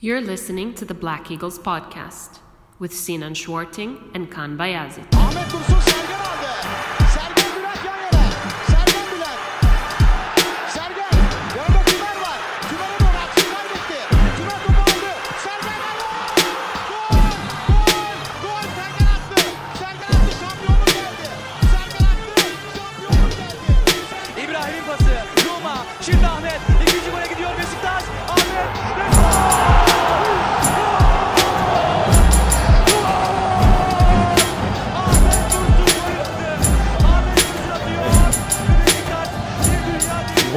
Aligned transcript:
You're 0.00 0.20
listening 0.20 0.74
to 0.74 0.84
the 0.84 0.94
Black 0.94 1.28
Eagles 1.28 1.58
podcast 1.58 2.38
with 2.78 2.94
Sinan 2.94 3.34
Schwarting 3.34 4.12
and 4.14 4.30
Kaan 4.30 4.56
Bayazit. 4.56 6.07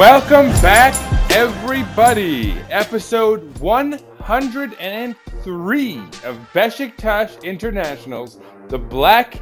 Welcome 0.01 0.49
back, 0.63 0.95
everybody. 1.31 2.53
Episode 2.71 3.55
103 3.59 5.97
of 5.99 6.37
Besiktas 6.53 7.43
International's 7.43 8.39
The 8.69 8.79
Black 8.79 9.39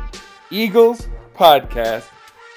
Eagles 0.51 1.07
Podcast. 1.33 2.09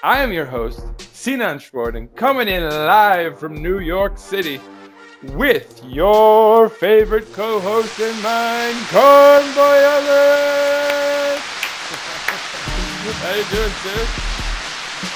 I 0.03 0.21
am 0.21 0.33
your 0.33 0.47
host, 0.47 0.81
Sinan 1.15 1.61
Sporting, 1.61 2.09
coming 2.17 2.49
in 2.49 2.65
live 2.65 3.39
from 3.39 3.63
New 3.63 3.79
York 3.79 4.19
City 4.19 4.61
with 5.35 5.81
your 5.87 6.69
favorite 6.69 7.33
co-host 7.33 8.01
and 8.01 8.21
mine, 8.21 8.75
Convoy 8.87 9.79
Ellis. 9.93 11.39
How 13.23 13.35
you 13.37 13.45
doing, 13.45 13.71
sis? 13.71 14.32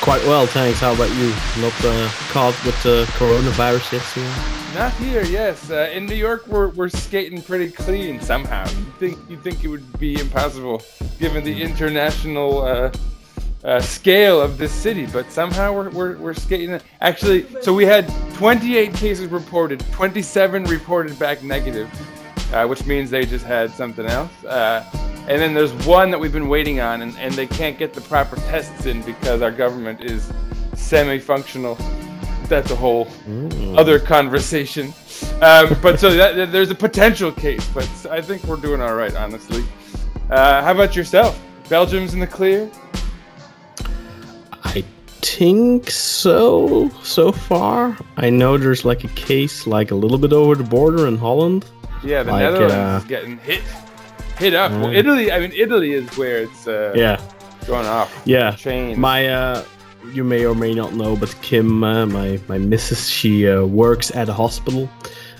Quite 0.01 0.25
well, 0.25 0.47
thanks. 0.47 0.81
How 0.81 0.95
about 0.95 1.11
you? 1.17 1.29
Not 1.61 1.85
uh, 1.85 2.09
caught 2.31 2.55
with 2.65 2.81
the 2.83 3.05
coronavirus 3.17 3.93
yet, 3.93 4.03
Sian? 4.03 4.75
Not 4.75 4.93
here, 4.95 5.25
yes. 5.25 5.71
Uh, 5.71 5.91
in 5.93 6.07
New 6.07 6.15
York, 6.15 6.47
we're, 6.47 6.69
we're 6.69 6.89
skating 6.89 7.41
pretty 7.41 7.71
clean 7.71 8.21
somehow. 8.21 8.69
You 8.69 8.85
think 8.99 9.19
you 9.31 9.37
think 9.37 9.65
it 9.65 9.69
would 9.69 9.99
be 9.99 10.19
impossible 10.21 10.83
given 11.19 11.45
the 11.45 11.63
international 11.63 12.63
uh, 12.63 12.93
uh, 13.65 13.81
scale 13.81 14.41
of 14.41 14.59
this 14.59 14.73
city, 14.73 15.07
but 15.07 15.31
somehow 15.33 15.73
we're, 15.73 15.91
we're, 15.91 16.17
we're 16.19 16.35
skating. 16.35 16.81
Actually, 17.01 17.47
so 17.63 17.73
we 17.73 17.85
had 17.85 18.09
28 18.35 18.95
cases 18.95 19.29
reported, 19.29 19.81
27 19.93 20.65
reported 20.65 21.19
back 21.19 21.43
negative, 21.43 21.89
uh, 22.53 22.67
which 22.67 22.85
means 22.87 23.11
they 23.11 23.27
just 23.27 23.45
had 23.45 23.71
something 23.71 24.07
else. 24.07 24.45
Uh, 24.45 24.85
and 25.29 25.41
then 25.41 25.55
there's 25.55 25.73
one 25.87 26.11
that 26.11 26.19
we've 26.19 26.33
been 26.33 26.49
waiting 26.49 26.81
on, 26.81 27.03
and, 27.03 27.17
and 27.19 27.35
they 27.35 27.47
can't 27.47 27.79
get 27.79 27.93
the 27.93 28.01
proper 28.03 28.37
tests 28.37 28.87
in 28.87 29.03
because 29.03 29.43
our 29.43 29.51
government 29.51 30.01
is 30.01 30.33
semi-functional. 30.75 31.77
That's 32.49 32.71
a 32.71 32.77
whole 32.77 33.09
other 33.77 33.99
conversation. 33.99 34.93
Um, 35.43 35.77
but 35.83 35.99
so 35.99 36.11
that- 36.15 36.53
there's 36.53 36.71
a 36.71 36.75
potential 36.77 37.33
case, 37.33 37.67
but 37.75 37.89
I 38.11 38.21
think 38.21 38.45
we're 38.45 38.57
doing 38.57 38.81
all 38.81 38.95
right, 38.95 39.15
honestly. 39.17 39.65
Uh, 40.31 40.63
how 40.63 40.73
about 40.73 40.95
yourself? 40.95 41.41
Belgium's 41.69 42.15
in 42.15 42.21
the 42.21 42.27
clear. 42.27 42.71
I 44.65 44.85
think 45.23 45.91
so, 45.91 46.89
so 47.03 47.33
far. 47.33 47.97
I 48.17 48.31
know 48.31 48.57
there's 48.59 48.85
like 48.85 49.03
a 49.05 49.09
case 49.09 49.67
like 49.67 49.91
a 49.91 49.95
little 49.95 50.19
bit 50.19 50.33
over 50.33 50.55
the 50.55 50.63
border 50.65 51.07
in 51.09 51.17
Holland. 51.17 51.65
Yeah, 52.05 52.23
the 52.23 52.33
Like, 52.33 52.41
Netherlands 52.43 52.75
uh, 52.75 52.99
is 53.03 53.05
getting 53.05 53.39
hit, 53.39 53.63
hit 54.39 54.55
up. 54.55 54.71
Well, 54.73 54.91
Mm. 54.91 54.97
Italy. 54.97 55.33
I 55.33 55.41
mean, 55.41 55.53
Italy 55.55 55.93
is 55.93 56.09
where 56.17 56.39
it's 56.43 56.67
uh, 56.69 56.93
Yeah, 56.95 57.21
going 57.67 57.87
off. 57.87 58.11
yeah. 58.25 58.53
Chain. 58.53 58.99
My, 59.01 59.29
uh, 59.29 59.63
you 60.13 60.23
may 60.25 60.45
or 60.47 60.55
may 60.55 60.73
not 60.75 60.95
know, 60.95 61.17
but 61.17 61.35
Kim, 61.43 61.83
uh, 61.83 62.07
my 62.07 62.39
my 62.49 62.59
missus, 62.59 63.09
she 63.09 63.49
uh, 63.49 63.65
works 63.65 64.15
at 64.15 64.29
a 64.29 64.33
hospital. 64.33 64.89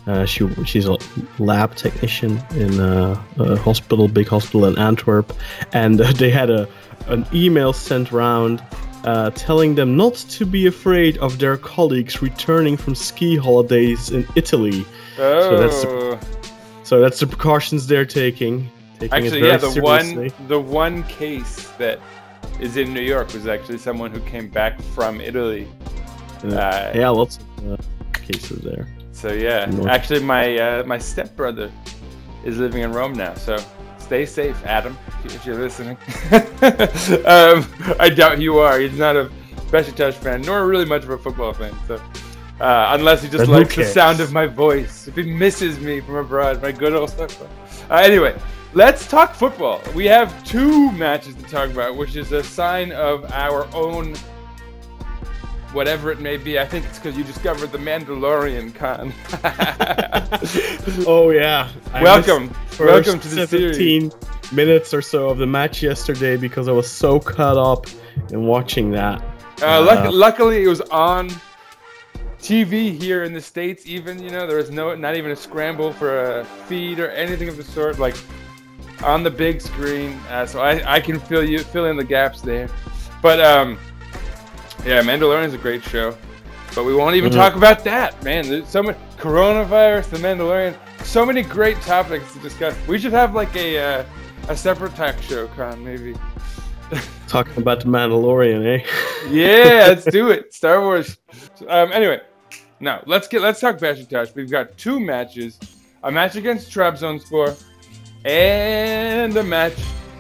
Uh, 0.09 0.25
she 0.25 0.49
she's 0.65 0.87
a 0.89 0.97
lab 1.39 1.75
technician 1.77 2.41
in 2.57 2.81
uh, 2.81 3.21
a 3.39 3.57
hospital, 3.59 4.09
big 4.09 4.29
hospital 4.29 4.65
in 4.67 4.77
Antwerp, 4.79 5.33
and 5.73 6.01
uh, 6.01 6.13
they 6.19 6.31
had 6.31 6.51
a 6.51 6.67
an 7.09 7.25
email 7.33 7.73
sent 7.73 8.11
round 8.11 8.61
uh, 9.05 9.31
telling 9.31 9.77
them 9.77 9.97
not 9.97 10.15
to 10.15 10.45
be 10.45 10.67
afraid 10.67 11.17
of 11.19 11.39
their 11.39 11.57
colleagues 11.57 12.21
returning 12.23 12.77
from 12.77 12.95
ski 12.97 13.37
holidays 13.37 14.11
in 14.11 14.27
Italy. 14.35 14.85
oh, 15.19 15.41
so 15.43 15.57
that's 15.59 15.83
the- 15.83 16.19
So 16.87 17.01
that's 17.01 17.19
the 17.19 17.27
precautions 17.27 17.89
they're 17.89 18.07
taking. 18.07 18.71
taking 19.01 19.13
actually, 19.13 19.45
yeah. 19.45 19.57
The 19.57 19.73
seriously. 19.73 20.29
one, 20.29 20.47
the 20.47 20.61
one 20.61 21.03
case 21.09 21.67
that 21.79 21.99
is 22.61 22.77
in 22.77 22.95
New 22.95 23.01
York 23.01 23.33
was 23.35 23.49
actually 23.49 23.79
someone 23.79 24.13
who 24.13 24.21
came 24.21 24.49
back 24.49 24.81
from 24.95 25.21
Italy. 25.21 25.67
Uh, 26.45 26.55
Uh, 26.55 26.93
yeah, 26.95 27.09
lots 27.09 27.39
of 27.39 27.73
uh, 27.73 27.77
cases 28.13 28.61
there. 28.61 28.87
So 29.11 29.33
yeah, 29.33 29.67
North. 29.67 29.89
actually, 29.89 30.21
my 30.21 30.57
uh, 30.59 30.85
my 30.85 30.97
stepbrother 30.99 31.73
is 32.45 32.59
living 32.59 32.83
in 32.83 32.93
Rome 32.93 33.15
now. 33.15 33.35
So 33.35 33.57
stay 33.99 34.25
safe, 34.25 34.57
Adam, 34.65 34.97
if 35.25 35.45
you're 35.45 35.59
listening. 35.59 35.97
um, 37.27 37.67
I 37.99 38.13
doubt 38.15 38.41
you 38.41 38.59
are. 38.59 38.79
He's 38.79 38.97
not 38.97 39.17
a 39.17 39.29
Besiktas 39.73 40.15
fan, 40.15 40.43
nor 40.43 40.69
really 40.69 40.85
much 40.85 41.03
of 41.03 41.11
a 41.11 41.19
football 41.19 41.53
fan. 41.53 41.75
So 41.89 42.01
uh, 42.61 42.89
unless 42.99 43.23
he 43.23 43.29
just 43.29 43.49
likes 43.49 43.75
the 43.77 43.83
sound 43.93 44.21
of 44.21 44.33
my 44.33 44.47
voice, 44.47 45.07
if 45.09 45.17
he 45.17 45.23
misses 45.23 45.79
me 45.79 46.01
from 46.01 46.17
abroad, 46.17 46.63
my 46.63 46.73
good 46.73 46.93
old 46.95 47.11
stepbrother. 47.11 47.49
Uh, 47.91 47.95
anyway, 47.97 48.35
let's 48.75 49.07
talk 49.07 49.35
football. 49.35 49.81
We 49.95 50.07
have 50.07 50.43
two 50.45 50.91
matches 50.93 51.35
to 51.37 51.43
talk 51.45 51.71
about, 51.71 51.97
which 51.97 52.17
is 52.17 52.33
a 52.33 52.43
sign 52.43 52.93
of 52.93 53.31
our 53.33 53.67
own 53.75 54.15
whatever 55.73 56.11
it 56.11 56.21
may 56.21 56.37
be. 56.39 56.59
I 56.59 56.65
think 56.65 56.87
it's 56.87 56.99
because 56.99 57.19
you 57.19 57.25
discovered 57.25 57.71
the 57.73 57.79
Mandalorian 57.79 58.73
Kaan. 58.73 59.13
Oh 61.07 61.31
yeah. 61.31 61.69
I 61.93 62.03
welcome, 62.03 62.55
welcome 62.79 63.21
to 63.21 63.29
the 63.29 63.47
series. 63.47 63.77
17 63.77 64.13
minutes 64.53 64.95
or 64.95 65.03
so 65.03 65.29
of 65.29 65.39
the 65.39 65.47
match 65.47 65.83
yesterday 65.83 66.37
because 66.37 66.69
I 66.69 66.73
was 66.73 66.91
so 66.91 67.19
caught 67.21 67.57
up 67.59 67.87
in 68.31 68.47
watching 68.47 68.91
that. 68.93 69.21
Uh, 69.63 69.83
luck- 69.83 70.07
Uh, 70.07 70.13
luckily, 70.13 70.65
it 70.65 70.69
was 70.69 70.81
on 70.83 71.29
TV 72.47 72.97
here 72.97 73.25
in 73.25 73.33
the 73.33 73.41
states. 73.41 73.87
Even 73.87 74.23
you 74.23 74.31
know 74.31 74.47
there 74.47 74.57
was 74.59 74.71
no, 74.71 74.95
not 74.95 75.17
even 75.17 75.33
a 75.33 75.37
scramble 75.37 75.93
for 75.93 76.39
a 76.41 76.45
feed 76.69 77.01
or 77.01 77.09
anything 77.11 77.49
of 77.49 77.57
the 77.57 77.65
sort. 77.65 77.99
Like 77.99 78.17
on 79.03 79.23
the 79.25 79.31
big 79.31 79.61
screen, 79.61 80.13
uh, 80.31 80.47
so 80.47 80.61
I, 80.61 80.95
I 80.97 81.01
can 81.01 81.19
fill 81.19 81.43
you 81.45 81.59
fill 81.59 81.87
in 81.87 81.97
the 81.97 82.05
gaps 82.05 82.41
there. 82.43 82.69
But 83.21 83.41
um, 83.41 83.79
yeah, 84.85 85.03
Mandalorian 85.03 85.47
is 85.47 85.55
a 85.55 85.59
great 85.59 85.83
show. 85.83 86.17
But 86.75 86.85
we 86.85 86.95
won't 86.95 87.17
even 87.17 87.33
Mhm. 87.33 87.37
talk 87.37 87.57
about 87.57 87.83
that, 87.85 88.23
man. 88.23 88.49
There's 88.49 88.69
so 88.69 88.83
much 88.83 88.97
coronavirus, 89.19 90.11
the 90.11 90.19
Mandalorian, 90.19 90.75
so 91.05 91.25
many 91.27 91.43
great 91.43 91.81
topics 91.83 92.33
to 92.35 92.39
discuss. 92.39 92.77
We 92.87 92.99
should 92.99 93.13
have 93.13 93.35
like 93.35 93.55
a 93.57 93.79
uh, 93.79 94.05
a 94.49 94.57
separate 94.57 94.95
talk 94.95 95.21
show, 95.23 95.49
Kaan, 95.49 95.81
maybe. 95.83 96.15
Talking 97.27 97.59
about 97.61 97.81
the 97.81 97.87
Mandalorian, 97.87 98.65
eh? 98.65 98.85
Yeah, 99.31 99.87
let's 99.89 100.05
do 100.19 100.31
it. 100.31 100.55
Star 100.55 100.81
Wars. 100.81 101.17
Um, 101.67 101.91
anyway, 101.93 102.21
now 102.81 103.03
let's 103.07 103.29
get 103.29 103.43
let's 103.43 103.61
talk 103.61 103.79
Besiktas. 103.79 104.35
We've 104.35 104.51
got 104.51 104.77
two 104.77 105.01
matches: 105.01 105.59
a 106.03 106.11
match 106.11 106.37
against 106.37 106.71
Trabzonspor 106.71 107.63
and 108.25 109.37
a 109.37 109.43
match 109.43 109.77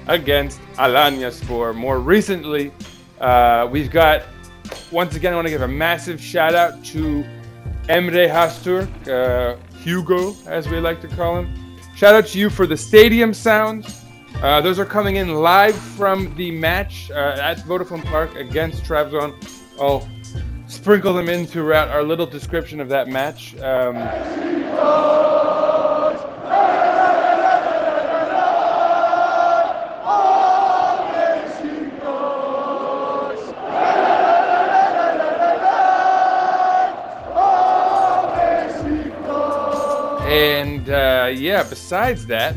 against 0.07 0.61
Alanya 0.77 1.31
Alanyaspor. 1.31 1.75
More 1.75 2.01
recently, 2.01 2.73
uh, 3.21 3.69
we've 3.71 3.91
got 3.91 4.23
once 4.91 5.17
again. 5.17 5.33
I 5.33 5.37
want 5.37 5.47
to 5.47 5.51
give 5.51 5.63
a 5.63 5.69
massive 5.69 6.21
shout 6.21 6.55
out 6.55 6.85
to 6.87 7.25
Emre 7.89 8.29
Hastur, 8.29 8.89
uh, 9.09 9.57
Hugo, 9.79 10.35
as 10.47 10.69
we 10.69 10.81
like 10.81 11.01
to 11.03 11.09
call 11.09 11.39
him. 11.39 11.79
Shout 11.95 12.15
out 12.15 12.27
to 12.29 12.39
you 12.39 12.51
for 12.51 12.67
the 12.67 12.77
stadium 12.77 13.33
sound. 13.33 13.87
Uh, 14.43 14.61
those 14.61 14.79
are 14.79 14.85
coming 14.85 15.17
in 15.17 15.35
live 15.35 15.75
from 15.75 16.35
the 16.37 16.51
match 16.51 17.11
uh, 17.11 17.39
at 17.41 17.59
Vodafone 17.61 18.05
Park 18.05 18.35
against 18.37 18.85
Trabzon. 18.85 19.35
I'll 19.81 20.07
sprinkle 20.67 21.15
them 21.15 21.29
in 21.29 21.47
throughout 21.47 21.89
our 21.89 22.03
little 22.03 22.27
description 22.27 22.81
of 22.81 22.89
that 22.89 23.09
match. 23.09 23.57
Um, 23.59 23.97
and 40.29 40.91
uh, 40.91 41.31
yeah, 41.35 41.63
besides 41.63 42.27
that, 42.27 42.57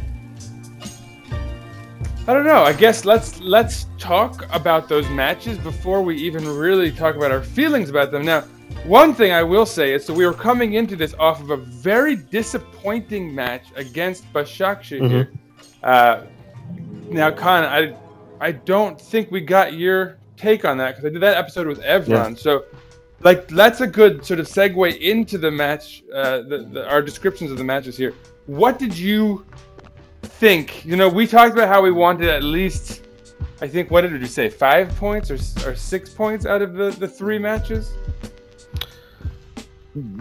I 2.30 2.34
don't 2.34 2.46
know. 2.46 2.62
I 2.62 2.74
guess 2.74 3.06
let's 3.06 3.40
let's 3.40 3.88
talk 3.98 4.46
about 4.54 4.88
those 4.88 5.10
matches 5.10 5.58
before 5.58 6.04
we 6.04 6.16
even 6.16 6.48
really 6.48 6.92
talk 6.92 7.16
about 7.16 7.31
our 7.31 7.42
feelings 7.42 7.90
about 7.90 8.12
them. 8.12 8.24
Now, 8.24 8.42
one 8.86 9.16
thing 9.16 9.31
I 9.31 9.42
will 9.42 9.66
say 9.66 9.96
is 9.96 10.06
that 10.06 10.14
we 10.14 10.28
were 10.28 10.36
coming 10.36 10.74
into 10.76 10.96
this 10.96 11.16
off 11.18 11.42
of 11.42 11.50
a 11.50 11.58
very 11.58 12.16
disappointing 12.16 13.34
match 13.34 13.66
against 13.76 14.31
Başakşehir. 14.31 15.10
here. 15.10 15.31
Uh, 15.81 16.22
now, 17.10 17.31
Kaan, 17.31 17.66
I 17.66 17.96
I 18.40 18.52
don't 18.52 19.02
think 19.02 19.31
we 19.31 19.42
got 19.42 19.74
your 19.74 20.20
take 20.38 20.66
on 20.66 20.78
that 20.78 20.90
because 20.92 21.06
I 21.06 21.10
did 21.10 21.24
that 21.24 21.36
episode 21.36 21.66
with 21.66 21.81
Evron. 21.81 22.38
So, 22.38 22.66
like, 23.22 23.48
that's 23.48 23.81
a 23.81 23.88
good 23.88 24.24
sort 24.24 24.40
of 24.40 24.46
segue 24.46 25.00
into 25.00 25.40
the 25.40 25.50
match. 25.50 26.04
Uh, 26.14 26.44
the, 26.44 26.70
the, 26.74 26.88
our 26.88 27.02
descriptions 27.02 27.50
of 27.50 27.58
the 27.58 27.64
matches 27.64 27.98
here. 27.98 28.14
What 28.46 28.78
did 28.78 28.96
you 28.96 29.46
think? 30.21 30.86
You 30.86 30.95
know, 30.95 31.10
we 31.10 31.27
talked 31.27 31.54
about 31.54 31.68
how 31.68 31.81
we 31.81 31.92
wanted 31.92 32.30
at 32.30 32.44
least. 32.44 33.04
I 33.62 33.68
think 33.68 33.92
what 33.92 34.01
did 34.01 34.19
you 34.19 34.27
say? 34.27 34.50
Five 34.50 34.95
points 34.95 35.30
or, 35.30 35.36
or 35.68 35.75
six 35.75 36.10
points 36.10 36.45
out 36.45 36.62
of 36.62 36.74
the, 36.74 36.92
the 36.92 37.07
three 37.07 37.38
matches? 37.38 37.92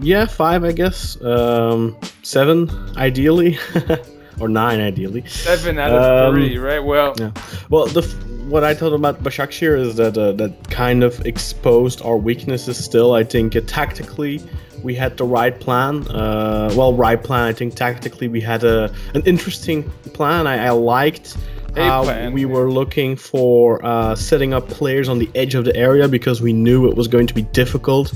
Yeah, 0.00 0.26
five, 0.26 0.64
I 0.64 0.72
guess. 0.72 1.20
Um, 1.22 1.96
seven, 2.22 2.68
ideally, 2.96 3.58
or 4.40 4.48
nine, 4.48 4.80
ideally. 4.80 5.22
Seven 5.26 5.78
out 5.78 5.92
of 5.92 6.02
Um, 6.02 6.34
three, 6.34 6.58
right? 6.58 6.82
Well, 6.84 7.14
Yeah. 7.18 7.30
Well, 7.70 7.86
the 7.86 8.02
what 8.48 8.64
I 8.64 8.72
told 8.74 8.94
about 8.94 9.22
Başakşehir 9.22 9.76
is 9.78 9.96
that 9.96 10.16
uh, 10.16 10.32
that 10.32 10.52
kind 10.70 11.04
of 11.04 11.20
exposed 11.26 12.00
our 12.02 12.16
weaknesses. 12.16 12.82
Still, 12.82 13.12
I 13.12 13.24
think 13.24 13.54
uh, 13.54 13.60
tactically 13.66 14.40
we 14.82 14.94
had 14.94 15.16
the 15.16 15.24
right 15.24 15.58
plan. 15.60 16.06
Uh, 16.08 16.72
well, 16.76 16.94
right 16.94 17.22
plan. 17.22 17.44
I 17.50 17.52
think 17.52 17.74
tactically 17.74 18.28
we 18.28 18.40
had 18.40 18.64
a 18.64 18.90
an 19.14 19.22
interesting 19.26 19.84
plan. 20.14 20.46
I, 20.46 20.66
I 20.66 20.70
liked. 20.70 21.36
How 21.76 22.30
we 22.30 22.44
were 22.44 22.70
looking 22.70 23.16
for 23.16 23.84
uh, 23.84 24.14
setting 24.14 24.52
up 24.52 24.68
players 24.68 25.08
on 25.08 25.18
the 25.18 25.30
edge 25.34 25.54
of 25.54 25.64
the 25.64 25.76
area 25.76 26.08
because 26.08 26.40
we 26.42 26.52
knew 26.52 26.88
it 26.88 26.96
was 26.96 27.08
going 27.08 27.26
to 27.26 27.34
be 27.34 27.42
difficult 27.42 28.12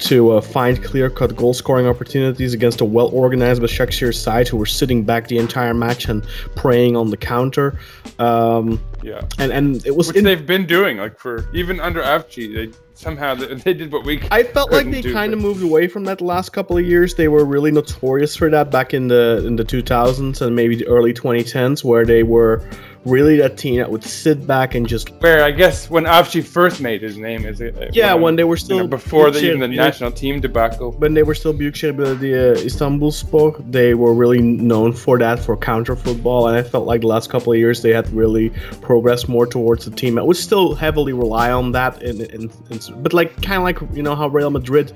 to 0.00 0.32
uh, 0.32 0.40
find 0.40 0.82
clear-cut 0.82 1.36
goal-scoring 1.36 1.86
opportunities 1.86 2.54
against 2.54 2.80
a 2.80 2.84
well-organized 2.84 3.62
Başakşehir 3.62 4.12
side 4.12 4.48
who 4.48 4.56
were 4.56 4.66
sitting 4.66 5.04
back 5.04 5.28
the 5.28 5.38
entire 5.38 5.74
match 5.74 6.08
and 6.08 6.24
preying 6.56 6.96
on 6.96 7.10
the 7.10 7.16
counter. 7.16 7.78
Um, 8.18 8.80
yeah. 9.02 9.22
and 9.38 9.52
and 9.52 9.86
it 9.86 9.96
was 9.96 10.08
Which 10.08 10.16
in- 10.16 10.24
they've 10.24 10.46
been 10.46 10.66
doing, 10.66 10.98
like 10.98 11.18
for 11.18 11.48
even 11.52 11.80
under 11.80 12.02
Avci, 12.02 12.54
they 12.54 12.72
somehow 12.94 13.34
they, 13.34 13.54
they 13.54 13.74
did 13.74 13.92
what 13.92 14.04
we. 14.04 14.22
I 14.30 14.44
felt 14.44 14.72
like 14.72 14.90
they 14.90 15.02
kind 15.02 15.32
of 15.32 15.40
moved 15.40 15.62
away 15.62 15.88
from 15.88 16.04
that 16.04 16.18
the 16.18 16.24
last 16.24 16.52
couple 16.52 16.76
of 16.76 16.84
years. 16.84 17.14
They 17.14 17.28
were 17.28 17.44
really 17.44 17.70
notorious 17.70 18.36
for 18.36 18.48
that 18.50 18.70
back 18.70 18.94
in 18.94 19.08
the 19.08 19.44
in 19.46 19.56
the 19.56 19.64
2000s 19.64 20.40
and 20.40 20.56
maybe 20.56 20.76
the 20.76 20.86
early 20.86 21.12
2010s, 21.12 21.84
where 21.84 22.06
they 22.06 22.22
were 22.22 22.62
really 23.04 23.36
that 23.36 23.56
team 23.56 23.76
that 23.76 23.90
would 23.90 24.04
sit 24.04 24.46
back 24.46 24.74
and 24.74 24.88
just 24.88 25.10
Where 25.20 25.44
I 25.44 25.50
guess 25.50 25.90
when 25.90 26.04
Avci 26.04 26.42
first 26.42 26.80
made 26.80 27.02
his 27.02 27.16
name 27.18 27.44
is 27.44 27.60
it? 27.60 27.94
Yeah, 27.94 28.14
when 28.14 28.36
they 28.36 28.44
were 28.44 28.56
you 28.56 28.68
know, 28.68 28.76
still 28.76 28.88
before 28.88 29.30
the, 29.30 29.40
even 29.40 29.60
the 29.60 29.68
national 29.68 30.12
team 30.12 30.40
debacle. 30.40 30.92
when 30.92 31.14
they 31.14 31.22
were 31.22 31.34
still 31.34 31.52
Büyükşehir 31.54 31.98
uh, 31.98 32.04
uh, 32.04 32.64
Istanbul 32.64 33.10
Istanbulspor, 33.10 33.70
they 33.70 33.94
were 33.94 34.14
really 34.14 34.40
known 34.40 34.92
for 34.92 35.18
that 35.18 35.38
for 35.38 35.56
counter 35.56 35.96
football, 35.96 36.48
and 36.48 36.56
I 36.56 36.62
felt 36.62 36.86
like 36.86 37.02
the 37.02 37.06
last 37.06 37.30
couple 37.30 37.52
of 37.52 37.58
years 37.58 37.82
they 37.82 37.92
had 37.92 38.08
really 38.12 38.50
progressed 38.80 39.28
more 39.28 39.46
towards 39.46 39.84
the 39.84 39.90
team 39.90 40.14
that 40.14 40.26
would 40.26 40.36
still 40.36 40.74
heavily 40.74 41.12
rely 41.12 41.50
on 41.50 41.72
that, 41.72 42.02
in, 42.02 42.20
in, 42.20 42.50
in, 42.70 42.80
but 43.02 43.12
like 43.12 43.30
kind 43.42 43.58
of 43.58 43.62
like 43.62 43.96
you 43.96 44.02
know 44.02 44.14
how 44.14 44.28
Real 44.28 44.50
Madrid 44.50 44.92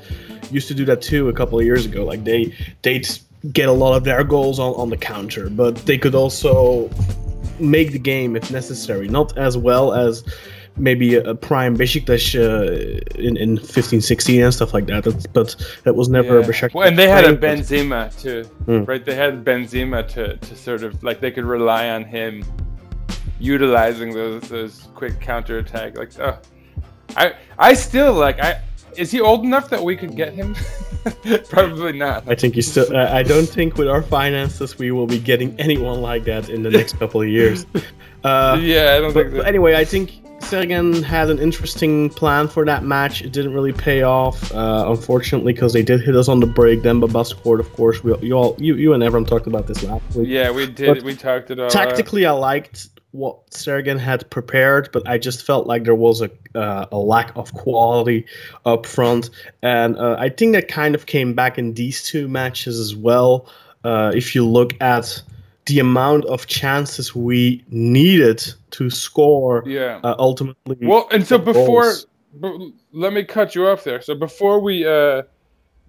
used 0.51 0.69
to 0.69 0.75
do 0.75 0.85
that 0.87 1.03
too 1.03 1.29
a 1.29 1.33
couple 1.33 1.59
of 1.59 1.65
years 1.65 1.85
ago. 1.85 2.05
Like 2.05 2.25
they 2.25 2.55
they'd 2.83 3.09
get 3.53 3.69
a 3.69 3.73
lot 3.73 3.95
of 3.97 4.05
their 4.05 4.25
goals 4.25 4.59
on, 4.59 4.75
on 4.75 4.91
the 4.91 4.97
counter, 4.97 5.49
but 5.51 5.77
they 5.87 5.99
could 5.99 6.15
also 6.15 6.91
make 7.61 7.93
the 7.93 7.99
game 7.99 8.37
if 8.37 8.51
necessary, 8.51 9.09
not 9.09 9.37
as 9.39 9.57
well 9.57 9.93
as 9.93 10.25
maybe 10.77 11.17
a, 11.17 11.23
a 11.31 11.35
prime 11.35 11.77
Besiktas 11.77 12.35
uh, 12.39 13.01
in 13.19 13.37
in 13.37 13.59
15 13.59 14.01
16 14.01 14.43
and 14.43 14.55
stuff 14.55 14.73
like 14.73 14.87
that. 14.87 15.05
That's, 15.05 15.27
but 15.27 15.57
that 15.85 15.95
was 15.97 16.09
never 16.09 16.39
a 16.39 16.43
Yeah. 16.43 16.49
Besiktas. 16.49 16.75
Well, 16.75 16.87
and 16.89 16.99
they 16.99 17.09
had 17.09 17.25
a 17.25 17.37
play, 17.37 17.57
but- 17.57 17.59
Benzema 17.59 18.21
too, 18.23 18.45
Hmm. 18.67 18.85
right? 18.85 19.05
They 19.05 19.15
had 19.15 19.45
Benzema 19.45 20.07
to, 20.15 20.37
to 20.37 20.57
sort 20.57 20.83
of 20.85 21.03
like 21.03 21.21
they 21.21 21.31
could 21.33 21.45
rely 21.45 21.91
on 21.91 22.05
him 22.05 22.45
utilizing 23.41 24.13
those 24.13 24.43
those 24.49 24.89
quick 24.95 25.21
counter 25.21 25.59
attack. 25.59 25.97
Like, 25.99 26.19
oh, 26.21 26.39
I 27.17 27.35
I 27.59 27.75
still 27.75 28.13
like 28.15 28.41
I 28.41 28.61
is 28.97 29.11
he 29.11 29.21
old 29.21 29.45
enough 29.45 29.71
that 29.71 29.83
we 29.83 29.97
could 29.97 30.17
get 30.17 30.33
him? 30.33 30.55
Probably 31.49 31.93
not. 31.93 32.25
I 32.29 32.35
think 32.35 32.57
you 32.57 32.63
still. 32.63 32.95
Uh, 32.95 33.11
I 33.13 33.23
don't 33.23 33.49
think 33.49 33.77
with 33.77 33.89
our 33.89 34.03
finances 34.03 34.79
we 34.79 34.91
will 34.91 35.07
be 35.07 35.19
getting 35.19 35.59
anyone 35.61 36.01
like 36.01 36.25
that 36.25 36.49
in 36.49 36.63
the 36.63 36.71
next 36.71 36.99
couple 36.99 37.21
of 37.21 37.29
years. 37.29 37.67
Uh, 38.25 38.59
yeah, 38.61 38.97
I 38.97 38.99
don't 38.99 39.15
but, 39.15 39.27
think. 39.27 39.37
That, 39.37 39.47
anyway, 39.47 39.77
I 39.77 39.85
think 39.85 40.25
Sergen 40.41 41.05
had 41.05 41.31
an 41.31 41.39
interesting 41.39 42.11
plan 42.11 42.49
for 42.49 42.65
that 42.65 42.83
match. 42.83 43.23
It 43.23 43.33
didn't 43.33 43.55
really 43.55 43.73
pay 43.73 44.03
off, 44.03 44.53
uh, 44.53 44.87
unfortunately, 44.89 45.53
because 45.53 45.73
they 45.73 45.83
did 45.83 46.01
hit 46.01 46.17
us 46.17 46.29
on 46.29 46.41
the 46.41 46.47
break. 46.47 46.83
Then 46.83 46.99
Baba 46.99 47.25
scored, 47.25 47.61
of 47.61 47.73
course. 47.75 48.03
We, 48.03 48.17
you 48.19 48.33
all, 48.33 48.57
you, 48.59 48.75
you 48.75 48.93
and 48.93 49.05
everyone 49.05 49.25
talked 49.25 49.47
about 49.47 49.69
this 49.69 49.85
last 49.85 50.03
week. 50.17 50.29
yeah, 50.29 50.51
we 50.51 50.67
did. 50.67 50.97
but 50.97 51.05
we 51.05 51.15
talked 51.15 51.53
it 51.53 51.61
all. 51.61 51.67
out. 51.67 51.71
Tactically, 51.71 52.27
I 52.27 52.33
liked 52.33 52.89
what 53.13 53.51
Sergen 53.51 53.99
had 53.99 54.29
prepared, 54.31 54.91
but 54.93 55.09
I 55.09 55.19
just 55.19 55.45
felt 55.45 55.67
like 55.67 55.85
there 55.85 55.95
was 55.95 56.21
a 56.21 56.31
uh, 56.55 56.87
a 56.93 56.99
lack 56.99 57.35
of 57.37 57.53
quality 57.55 58.27
up 58.65 58.87
front, 58.87 59.31
and 59.63 59.97
uh, 59.97 60.17
I 60.19 60.29
think 60.29 60.53
that 60.55 60.69
kind 60.69 60.95
of 60.95 61.07
came 61.07 61.35
back 61.35 61.59
in 61.59 61.75
these 61.75 62.03
two 62.03 62.29
matches 62.29 62.79
as 62.79 62.95
well. 62.95 63.49
Uh, 63.85 64.13
if 64.15 64.35
you 64.35 64.47
look 64.47 64.75
at 64.81 65.23
the 65.67 65.79
amount 65.79 66.25
of 66.27 66.47
chances 66.47 67.15
we 67.15 67.63
needed 67.71 68.43
to 68.71 68.91
score, 68.91 69.63
Yeah. 69.67 70.01
uh, 70.03 70.15
ultimately. 70.19 70.87
Well, 70.87 71.07
and 71.11 71.27
so 71.27 71.39
before, 71.39 71.93
b- 72.41 72.73
let 72.93 73.13
me 73.13 73.23
cut 73.25 73.55
you 73.55 73.67
off 73.69 73.85
there. 73.85 74.01
So 74.01 74.15
before 74.15 74.61
we 74.61 74.87
uh, 74.87 75.23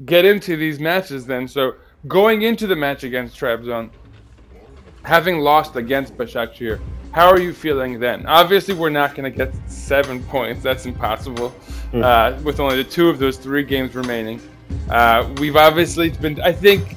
get 0.06 0.26
into 0.26 0.58
these 0.58 0.80
matches, 0.80 1.26
then, 1.26 1.48
so 1.48 1.74
going 2.08 2.42
into 2.44 2.68
the 2.68 2.76
match 2.76 3.04
against 3.04 3.40
Trabzon, 3.40 3.90
having 5.04 5.40
lost 5.40 5.76
against 5.78 6.18
Başakşehir, 6.18 6.80
how 7.12 7.28
are 7.28 7.40
you 7.40 7.54
feeling 7.54 8.00
then? 8.00 8.26
Obviously, 8.26 8.74
we're 8.74 8.90
not 8.90 9.16
going 9.16 9.32
to 9.32 9.36
get 9.36 9.54
seven 9.70 10.24
points. 10.34 10.64
That's 10.64 10.86
impossible. 10.86 11.54
Uh, 11.94 12.38
with 12.44 12.60
only 12.60 12.78
the 12.78 12.90
two 12.90 13.10
of 13.10 13.18
those 13.18 13.38
three 13.38 13.64
games 13.64 13.96
remaining, 13.96 14.40
uh, 14.90 15.28
we've 15.38 15.56
obviously 15.56 16.12
been. 16.12 16.40
I 16.42 16.52
think. 16.52 16.96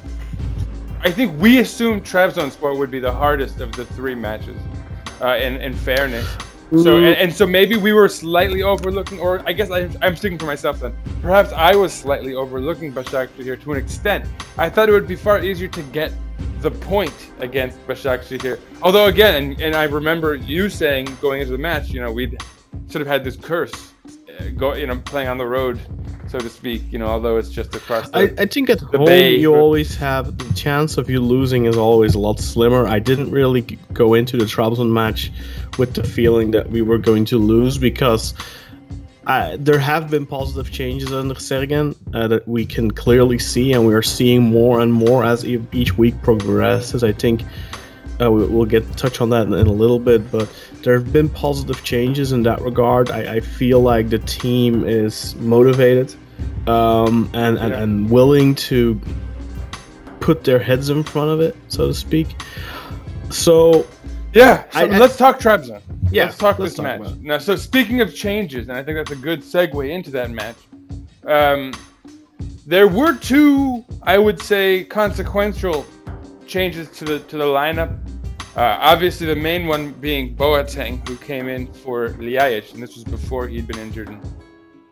I 1.04 1.10
think 1.10 1.40
we 1.40 1.58
assumed 1.58 2.04
Trabzonspor 2.04 2.78
would 2.78 2.90
be 2.90 3.00
the 3.00 3.10
hardest 3.10 3.60
of 3.60 3.72
the 3.72 3.84
three 3.84 4.14
matches. 4.14 4.56
Uh, 5.20 5.36
in, 5.36 5.60
in 5.60 5.72
fairness, 5.72 6.26
so 6.82 6.96
and, 6.96 7.16
and 7.16 7.32
so 7.32 7.46
maybe 7.46 7.76
we 7.76 7.92
were 7.92 8.08
slightly 8.08 8.62
overlooking, 8.62 9.20
or 9.20 9.42
I 9.46 9.52
guess 9.52 9.70
I, 9.70 9.90
I'm 10.00 10.16
speaking 10.16 10.38
for 10.38 10.46
myself 10.46 10.80
then. 10.80 10.94
Perhaps 11.20 11.52
I 11.52 11.76
was 11.76 11.92
slightly 11.92 12.34
overlooking 12.34 12.92
Başakşehir 12.92 13.44
here 13.44 13.56
to 13.56 13.72
an 13.72 13.78
extent. 13.78 14.24
I 14.56 14.70
thought 14.70 14.88
it 14.88 14.92
would 14.92 15.06
be 15.06 15.16
far 15.16 15.44
easier 15.44 15.68
to 15.68 15.82
get 15.92 16.12
the 16.62 16.70
point 16.70 17.32
against 17.40 17.78
Başakşehir. 17.88 18.58
Although 18.82 19.06
again, 19.06 19.34
and, 19.34 19.60
and 19.60 19.74
I 19.74 19.84
remember 19.84 20.34
you 20.34 20.68
saying 20.70 21.08
going 21.20 21.40
into 21.40 21.52
the 21.52 21.62
match, 21.62 21.90
you 21.90 22.00
know, 22.00 22.12
we'd 22.12 22.40
sort 22.88 23.02
of 23.02 23.08
had 23.08 23.24
this 23.24 23.36
curse, 23.36 23.72
uh, 24.06 24.44
go, 24.56 24.74
you 24.74 24.86
know, 24.86 24.96
playing 25.04 25.28
on 25.28 25.38
the 25.38 25.46
road, 25.46 25.78
so 26.28 26.38
to 26.38 26.48
speak. 26.48 26.82
You 26.90 26.98
know, 26.98 27.06
although 27.06 27.36
it's 27.38 27.50
just 27.50 27.74
across. 27.74 28.10
The, 28.10 28.18
I, 28.18 28.42
I 28.42 28.46
think 28.46 28.70
at 28.70 28.80
home 28.80 29.04
bay, 29.04 29.36
you 29.36 29.54
always 29.54 29.96
have 29.96 30.38
the 30.38 30.54
chance 30.54 30.96
of 30.98 31.10
you 31.10 31.20
losing 31.20 31.66
is 31.66 31.76
always 31.76 32.14
a 32.14 32.18
lot 32.18 32.38
slimmer. 32.38 32.86
I 32.86 32.98
didn't 32.98 33.30
really 33.30 33.62
go 33.92 34.14
into 34.14 34.36
the 34.36 34.44
Trabzon 34.44 34.90
match 34.92 35.30
with 35.78 35.94
the 35.94 36.04
feeling 36.04 36.52
that 36.52 36.70
we 36.70 36.82
were 36.82 36.98
going 36.98 37.24
to 37.26 37.38
lose 37.38 37.78
because 37.78 38.34
I, 39.26 39.56
there 39.56 39.78
have 39.78 40.10
been 40.10 40.26
positive 40.26 40.72
changes 40.72 41.12
under 41.12 41.34
Sergen 41.34 41.94
uh, 42.12 42.26
that 42.28 42.46
we 42.48 42.66
can 42.66 42.90
clearly 42.90 43.38
see, 43.38 43.72
and 43.72 43.86
we 43.86 43.94
are 43.94 44.02
seeing 44.02 44.42
more 44.42 44.80
and 44.80 44.92
more 44.92 45.24
as 45.24 45.44
e- 45.44 45.62
each 45.72 45.96
week 45.96 46.20
progresses. 46.22 47.04
I 47.04 47.12
think 47.12 47.42
uh, 48.20 48.30
we, 48.32 48.44
we'll 48.46 48.64
get 48.66 48.84
touch 48.96 49.20
on 49.20 49.30
that 49.30 49.46
in, 49.46 49.54
in 49.54 49.66
a 49.68 49.72
little 49.72 50.00
bit, 50.00 50.28
but 50.32 50.48
there 50.82 50.94
have 50.94 51.12
been 51.12 51.28
positive 51.28 51.84
changes 51.84 52.32
in 52.32 52.42
that 52.42 52.60
regard. 52.62 53.10
I, 53.10 53.36
I 53.36 53.40
feel 53.40 53.80
like 53.80 54.08
the 54.10 54.18
team 54.18 54.84
is 54.84 55.36
motivated 55.36 56.14
um, 56.66 57.30
and, 57.32 57.58
and, 57.58 57.70
Yeah. 57.72 57.80
and 57.82 58.10
willing 58.10 58.56
to 58.56 59.00
put 60.18 60.42
their 60.42 60.58
heads 60.58 60.90
in 60.90 61.04
front 61.04 61.30
of 61.30 61.40
it, 61.40 61.56
so 61.68 61.86
to 61.86 61.94
speak. 61.94 62.26
So 63.30 63.86
Yeah, 64.34 64.64
so 64.70 64.80
I- 64.80 64.82
I- 64.84 64.98
let's 64.98 65.16
talk 65.16 65.38
Trabzon. 65.38 65.80
Yeah, 66.12 66.24
let's 66.24 66.38
talk 66.38 66.58
let's 66.58 66.74
this 66.74 66.84
talk 66.84 67.00
match. 67.00 67.16
Now, 67.20 67.38
so 67.38 67.56
speaking 67.56 68.00
of 68.00 68.14
changes, 68.14 68.68
and 68.68 68.76
I 68.76 68.82
think 68.82 68.98
that's 68.98 69.10
a 69.10 69.16
good 69.16 69.40
segue 69.40 69.90
into 69.90 70.10
that 70.10 70.30
match. 70.30 70.56
Um, 71.24 71.72
there 72.66 72.88
were 72.88 73.16
two, 73.16 73.84
I 74.02 74.18
would 74.18 74.40
say, 74.40 74.84
consequential 74.84 75.86
changes 76.46 76.88
to 76.90 77.04
the 77.04 77.18
to 77.20 77.36
the 77.36 77.44
lineup. 77.44 77.98
Uh, 78.54 78.76
obviously, 78.80 79.26
the 79.26 79.36
main 79.36 79.66
one 79.66 79.92
being 79.92 80.36
Boateng, 80.36 81.06
who 81.08 81.16
came 81.16 81.48
in 81.48 81.72
for 81.72 82.10
Ljajic, 82.10 82.74
and 82.74 82.82
this 82.82 82.94
was 82.94 83.04
before 83.04 83.48
he'd 83.48 83.66
been 83.66 83.78
injured 83.78 84.10
in 84.10 84.20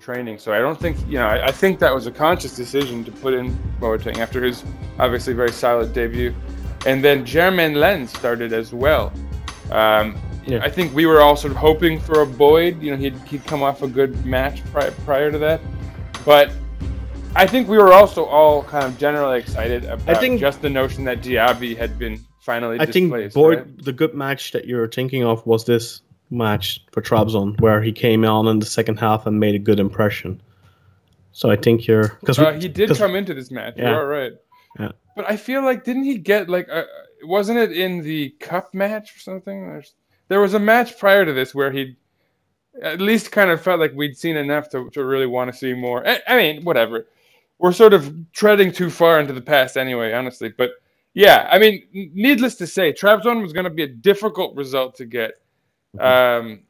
training. 0.01 0.39
So 0.39 0.53
I 0.55 0.59
don't 0.59 0.81
think, 0.81 0.97
you 1.07 1.19
know, 1.19 1.27
I, 1.27 1.49
I 1.49 1.53
think 1.53 1.79
that 1.81 1.95
was 1.95 2.07
a 2.07 2.11
conscious 2.11 2.57
decision 2.57 3.05
to 3.05 3.13
put 3.13 3.35
in 3.35 3.55
Boateng 3.79 4.17
after 4.17 4.43
his 4.43 4.65
obviously 4.99 5.35
very 5.35 5.53
solid 5.53 5.93
debut. 5.93 6.35
And 6.87 7.05
then 7.05 7.25
Jeremain 7.25 7.77
Len 7.77 8.09
started 8.09 8.55
as 8.55 8.73
well. 8.73 9.13
Um, 9.71 10.17
Yeah. 10.47 10.61
I 10.63 10.71
think 10.71 10.95
we 10.95 11.07
were 11.07 11.21
all 11.21 11.37
sort 11.37 11.51
of 11.53 11.57
hoping 11.59 12.01
for 12.01 12.23
a 12.23 12.27
Boyd. 12.27 12.83
You 12.83 12.93
know, 12.93 12.97
he'd, 12.97 13.17
he'd 13.29 13.45
come 13.47 13.63
off 13.63 13.83
a 13.83 13.89
good 13.89 14.25
match 14.25 14.65
pri- 14.73 14.91
prior 15.05 15.31
to 15.31 15.39
that. 15.39 15.61
But 16.25 16.51
I 17.37 17.47
think 17.47 17.69
we 17.69 17.79
were 17.79 17.93
also 17.93 18.25
all 18.25 18.63
kind 18.65 18.85
of 18.85 18.99
generally 18.99 19.39
excited 19.39 19.85
about 19.85 20.17
I 20.17 20.19
think- 20.19 20.41
just 20.41 20.63
the 20.63 20.71
notion 20.71 21.05
that 21.05 21.21
Diaby 21.23 21.77
had 21.77 21.99
been 21.99 22.25
finally 22.41 22.79
I 22.81 22.87
think. 22.87 23.13
Boyd, 23.35 23.59
right? 23.59 23.85
the 23.85 23.93
good 23.93 24.15
match 24.15 24.53
that 24.53 24.67
you're 24.67 24.89
thinking 24.89 25.25
of 25.25 25.45
was 25.47 25.65
this 25.67 26.03
match 26.31 26.85
for 26.93 27.03
Trabzon, 27.03 27.61
where 27.61 27.83
he 27.83 27.93
came 27.93 28.25
on 28.25 28.47
in 28.49 28.59
the 28.61 28.67
second 28.67 28.99
half 28.99 29.27
and 29.27 29.39
made 29.39 29.55
a 29.55 29.59
good 29.59 29.79
impression. 29.81 30.41
So 31.33 31.51
I 31.51 31.57
think 31.57 31.87
you're 31.87 32.17
because 32.21 32.39
Uh, 32.39 32.53
he 32.53 32.69
did 32.69 32.97
come 32.97 33.15
into 33.15 33.35
this 33.35 33.51
match. 33.51 33.75
Yeah. 33.77 33.91
You're 33.91 34.09
right. 34.09 34.33
Yeah. 34.79 34.93
But 35.17 35.31
I 35.31 35.37
feel 35.37 35.63
like 35.63 35.85
didn't 35.85 36.05
he 36.05 36.19
get 36.19 36.49
like 36.49 36.69
a, 36.69 36.85
wasn't 37.25 37.59
it 37.59 37.73
in 37.73 38.03
the 38.03 38.31
cup 38.41 38.75
match 38.75 39.15
or 39.17 39.21
something? 39.21 39.69
There's, 39.69 39.95
there 40.31 40.41
was 40.41 40.55
a 40.55 40.61
match 40.61 40.97
prior 40.97 41.27
to 41.27 41.33
this 41.33 41.55
where 41.55 41.73
he 41.73 41.97
at 42.83 43.01
least 43.01 43.33
kind 43.33 43.51
of 43.51 43.61
felt 43.61 43.81
like 43.81 43.93
we'd 43.95 44.17
seen 44.17 44.37
enough 44.37 44.69
to, 44.71 44.89
to 44.91 45.05
really 45.05 45.27
want 45.27 45.53
to 45.53 45.59
see 45.59 45.75
more. 45.75 46.07
I, 46.09 46.21
I 46.27 46.37
mean, 46.37 46.65
whatever. 46.65 47.07
We're 47.59 47.73
sort 47.73 47.93
of 47.93 48.15
treading 48.33 48.73
too 48.73 48.91
far 48.91 49.19
into 49.21 49.33
the 49.33 49.43
past 49.43 49.77
anyway, 49.77 50.13
honestly. 50.13 50.49
But 50.57 50.71
yeah, 51.15 51.49
I 51.51 51.59
mean, 51.59 51.83
needless 51.93 52.55
to 52.57 52.67
say, 52.67 52.93
Trabzon 52.93 53.43
was 53.43 53.53
going 53.53 53.65
to 53.65 53.71
be 53.71 53.83
a 53.83 53.89
difficult 53.89 54.57
result 54.57 54.95
to 54.97 55.05
get. 55.05 55.33
Um, 55.99 56.61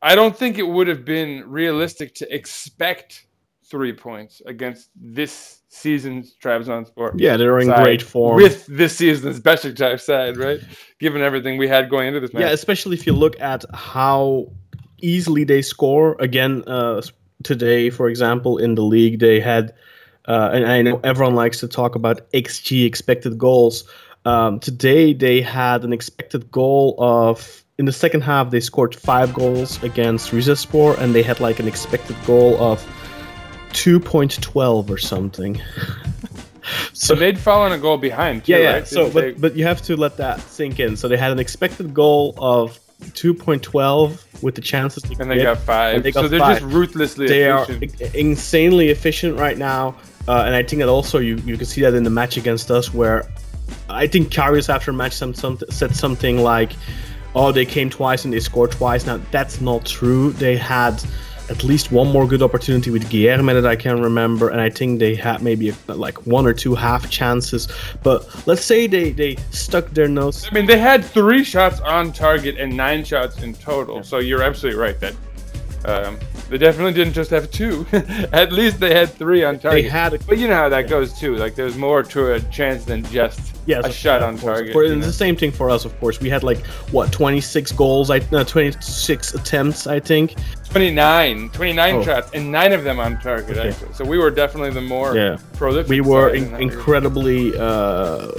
I 0.00 0.14
don't 0.14 0.36
think 0.36 0.56
it 0.56 0.66
would 0.66 0.86
have 0.86 1.04
been 1.04 1.42
realistic 1.50 2.14
to 2.14 2.34
expect 2.34 3.26
three 3.70 3.92
points 3.92 4.42
against 4.46 4.90
this 4.96 5.60
season's 5.68 6.34
Trabzonspor. 6.42 7.12
yeah, 7.16 7.36
they're 7.36 7.60
in 7.60 7.68
great 7.68 8.02
form. 8.02 8.36
with 8.36 8.66
this 8.66 8.96
season's 8.96 9.40
Besiktas 9.40 10.00
side, 10.00 10.36
right? 10.36 10.60
Given 10.98 11.22
everything 11.22 11.56
we 11.56 11.68
had 11.68 11.88
going 11.88 12.08
into 12.08 12.20
this 12.20 12.32
match. 12.32 12.40
Yeah, 12.40 12.50
especially 12.50 12.96
if 12.96 13.06
you 13.06 13.12
look 13.12 13.40
at 13.40 13.64
how 13.72 14.50
easily 15.00 15.44
they 15.44 15.62
score. 15.62 16.16
Again, 16.18 16.64
uh, 16.66 17.00
today, 17.44 17.90
for 17.90 18.08
example, 18.08 18.58
in 18.58 18.74
the 18.74 18.82
league, 18.82 19.20
they 19.20 19.40
had, 19.40 19.72
uh, 20.26 20.50
and 20.52 20.66
I 20.66 20.82
know 20.82 21.00
everyone 21.04 21.36
likes 21.36 21.60
to 21.60 21.68
talk 21.68 21.94
about 21.94 22.30
XG, 22.32 22.84
expected 22.84 23.38
goals. 23.38 23.84
Um, 24.24 24.58
today, 24.60 25.14
they 25.14 25.40
had 25.40 25.84
an 25.84 25.92
expected 25.92 26.50
goal 26.50 26.96
of, 26.98 27.64
in 27.78 27.86
the 27.86 27.92
second 27.92 28.22
half, 28.22 28.50
they 28.50 28.60
scored 28.60 28.94
five 28.94 29.32
goals 29.32 29.82
against 29.82 30.32
Rizespor, 30.32 30.98
and 30.98 31.14
they 31.14 31.22
had 31.22 31.40
like 31.40 31.60
an 31.60 31.68
expected 31.68 32.16
goal 32.26 32.60
of 32.60 32.84
2.12 33.72 34.90
or 34.90 34.98
something. 34.98 35.60
So 36.92 37.14
they'd 37.14 37.38
fallen 37.38 37.72
a 37.72 37.78
goal 37.78 37.96
behind. 37.96 38.44
Too, 38.44 38.52
Yeah, 38.52 38.58
yeah. 38.58 38.72
Right? 38.74 38.86
So, 38.86 39.10
but 39.10 39.20
they- 39.22 39.32
but 39.32 39.56
you 39.56 39.64
have 39.64 39.80
to 39.82 39.96
let 39.96 40.16
that 40.18 40.40
sink 40.40 40.78
in. 40.78 40.94
So 40.94 41.08
they 41.08 41.16
had 41.16 41.32
an 41.32 41.38
expected 41.40 41.94
goal 41.94 42.34
of 42.38 42.78
2.12 43.14 44.42
with 44.42 44.54
the 44.54 44.60
chances 44.60 45.02
to 45.04 45.16
and 45.18 45.30
they 45.30 45.36
get, 45.36 45.44
got 45.44 45.58
five. 45.58 45.94
and 45.96 46.04
they 46.04 46.12
got 46.12 46.20
so 46.22 46.28
they're 46.28 46.38
five. 46.38 46.60
just 46.60 46.72
ruthlessly 46.72 47.26
They 47.26 47.48
are 47.50 47.62
efficient. 47.64 48.02
i- 48.02 48.16
insanely 48.16 48.90
efficient 48.90 49.38
right 49.38 49.56
now, 49.58 49.94
uh, 50.28 50.42
and 50.46 50.54
I 50.54 50.62
think 50.62 50.80
that 50.80 50.88
also 50.88 51.18
you 51.18 51.36
you 51.46 51.56
can 51.56 51.66
see 51.66 51.80
that 51.80 51.94
in 51.94 52.04
the 52.04 52.10
match 52.10 52.36
against 52.36 52.70
us, 52.70 52.92
where 52.94 53.24
I 53.88 54.06
think 54.06 54.28
Karius 54.30 54.68
after 54.72 54.92
match 54.92 55.14
some, 55.14 55.32
some, 55.34 55.58
said 55.70 55.96
something 55.96 56.38
like, 56.42 56.72
"Oh, 57.34 57.50
they 57.52 57.64
came 57.64 57.88
twice 57.90 58.24
and 58.24 58.32
they 58.32 58.40
scored 58.40 58.70
twice." 58.70 59.06
Now 59.06 59.18
that's 59.32 59.60
not 59.60 59.86
true. 59.86 60.32
They 60.32 60.56
had 60.56 61.02
at 61.50 61.64
least 61.64 61.90
one 61.90 62.08
more 62.08 62.26
good 62.26 62.42
opportunity 62.42 62.90
with 62.90 63.04
Guilherme 63.10 63.52
that 63.52 63.66
I 63.66 63.76
can 63.76 64.00
remember, 64.00 64.48
and 64.48 64.60
I 64.60 64.70
think 64.70 65.00
they 65.00 65.14
had 65.14 65.42
maybe 65.42 65.74
like 65.88 66.26
one 66.26 66.46
or 66.46 66.54
two 66.54 66.74
half 66.74 67.10
chances. 67.10 67.68
But 68.02 68.46
let's 68.46 68.64
say 68.64 68.86
they 68.86 69.10
they 69.10 69.36
stuck 69.50 69.90
their 69.90 70.08
nose. 70.08 70.46
I 70.50 70.54
mean, 70.54 70.66
they 70.66 70.78
had 70.78 71.04
three 71.04 71.44
shots 71.44 71.80
on 71.80 72.12
target 72.12 72.56
and 72.58 72.76
nine 72.76 73.04
shots 73.04 73.42
in 73.42 73.54
total. 73.54 74.02
So 74.04 74.18
you're 74.18 74.42
absolutely 74.42 74.80
right 74.80 74.98
that 75.00 75.14
um, 75.84 76.18
they 76.48 76.58
definitely 76.58 76.92
didn't 76.92 77.14
just 77.14 77.30
have 77.30 77.50
two. 77.50 77.86
At 78.32 78.52
least 78.52 78.80
they 78.80 78.92
had 78.94 79.08
three 79.10 79.44
on 79.44 79.58
target. 79.58 79.84
They 79.84 79.88
had 79.88 80.14
a- 80.14 80.18
but 80.18 80.38
you 80.38 80.48
know 80.48 80.54
how 80.54 80.68
that 80.68 80.88
goes 80.88 81.18
too. 81.18 81.36
Like 81.36 81.54
there's 81.54 81.76
more 81.76 82.02
to 82.02 82.32
a 82.34 82.40
chance 82.40 82.84
than 82.84 83.04
just 83.06 83.40
Yes, 83.66 83.86
a 83.86 83.92
shot 83.92 84.20
yeah, 84.20 84.26
on 84.26 84.38
course, 84.38 84.58
target. 84.58 84.74
you 84.74 84.88
know? 84.88 84.96
it's 84.96 85.06
the 85.06 85.12
same 85.12 85.36
thing 85.36 85.52
for 85.52 85.70
us, 85.70 85.84
of 85.84 85.98
course. 86.00 86.20
We 86.20 86.28
had 86.28 86.42
like 86.42 86.64
what 86.92 87.12
26 87.12 87.72
goals, 87.72 88.10
I 88.10 88.20
no 88.32 88.42
26 88.42 89.34
attempts, 89.34 89.86
I 89.86 90.00
think. 90.00 90.34
29, 90.70 91.50
29 91.50 91.94
Oh. 91.94 92.02
shots, 92.02 92.30
and 92.34 92.50
nine 92.50 92.72
of 92.72 92.84
them 92.84 92.98
on 92.98 93.20
target. 93.20 93.56
Okay. 93.58 93.68
Actually, 93.68 93.92
so 93.92 94.04
we 94.04 94.18
were 94.18 94.30
definitely 94.30 94.70
the 94.70 94.80
more 94.80 95.14
Yeah. 95.16 95.36
prolific. 95.54 95.88
We 95.90 96.00
were 96.00 96.30
in, 96.30 96.36
in 96.36 96.42
that 96.52 96.58
regard. 96.58 96.72
incredibly 96.72 97.52
uh, 97.58 98.30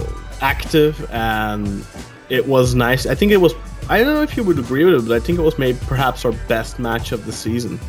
active, 0.42 1.10
and 1.12 1.86
it 2.30 2.46
was 2.48 2.74
nice. 2.76 3.06
I 3.06 3.16
think 3.16 3.32
it 3.32 3.38
was. 3.38 3.54
I 3.90 4.04
don't 4.04 4.14
know 4.14 4.22
if 4.22 4.38
you 4.38 4.44
would 4.44 4.60
agree 4.60 4.86
with 4.86 4.96
it, 4.96 5.08
but 5.08 5.16
I 5.16 5.20
think 5.20 5.40
it 5.40 5.42
was 5.42 5.58
maybe 5.58 5.78
perhaps 5.88 6.24
our 6.26 6.32
best 6.48 6.80
match 6.80 7.12
of 7.12 7.26
the 7.26 7.32
season, 7.32 7.80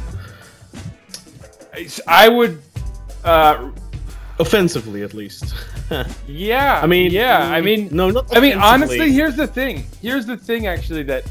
I 2.06 2.28
would. 2.28 2.62
Uh, 3.24 3.70
offensively 4.38 5.02
at 5.02 5.14
least. 5.14 5.54
yeah. 6.26 6.80
I 6.82 6.86
mean, 6.86 7.12
yeah. 7.12 7.50
I 7.50 7.60
mean, 7.60 7.88
no, 7.92 8.10
not 8.10 8.36
I 8.36 8.40
mean, 8.40 8.58
honestly, 8.58 9.12
here's 9.12 9.36
the 9.36 9.46
thing. 9.46 9.84
Here's 10.00 10.26
the 10.26 10.36
thing, 10.36 10.66
actually, 10.66 11.04
that 11.04 11.24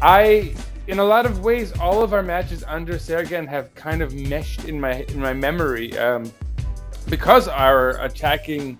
I, 0.00 0.54
in 0.86 0.98
a 0.98 1.04
lot 1.04 1.26
of 1.26 1.44
ways, 1.44 1.72
all 1.78 2.02
of 2.02 2.12
our 2.12 2.22
matches 2.22 2.64
under 2.66 2.94
Sergen 2.94 3.46
have 3.46 3.74
kind 3.74 4.02
of 4.02 4.14
meshed 4.14 4.64
in 4.64 4.80
my 4.80 5.02
in 5.08 5.20
my 5.20 5.32
memory, 5.32 5.96
um, 5.98 6.32
because 7.08 7.48
our 7.48 8.02
attacking, 8.02 8.78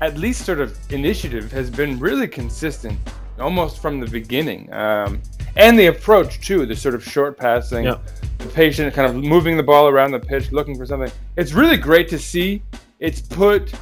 at 0.00 0.16
least 0.16 0.46
sort 0.46 0.60
of 0.60 0.76
initiative, 0.90 1.52
has 1.52 1.70
been 1.70 1.98
really 1.98 2.28
consistent, 2.28 2.98
almost 3.42 3.80
from 3.82 4.00
the 4.00 4.06
beginning, 4.06 4.72
um, 4.72 5.20
and 5.56 5.78
the 5.78 5.86
approach 5.86 6.40
too, 6.40 6.64
the 6.66 6.76
sort 6.76 6.94
of 6.94 7.04
short 7.04 7.36
passing. 7.36 7.84
Yeah. 7.84 7.98
The 8.38 8.48
patient 8.48 8.92
kind 8.94 9.08
of 9.08 9.22
moving 9.22 9.56
the 9.56 9.62
ball 9.62 9.88
around 9.88 10.10
the 10.12 10.18
pitch, 10.18 10.50
looking 10.50 10.76
for 10.76 10.86
something. 10.86 11.12
It's 11.36 11.52
really 11.52 11.76
great 11.76 12.08
to 12.08 12.18
see. 12.18 12.62
It's 12.98 13.20
put 13.20 13.72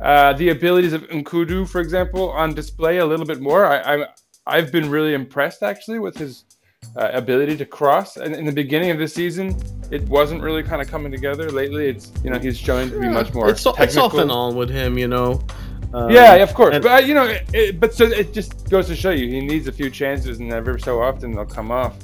uh, 0.00 0.32
the 0.32 0.48
abilities 0.48 0.92
of 0.92 1.02
N'Koudou, 1.02 1.68
for 1.68 1.80
example, 1.80 2.30
on 2.30 2.54
display 2.54 2.98
a 2.98 3.06
little 3.06 3.26
bit 3.26 3.40
more. 3.40 3.66
I, 3.66 3.80
I'm 3.82 4.04
I've 4.46 4.72
been 4.72 4.88
really 4.90 5.14
impressed 5.14 5.62
actually 5.62 5.98
with 5.98 6.16
his 6.16 6.44
uh, 6.96 7.10
ability 7.12 7.56
to 7.58 7.64
cross. 7.66 8.16
And 8.16 8.34
in 8.34 8.44
the 8.44 8.52
beginning 8.52 8.90
of 8.90 8.98
the 8.98 9.06
season, 9.08 9.56
it 9.90 10.02
wasn't 10.08 10.42
really 10.42 10.62
kind 10.62 10.80
of 10.80 10.88
coming 10.88 11.12
together. 11.12 11.50
Lately, 11.50 11.88
it's 11.88 12.12
you 12.24 12.30
know 12.30 12.38
he's 12.38 12.58
showing 12.58 12.90
to 12.90 12.98
be 12.98 13.08
much 13.08 13.32
more 13.34 13.50
It's, 13.50 13.64
it's 13.66 13.76
technical. 13.76 14.04
off 14.04 14.14
and 14.14 14.30
on 14.30 14.56
with 14.56 14.70
him, 14.70 14.98
you 14.98 15.08
know. 15.08 15.40
Um, 15.94 16.10
Yeah, 16.10 16.34
of 16.34 16.52
course. 16.54 16.74
and- 16.74 16.82
but 16.82 17.02
uh, 17.02 17.06
you 17.06 17.14
know, 17.14 17.24
it, 17.24 17.42
it- 17.54 17.80
but 17.80 17.94
so 17.94 18.04
it 18.04 18.32
just 18.32 18.68
goes 18.68 18.86
to 18.88 18.96
show 18.96 19.10
you 19.10 19.28
he 19.28 19.40
needs 19.40 19.68
a 19.68 19.72
few 19.72 19.90
chances, 19.90 20.38
and 20.38 20.52
every 20.52 20.80
so 20.80 21.00
often 21.02 21.32
they'll 21.32 21.46
come 21.46 21.70
off. 21.70 21.94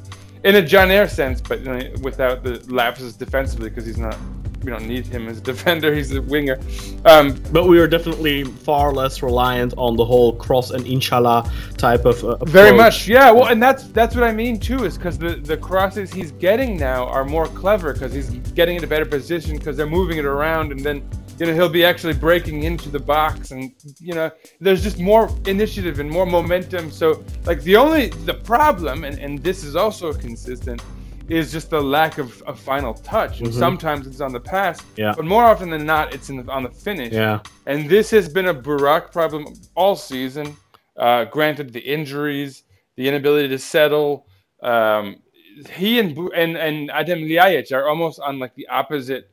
In 0.44 0.56
a 0.56 0.62
Caner 0.62 1.08
sense, 1.08 1.40
but 1.40 1.60
you 1.60 1.66
know, 1.66 1.80
without 2.02 2.42
the 2.44 2.62
lapses 2.72 3.14
defensively, 3.16 3.68
because 3.70 3.86
he's 3.86 3.98
not. 3.98 4.16
We 4.64 4.70
don't 4.70 4.86
need 4.86 5.06
him 5.06 5.28
as 5.28 5.38
a 5.38 5.40
defender. 5.52 5.94
He's 5.94 6.14
a 6.14 6.22
winger. 6.22 6.58
Um, 7.04 7.34
But 7.52 7.66
we 7.68 7.78
are 7.78 7.86
definitely 7.86 8.44
far 8.44 8.92
less 8.92 9.22
reliant 9.22 9.74
on 9.76 9.96
the 9.96 10.04
whole 10.04 10.32
cross 10.34 10.70
and 10.70 10.86
inshallah 10.86 11.50
type 11.76 12.04
of 12.06 12.24
uh, 12.24 12.42
Very 12.44 12.76
much, 12.76 13.06
yeah. 13.06 13.30
Well, 13.30 13.46
and 13.46 13.62
that's 13.62 13.84
that's 13.88 14.14
what 14.14 14.24
I 14.24 14.32
mean 14.32 14.58
too, 14.58 14.84
is 14.84 14.96
because 14.96 15.18
the 15.18 15.36
the 15.36 15.56
crosses 15.56 16.12
he's 16.12 16.32
getting 16.32 16.76
now 16.76 17.06
are 17.06 17.24
more 17.24 17.46
clever 17.48 17.92
because 17.92 18.12
he's 18.12 18.30
getting 18.54 18.76
in 18.76 18.84
a 18.84 18.86
better 18.86 19.04
position 19.06 19.56
because 19.58 19.76
they're 19.76 19.86
moving 19.86 20.18
it 20.18 20.24
around, 20.24 20.72
and 20.72 20.80
then 20.80 21.02
you 21.38 21.46
know 21.46 21.54
he'll 21.54 21.68
be 21.68 21.84
actually 21.84 22.14
breaking 22.14 22.62
into 22.62 22.88
the 22.88 22.98
box, 22.98 23.50
and 23.50 23.72
you 24.00 24.14
know 24.14 24.30
there's 24.60 24.82
just 24.82 24.98
more 24.98 25.28
initiative 25.46 26.00
and 26.00 26.08
more 26.10 26.26
momentum. 26.26 26.90
So 26.90 27.22
like 27.44 27.60
the 27.62 27.76
only 27.76 28.08
the 28.24 28.34
problem, 28.34 29.04
and 29.04 29.18
and 29.18 29.42
this 29.42 29.64
is 29.64 29.76
also 29.76 30.12
consistent, 30.12 30.82
is 31.28 31.50
just 31.52 31.70
the 31.70 31.80
lack 31.80 32.18
of 32.18 32.42
a 32.46 32.54
final 32.54 32.92
touch. 32.94 33.40
And 33.40 33.52
sometimes 33.54 34.06
it's 34.06 34.20
on 34.20 34.32
the 34.32 34.40
pass, 34.40 34.80
Mm-hmm. 34.80 35.00
Yeah. 35.00 35.14
but 35.16 35.24
more 35.24 35.44
often 35.44 35.70
than 35.70 35.86
not, 35.86 36.12
it's 36.14 36.28
in 36.30 36.36
the, 36.44 36.52
on 36.52 36.62
the 36.64 36.70
finish. 36.70 37.12
Yeah. 37.12 37.40
And 37.66 37.88
this 37.88 38.10
has 38.10 38.28
been 38.28 38.46
a 38.48 38.54
Burak 38.54 39.10
problem 39.12 39.46
all 39.74 39.96
season. 39.96 40.56
Uh, 40.96 41.24
granted, 41.24 41.72
the 41.72 41.80
injuries, 41.80 42.64
the 42.96 43.08
inability 43.08 43.48
to 43.48 43.58
settle. 43.58 44.26
Um, 44.62 45.16
he 45.72 45.98
and 46.00 46.16
and 46.34 46.56
and 46.56 46.88
Adem 46.90 47.24
Ljajic 47.28 47.72
are 47.72 47.88
almost 47.88 48.18
on 48.20 48.38
like 48.38 48.54
the 48.54 48.66
opposite 48.68 49.30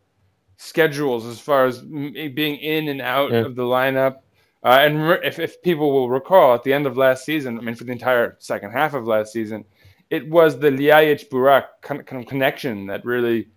schedules 0.58 1.26
as 1.26 1.40
far 1.40 1.66
as 1.66 1.80
being 1.82 2.58
in 2.58 2.88
and 2.90 3.02
out 3.02 3.32
Yeah. 3.32 3.40
of 3.40 3.56
the 3.56 3.64
lineup. 3.64 4.18
Uh, 4.64 4.78
and 4.82 5.08
re- 5.10 5.20
if, 5.24 5.40
if 5.40 5.60
people 5.64 5.92
will 5.92 6.08
recall, 6.10 6.54
at 6.54 6.62
the 6.64 6.72
end 6.72 6.86
of 6.86 6.96
last 6.96 7.26
season, 7.26 7.58
I 7.58 7.62
mean, 7.62 7.74
for 7.74 7.84
the 7.84 7.92
entire 7.92 8.36
second 8.40 8.70
half 8.72 8.94
of 8.94 9.08
last 9.08 9.34
season, 9.34 9.66
it 10.12 10.30
was 10.30 10.60
the 10.60 10.70
Ljajic 10.70 11.30
Burak 11.30 11.66
kind 11.82 12.00
of 12.02 12.28
connection 12.28 12.86
that 12.88 13.04
really 13.04 13.48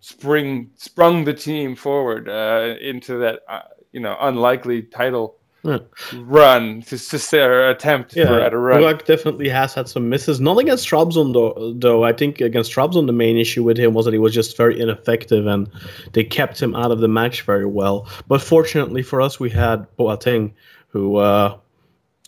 spring 0.00 0.70
sprung 0.76 1.24
the 1.24 1.34
team 1.34 1.76
forward 1.76 2.28
uh, 2.28 2.74
into 2.80 3.18
that 3.18 3.40
uh, 3.48 3.60
you 3.92 4.00
know 4.00 4.16
unlikely 4.20 4.82
title 4.82 5.36
Yeah. 5.64 5.78
run 6.14 6.82
to, 6.82 6.96
to 6.96 7.18
say, 7.18 7.40
attempt 7.70 8.14
Yeah, 8.14 8.26
for, 8.28 8.40
at 8.40 8.52
a 8.54 8.58
run. 8.58 8.80
Burak 8.80 9.04
definitely 9.04 9.48
has 9.48 9.74
had 9.74 9.88
some 9.88 10.08
misses. 10.08 10.40
Not 10.40 10.56
against 10.58 10.88
Trabzon 10.88 11.32
though. 11.32 11.74
Though 11.76 12.04
I 12.04 12.12
think 12.12 12.40
against 12.40 12.72
Trabzon 12.72 13.06
the 13.06 13.12
main 13.24 13.36
issue 13.36 13.64
with 13.64 13.76
him 13.76 13.92
was 13.92 14.04
that 14.06 14.14
he 14.14 14.20
was 14.20 14.32
just 14.32 14.56
very 14.56 14.78
ineffective, 14.80 15.46
and 15.46 15.68
they 16.12 16.22
kept 16.24 16.62
him 16.62 16.74
out 16.76 16.90
of 16.92 17.00
the 17.00 17.08
match 17.08 17.42
very 17.42 17.66
well. 17.66 18.06
But 18.28 18.40
fortunately 18.40 19.02
for 19.02 19.20
us, 19.20 19.40
we 19.40 19.50
had 19.50 19.86
Boateng, 19.98 20.52
who, 20.92 21.16
uh, 21.16 21.56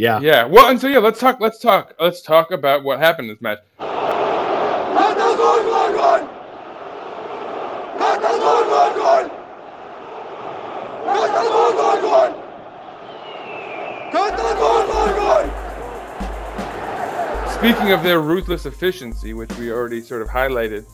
yeah. 0.00 0.18
Yeah. 0.20 0.44
Well, 0.46 0.70
and 0.70 0.80
so 0.80 0.88
yeah, 0.88 0.98
let's 0.98 1.20
talk. 1.20 1.40
Let's 1.40 1.58
talk. 1.58 1.94
Let's 2.00 2.22
talk 2.22 2.52
about 2.52 2.82
what 2.84 2.98
happened 3.00 3.28
in 3.28 3.34
this 3.34 3.42
match. 3.42 3.58
Speaking 17.58 17.92
of 17.92 18.02
their 18.02 18.22
ruthless 18.22 18.64
efficiency, 18.64 19.34
which 19.34 19.54
we 19.58 19.70
already 19.70 20.00
sort 20.00 20.22
of 20.22 20.28
highlighted, 20.28 20.86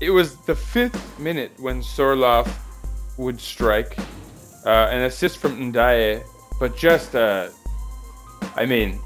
it 0.00 0.08
was 0.08 0.36
the 0.46 0.56
fifth 0.56 1.18
minute 1.18 1.52
when 1.58 1.82
Sorloth 1.82 2.50
would 3.18 3.38
strike 3.38 3.98
uh, 4.64 4.88
an 4.90 5.02
assist 5.02 5.36
from 5.36 5.58
Ndaye, 5.58 6.24
but 6.58 6.74
just 6.74 7.14
a 7.14 7.52
I 8.56 8.66
mean, 8.66 8.98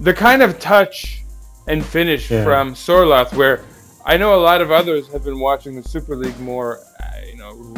the 0.00 0.14
kind 0.14 0.42
of 0.42 0.58
touch 0.58 1.22
and 1.66 1.84
finish 1.84 2.30
Yeah. 2.30 2.44
from 2.44 2.74
Sorloth, 2.74 3.32
where 3.34 3.62
I 4.04 4.16
know 4.16 4.34
a 4.34 4.42
lot 4.42 4.60
of 4.60 4.70
others 4.70 5.08
have 5.08 5.24
been 5.24 5.38
watching 5.40 5.74
the 5.76 5.82
Super 5.82 6.14
League 6.16 6.38
more, 6.40 6.80
uh, 7.00 7.04
you 7.30 7.36
know, 7.38 7.74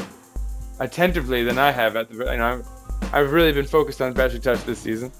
attentively 0.81 1.45
than 1.45 1.59
I 1.59 1.71
have. 1.71 1.97
At 1.97 2.09
the, 2.11 2.17
you 2.33 2.37
know, 2.39 2.65
I've, 3.03 3.15
I've 3.15 3.33
really 3.33 3.53
been 3.53 3.67
focused 3.67 4.01
on 4.03 4.13
Besiktas 4.15 4.65
this 4.65 4.81
season 4.81 5.13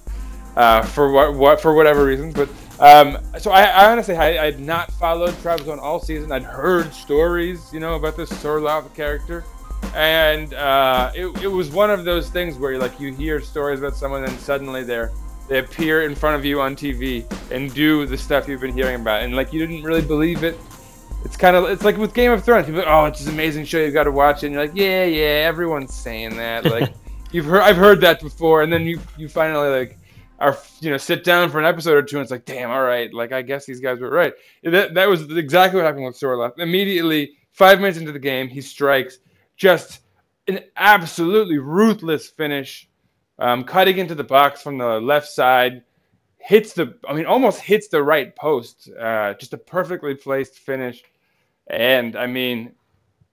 uh, 0.57 0.81
for 0.81 1.11
what, 1.11 1.33
what 1.35 1.61
for 1.61 1.73
whatever 1.73 2.03
reasons. 2.05 2.33
But 2.33 2.49
um, 2.79 3.17
so 3.39 3.51
I, 3.51 3.63
I 3.63 3.91
honestly 3.91 4.15
I, 4.15 4.41
I 4.41 4.45
had 4.45 4.59
not 4.59 4.91
followed 4.93 5.33
Trabzon 5.35 5.79
all 5.79 5.99
season. 5.99 6.31
I'd 6.31 6.43
heard 6.43 6.93
stories, 6.93 7.71
you 7.71 7.79
know, 7.79 7.95
about 7.95 8.17
this 8.17 8.29
Sorloth 8.29 8.93
character, 8.93 9.45
and 9.95 10.53
uh, 10.53 11.11
it, 11.15 11.27
it 11.41 11.47
was 11.47 11.69
one 11.69 11.89
of 11.89 12.03
those 12.03 12.29
things 12.29 12.57
where 12.57 12.77
like 12.77 12.99
you 12.99 13.13
hear 13.13 13.39
stories 13.39 13.79
about 13.79 13.95
someone 13.95 14.25
and 14.25 14.37
suddenly 14.39 14.83
they're 14.83 15.11
they 15.47 15.59
appear 15.59 16.03
in 16.03 16.15
front 16.15 16.35
of 16.35 16.45
you 16.45 16.59
on 16.61 16.75
TV 16.75 17.25
and 17.51 17.73
do 17.73 18.05
the 18.05 18.17
stuff 18.17 18.47
you've 18.47 18.61
been 18.61 18.73
hearing 18.73 19.01
about, 19.01 19.23
and 19.23 19.35
like 19.35 19.53
you 19.53 19.65
didn't 19.65 19.83
really 19.83 20.01
believe 20.01 20.43
it. 20.43 20.57
It's 21.23 21.37
kind 21.37 21.55
of 21.55 21.65
it's 21.65 21.83
like 21.83 21.97
with 21.97 22.13
Game 22.13 22.31
of 22.31 22.43
Thrones. 22.43 22.65
People, 22.65 22.81
are 22.81 22.85
like, 22.85 22.93
oh, 22.93 23.05
it's 23.05 23.25
an 23.25 23.33
amazing 23.33 23.65
show. 23.65 23.79
You've 23.79 23.93
got 23.93 24.03
to 24.03 24.11
watch 24.11 24.43
it. 24.43 24.47
And 24.47 24.55
you're 24.55 24.65
like, 24.65 24.75
yeah, 24.75 25.03
yeah, 25.05 25.47
everyone's 25.47 25.93
saying 25.93 26.35
that. 26.37 26.65
Like 26.77 26.93
you've 27.31 27.45
heard, 27.45 27.61
I've 27.61 27.77
heard 27.77 28.01
that 28.01 28.21
before, 28.21 28.61
and 28.61 28.71
then 28.71 28.83
you 28.83 28.99
you 29.17 29.27
finally 29.27 29.69
like 29.69 29.97
are 30.39 30.57
you 30.79 30.91
know 30.91 30.97
sit 30.97 31.23
down 31.23 31.49
for 31.49 31.59
an 31.59 31.65
episode 31.65 31.95
or 31.95 32.03
two, 32.03 32.17
and 32.17 32.23
it's 32.23 32.31
like, 32.31 32.45
damn, 32.45 32.69
all 32.69 32.83
right, 32.83 33.13
like 33.13 33.31
I 33.31 33.41
guess 33.41 33.65
these 33.65 33.79
guys 33.79 33.99
were 33.99 34.09
right. 34.09 34.33
That 34.63 34.93
that 34.93 35.09
was 35.09 35.29
exactly 35.31 35.77
what 35.77 35.85
happened 35.85 36.05
with 36.05 36.19
Sorloth. 36.19 36.59
Immediately, 36.59 37.37
five 37.51 37.79
minutes 37.79 37.97
into 37.97 38.11
the 38.11 38.19
game, 38.19 38.47
he 38.47 38.61
strikes 38.61 39.19
just 39.55 40.01
an 40.47 40.59
absolutely 40.77 41.57
ruthless 41.57 42.29
finish, 42.29 42.87
um, 43.39 43.63
cutting 43.63 43.97
into 43.97 44.15
the 44.15 44.23
box 44.23 44.61
from 44.61 44.77
the 44.77 44.99
left 44.99 45.27
side. 45.27 45.83
Hits 46.39 46.73
the, 46.73 46.97
I 47.07 47.13
mean, 47.13 47.25
almost 47.25 47.59
hits 47.59 47.89
the 47.89 48.01
right 48.01 48.33
post. 48.35 48.89
Uh, 48.97 49.33
just 49.33 49.53
a 49.53 49.57
perfectly 49.57 50.15
placed 50.15 50.59
finish, 50.59 51.03
and 51.67 52.15
I 52.15 52.27
mean, 52.27 52.71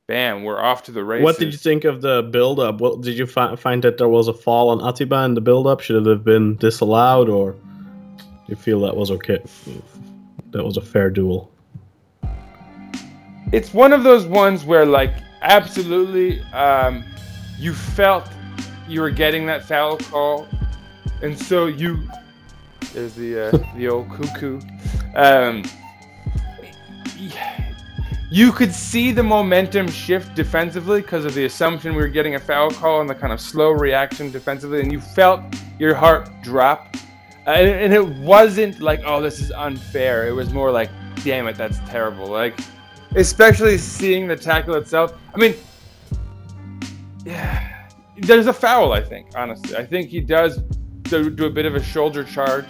bam, 0.09 0.43
we're 0.43 0.61
off 0.61 0.83
to 0.85 0.93
the 0.93 1.05
races. 1.05 1.25
What 1.25 1.39
did 1.39 1.53
you 1.53 1.59
think 1.59 1.85
of 1.85 2.01
the 2.01 2.23
build-up? 2.23 2.81
Well, 2.81 2.97
did 2.97 3.17
you 3.17 3.27
fi- 3.27 3.55
find 3.55 3.85
that 3.85 3.99
there 3.99 4.09
was 4.09 4.27
a 4.27 4.35
fall 4.35 4.71
on 4.71 4.81
Atiba 4.81 5.25
in 5.25 5.35
the 5.35 5.41
build-up? 5.41 5.81
Should 5.81 6.05
it 6.05 6.11
have 6.11 6.25
been 6.25 6.57
disallowed, 6.57 7.29
or 7.29 7.53
do 7.53 7.59
you 8.49 8.57
feel 8.57 8.81
that 8.81 8.97
was 8.97 9.13
okay? 9.13 9.39
That 10.51 10.65
was 10.65 10.77
a 10.77 10.83
fair 10.83 11.09
duel. 11.09 11.53
it's 13.53 13.73
one 13.73 13.93
of 13.93 14.03
those 14.03 14.27
ones 14.27 14.65
where 14.65 14.85
like 14.85 15.15
absolutely 15.43 16.41
um, 16.53 17.05
you 17.59 17.73
felt 17.73 18.29
you 18.89 19.01
were 19.01 19.11
getting 19.11 19.47
that 19.47 19.65
foul 19.65 19.97
call 19.97 20.47
and 21.23 21.39
so 21.39 21.67
you 21.67 21.99
there's 22.93 23.15
the 23.15 23.49
uh, 23.49 23.75
the 23.77 23.89
old 23.89 24.11
cuckoo 24.11 24.61
um, 25.15 25.63
you 28.31 28.51
could 28.51 28.75
see 28.75 29.13
the 29.13 29.23
momentum 29.23 29.89
shift 29.89 30.35
defensively 30.35 31.01
because 31.01 31.25
of 31.25 31.35
the 31.35 31.45
assumption 31.45 31.95
we 31.95 32.03
were 32.03 32.09
getting 32.09 32.35
a 32.35 32.41
foul 32.41 32.71
call 32.71 33.01
and 33.01 33.09
the 33.09 33.15
kind 33.15 33.33
of 33.33 33.41
slow 33.41 33.71
reaction 33.71 34.31
defensively 34.31 34.81
and 34.81 34.91
you 34.91 35.01
felt 35.01 35.41
your 35.79 35.95
heart 35.95 36.29
drop. 36.43 36.97
Uh, 37.47 37.51
and, 37.51 37.69
and 37.69 37.95
it 37.95 38.05
wasn't 38.25 38.81
like 38.81 39.01
oh 39.07 39.21
this 39.21 39.41
is 39.41 39.53
unfair. 39.53 40.27
It 40.27 40.33
was 40.33 40.53
more 40.53 40.73
like 40.73 40.91
damn 41.23 41.47
it 41.47 41.57
that's 41.57 41.79
terrible. 41.89 42.27
Like 42.27 42.59
especially 43.15 43.79
seeing 43.79 44.27
the 44.27 44.37
tackle 44.37 44.75
itself. 44.75 45.15
I 45.33 45.39
mean, 45.39 45.55
yeah, 47.25 47.74
there's 48.19 48.47
a 48.47 48.53
foul. 48.53 48.93
I 48.93 49.03
think 49.03 49.29
honestly, 49.37 49.77
I 49.77 49.85
think 49.85 50.11
he 50.11 50.21
does 50.21 50.59
do, 51.03 51.31
do 51.31 51.47
a 51.47 51.51
bit 51.51 51.67
of 51.67 51.75
a 51.75 51.83
shoulder 51.83 52.25
charge, 52.25 52.67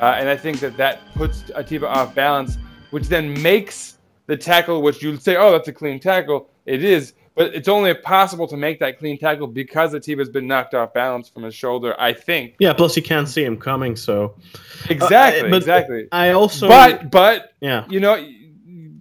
uh, 0.00 0.16
and 0.18 0.28
I 0.28 0.36
think 0.36 0.60
that 0.60 0.76
that 0.76 1.00
puts 1.14 1.42
Atiba 1.54 1.86
off 1.88 2.14
balance, 2.14 2.56
which 2.90 3.08
then 3.08 3.40
makes 3.42 3.98
the 4.26 4.36
tackle, 4.36 4.82
which 4.82 5.02
you'd 5.02 5.22
say, 5.22 5.36
oh, 5.36 5.52
that's 5.52 5.68
a 5.68 5.72
clean 5.72 5.98
tackle. 6.00 6.48
It 6.66 6.84
is, 6.84 7.14
but 7.34 7.54
it's 7.54 7.68
only 7.68 7.92
possible 7.94 8.46
to 8.48 8.56
make 8.56 8.78
that 8.80 8.98
clean 8.98 9.18
tackle 9.18 9.46
because 9.46 9.94
Atiba's 9.94 10.28
been 10.28 10.46
knocked 10.46 10.74
off 10.74 10.92
balance 10.92 11.28
from 11.28 11.42
his 11.42 11.54
shoulder. 11.54 11.94
I 11.98 12.12
think 12.12 12.54
Yeah. 12.58 12.72
Plus, 12.72 12.96
you 12.96 13.02
can't 13.02 13.28
see 13.28 13.44
him 13.44 13.56
coming, 13.56 13.96
so 13.96 14.34
exactly, 14.88 15.50
Uh, 15.50 15.56
exactly. 15.56 16.08
I 16.12 16.30
also, 16.30 16.68
but 16.68 17.10
but 17.10 17.54
yeah, 17.60 17.86
you 17.88 18.00
know 18.00 18.24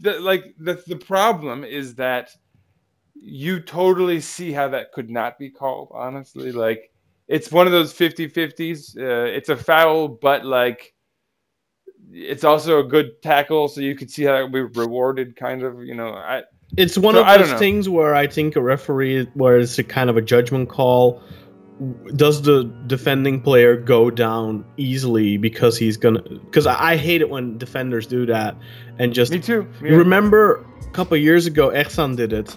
the, 0.01 0.19
like 0.19 0.55
the, 0.57 0.81
the 0.87 0.95
problem 0.95 1.63
is 1.63 1.95
that 1.95 2.35
you 3.21 3.60
totally 3.60 4.19
see 4.21 4.51
how 4.51 4.67
that 4.67 4.91
could 4.93 5.10
not 5.10 5.38
be 5.38 5.49
called 5.49 5.89
honestly 5.93 6.51
like 6.51 6.91
it's 7.27 7.51
one 7.51 7.67
of 7.67 7.71
those 7.73 7.93
50-50s 7.93 8.97
uh, 8.97 9.25
it's 9.25 9.49
a 9.49 9.58
foul 9.58 10.08
but 10.08 10.45
like 10.45 10.93
it's 12.12 12.43
also 12.43 12.79
a 12.79 12.84
good 12.84 13.21
tackle 13.21 13.67
so 13.67 13.82
you 13.82 13.95
could 13.95 14.10
see 14.10 14.23
how 14.23 14.36
it 14.36 14.43
would 14.49 14.73
be 14.73 14.79
rewarded 14.79 15.36
kind 15.36 15.63
of 15.63 15.84
you 15.84 15.93
know 15.95 16.13
i 16.13 16.41
It's 16.77 16.97
one 16.97 17.15
So, 17.15 17.25
of 17.25 17.39
those 17.39 17.60
things 17.60 17.89
where 17.89 18.13
I 18.15 18.27
think 18.27 18.55
a 18.55 18.62
referee, 18.62 19.27
where 19.34 19.58
it's 19.58 19.79
a 19.79 19.84
kind 19.84 20.10
of 20.10 20.17
a 20.17 20.21
judgment 20.21 20.69
call. 20.69 21.21
Does 22.15 22.41
the 22.41 22.65
defending 22.88 23.41
player 23.41 23.75
go 23.75 24.12
down 24.12 24.63
easily 24.77 25.38
because 25.38 25.77
he's 25.79 25.97
gonna? 25.97 26.21
Because 26.21 26.67
I, 26.67 26.95
hate 26.97 27.21
it 27.21 27.29
when 27.29 27.58
defenders 27.58 28.05
do 28.05 28.25
that 28.27 28.55
and 28.99 29.13
just. 29.13 29.32
me 29.32 29.39
too 29.39 29.65
remember 29.82 30.63
a 30.86 30.91
couple 30.91 31.15
of 31.15 31.23
years 31.23 31.47
ago, 31.47 31.69
Exxon 31.69 32.15
did 32.15 32.34
it, 32.34 32.55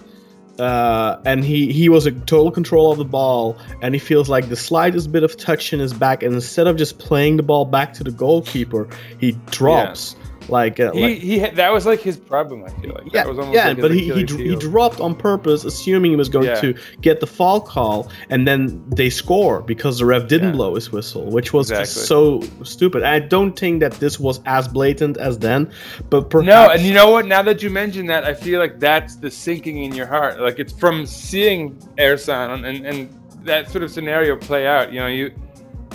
uh, 0.58 1.20
and 1.24 1.44
he 1.44 1.72
he 1.72 1.88
was 1.88 2.06
in 2.06 2.20
total 2.22 2.50
control 2.50 2.92
of 2.92 2.98
the 2.98 3.04
ball, 3.04 3.56
and 3.80 3.94
he 3.94 3.98
feels 3.98 4.28
like 4.28 4.48
the 4.48 4.56
slightest 4.56 5.12
bit 5.12 5.22
of 5.22 5.36
touch 5.36 5.72
in 5.72 5.80
his 5.80 5.92
back, 5.92 6.22
and 6.22 6.34
instead 6.34 6.66
of 6.66 6.76
just 6.76 6.98
playing 6.98 7.36
the 7.36 7.42
ball 7.42 7.64
back 7.64 7.92
to 7.94 8.04
the 8.04 8.10
goalkeeper, 8.10 8.88
he 9.18 9.32
drops 9.50 10.14
like 10.48 10.80
uh, 10.80 10.92
he, 10.92 11.02
like 11.02 11.18
he 11.18 11.38
that 11.38 11.72
was 11.72 11.86
like 11.86 12.00
his 12.00 12.16
problem 12.16 12.64
i 12.64 12.70
feel 12.80 12.92
like 12.94 13.04
yeah, 13.06 13.22
that 13.22 13.28
was 13.28 13.38
almost 13.38 13.54
yeah, 13.54 13.68
like 13.68 13.80
but 13.80 13.90
he, 13.90 14.12
he, 14.12 14.56
dropped 14.56 15.00
on 15.00 15.14
purpose, 15.14 15.64
assuming 15.64 16.10
he 16.12 16.16
was 16.16 16.28
going 16.28 16.46
Yeah. 16.46 16.60
to 16.60 16.74
get 17.00 17.20
the 17.20 17.26
fall 17.26 17.60
call, 17.60 18.10
and 18.30 18.46
then 18.46 18.82
they 18.88 19.10
score 19.10 19.62
because 19.62 19.98
the 19.98 20.06
ref 20.06 20.28
didn't 20.28 20.50
Yeah. 20.50 20.56
blow 20.56 20.74
his 20.74 20.90
whistle, 20.92 21.30
which 21.30 21.52
was 21.52 21.70
Exactly. 21.70 22.02
so 22.04 22.64
stupid. 22.64 23.02
I 23.02 23.18
don't 23.18 23.58
think 23.58 23.80
that 23.80 23.92
this 23.94 24.18
was 24.20 24.40
as 24.46 24.68
blatant 24.68 25.16
as 25.16 25.38
then, 25.38 25.70
but 26.10 26.30
perhaps 26.30 26.46
No, 26.46 26.70
and 26.70 26.82
you 26.82 26.94
know 26.94 27.10
what? 27.10 27.26
Now 27.26 27.42
that 27.42 27.62
you 27.62 27.70
mention 27.70 28.06
that, 28.06 28.24
I 28.24 28.34
feel 28.34 28.60
like 28.60 28.78
that's 28.78 29.16
the 29.16 29.30
sinking 29.30 29.78
in 29.84 29.94
your 29.94 30.06
heart. 30.06 30.40
Like 30.40 30.58
it's 30.58 30.72
from 30.72 31.06
seeing 31.06 31.74
Ersan 31.98 32.64
and, 32.64 32.86
and 32.86 33.08
that 33.44 33.70
sort 33.70 33.84
of 33.84 33.90
scenario 33.90 34.36
play 34.36 34.66
out. 34.66 34.92
You 34.92 35.00
know, 35.00 35.06
you 35.08 35.32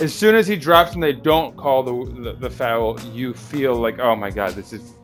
as 0.00 0.14
soon 0.14 0.34
as 0.34 0.46
he 0.46 0.56
drops 0.56 0.94
and 0.94 1.02
they 1.02 1.12
don't 1.12 1.56
call 1.56 1.82
the, 1.82 2.22
the 2.22 2.32
the 2.34 2.50
foul, 2.50 2.98
you 3.12 3.34
feel 3.34 3.74
like, 3.74 3.98
oh 3.98 4.14
my 4.16 4.30
god, 4.30 4.52
this 4.54 4.72
is 4.72 4.94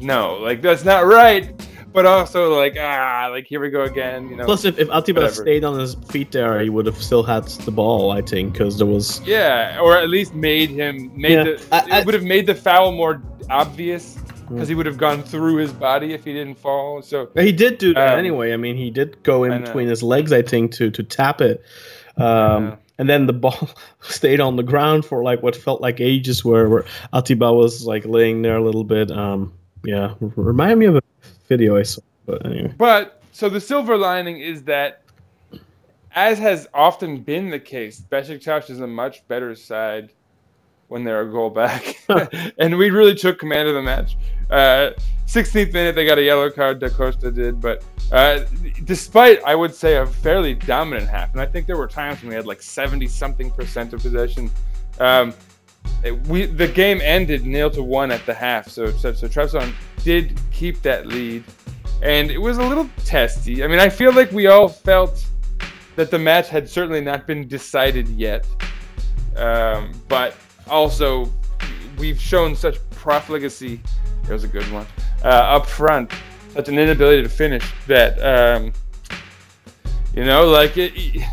no, 0.00 0.34
like 0.36 0.62
that's 0.62 0.84
not 0.84 1.06
right. 1.06 1.52
But 1.92 2.06
also 2.06 2.56
like 2.56 2.76
ah, 2.78 3.28
like 3.32 3.46
here 3.46 3.58
we 3.60 3.68
go 3.68 3.82
again. 3.82 4.28
You 4.28 4.36
know. 4.36 4.44
Plus, 4.44 4.64
if, 4.64 4.78
if 4.78 4.88
Atiba 4.90 5.22
Whatever. 5.22 5.42
stayed 5.42 5.64
on 5.64 5.78
his 5.78 5.94
feet 6.08 6.30
there, 6.30 6.60
he 6.60 6.68
would 6.70 6.86
have 6.86 7.02
still 7.02 7.24
had 7.24 7.46
the 7.48 7.72
ball, 7.72 8.12
I 8.12 8.22
think, 8.22 8.52
because 8.52 8.78
there 8.78 8.86
was. 8.86 9.20
Yeah, 9.22 9.80
or 9.80 9.96
at 9.96 10.08
least 10.08 10.32
made 10.34 10.70
him 10.70 11.10
made 11.16 11.32
Yeah, 11.32 11.42
the 11.44 11.62
I- 11.72 11.96
I- 11.96 12.00
it 12.00 12.06
would 12.06 12.14
have 12.14 12.22
made 12.22 12.46
the 12.46 12.54
foul 12.54 12.92
more 12.92 13.20
obvious 13.48 14.16
because 14.48 14.68
he 14.68 14.74
would 14.76 14.86
have 14.86 14.98
gone 14.98 15.22
through 15.22 15.56
his 15.56 15.72
body 15.72 16.12
if 16.12 16.24
he 16.24 16.32
didn't 16.32 16.58
fall. 16.58 17.02
So 17.02 17.28
He 17.36 17.50
did 17.50 17.78
do 17.78 17.92
that 17.94 18.12
Um, 18.14 18.18
anyway. 18.20 18.52
I 18.52 18.56
mean, 18.56 18.76
he 18.76 18.90
did 18.90 19.20
go 19.24 19.42
in 19.44 19.60
between 19.62 19.88
his 19.88 20.02
legs, 20.02 20.32
I 20.32 20.42
think, 20.42 20.70
to 20.74 20.90
to 20.92 21.02
tap 21.02 21.40
it. 21.40 21.62
Um. 22.16 22.76
And 23.00 23.08
then 23.08 23.24
the 23.24 23.32
ball 23.32 23.70
stayed 24.02 24.40
on 24.40 24.56
the 24.56 24.62
ground 24.62 25.06
for 25.06 25.22
like 25.24 25.42
what 25.42 25.56
felt 25.56 25.80
like 25.80 26.00
ages, 26.00 26.44
where, 26.44 26.68
where 26.68 26.84
Atiba 27.14 27.50
was 27.50 27.86
like 27.86 28.04
laying 28.04 28.42
there 28.42 28.56
a 28.56 28.62
little 28.62 28.84
bit. 28.84 29.10
Um, 29.10 29.54
yeah, 29.84 30.14
remind 30.20 30.78
me 30.78 30.84
of 30.84 30.96
a 30.96 31.02
video 31.48 31.78
I 31.78 31.82
saw. 31.82 32.02
But 32.26 32.44
anyway, 32.44 32.74
But 32.76 33.22
so 33.32 33.48
the 33.48 33.60
silver 33.60 33.96
lining 33.96 34.40
is 34.40 34.64
that, 34.64 35.02
as 36.14 36.38
has 36.40 36.68
often 36.74 37.22
been 37.22 37.48
the 37.48 37.58
case, 37.58 38.02
Besiktas 38.02 38.68
is 38.68 38.80
a 38.80 38.86
much 38.86 39.26
better 39.28 39.54
side 39.54 40.12
when 40.90 41.04
they're 41.04 41.22
a 41.22 41.30
goal 41.30 41.50
back, 41.50 41.96
and 42.58 42.76
we 42.76 42.90
really 42.90 43.14
took 43.14 43.38
command 43.38 43.68
of 43.68 43.74
the 43.74 43.82
match. 43.82 44.16
Uh, 44.50 44.90
16th 45.26 45.72
minute, 45.72 45.94
they 45.94 46.04
got 46.04 46.18
a 46.18 46.22
yellow 46.22 46.50
card. 46.50 46.80
Da 46.80 46.88
Costa 46.88 47.30
did, 47.30 47.60
but 47.60 47.84
uh, 48.10 48.40
despite 48.84 49.40
I 49.44 49.54
would 49.54 49.72
say 49.72 49.96
a 49.96 50.06
fairly 50.06 50.54
dominant 50.54 51.08
half, 51.08 51.32
and 51.32 51.40
I 51.40 51.46
think 51.46 51.68
there 51.68 51.76
were 51.76 51.86
times 51.86 52.20
when 52.20 52.30
we 52.30 52.34
had 52.34 52.46
like 52.46 52.60
70 52.60 53.06
something 53.06 53.50
percent 53.52 53.92
of 53.92 54.02
possession. 54.02 54.50
Um, 54.98 55.32
it- 56.02 56.20
we 56.26 56.46
the 56.46 56.66
game 56.66 57.00
ended 57.02 57.46
nil 57.46 57.70
to 57.70 57.82
one 57.82 58.10
at 58.10 58.26
the 58.26 58.34
half, 58.34 58.68
so 58.68 58.90
so, 58.90 59.12
so 59.12 59.28
Trabzon 59.28 59.72
did 60.02 60.38
keep 60.50 60.82
that 60.82 61.06
lead, 61.06 61.44
and 62.02 62.30
it 62.30 62.38
was 62.38 62.58
a 62.58 62.64
little 62.64 62.90
testy. 63.04 63.62
I 63.62 63.68
mean, 63.68 63.78
I 63.78 63.88
feel 63.88 64.12
like 64.12 64.32
we 64.32 64.48
all 64.48 64.68
felt 64.68 65.24
that 65.94 66.10
the 66.10 66.18
match 66.18 66.48
had 66.48 66.68
certainly 66.68 67.00
not 67.00 67.26
been 67.28 67.46
decided 67.46 68.08
yet. 68.08 68.44
Um, 69.36 69.92
but 70.08 70.34
also, 70.70 71.30
we've 71.98 72.20
shown 72.20 72.56
such 72.56 72.78
profligacy. 72.90 73.80
There's 74.24 74.44
a 74.44 74.48
good 74.48 74.70
one 74.72 74.86
uh, 75.24 75.28
up 75.28 75.66
front, 75.66 76.12
such 76.50 76.68
an 76.68 76.78
inability 76.78 77.22
to 77.22 77.28
finish 77.28 77.64
that. 77.86 78.18
Um, 78.22 78.72
you 80.14 80.24
know, 80.24 80.46
like 80.46 80.76
it, 80.76 80.92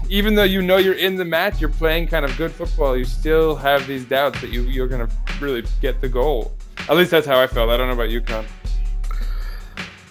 even 0.09 0.35
though 0.35 0.43
you 0.43 0.61
know 0.61 0.77
you're 0.77 0.93
in 0.93 1.15
the 1.15 1.25
match, 1.25 1.59
you're 1.59 1.69
playing 1.69 2.07
kind 2.07 2.23
of 2.23 2.35
good 2.37 2.51
football. 2.51 2.95
You 2.95 3.05
still 3.05 3.55
have 3.55 3.87
these 3.87 4.05
doubts 4.05 4.39
that 4.41 4.51
you 4.51 4.63
you're 4.63 4.87
gonna 4.87 5.09
really 5.39 5.63
get 5.81 5.99
the 5.99 6.09
goal. 6.09 6.53
At 6.89 6.95
least 6.95 7.11
that's 7.11 7.25
how 7.25 7.39
I 7.39 7.47
felt. 7.47 7.69
I 7.69 7.77
don't 7.77 7.87
know 7.87 7.93
about 7.93 8.09
you, 8.09 8.21
Kaan. 8.21 8.45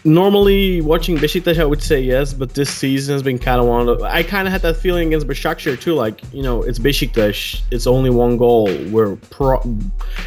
Normally, 0.06 0.80
watching 0.80 1.18
Besiktas, 1.18 1.58
I 1.60 1.64
would 1.64 1.82
say 1.82 2.00
yes, 2.00 2.32
but 2.32 2.54
this 2.54 2.70
season 2.72 3.12
has 3.14 3.22
been 3.24 3.38
kind 3.40 3.60
of 3.60 3.66
one 3.66 3.88
of. 3.88 4.00
I 4.02 4.22
kind 4.22 4.46
of 4.46 4.52
had 4.52 4.62
that 4.62 4.76
feeling 4.76 5.08
against 5.08 5.26
Besiktas 5.26 5.80
too. 5.80 5.94
Like 5.94 6.20
you 6.32 6.42
know, 6.44 6.62
it's 6.62 6.78
Besiktas. 6.78 7.60
It's 7.72 7.86
only 7.88 8.10
one 8.10 8.36
goal. 8.36 8.66
We're 8.90 9.16
pro. 9.30 9.60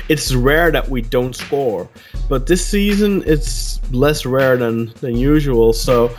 It's 0.09 0.33
rare 0.35 0.69
that 0.71 0.89
we 0.89 1.01
don't 1.01 1.33
score, 1.35 1.87
but 2.27 2.45
this 2.45 2.65
season 2.65 3.23
it's 3.25 3.79
less 3.93 4.25
rare 4.25 4.57
than 4.57 4.93
than 5.01 5.15
usual. 5.17 5.71
So 5.73 6.11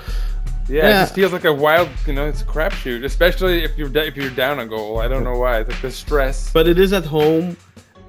Yeah, 0.68 0.82
Yeah. 0.84 0.88
it 0.88 1.02
just 1.02 1.14
feels 1.16 1.32
like 1.32 1.44
a 1.44 1.52
wild, 1.52 1.88
you 2.06 2.12
know, 2.12 2.26
it's 2.28 2.42
a 2.42 2.44
crapshoot, 2.44 3.04
especially 3.04 3.64
if 3.64 3.76
you're 3.76 3.90
if 3.98 4.16
you're 4.16 4.30
down 4.30 4.60
a 4.60 4.66
goal. 4.66 5.00
I 5.00 5.08
don't 5.08 5.24
know 5.24 5.36
why. 5.36 5.60
It's 5.60 5.68
like 5.70 5.82
the 5.82 5.90
stress. 5.90 6.50
but 6.52 6.66
it 6.68 6.78
is 6.78 6.92
at 6.92 7.04
home 7.04 7.56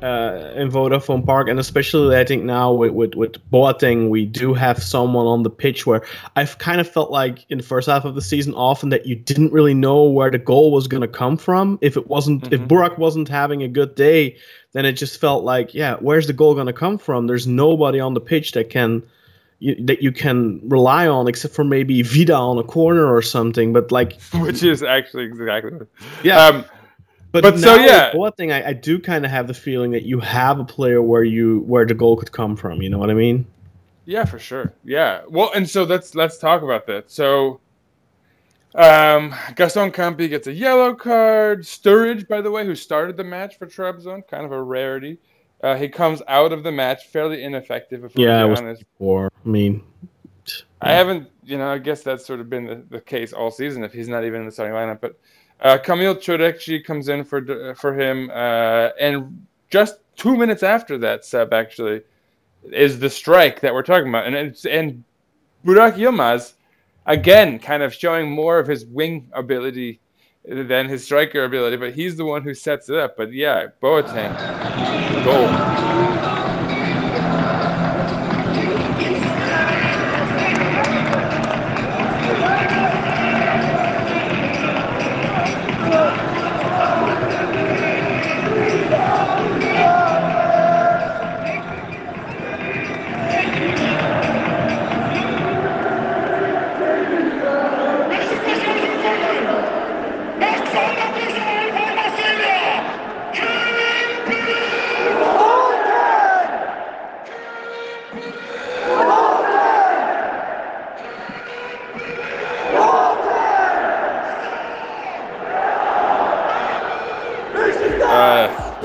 uh, 0.02 0.52
in 0.56 0.72
Vodafone 0.72 1.26
Park, 1.26 1.48
and 1.48 1.60
especially 1.60 2.18
I 2.18 2.26
think 2.26 2.44
now 2.44 2.74
with 2.74 2.92
with, 2.92 3.16
with 3.16 3.52
Boateng, 3.52 4.10
we 4.10 4.26
do 4.26 4.54
have 4.54 4.82
someone 4.82 5.28
on 5.28 5.44
the 5.44 5.50
pitch 5.50 5.86
where 5.86 6.02
I've 6.36 6.58
kind 6.58 6.82
of 6.82 6.90
felt 6.90 7.12
like 7.12 7.46
in 7.50 7.60
the 7.60 7.64
first 7.64 7.88
half 7.88 8.04
of 8.04 8.16
the 8.16 8.22
season 8.22 8.54
often 8.56 8.90
that 8.90 9.06
you 9.06 9.16
didn't 9.16 9.54
really 9.54 9.74
know 9.74 10.04
where 10.04 10.32
the 10.32 10.40
goal 10.40 10.72
was 10.72 10.88
going 10.88 11.02
to 11.02 11.08
come 11.08 11.38
from. 11.38 11.78
If 11.82 11.98
it 11.98 12.08
wasn't, 12.08 12.52
if 12.52 12.62
Burak 12.62 12.98
wasn't 12.98 13.28
having 13.28 13.62
a 13.62 13.68
good 13.68 13.96
day, 13.96 14.38
then 14.72 14.86
it 14.86 14.94
just 14.94 15.22
felt 15.22 15.44
like, 15.44 15.74
yeah, 15.74 15.98
where's 16.00 16.28
the 16.28 16.34
goal 16.34 16.56
going 16.56 16.68
to 16.68 16.74
come 16.74 16.98
from? 16.98 17.28
There's 17.28 17.46
nobody 17.46 18.00
on 18.00 18.14
the 18.14 18.22
pitch 18.22 18.54
that 18.54 18.70
can. 18.70 19.04
You, 19.64 19.76
that 19.86 20.02
you 20.02 20.12
can 20.12 20.60
rely 20.68 21.08
on, 21.08 21.28
except 21.28 21.54
for 21.54 21.64
maybe 21.64 22.02
Vida 22.02 22.34
on 22.34 22.58
a 22.58 22.64
corner 22.64 23.06
or 23.06 23.22
something. 23.22 23.74
But 23.74 23.92
like, 23.92 24.20
which 24.34 24.64
is 24.64 24.82
actually 24.82 25.26
exactly. 25.26 25.86
Yeah. 26.24 26.48
Um, 26.48 26.66
But, 27.32 27.44
But 27.44 27.60
so, 27.60 27.76
yeah. 27.76 28.16
one 28.16 28.34
thing 28.34 28.52
I, 28.52 28.70
I 28.70 28.74
do 28.74 29.00
kind 29.00 29.24
of 29.24 29.32
have 29.32 29.48
the 29.48 29.54
feeling 29.54 29.92
that 29.92 30.04
you 30.04 30.20
have 30.20 30.60
a 30.60 30.66
player 30.66 31.02
where 31.02 31.24
you 31.24 31.62
where 31.62 31.86
the 31.86 31.94
goal 31.94 32.18
could 32.18 32.32
come 32.32 32.58
from. 32.58 32.82
You 32.82 32.90
know 32.90 32.98
what 32.98 33.10
I 33.10 33.14
mean? 33.14 33.46
yeah, 34.06 34.26
for 34.26 34.40
sure. 34.40 34.74
Yeah. 34.84 35.22
Well, 35.30 35.52
and 35.56 35.70
so 35.70 35.84
let's 35.84 36.16
let's 36.16 36.38
talk 36.38 36.62
about 36.64 36.88
that. 36.88 37.12
So, 37.12 37.62
um, 38.76 39.34
Gaston 39.56 39.92
Campi 39.92 40.28
gets 40.28 40.48
a 40.48 40.54
yellow 40.54 40.94
card. 40.94 41.62
Sturridge, 41.62 42.28
by 42.28 42.42
the 42.42 42.52
way, 42.52 42.66
who 42.66 42.76
started 42.76 43.18
the 43.18 43.24
match 43.24 43.58
for 43.58 43.68
Trabzon, 43.68 44.28
kind 44.28 44.46
of 44.46 44.52
a 44.52 44.62
rarity. 44.62 45.20
Uh, 45.64 45.76
he 45.76 45.88
comes 45.88 46.22
out 46.28 46.52
of 46.52 46.64
the 46.64 46.72
match 46.72 47.08
fairly 47.08 47.44
ineffective. 47.44 48.04
If 48.04 48.18
Yeah, 48.18 48.46
we're 48.46 48.56
honest. 48.58 48.84
I 49.00 49.30
mean, 49.48 49.84
I 50.82 50.94
haven't, 50.94 51.30
you 51.44 51.58
know, 51.58 51.72
I 51.72 51.78
guess 51.78 52.02
that's 52.02 52.26
sort 52.26 52.40
of 52.40 52.50
been 52.50 52.66
the, 52.66 52.84
the 52.90 53.00
case 53.00 53.32
all 53.32 53.52
season 53.52 53.84
if 53.84 53.94
he's 53.94 54.08
not 54.08 54.26
even 54.26 54.42
in 54.42 54.48
the 54.48 54.52
starting 54.52 54.76
lineup. 54.76 55.00
But 55.00 55.20
uh, 55.62 55.78
Kamil 55.78 56.16
Çörekçi 56.16 56.84
comes 56.84 57.08
in 57.08 57.24
for 57.24 57.76
for 57.76 57.94
him, 57.94 58.30
uh, 58.30 58.90
and 59.00 59.46
just 59.70 59.96
two 60.16 60.36
minutes 60.36 60.64
after 60.64 60.98
that 60.98 61.26
sub 61.26 61.54
actually 61.54 62.02
is 62.72 63.00
the 63.00 63.10
strike 63.10 63.60
that 63.62 63.74
we're 63.74 63.84
talking 63.84 64.10
about, 64.10 64.26
and 64.26 64.36
it's 64.36 64.66
and 64.66 65.04
Burak 65.66 65.94
Yilmaz 65.94 66.54
again 67.06 67.60
kind 67.60 67.84
of 67.84 67.94
showing 67.94 68.30
more 68.30 68.60
of 68.60 68.68
his 68.68 68.86
wing 68.86 69.30
ability 69.34 70.00
than 70.46 70.90
his 70.90 71.04
striker 71.04 71.44
ability, 71.44 71.78
but 71.78 71.94
he's 71.94 72.18
the 72.18 72.26
one 72.26 72.42
who 72.42 72.54
sets 72.54 72.90
it 72.90 72.98
up. 72.98 73.16
But 73.16 73.32
yeah, 73.32 73.68
Boateng, 73.82 74.34
goal. 75.24 76.31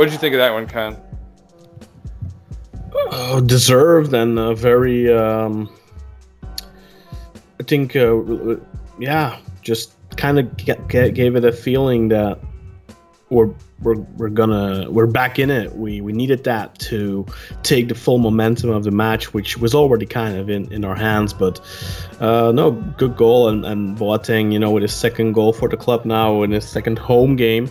What 0.07 0.11
did 0.11 0.19
you 0.19 0.21
think 0.21 0.35
of 0.35 0.39
that 0.39 0.53
one, 0.53 0.69
Kaan? 0.69 0.97
uh, 3.11 3.41
deserved 3.41 4.15
and 4.15 4.39
uh, 4.39 4.55
very. 4.55 5.13
Um, 5.13 5.69
I 7.59 7.65
think, 7.65 7.97
uh, 7.97 8.55
yeah, 9.01 9.37
just 9.63 9.95
kind 10.17 10.39
of 10.39 10.57
gave 10.87 11.35
it 11.35 11.45
a 11.45 11.51
feeling 11.51 12.07
that 12.11 12.39
we're 13.31 13.53
we're, 13.83 13.97
we're 14.17 14.29
gonna 14.29 14.89
we're 14.93 15.09
back 15.09 15.41
in 15.41 15.51
it. 15.51 15.75
We 15.75 16.01
we 16.01 16.13
needed 16.13 16.45
that 16.45 16.79
to 16.91 17.27
take 17.65 17.89
the 17.89 17.97
full 17.97 18.19
momentum 18.19 18.71
of 18.71 18.85
the 18.85 18.93
match, 18.93 19.35
which 19.35 19.59
was 19.59 19.75
already 19.75 20.07
kind 20.07 20.39
of 20.39 20.49
in, 20.49 20.73
in 20.73 20.85
our 20.85 20.95
hands. 20.95 21.33
But 21.33 21.59
uh, 22.21 22.53
no, 22.53 22.71
good 22.97 23.17
goal 23.17 23.49
and 23.49 23.67
and 23.67 23.99
Boateng, 23.99 24.53
you 24.53 24.61
know, 24.61 24.71
with 24.71 24.83
his 24.83 24.95
second 24.95 25.33
goal 25.33 25.53
for 25.53 25.69
the 25.69 25.77
club 25.77 26.05
now 26.05 26.45
in 26.45 26.53
his 26.53 26.65
second 26.65 26.97
home 26.97 27.35
game. 27.35 27.69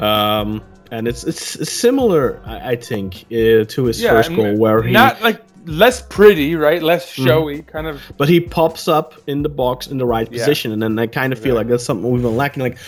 Um, 0.00 0.64
and 0.90 1.06
it's 1.08 1.24
it's 1.24 1.70
similar, 1.72 2.40
I, 2.44 2.70
I 2.72 2.76
think, 2.76 3.24
uh, 3.26 3.64
to 3.64 3.84
his 3.84 4.02
first 4.02 4.34
goal 4.34 4.56
where 4.56 4.82
he 4.82 4.92
not 4.92 5.20
like 5.22 5.42
less 5.66 6.00
pretty, 6.02 6.54
right? 6.54 6.82
Less 6.82 7.08
showy, 7.10 7.62
kind 7.62 7.86
of. 7.86 8.00
but 8.16 8.28
he 8.28 8.40
pops 8.40 8.86
up 8.86 9.14
in 9.26 9.42
the 9.42 9.48
box 9.48 9.88
in 9.88 9.98
the 9.98 10.06
right 10.06 10.30
Yeah. 10.30 10.38
position, 10.38 10.72
and 10.72 10.82
then 10.82 10.98
I 10.98 11.06
kind 11.06 11.32
of 11.32 11.38
feel 11.38 11.54
like 11.54 11.66
that's 11.68 11.84
something 11.84 12.10
we've 12.10 12.22
been 12.22 12.36
lacking. 12.36 12.62
Like 12.62 12.78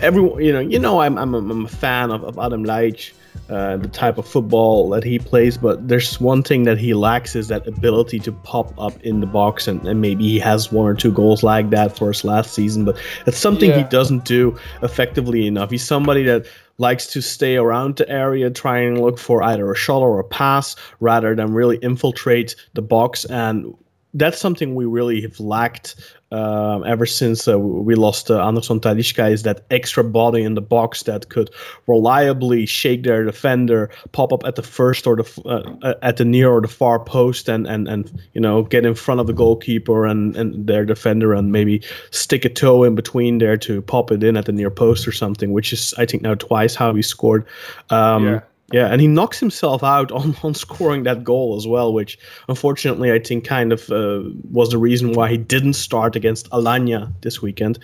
everyone, 0.00 0.42
you 0.42 0.52
know, 0.52 0.60
you 0.60 0.78
know, 0.78 1.00
I'm 1.00 1.18
I'm 1.18 1.34
a, 1.34 1.38
I'm 1.38 1.64
a 1.66 1.68
fan 1.68 2.10
of, 2.10 2.24
of 2.24 2.36
Adem 2.36 2.64
Ljajic, 2.66 3.12
uh, 3.50 3.76
the 3.76 3.88
type 3.88 4.16
of 4.16 4.26
football 4.26 4.88
that 4.90 5.04
he 5.04 5.18
plays, 5.18 5.58
but 5.58 5.86
there's 5.86 6.18
one 6.18 6.42
thing 6.42 6.62
that 6.62 6.78
he 6.78 6.94
lacks 6.94 7.36
is 7.36 7.48
that 7.48 7.66
ability 7.66 8.18
to 8.20 8.32
pop 8.32 8.72
up 8.78 8.98
in 9.02 9.20
the 9.20 9.26
box, 9.26 9.68
and, 9.68 9.86
and 9.86 10.00
maybe 10.00 10.24
he 10.24 10.38
has 10.38 10.72
one 10.72 10.86
or 10.86 10.94
two 10.94 11.12
goals 11.12 11.42
like 11.42 11.68
that 11.70 11.94
for 11.94 12.08
his 12.08 12.24
last 12.24 12.54
season, 12.54 12.86
but 12.86 12.96
it's 13.26 13.36
something 13.36 13.70
he 13.74 13.82
doesn't 13.84 14.24
do 14.24 14.56
effectively 14.82 15.46
enough. 15.46 15.70
He's 15.70 15.84
somebody 15.86 16.22
that 16.24 16.46
likes 16.78 17.06
to 17.08 17.22
stay 17.22 17.56
around 17.56 17.96
the 17.96 18.08
area, 18.08 18.50
try 18.50 18.78
and 18.78 19.00
look 19.00 19.18
for 19.18 19.42
either 19.42 19.70
a 19.70 19.76
shot 19.76 20.00
or 20.00 20.18
a 20.18 20.24
pass 20.24 20.76
rather 21.00 21.34
than 21.34 21.52
really 21.52 21.76
infiltrate 21.78 22.56
the 22.74 22.82
box. 22.82 23.24
And 23.26 23.74
that's 24.14 24.38
something 24.38 24.74
we 24.74 24.84
really 24.84 25.20
have 25.22 25.38
lacked 25.40 25.96
um, 26.34 26.82
ever 26.84 27.06
since 27.06 27.46
uh, 27.46 27.56
we 27.58 27.94
lost 27.94 28.28
uh, 28.28 28.44
Anderson 28.44 28.80
Talisca 28.80 29.30
is 29.30 29.44
that 29.44 29.64
extra 29.70 30.02
body 30.02 30.42
in 30.42 30.54
the 30.54 30.60
box 30.60 31.04
that 31.04 31.28
could 31.28 31.48
reliably 31.86 32.66
shake 32.66 33.04
their 33.04 33.22
defender, 33.24 33.88
pop 34.10 34.32
up 34.32 34.44
at 34.44 34.56
the 34.56 34.62
first 34.62 35.06
or 35.06 35.14
the 35.14 35.22
f- 35.22 35.46
uh, 35.46 35.94
at 36.02 36.16
the 36.16 36.24
near 36.24 36.50
or 36.50 36.60
the 36.60 36.68
far 36.68 36.98
post, 36.98 37.48
and 37.48 37.68
and 37.68 37.86
and 37.86 38.10
you 38.32 38.40
know 38.40 38.64
get 38.64 38.84
in 38.84 38.94
front 38.94 39.20
of 39.20 39.28
the 39.28 39.32
goalkeeper 39.32 40.04
and 40.04 40.34
and 40.36 40.66
their 40.66 40.84
defender, 40.84 41.32
and 41.34 41.52
maybe 41.52 41.80
stick 42.10 42.44
a 42.44 42.48
toe 42.48 42.82
in 42.82 42.96
between 42.96 43.38
there 43.38 43.56
to 43.56 43.80
pop 43.82 44.10
it 44.10 44.24
in 44.24 44.36
at 44.36 44.46
the 44.46 44.52
near 44.52 44.70
post 44.70 45.06
or 45.06 45.12
something. 45.12 45.52
Which 45.52 45.72
is 45.72 45.94
I 45.98 46.04
think 46.06 46.22
now 46.22 46.34
twice 46.34 46.74
how 46.74 46.94
he 46.94 47.02
scored. 47.02 47.46
Um, 47.90 48.24
Yeah. 48.24 48.40
Yeah, 48.72 48.86
and 48.86 48.98
he 48.98 49.06
knocks 49.06 49.38
himself 49.38 49.84
out 49.84 50.10
on, 50.10 50.34
on 50.42 50.54
scoring 50.54 51.02
that 51.02 51.22
goal 51.22 51.54
as 51.56 51.66
well, 51.66 51.92
which 51.92 52.18
unfortunately 52.48 53.12
I 53.12 53.18
think 53.18 53.44
kind 53.46 53.72
of 53.72 53.90
uh, 53.90 54.22
was 54.50 54.70
the 54.70 54.78
reason 54.78 55.12
why 55.12 55.28
he 55.28 55.36
didn't 55.36 55.74
start 55.74 56.16
against 56.16 56.48
Alanya 56.50 57.12
this 57.20 57.42
weekend. 57.42 57.78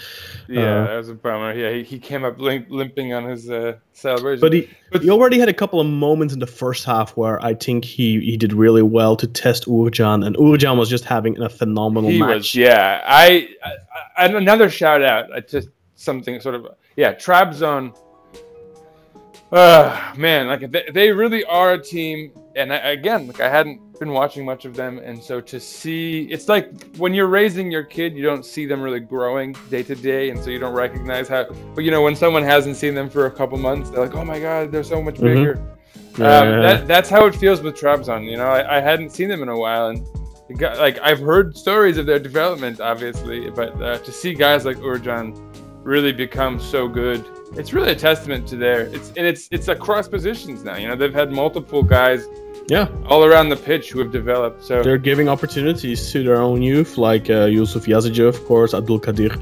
Yeah, 0.49 0.61
Uh, 0.63 0.87
that 0.87 0.97
was 0.97 1.09
a 1.11 1.15
bummer. 1.15 1.53
Yeah, 1.53 1.71
he, 1.73 1.83
he 1.83 1.99
came 1.99 2.25
up 2.25 2.41
limp, 2.41 2.67
limping 2.71 3.13
on 3.13 3.25
his 3.25 3.51
uh, 3.51 3.75
celebration. 3.93 4.41
But 4.41 4.55
he, 4.55 4.71
But- 4.91 5.03
he 5.03 5.11
already 5.11 5.39
had 5.39 5.51
a 5.51 5.55
couple 5.55 5.81
of 5.81 5.87
moments 5.87 6.33
in 6.33 6.41
the 6.41 6.47
first 6.47 6.87
half 6.87 7.15
where 7.15 7.45
I 7.45 7.55
think 7.55 7.85
he, 7.85 8.19
he 8.21 8.39
did 8.39 8.55
really 8.55 8.83
well 8.83 9.17
to 9.17 9.27
test 9.27 9.67
Uğurcan, 9.67 10.25
and 10.27 10.35
Uğurcan 10.37 10.79
was 10.79 10.89
just 10.89 11.05
having 11.05 11.41
a 11.43 11.51
phenomenal 11.51 12.11
he 12.11 12.19
match. 12.19 12.35
was, 12.37 12.55
yeah. 12.55 13.03
I, 13.07 13.49
I, 13.63 14.25
and 14.25 14.35
another 14.35 14.71
shout 14.71 15.03
out 15.03 15.31
uh, 15.31 15.43
to 15.43 15.63
something 15.97 16.41
sort 16.41 16.55
of, 16.55 16.67
yeah, 16.97 17.13
Trabzon. 17.15 17.95
Uh, 19.53 20.13
man, 20.17 20.47
like 20.47 20.71
they, 20.71 20.85
they 20.93 21.11
really 21.11 21.45
are 21.45 21.73
a 21.73 21.83
team 21.83 22.33
and 22.57 22.73
I, 22.73 22.77
again, 22.91 23.27
like 23.27 23.41
I 23.41 23.49
hadn't 23.49 23.99
been 23.99 24.11
watching 24.11 24.45
much 24.45 24.65
of 24.65 24.75
them, 24.75 24.99
and 24.99 25.23
so 25.23 25.41
to 25.41 25.61
see, 25.61 26.23
it's 26.31 26.49
like 26.49 26.97
when 26.97 27.15
you're 27.15 27.29
raising 27.29 27.71
your 27.71 27.85
kid, 27.85 28.17
you 28.17 28.23
don't 28.23 28.45
see 28.45 28.67
them 28.67 28.81
really 28.81 29.01
growing 29.01 29.55
day 29.71 29.83
to 29.85 29.95
day, 29.95 30.31
and 30.31 30.43
so 30.43 30.51
you 30.51 30.59
don't 30.59 30.75
recognize 30.75 31.29
how. 31.29 31.47
But 31.75 31.85
you 31.85 31.91
know, 31.91 32.03
when 32.03 32.17
someone 32.17 32.43
hasn't 32.43 32.77
seen 32.77 32.95
them 32.95 33.09
for 33.09 33.27
a 33.27 33.31
couple 33.31 33.59
months, 33.59 33.91
they're 33.91 34.01
like, 34.01 34.15
"Oh 34.15 34.25
my 34.25 34.41
god, 34.41 34.73
they're 34.73 34.83
so 34.83 35.03
much 35.03 35.21
bigger." 35.21 35.55
Mm-hmm. 35.55 36.23
Yeah, 36.23 36.39
um. 36.39 36.63
That, 36.63 36.89
that's 36.89 37.09
how 37.09 37.27
it 37.27 37.35
feels 37.37 37.61
with 37.61 37.77
Trabzon. 37.77 38.29
You 38.29 38.37
know, 38.37 38.49
I, 38.49 38.79
I 38.79 38.81
hadn't 38.81 39.11
seen 39.11 39.29
them 39.29 39.43
in 39.43 39.49
a 39.49 39.57
while, 39.57 39.89
and 39.89 40.05
got, 40.59 40.79
like 40.79 40.99
I've 41.01 41.21
heard 41.21 41.57
stories 41.57 41.97
of 41.99 42.07
their 42.07 42.19
development, 42.19 42.81
obviously, 42.81 43.49
but 43.51 43.81
uh, 43.81 43.99
to 43.99 44.13
see 44.13 44.35
guys 44.35 44.65
like 44.65 44.79
Uğurcan 44.79 45.37
really 45.83 46.13
become 46.13 46.61
so 46.61 46.89
good, 46.89 47.25
it's 47.55 47.73
really 47.73 47.93
a 47.93 47.97
testament 47.97 48.47
to 48.49 48.57
their. 48.57 48.83
It's 48.83 49.09
and 49.17 49.27
it's 49.27 49.49
it's 49.51 49.69
across 49.69 50.09
positions 50.09 50.63
now. 50.65 50.77
You 50.77 50.89
know, 50.89 50.97
they've 50.97 51.15
had 51.15 51.33
multiple 51.33 51.83
guys 51.83 52.27
yeah. 52.71 52.89
all 53.07 53.25
around 53.25 53.49
the 53.49 53.57
pitch 53.57 53.91
who 53.91 53.99
have 53.99 54.13
developed. 54.13 54.65
So 54.65 54.83
They're 54.83 54.99
giving 54.99 55.29
opportunities 55.29 56.11
to 56.13 56.23
their 56.23 56.37
own 56.37 56.63
youth, 56.63 56.97
like 56.97 57.29
uh, 57.29 57.47
Yusuf 57.47 57.87
Yazıcı, 57.87 58.29
of 58.29 58.45
course, 58.47 58.73
Abdul 58.75 59.01
Kadir, 59.01 59.33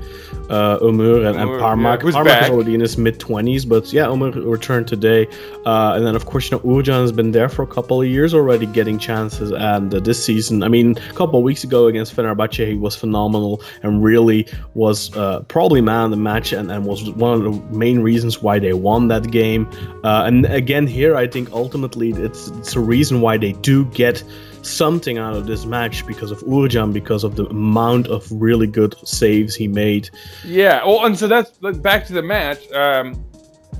uh, 0.50 0.78
Ömür, 0.80 1.26
and, 1.28 1.38
and 1.38 1.50
Parmak. 1.60 2.02
yeah, 2.02 2.10
Parmak 2.10 2.44
is 2.44 2.50
already 2.50 2.74
in 2.74 2.80
his 2.80 2.96
mid 2.96 3.18
20s, 3.20 3.68
but 3.68 3.92
yeah, 3.92 4.06
Ömür 4.06 4.34
returned 4.50 4.88
today. 4.88 5.26
Uh, 5.66 5.92
and 5.96 6.06
then, 6.06 6.16
of 6.16 6.24
course, 6.24 6.50
you 6.50 6.56
know, 6.56 6.62
Uğurcan 6.64 7.02
has 7.02 7.12
been 7.12 7.32
there 7.32 7.48
for 7.48 7.62
a 7.62 7.66
couple 7.66 8.00
of 8.00 8.08
years 8.08 8.32
already 8.32 8.66
getting 8.66 8.98
chances. 8.98 9.52
And 9.52 9.94
uh, 9.94 10.00
this 10.00 10.24
season, 10.24 10.62
I 10.62 10.68
mean, 10.68 10.96
a 11.10 11.12
couple 11.12 11.38
of 11.38 11.44
weeks 11.44 11.64
ago 11.64 11.86
against 11.86 12.16
Fenerbahce, 12.16 12.66
he 12.66 12.74
was 12.74 12.96
phenomenal 12.96 13.62
and 13.82 14.02
really 14.02 14.46
was 14.74 15.14
uh, 15.16 15.40
probably 15.48 15.80
man 15.82 16.06
of 16.06 16.10
the 16.12 16.16
match 16.16 16.52
and, 16.52 16.70
and 16.70 16.86
was 16.86 17.10
one 17.10 17.32
of 17.34 17.44
the 17.44 17.76
main 17.76 18.00
reasons 18.00 18.40
why 18.40 18.58
they 18.58 18.72
won 18.72 19.08
that 19.08 19.30
game. 19.30 19.68
Uh, 20.02 20.24
and 20.26 20.46
again, 20.46 20.86
here, 20.86 21.16
I 21.16 21.26
think 21.26 21.52
ultimately 21.52 22.10
it's, 22.10 22.48
it's 22.48 22.74
a 22.74 22.80
reason 22.80 23.17
why 23.20 23.36
they 23.36 23.52
do 23.52 23.84
get 23.86 24.22
something 24.62 25.18
out 25.18 25.34
of 25.34 25.46
this 25.46 25.64
match 25.64 26.06
because 26.06 26.30
of 26.30 26.40
Uğurcan, 26.40 26.92
because 26.92 27.24
of 27.24 27.36
the 27.36 27.46
amount 27.46 28.08
of 28.08 28.30
really 28.30 28.66
good 28.66 28.94
saves 29.06 29.54
he 29.54 29.68
made. 29.68 30.10
Yeah, 30.44 30.84
well, 30.84 31.06
and 31.06 31.16
so 31.18 31.28
that's 31.28 31.52
like, 31.62 31.80
back 31.80 32.06
to 32.06 32.12
the 32.12 32.22
match. 32.22 32.70
Um, 32.72 33.24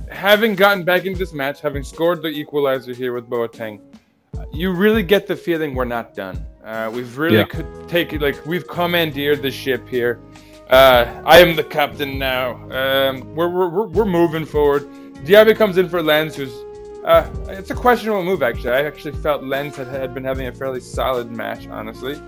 having 0.09 0.55
gotten 0.55 0.83
back 0.83 1.05
into 1.05 1.19
this 1.19 1.33
match, 1.33 1.61
having 1.61 1.83
scored 1.83 2.21
the 2.21 2.29
equalizer 2.29 2.93
here 2.93 3.13
with 3.13 3.29
Boateng, 3.29 3.81
you 4.51 4.71
really 4.71 5.03
get 5.03 5.27
the 5.27 5.35
feeling 5.35 5.75
we're 5.75 5.85
not 5.85 6.15
done. 6.15 6.43
Uh, 6.63 6.89
we've 6.93 7.17
really 7.17 7.37
Yeah. 7.37 7.45
could 7.45 7.67
take 7.89 8.13
it 8.13 8.21
like 8.21 8.45
we've 8.45 8.67
commandeered 8.67 9.41
the 9.41 9.51
ship 9.51 9.87
here. 9.87 10.19
Uh, 10.69 11.21
I 11.25 11.39
am 11.39 11.55
the 11.55 11.63
captain 11.63 12.17
now. 12.19 12.53
Um, 12.71 13.35
we're, 13.35 13.49
we're, 13.49 13.69
we're, 13.69 13.87
we're 13.87 14.05
moving 14.05 14.45
forward. 14.45 14.87
Diaby 15.25 15.55
comes 15.55 15.77
in 15.77 15.89
for 15.89 16.01
Lens, 16.01 16.35
who's 16.35 16.53
uh, 17.09 17.27
it's 17.47 17.71
a 17.71 17.75
questionable 17.75 18.23
move 18.23 18.43
actually. 18.43 18.71
I 18.71 18.83
actually 18.83 19.13
felt 19.13 19.43
Lens 19.43 19.75
had, 19.75 19.87
had 19.87 20.13
been 20.13 20.23
having 20.23 20.47
a 20.47 20.53
fairly 20.53 20.79
solid 20.79 21.31
match, 21.31 21.67
honestly. 21.67 22.21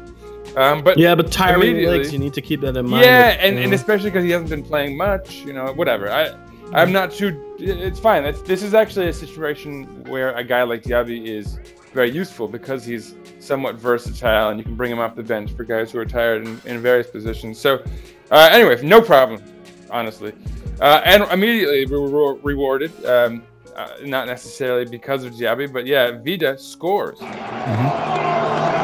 Um, 0.58 0.84
but 0.84 0.98
Yeah, 0.98 1.14
but 1.14 1.32
tiring 1.32 1.72
Immediately. 1.72 2.00
legs, 2.00 2.12
you 2.12 2.20
need 2.20 2.34
to 2.34 2.42
keep 2.42 2.62
that 2.62 2.76
in 2.76 2.90
mind. 2.90 3.06
yeah, 3.06 3.38
and, 3.40 3.60
and 3.60 3.74
especially 3.74 4.10
because 4.10 4.24
he 4.24 4.32
hasn't 4.32 4.50
been 4.50 4.64
playing 4.64 4.98
much, 4.98 5.36
you 5.46 5.54
know, 5.54 5.72
whatever. 5.74 6.12
I, 6.12 6.36
I'm 6.74 6.92
not 6.92 7.12
too. 7.12 7.56
It's 7.60 8.00
fine. 8.00 8.26
It's, 8.26 8.42
this 8.42 8.64
is 8.64 8.74
actually 8.74 9.08
a 9.08 9.14
situation 9.14 10.04
where 10.06 10.34
a 10.36 10.44
guy 10.44 10.64
like 10.64 10.82
Diaby 10.84 11.28
is 11.28 11.60
very 11.94 12.10
useful 12.10 12.48
because 12.48 12.84
he's 12.84 13.14
somewhat 13.40 13.76
versatile 13.76 14.50
and 14.50 14.58
you 14.58 14.64
can 14.64 14.76
bring 14.76 14.92
him 14.92 15.00
off 15.00 15.16
the 15.16 15.24
bench 15.24 15.52
for 15.52 15.64
guys 15.64 15.92
who 15.92 16.00
are 16.00 16.06
tired 16.06 16.48
in, 16.48 16.60
in 16.66 16.80
various 16.82 17.08
positions. 17.08 17.60
So, 17.60 17.84
uh, 18.32 18.50
anyway, 18.52 18.82
no 18.82 19.02
problem, 19.02 19.44
honestly. 19.92 20.34
Uh, 20.80 21.02
and 21.06 21.24
immediately 21.26 21.86
we 21.86 22.00
were 22.00 22.36
rewarded. 22.36 23.06
Um, 23.06 23.44
uh, 23.76 23.90
not 24.04 24.28
necessarily 24.28 24.86
because 24.86 25.24
of 25.24 25.34
Diaby, 25.34 25.72
but 25.72 25.86
yeah, 25.86 26.12
Vida 26.12 26.58
scores. 26.58 27.20
Uh, 27.22 28.81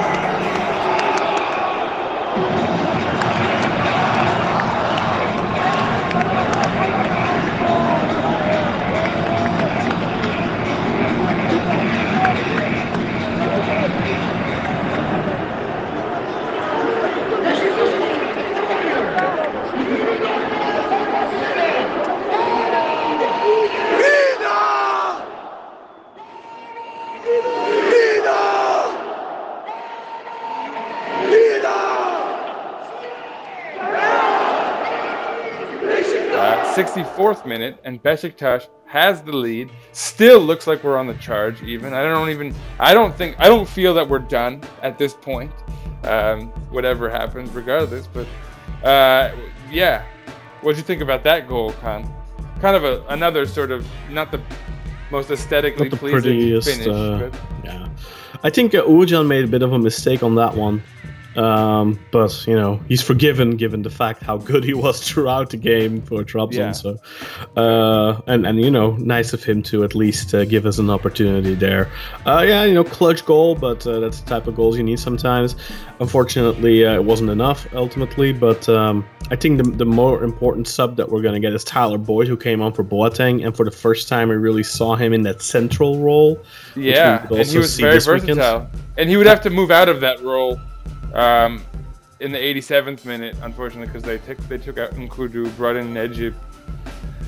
64th 37.17 37.45
minute, 37.45 37.80
and 37.84 38.01
Besiktas 38.03 38.67
has 38.86 39.21
the 39.21 39.32
lead. 39.32 39.69
Still 39.91 40.39
looks 40.39 40.67
like 40.67 40.84
we're 40.84 40.97
on 40.97 41.08
the 41.08 41.13
charge. 41.15 41.62
Even 41.63 41.93
I 41.93 42.03
don't 42.03 42.30
even. 42.30 42.53
I 42.80 42.93
don't 42.93 43.15
think. 43.15 43.36
I 43.39 43.47
don't 43.47 43.67
feel 43.67 43.93
that 43.95 44.08
we're 44.08 44.19
done 44.19 44.62
at 44.82 44.97
this 44.97 45.13
point. 45.13 45.51
Um, 46.03 46.47
whatever 46.71 47.10
happens, 47.10 47.49
regardless. 47.51 48.08
But 48.08 48.27
uh, 48.84 49.36
yeah, 49.71 50.06
what 50.62 50.73
do 50.73 50.77
you 50.77 50.84
think 50.84 51.01
about 51.01 51.23
that 51.23 51.47
goal, 51.47 51.73
Kaan? 51.73 52.10
Kind 52.62 52.75
of 52.75 52.84
a 52.84 53.03
another 53.10 53.45
sort 53.45 53.71
of 53.71 53.86
not 54.10 54.32
the 54.32 54.41
most 55.12 55.32
aesthetically 55.32 55.89
not 55.89 55.91
the 55.91 55.97
pleasing 55.97 56.21
prettiest. 56.21 56.69
finish. 56.69 56.88
uh, 56.88 57.32
yeah, 57.63 57.88
I 58.43 58.49
think 58.49 58.73
uh, 58.75 58.84
Uğurcan 58.84 59.27
made 59.27 59.43
a 59.43 59.47
bit 59.47 59.62
of 59.62 59.73
a 59.73 59.80
mistake 59.80 60.23
on 60.23 60.36
that 60.36 60.56
one. 60.56 60.84
Um, 61.38 62.00
but 62.12 62.47
you 62.47 62.56
know 62.56 62.80
he's 62.88 63.04
forgiven 63.04 63.58
given 63.58 63.84
the 63.84 63.91
fact 63.91 64.23
how 64.23 64.38
good 64.38 64.63
he 64.63 64.73
was 64.73 65.00
throughout 65.08 65.52
the 65.52 65.58
game 65.58 66.02
for 66.02 66.23
Trabzon. 66.23 66.54
Yeah. 66.54 66.71
So, 66.71 66.97
uh, 67.56 68.21
and 68.26 68.47
and 68.47 68.60
you 68.60 68.71
know 68.71 68.91
nice 68.97 69.34
of 69.34 69.43
him 69.43 69.62
to 69.63 69.84
at 69.84 69.93
least 69.93 70.34
uh, 70.34 70.45
give 70.45 70.65
us 70.65 70.80
an 70.80 70.89
opportunity 70.89 71.54
there. 71.54 71.91
Uh, 72.26 72.43
yeah, 72.47 72.63
you 72.63 72.73
know 72.73 72.84
clutch 72.84 73.23
goal, 73.23 73.54
but 73.54 73.86
uh, 73.86 74.00
that's 74.00 74.21
the 74.21 74.30
type 74.30 74.47
of 74.47 74.56
goals 74.56 74.78
you 74.78 74.84
need 74.84 75.00
sometimes. 75.00 75.56
Unfortunately, 76.00 76.86
uh, 76.86 76.95
it 76.95 77.04
wasn't 77.04 77.30
enough 77.30 77.67
ultimately. 77.73 78.34
But 78.34 78.67
um, 78.67 79.06
I 79.30 79.36
think 79.36 79.62
the 79.62 79.69
the 79.69 79.86
more 79.86 80.23
important 80.23 80.67
sub 80.67 80.95
that 80.97 81.12
we're 81.12 81.21
gonna 81.21 81.39
get 81.39 81.54
is 81.54 81.63
Tyler 81.63 82.00
Boyd, 82.00 82.28
who 82.28 82.38
came 82.38 82.63
on 82.63 82.73
for 82.73 82.84
Boateng, 82.84 83.45
and 83.45 83.56
for 83.56 83.63
the 83.63 83.71
first 83.71 84.08
time 84.08 84.30
we 84.30 84.36
really 84.36 84.63
saw 84.63 84.95
him 84.95 85.13
in 85.13 85.21
that 85.23 85.43
central 85.43 86.00
role. 86.00 86.41
yeah, 86.76 87.28
and 87.30 87.47
he 87.47 87.60
was 87.60 87.80
very 87.80 87.93
this 87.93 88.08
weekend. 88.08 88.38
versatile. 88.39 88.67
And 88.97 89.08
he 89.08 89.17
would 89.17 89.28
have 89.28 89.41
to 89.41 89.52
move 89.52 89.69
out 89.69 89.89
of 89.89 90.02
that 90.02 90.19
role 90.23 90.60
um, 91.13 91.63
in 92.20 92.32
the 92.32 92.38
87th 92.38 93.06
minute, 93.06 93.36
unfortunately, 93.43 93.88
because 93.88 94.04
they 94.04 94.17
took 94.20 94.38
they 94.50 94.58
took 94.58 94.78
out 94.78 94.91
N'Koudou, 94.91 95.56
brought 95.58 95.76
in 95.76 95.93
Necip, 95.93 96.34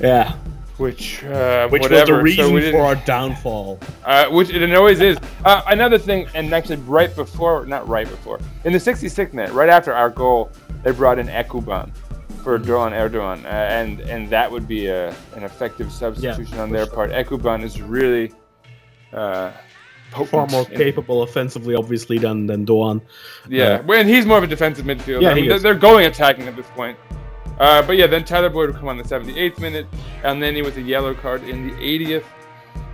Yeah, 0.02 0.34
which 0.78 1.24
uh, 1.26 1.68
which 1.70 1.82
whatever. 1.84 2.22
was 2.24 2.36
the 2.36 2.44
so 2.44 2.48
we 2.50 2.56
reason 2.56 2.56
didn't- 2.56 2.72
for 2.74 2.86
our 2.86 2.96
downfall. 3.06 3.80
uh, 4.06 4.26
which 4.30 4.50
it 4.50 4.76
always 4.76 5.00
is. 5.02 5.18
Uh, 5.46 5.62
another 5.68 5.98
thing, 6.00 6.28
and 6.36 6.52
actually 6.54 6.78
right 6.78 7.16
before, 7.16 7.66
not 7.66 7.88
right 7.88 8.10
before, 8.10 8.40
in 8.64 8.74
the 8.74 8.80
66th 8.80 9.34
minute, 9.34 9.52
right 9.54 9.70
after 9.70 9.94
our 9.94 10.10
goal, 10.10 10.52
they 10.84 10.92
brought 10.92 11.20
in 11.20 11.28
Ekuban 11.28 11.92
for 12.44 12.58
Doğan 12.58 12.92
Erdogan, 12.94 13.44
uh, 13.46 13.48
and 13.48 14.00
and 14.02 14.30
that 14.30 14.50
would 14.52 14.68
be 14.68 14.88
a, 14.88 15.10
an 15.36 15.44
effective 15.44 15.92
substitution 15.92 16.58
on 16.58 16.70
their 16.72 16.86
sure. 16.88 16.96
part. 16.96 17.12
Ekuban 17.12 17.64
is 17.64 17.82
really 17.82 18.32
uh, 19.14 19.52
potent 20.12 20.30
Far 20.30 20.48
more 20.48 20.66
capable 20.78 21.24
offensively, 21.24 21.76
obviously, 21.76 22.18
than 22.18 22.48
than 22.48 22.66
Doğan. 22.66 23.02
Yeah, 23.48 23.82
well, 23.82 24.00
and 24.00 24.10
he's 24.10 24.26
more 24.26 24.38
of 24.38 24.44
a 24.44 24.48
defensive 24.48 24.86
midfielder. 24.86 25.22
Yeah, 25.22 25.32
I 25.32 25.34
mean, 25.34 25.50
they're, 25.50 25.60
they're 25.60 25.76
going 25.76 26.06
attacking 26.06 26.48
at 26.48 26.56
this 26.56 26.68
point. 26.68 26.98
Uh, 27.60 27.82
but 27.82 27.98
yeah, 27.98 28.08
then 28.08 28.24
Tyler 28.24 28.50
Boyd 28.50 28.70
would 28.70 28.78
come 28.78 28.88
on 28.88 28.98
the 28.98 29.04
78th 29.04 29.60
minute, 29.60 29.86
and 30.24 30.42
then 30.42 30.56
he 30.56 30.62
was 30.62 30.78
a 30.78 30.82
yellow 30.82 31.14
card 31.14 31.44
in 31.44 31.68
the 31.68 31.74
80th. 31.74 32.24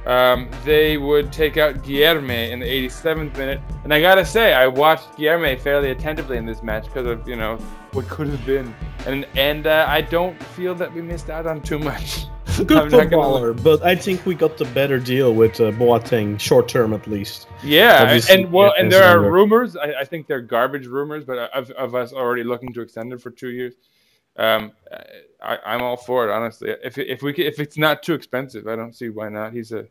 Um, 0.07 0.49
they 0.63 0.97
would 0.97 1.31
take 1.31 1.57
out 1.57 1.75
Guilherme 1.83 2.51
in 2.51 2.59
the 2.59 2.65
87th 2.65 3.35
minute, 3.37 3.59
and 3.83 3.93
I 3.93 4.01
gotta 4.01 4.25
say, 4.25 4.53
I 4.53 4.67
watched 4.67 5.17
Guilherme 5.17 5.59
fairly 5.59 5.91
attentively 5.91 6.37
in 6.37 6.45
this 6.45 6.61
match 6.61 6.85
because 6.85 7.07
of 7.07 7.27
you 7.27 7.35
know 7.35 7.57
what 7.91 8.07
could 8.07 8.27
have 8.27 8.45
been, 8.45 8.75
and 9.07 9.25
and 9.35 9.65
uh, 9.65 9.85
I 9.87 10.01
don't 10.01 10.41
feel 10.43 10.75
that 10.75 10.93
we 10.93 11.01
missed 11.01 11.29
out 11.29 11.47
on 11.47 11.61
too 11.61 11.79
much. 11.79 12.25
Good 12.65 12.89
footballer, 12.89 13.53
but 13.53 13.83
I 13.83 13.95
think 13.95 14.25
we 14.25 14.33
got 14.33 14.57
the 14.57 14.65
better 14.65 14.97
deal 14.97 15.33
with 15.33 15.59
uh, 15.59 15.71
Boateng, 15.71 16.39
short 16.39 16.69
term 16.69 16.93
at 16.93 17.05
least. 17.05 17.47
Yeah, 17.63 18.03
Obviously, 18.03 18.43
and 18.43 18.51
well, 18.51 18.73
and 18.77 18.89
there 18.89 19.03
are 19.03 19.15
younger. 19.15 19.31
rumors. 19.31 19.75
I, 19.75 19.93
I 19.99 20.05
think 20.05 20.27
they're 20.27 20.41
garbage 20.41 20.87
rumors, 20.87 21.25
but 21.25 21.37
of, 21.53 21.69
of 21.71 21.95
us 21.95 22.13
already 22.13 22.43
looking 22.43 22.71
to 22.73 22.81
extend 22.81 23.11
it 23.11 23.21
for 23.21 23.29
two 23.29 23.49
years. 23.49 23.73
Um, 24.37 24.71
I, 25.41 25.57
I'm 25.65 25.81
all 25.81 25.97
for 25.97 26.27
it, 26.27 26.31
honestly. 26.31 26.73
If 26.83 26.97
if 26.97 27.21
we 27.21 27.33
if 27.33 27.59
it's 27.59 27.77
not 27.77 28.03
too 28.03 28.13
expensive, 28.13 28.67
I 28.67 28.75
don't 28.75 28.95
see 28.95 29.09
why 29.09 29.27
not. 29.29 29.51
He's 29.51 29.71
a 29.73 29.85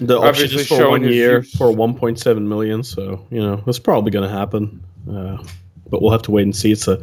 The 0.00 0.16
option 0.16 0.28
Obviously 0.28 0.60
is 0.62 0.68
for 0.68 0.76
showing 0.76 1.02
one 1.02 1.12
year 1.12 1.38
use. 1.38 1.54
for 1.54 1.68
1.7 1.68 2.42
million, 2.42 2.82
so 2.82 3.26
you 3.30 3.40
know 3.42 3.62
it's 3.66 3.78
probably 3.78 4.10
going 4.10 4.28
to 4.28 4.34
happen. 4.34 4.82
Uh, 5.10 5.36
but 5.90 6.00
we'll 6.00 6.12
have 6.12 6.22
to 6.22 6.30
wait 6.30 6.44
and 6.44 6.56
see. 6.56 6.72
It's 6.72 6.88
a 6.88 6.98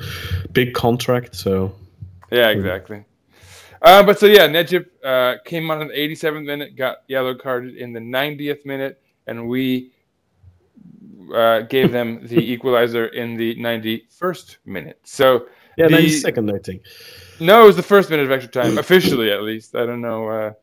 big 0.54 0.74
contract, 0.74 1.36
so 1.36 1.74
yeah, 2.32 2.50
exactly. 2.50 3.06
Uh, 3.82 4.04
but 4.04 4.20
so 4.20 4.28
yeah, 4.28 4.48
Necip 4.48 4.86
uh, 5.04 5.36
came 5.44 5.72
on 5.72 5.82
in 5.82 5.88
the 5.88 5.94
87th 5.94 6.46
minute, 6.46 6.76
got 6.76 6.98
yellow 7.08 7.34
carded 7.34 7.76
in 7.78 7.94
the 7.94 8.00
90th 8.00 8.66
minute, 8.66 9.02
and 9.28 9.48
we 9.48 9.92
uh, 11.34 11.62
gave 11.62 11.92
them 11.92 12.26
the 12.28 12.38
equalizer 12.52 13.08
in 13.08 13.36
the 13.36 13.56
91st 13.56 14.58
minute. 14.66 15.00
So 15.04 15.48
Yeah, 15.78 15.88
the- 15.88 15.94
90 15.94 16.10
second, 16.10 16.52
I 16.52 16.60
think. 16.60 16.84
No, 17.40 17.64
it 17.64 17.66
was 17.66 17.76
the 17.76 17.82
first 17.84 18.12
minute 18.12 18.26
of 18.26 18.32
extra 18.32 18.52
time, 18.52 18.78
officially 18.86 19.32
at 19.32 19.42
least. 19.42 19.76
I 19.76 19.86
don't 19.86 20.02
know. 20.02 20.28
Uh, 20.30 20.54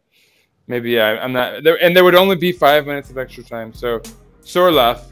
maybe 0.69 0.93
yeah, 0.93 1.19
I'm 1.21 1.33
not. 1.33 1.65
There, 1.65 1.83
and 1.83 1.97
there 1.97 2.05
would 2.05 2.15
only 2.15 2.37
be 2.37 2.53
five 2.53 2.87
minutes 2.87 3.11
of 3.11 3.19
extra 3.19 3.43
time. 3.43 3.73
So 3.73 4.01
Sorloth 4.43 5.11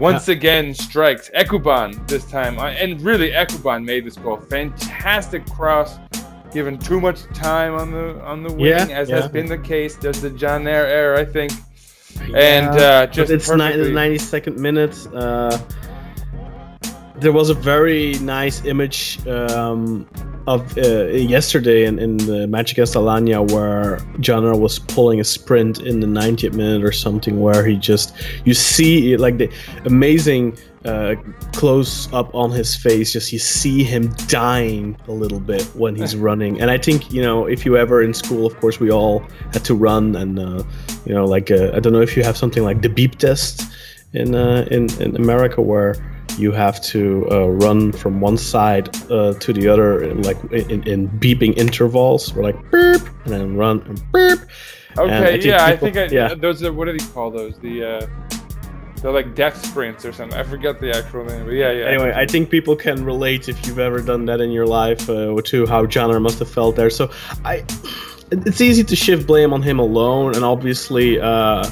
once 0.00 0.26
again 0.26 0.74
strikes 0.74 1.30
Ekuban 1.36 2.08
this 2.08 2.28
time, 2.28 2.58
and 2.58 3.00
really 3.00 3.30
Ekuban 3.30 3.84
made 3.84 4.04
this 4.04 4.16
goal. 4.16 4.38
Fantastic 4.38 5.46
cross, 5.46 5.98
given 6.52 6.78
too 6.78 7.00
much 7.00 7.22
time 7.34 7.74
on 7.74 7.90
the 7.90 8.20
on 8.24 8.42
the 8.42 8.52
wing, 8.52 8.66
Yeah, 8.66 8.86
as 8.90 9.08
yeah. 9.08 9.16
has 9.22 9.28
been 9.30 9.46
the 9.46 9.58
case. 9.58 9.96
There's 9.96 10.20
the 10.20 10.30
Caner 10.30 10.66
error, 10.86 11.16
I 11.16 11.24
think, 11.24 11.52
and 12.34 12.68
uh, 12.78 13.06
just 13.06 13.30
it's 13.30 13.48
ni- 13.50 13.56
perfectly- 13.56 13.84
the 13.88 13.90
90 13.92 14.18
second 14.18 14.58
minute. 14.58 14.96
Uh, 15.14 15.58
there 17.16 17.32
was 17.32 17.50
a 17.50 17.54
very 17.54 18.14
nice 18.20 18.64
image 18.64 19.24
um, 19.28 20.08
of 20.48 20.76
uh, 20.76 21.04
yesterday 21.06 21.84
in, 21.84 22.00
in 22.00 22.16
the 22.16 22.48
match 22.48 22.72
against 22.72 22.94
Alanya 22.94 23.48
where 23.52 23.98
Caner 24.20 24.58
was 24.58 24.80
pulling 24.80 25.20
a 25.20 25.24
sprint 25.24 25.80
in 25.82 26.00
the 26.00 26.06
90th 26.06 26.52
minute 26.54 26.82
or 26.82 26.90
something 26.90 27.40
where 27.40 27.64
he 27.64 27.76
just 27.76 28.14
you 28.44 28.54
see 28.54 29.12
it, 29.12 29.20
like 29.20 29.38
the 29.38 29.48
amazing 29.84 30.56
uh, 30.84 31.14
close 31.52 32.12
up 32.12 32.34
on 32.34 32.50
his 32.50 32.74
face 32.74 33.12
just 33.12 33.32
you 33.32 33.38
see 33.38 33.84
him 33.84 34.12
dying 34.26 34.96
a 35.08 35.12
little 35.12 35.40
bit 35.40 35.62
when 35.74 35.94
he's 35.94 36.16
running 36.28 36.60
and 36.60 36.70
I 36.70 36.78
think 36.78 37.12
you 37.12 37.22
know 37.22 37.46
if 37.46 37.64
you 37.64 37.76
ever 37.76 38.02
in 38.02 38.12
school 38.14 38.46
of 38.46 38.58
course 38.58 38.80
we 38.80 38.90
all 38.90 39.20
had 39.52 39.64
to 39.66 39.74
run 39.74 40.16
and 40.16 40.38
uh, 40.38 40.62
you 41.04 41.14
know 41.14 41.24
like 41.24 41.50
uh, 41.50 41.70
I 41.74 41.80
don't 41.80 41.92
know 41.92 42.00
if 42.00 42.16
you 42.16 42.24
have 42.24 42.36
something 42.36 42.64
like 42.64 42.82
the 42.82 42.88
beep 42.88 43.18
test 43.18 43.62
in 44.12 44.34
uh, 44.34 44.66
in, 44.70 44.92
in 45.00 45.16
America 45.16 45.62
where 45.62 45.94
you 46.38 46.50
have 46.50 46.80
to 46.80 47.28
uh, 47.30 47.48
run 47.48 47.92
from 47.92 48.20
one 48.20 48.38
side 48.38 48.88
uh, 49.10 49.34
to 49.34 49.52
the 49.52 49.68
other 49.68 50.02
in, 50.02 50.22
like 50.22 50.42
in, 50.52 50.82
in 50.88 51.08
beeping 51.20 51.56
intervals 51.58 52.34
or 52.36 52.42
like 52.42 52.56
beep 52.70 53.02
and 53.24 53.32
then 53.32 53.56
run 53.56 53.82
and 53.82 53.98
beep 54.12 54.40
And 54.96 55.10
I 55.10 55.18
Okay, 55.34 55.40
yeah, 55.40 55.64
I 55.64 55.76
think 55.76 55.96
I, 55.96 56.06
yeah. 56.06 56.34
those 56.34 56.62
are 56.62 56.72
what 56.72 56.84
do 56.86 56.96
they 56.96 57.12
call 57.12 57.30
those? 57.30 57.58
The 57.58 57.84
uh, 57.84 58.06
they're 59.02 59.12
like 59.12 59.34
death 59.34 59.64
sprints 59.66 60.04
or 60.04 60.12
something. 60.12 60.38
I 60.38 60.44
forget 60.44 60.80
the 60.80 60.96
actual 60.96 61.24
name, 61.24 61.44
but 61.44 61.52
yeah, 61.52 61.70
yeah. 61.70 61.86
anyway 61.86 62.12
i 62.14 62.26
think 62.26 62.50
people 62.50 62.76
can 62.76 63.04
relate 63.04 63.48
if 63.48 63.66
you've 63.66 63.78
ever 63.78 64.00
done 64.00 64.24
that 64.26 64.40
in 64.40 64.50
your 64.50 64.66
life 64.66 65.08
uh, 65.08 65.40
to 65.42 65.66
how 65.66 65.86
Caner 65.86 66.20
must 66.20 66.38
have 66.38 66.50
felt 66.50 66.76
there 66.76 66.90
so 66.90 67.10
i 67.44 67.64
it's 68.30 68.60
easy 68.60 68.84
to 68.84 68.96
shift 68.96 69.26
blame 69.26 69.52
on 69.52 69.62
him 69.62 69.78
alone 69.78 70.34
and 70.34 70.44
obviously 70.44 71.20
uh 71.20 71.68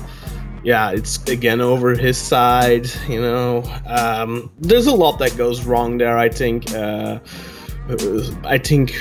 yeah 0.62 0.90
it's 0.90 1.22
again 1.28 1.60
over 1.60 1.94
his 1.94 2.18
side 2.18 2.86
you 3.08 3.20
know 3.20 3.62
um 3.86 4.50
there's 4.58 4.86
a 4.86 4.94
lot 4.94 5.18
that 5.18 5.36
goes 5.36 5.64
wrong 5.64 5.98
there 5.98 6.18
i 6.18 6.28
think 6.28 6.72
uh 6.72 7.18
i 8.44 8.58
think 8.58 8.94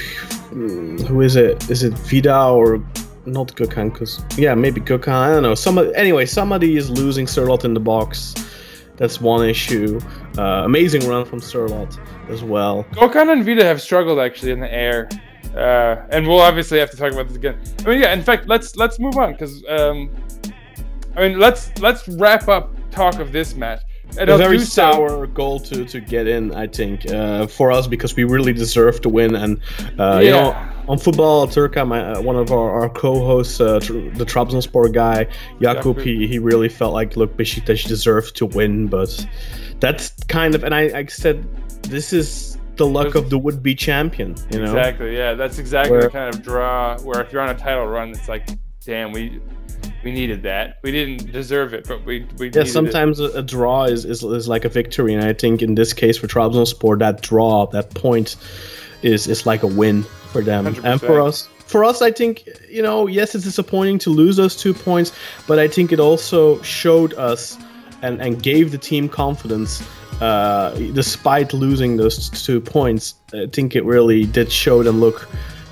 hmm, 0.52 0.98
who 1.00 1.22
is 1.22 1.36
it 1.36 1.70
is 1.70 1.84
it 1.84 1.94
vida 1.94 2.48
or 2.48 2.84
not 3.32 3.56
Gökhan, 3.56 3.94
because 3.94 4.22
yeah, 4.38 4.56
maybe 4.56 4.82
Gökhan. 4.82 5.14
I 5.14 5.34
don't 5.34 5.44
know. 5.44 5.56
Some 5.56 5.78
anyway, 5.96 6.26
somebody 6.26 6.78
is 6.78 6.90
losing 6.90 7.26
Sorloth 7.26 7.66
in 7.66 7.74
the 7.74 7.80
box. 7.80 8.36
That's 8.98 9.22
one 9.22 9.48
issue. 9.48 10.00
Uh, 10.38 10.64
amazing 10.66 11.08
run 11.08 11.26
from 11.26 11.40
Sorloth 11.40 11.98
as 12.30 12.44
well. 12.44 12.84
Gökhan 12.92 13.32
and 13.32 13.46
Vida 13.46 13.64
have 13.64 13.82
struggled 13.82 14.20
actually 14.20 14.52
in 14.52 14.60
the 14.60 14.74
air, 14.74 15.08
uh, 15.56 16.06
and 16.10 16.28
we'll 16.28 16.42
obviously 16.42 16.80
have 16.80 16.92
to 16.92 16.98
talk 16.98 17.14
about 17.14 17.28
this 17.28 17.38
again. 17.38 17.58
I 17.86 17.90
mean, 17.90 18.02
yeah. 18.02 18.14
In 18.14 18.22
fact, 18.22 18.48
let's 18.48 18.76
let's 18.76 19.00
move 19.00 19.18
on 19.18 19.32
because 19.34 19.64
um, 19.70 20.10
I 21.16 21.28
mean, 21.28 21.40
let's 21.40 21.78
let's 21.80 22.08
wrap 22.08 22.48
up 22.48 22.76
talk 22.92 23.20
of 23.20 23.32
this 23.32 23.56
match. 23.56 23.82
A 24.18 24.38
very 24.38 24.60
sour 24.60 25.28
goal 25.28 25.60
to, 25.62 25.86
to 25.86 26.00
get 26.02 26.28
in, 26.28 26.54
I 26.54 26.68
think, 26.68 27.10
uh, 27.10 27.48
for 27.48 27.72
us 27.72 27.88
because 27.88 28.16
we 28.16 28.24
really 28.24 28.54
deserve 28.54 29.02
to 29.02 29.10
win. 29.10 29.36
And 29.36 29.62
uh, 29.98 30.20
you 30.24 30.32
know, 30.32 30.56
on 30.88 30.98
football, 30.98 31.48
Turka, 31.48 31.88
my 31.88 32.14
uh, 32.14 32.22
one 32.22 32.36
of 32.36 32.52
our, 32.52 32.72
our 32.72 32.90
co-hosts, 32.90 33.62
uh, 33.62 33.80
tr- 33.80 33.94
the 33.94 34.26
Trabzonspor 34.26 34.92
guy, 34.94 35.26
Jakub, 35.60 35.96
Jakub. 35.96 36.02
he, 36.02 36.28
he 36.28 36.40
really 36.40 36.70
felt 36.70 36.94
like 36.94 37.16
look, 37.16 37.38
Besiktas 37.38 37.88
deserved 37.88 38.36
to 38.38 38.46
win, 38.46 38.88
but 38.88 39.26
that's 39.80 40.12
kind 40.26 40.56
of, 40.56 40.64
and 40.64 40.74
I, 40.74 41.00
I 41.00 41.06
said, 41.06 41.48
this 41.84 42.12
is 42.12 42.58
the 42.76 42.88
luck 42.88 43.16
of 43.16 43.30
the 43.30 43.38
would-be 43.38 43.76
champion, 43.76 44.36
you 44.52 44.60
know. 44.60 44.66
Exactly. 44.66 45.16
Yeah, 45.16 45.34
that's 45.34 45.60
exactly 45.60 45.92
Where- 45.92 46.02
the 46.04 46.10
kind 46.10 46.34
of 46.34 46.42
draw 46.42 46.98
where 47.00 47.22
if 47.22 47.32
you're 47.32 47.42
on 47.42 47.50
a 47.50 47.58
title 47.58 47.88
run, 47.88 48.10
it's 48.10 48.28
like, 48.28 48.50
damn, 48.84 49.12
we 49.12 49.40
we 50.04 50.12
needed 50.12 50.44
that. 50.44 50.80
We 50.82 50.92
didn't 50.92 51.32
deserve 51.32 51.74
it, 51.74 51.88
but 51.88 52.04
we 52.06 52.26
we 52.38 52.48
Yeah, 52.48 52.64
needed 52.64 52.68
it. 52.68 52.68
sometimes 52.72 53.20
a, 53.20 53.26
a 53.32 53.42
draw 53.42 53.84
is, 53.86 54.06
is, 54.06 54.24
is 54.24 54.48
like 54.48 54.66
a 54.66 54.70
victory, 54.70 55.14
and 55.14 55.24
I 55.24 55.34
think 55.34 55.62
in 55.62 55.76
this 55.76 55.94
case 55.94 56.18
for 56.18 56.28
Trabzonspor, 56.28 57.00
that 57.00 57.22
draw, 57.22 57.68
that 57.68 57.94
point, 57.94 58.36
is 59.02 59.28
is 59.28 59.46
like 59.46 59.64
a 59.64 59.68
win 59.68 60.04
for 60.32 60.42
them. 60.42 60.68
And 60.84 61.00
for 61.02 61.20
us, 61.22 61.48
for 61.66 61.84
us, 61.84 62.02
I 62.02 62.12
think 62.12 62.48
you 62.70 62.82
know, 62.82 63.08
yes, 63.08 63.36
it's 63.36 63.44
disappointing 63.44 64.00
to 64.00 64.10
lose 64.10 64.38
those 64.38 64.56
two 64.56 64.74
points, 64.74 65.12
but 65.48 65.60
I 65.60 65.68
think 65.68 65.92
it 65.92 66.00
also 66.00 66.62
showed 66.62 67.14
us 67.16 67.58
and 68.02 68.22
and 68.22 68.42
gave 68.42 68.72
the 68.72 68.78
team 68.78 69.10
confidence. 69.10 69.82
Uh, 70.22 70.72
despite 70.94 71.54
losing 71.54 71.96
those 71.96 72.30
two 72.30 72.60
points, 72.60 73.16
I 73.34 73.48
think 73.54 73.74
it 73.74 73.86
really 73.86 74.26
did 74.26 74.52
show 74.52 74.84
them. 74.84 75.00
Look, 75.00 75.30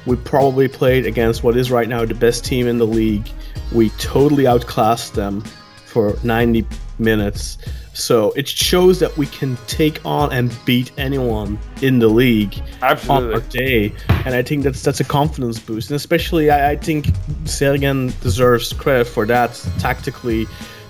we 0.07 0.15
probably 0.15 0.67
played 0.69 1.05
against 1.05 1.43
what 1.43 1.57
is 1.57 1.69
right 1.69 1.87
now 1.87 2.05
the 2.05 2.15
best 2.15 2.45
team 2.45 2.65
in 2.65 2.77
the 2.77 2.87
league. 2.87 3.29
We 3.73 3.89
totally 3.91 4.47
outclassed 4.47 5.13
them 5.13 5.41
for 5.85 6.17
90 6.23 6.65
minutes. 6.97 7.57
So 7.93 8.31
it 8.31 8.47
shows 8.47 8.99
that 8.99 9.17
we 9.17 9.25
can 9.25 9.57
take 9.67 10.03
on 10.05 10.31
and 10.31 10.55
beat 10.65 10.91
anyone 10.97 11.59
in 11.81 11.99
the 11.99 12.07
league 12.07 12.55
on 12.81 12.91
Absolutely. 12.91 13.33
our 13.33 13.41
day, 13.41 13.93
and 14.23 14.35
I 14.35 14.43
think 14.43 14.63
that's 14.63 14.83
that's 14.83 14.99
a 14.99 15.03
confidence 15.03 15.59
boost. 15.59 15.89
And 15.89 15.95
especially, 15.95 16.51
I, 16.51 16.71
I 16.71 16.75
think 16.75 17.07
Sergen 17.45 18.17
deserves 18.21 18.71
credit 18.71 19.05
for 19.07 19.25
that. 19.25 19.59
Tactically, 19.79 20.45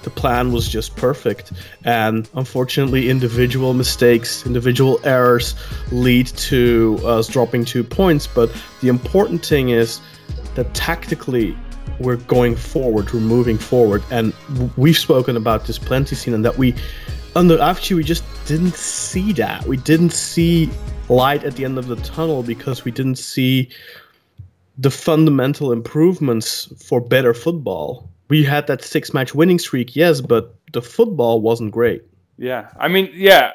the 0.08 0.22
plan 0.22 0.54
was 0.54 0.70
just 0.70 0.96
perfect, 0.96 1.52
and 1.84 2.30
unfortunately, 2.36 3.10
individual 3.10 3.74
mistakes, 3.74 4.46
individual 4.46 5.02
errors 5.04 5.54
lead 5.92 6.28
to 6.28 6.98
us 7.04 7.28
dropping 7.28 7.66
two 7.66 7.84
points. 7.84 8.26
But 8.26 8.50
the 8.80 8.88
important 8.88 9.46
thing 9.46 9.68
is 9.72 10.00
that 10.56 10.74
tactically 10.74 11.58
we're 12.00 12.16
going 12.16 12.56
forward, 12.56 13.12
we're 13.12 13.20
moving 13.20 13.58
forward, 13.58 14.02
and 14.10 14.34
we've 14.78 14.98
spoken 14.98 15.36
about 15.36 15.68
this 15.68 15.78
plenty, 15.78 16.16
seen 16.16 16.34
and 16.34 16.46
that 16.46 16.58
we 16.58 16.74
under 17.36 17.58
Avci 17.58 17.94
we 17.94 18.04
just 18.06 18.24
didn't 18.46 18.76
see 18.76 19.34
that. 19.34 19.68
We 19.68 19.76
didn't 19.76 20.14
see 20.14 20.70
light 21.10 21.44
at 21.44 21.58
the 21.58 21.66
end 21.66 21.78
of 21.78 21.88
the 21.88 21.98
tunnel 21.98 22.44
because 22.44 22.86
we 22.86 22.92
didn't 22.92 23.18
see 23.18 23.70
the 24.78 24.90
fundamental 24.90 25.74
improvements 25.74 26.72
for 26.88 27.02
better 27.02 27.34
football. 27.34 28.10
We 28.30 28.44
had 28.44 28.68
that 28.68 28.84
six 28.84 29.14
match 29.14 29.34
winning 29.34 29.60
streak, 29.60 29.96
yes, 29.96 30.22
but 30.22 30.56
the 30.74 30.82
football 30.82 31.42
wasn't 31.42 31.72
great. 31.72 32.04
Yeah, 32.38 32.70
I 32.78 32.88
mean, 32.88 33.10
yeah, 33.14 33.52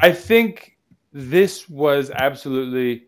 I 0.00 0.12
think 0.12 0.76
this 1.12 1.68
was 1.68 2.10
absolutely. 2.10 3.06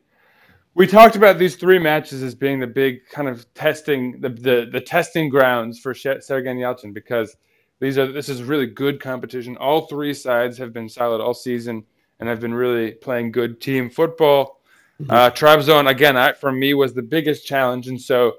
We 0.75 0.87
talked 0.87 1.17
about 1.17 1.39
these 1.39 1.57
three 1.57 1.79
matches 1.79 2.23
as 2.23 2.35
being 2.35 2.61
the 2.61 2.67
big 2.67 3.07
kind 3.11 3.29
of 3.29 3.53
testing, 3.55 4.21
the 4.21 4.29
the, 4.29 4.69
the 4.71 4.81
testing 4.81 5.29
grounds 5.29 5.79
for 5.79 5.95
Sergen 5.95 6.59
Yalçın 6.59 6.93
because 6.93 7.37
these 7.81 7.99
are 7.99 8.11
this 8.11 8.29
is 8.29 8.43
really 8.43 8.67
good 8.67 9.01
competition. 9.01 9.57
All 9.57 9.87
three 9.87 10.15
sides 10.15 10.59
have 10.59 10.73
been 10.73 10.89
solid 10.89 11.21
all 11.21 11.35
season 11.35 11.85
and 12.21 12.29
have 12.29 12.41
been 12.41 12.55
really 12.55 12.93
playing 12.93 13.33
good 13.33 13.61
team 13.61 13.91
football. 13.91 14.61
Uh, 15.11 15.31
Trabzon 15.31 15.91
again, 15.91 16.17
I, 16.17 16.33
for 16.33 16.51
me, 16.51 16.73
was 16.73 16.95
the 16.95 17.03
biggest 17.03 17.47
challenge, 17.47 17.89
and 17.89 18.01
so 18.01 18.37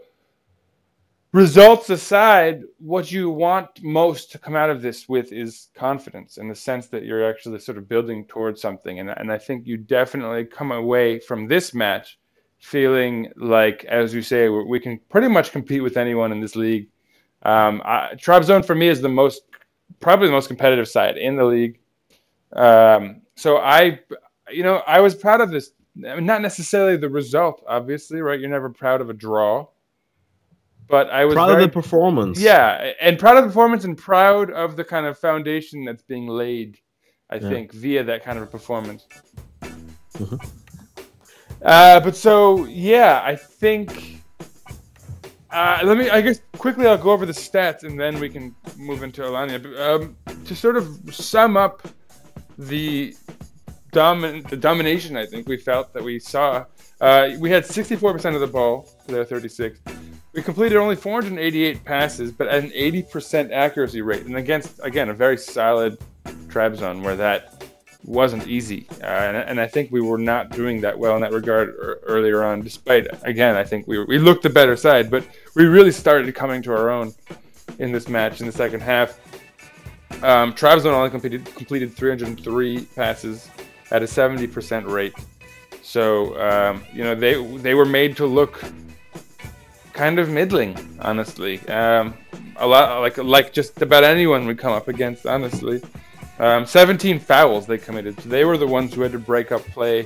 results 1.33 1.89
aside, 1.89 2.63
what 2.79 3.11
you 3.11 3.29
want 3.29 3.67
most 3.83 4.31
to 4.31 4.39
come 4.39 4.55
out 4.55 4.69
of 4.69 4.81
this 4.81 5.09
with 5.09 5.31
is 5.31 5.69
confidence 5.75 6.37
in 6.37 6.47
the 6.47 6.55
sense 6.55 6.87
that 6.87 7.03
you're 7.03 7.29
actually 7.29 7.59
sort 7.59 7.77
of 7.77 7.89
building 7.89 8.25
towards 8.25 8.61
something. 8.61 8.99
And, 8.99 9.09
and 9.09 9.31
I 9.31 9.37
think 9.37 9.67
you 9.67 9.77
definitely 9.77 10.45
come 10.45 10.71
away 10.71 11.19
from 11.19 11.47
this 11.47 11.73
match 11.73 12.17
feeling 12.59 13.31
like, 13.35 13.85
as 13.85 14.13
you 14.13 14.21
say, 14.21 14.49
we 14.49 14.79
can 14.79 14.99
pretty 15.09 15.27
much 15.27 15.51
compete 15.51 15.83
with 15.83 15.97
anyone 15.97 16.31
in 16.31 16.39
this 16.39 16.55
league. 16.55 16.89
Um, 17.43 17.81
I, 17.85 18.11
Trabzon 18.15 18.65
for 18.65 18.75
me 18.75 18.87
is 18.87 19.01
the 19.01 19.09
most, 19.09 19.41
probably 19.99 20.27
the 20.27 20.33
most 20.33 20.47
competitive 20.47 20.87
side 20.87 21.17
in 21.17 21.35
the 21.35 21.45
league. 21.45 21.79
Um, 22.53 23.21
so 23.35 23.57
I, 23.57 23.99
you 24.49 24.63
know, 24.63 24.77
I 24.87 25.01
was 25.01 25.13
proud 25.13 25.41
of 25.41 25.51
this. 25.51 25.71
I 25.97 26.15
mean, 26.15 26.25
not 26.25 26.41
necessarily 26.41 26.97
the 26.97 27.09
result, 27.09 27.63
obviously, 27.67 28.21
right? 28.21 28.39
You're 28.39 28.49
never 28.49 28.69
proud 28.69 29.01
of 29.01 29.09
a 29.09 29.13
draw 29.13 29.67
but 30.89 31.09
I 31.09 31.25
was 31.25 31.35
Proud 31.35 31.47
very, 31.49 31.63
of 31.63 31.69
the 31.69 31.73
performance. 31.73 32.39
yeah, 32.39 32.93
and 33.01 33.19
proud 33.19 33.37
of 33.37 33.43
the 33.43 33.49
performance 33.49 33.83
and 33.83 33.97
proud 33.97 34.51
of 34.51 34.75
the 34.75 34.83
kind 34.83 35.05
of 35.05 35.17
foundation 35.17 35.83
that's 35.85 36.03
being 36.03 36.27
laid. 36.27 36.77
I 37.29 37.35
Yeah. 37.35 37.49
think 37.49 37.73
via 37.73 38.03
that 38.05 38.23
kind 38.23 38.37
of 38.37 38.43
a 38.45 38.47
performance. 38.47 39.05
Mhm. 40.13 40.39
Uh, 41.61 41.99
but 41.99 42.15
so 42.15 42.65
yeah, 42.65 43.21
I 43.23 43.35
think. 43.35 44.21
Uh, 45.51 45.79
let 45.83 45.97
me. 45.97 46.09
I 46.09 46.21
guess 46.21 46.39
quickly 46.57 46.85
I'll 46.87 46.97
go 46.97 47.11
over 47.11 47.25
the 47.25 47.31
stats 47.33 47.83
and 47.83 47.99
then 47.99 48.19
we 48.19 48.29
can 48.29 48.55
move 48.77 49.01
into 49.03 49.21
Alanya. 49.21 49.61
But, 49.61 49.75
Um, 49.81 50.17
to 50.45 50.55
sort 50.55 50.77
of 50.77 50.87
sum 51.13 51.57
up 51.57 51.87
the 52.57 53.15
domin- 53.93 54.47
the 54.49 54.57
domination 54.57 55.17
I 55.17 55.25
think 55.25 55.47
we 55.47 55.57
felt 55.57 55.93
that 55.93 56.03
we 56.03 56.19
saw. 56.19 56.65
Uh, 56.99 57.29
we 57.39 57.49
had 57.49 57.63
64% 57.63 58.33
of 58.33 58.41
the 58.41 58.47
ball 58.47 58.89
to 59.07 59.13
their 59.13 59.25
36. 59.25 59.79
We 60.33 60.41
completed 60.41 60.77
only 60.77 60.95
488 60.95 61.83
passes, 61.83 62.31
but 62.31 62.47
at 62.47 62.63
an 62.63 62.71
80% 62.71 63.51
accuracy 63.51 64.01
rate, 64.01 64.25
and 64.25 64.35
against 64.35 64.79
again 64.83 65.09
a 65.09 65.13
very 65.13 65.37
solid 65.37 65.97
Trabzon 66.47 67.01
where 67.01 67.15
that 67.15 67.63
wasn't 68.03 68.47
easy. 68.47 68.87
Uh, 69.01 69.05
and, 69.05 69.37
and 69.37 69.59
I 69.59 69.67
think 69.67 69.91
we 69.91 70.01
were 70.01 70.17
not 70.17 70.51
doing 70.51 70.81
that 70.81 70.97
well 70.97 71.15
in 71.15 71.21
that 71.21 71.33
regard 71.33 71.69
er, 71.69 71.99
earlier 72.03 72.43
on. 72.43 72.61
Despite 72.61 73.07
again, 73.23 73.55
I 73.55 73.63
think 73.63 73.87
we 73.87 74.03
we 74.03 74.17
looked 74.19 74.43
the 74.43 74.49
better 74.49 74.75
side, 74.75 75.11
but 75.11 75.27
we 75.55 75.65
really 75.65 75.91
started 75.91 76.33
coming 76.33 76.61
to 76.63 76.71
our 76.71 76.89
own 76.89 77.13
in 77.79 77.91
this 77.91 78.07
match 78.07 78.39
in 78.39 78.47
the 78.47 78.51
second 78.51 78.81
half. 78.81 79.19
Um, 80.23 80.53
Trabzon 80.53 80.93
only 80.93 81.09
completed 81.09 81.45
completed 81.45 81.93
303 81.93 82.85
passes 82.95 83.49
at 83.91 84.01
a 84.01 84.05
70% 84.05 84.87
rate. 84.87 85.13
So 85.87 86.37
um, 86.49 86.83
you 86.93 87.01
know 87.05 87.15
they 87.15 87.33
they 87.57 87.73
were 87.73 87.85
made 87.85 88.17
to 88.17 88.25
look 88.25 88.61
kind 89.93 90.19
of 90.19 90.29
middling, 90.29 90.75
honestly. 90.99 91.65
Um, 91.69 92.13
a 92.57 92.67
lot 92.67 92.99
like 92.99 93.17
like 93.17 93.53
just 93.53 93.81
about 93.81 94.03
anyone 94.03 94.45
we 94.45 94.53
come 94.55 94.73
up 94.73 94.89
against, 94.89 95.25
honestly. 95.25 95.81
Um, 96.39 96.67
17 96.67 97.19
fouls 97.19 97.65
they 97.65 97.77
committed. 97.79 98.19
So 98.21 98.29
they 98.29 98.45
were 98.45 98.57
the 98.57 98.67
ones 98.67 98.93
who 98.93 99.01
had 99.01 99.11
to 99.13 99.17
break 99.17 99.51
up 99.51 99.61
play 99.69 100.05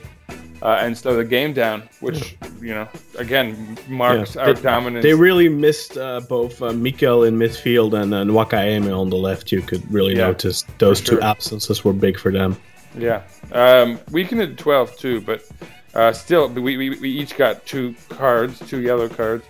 uh, 0.61 0.77
and 0.79 0.97
slow 0.97 1.17
the 1.17 1.25
game 1.25 1.51
down, 1.51 1.89
which 1.99 2.37
you 2.61 2.73
know 2.75 2.87
again 3.17 3.75
marks 3.89 4.35
Yeah, 4.35 4.43
our 4.43 4.53
they- 4.53 4.61
dominance. 4.61 5.03
They 5.03 5.15
really 5.15 5.49
missed 5.49 5.97
uh, 5.97 6.21
both 6.29 6.61
uh, 6.61 6.71
Mikel 6.73 7.23
in 7.23 7.37
midfield 7.37 7.99
and 7.99 8.13
uh, 8.13 8.23
Nwakaeme 8.23 8.95
on 8.97 9.09
the 9.09 9.17
left. 9.17 9.51
You 9.51 9.61
could 9.63 9.83
really 9.91 10.15
Yeah, 10.15 10.27
notice 10.27 10.63
those 10.77 10.99
for 11.01 11.07
two 11.07 11.15
sure. 11.15 11.23
absences 11.23 11.83
were 11.83 11.91
big 11.93 12.19
for 12.19 12.31
them. 12.31 12.55
Yeah, 12.97 13.23
um, 13.51 13.99
we 14.11 14.25
can 14.25 14.39
hit 14.39 14.57
12 14.57 14.97
too, 14.97 15.21
but 15.21 15.47
uh, 15.93 16.11
still, 16.13 16.49
we, 16.49 16.77
we, 16.77 16.89
we 16.99 17.09
each 17.09 17.37
got 17.37 17.65
two 17.65 17.95
cards, 18.09 18.59
two 18.59 18.81
yellow 18.81 19.07
cards. 19.07 19.45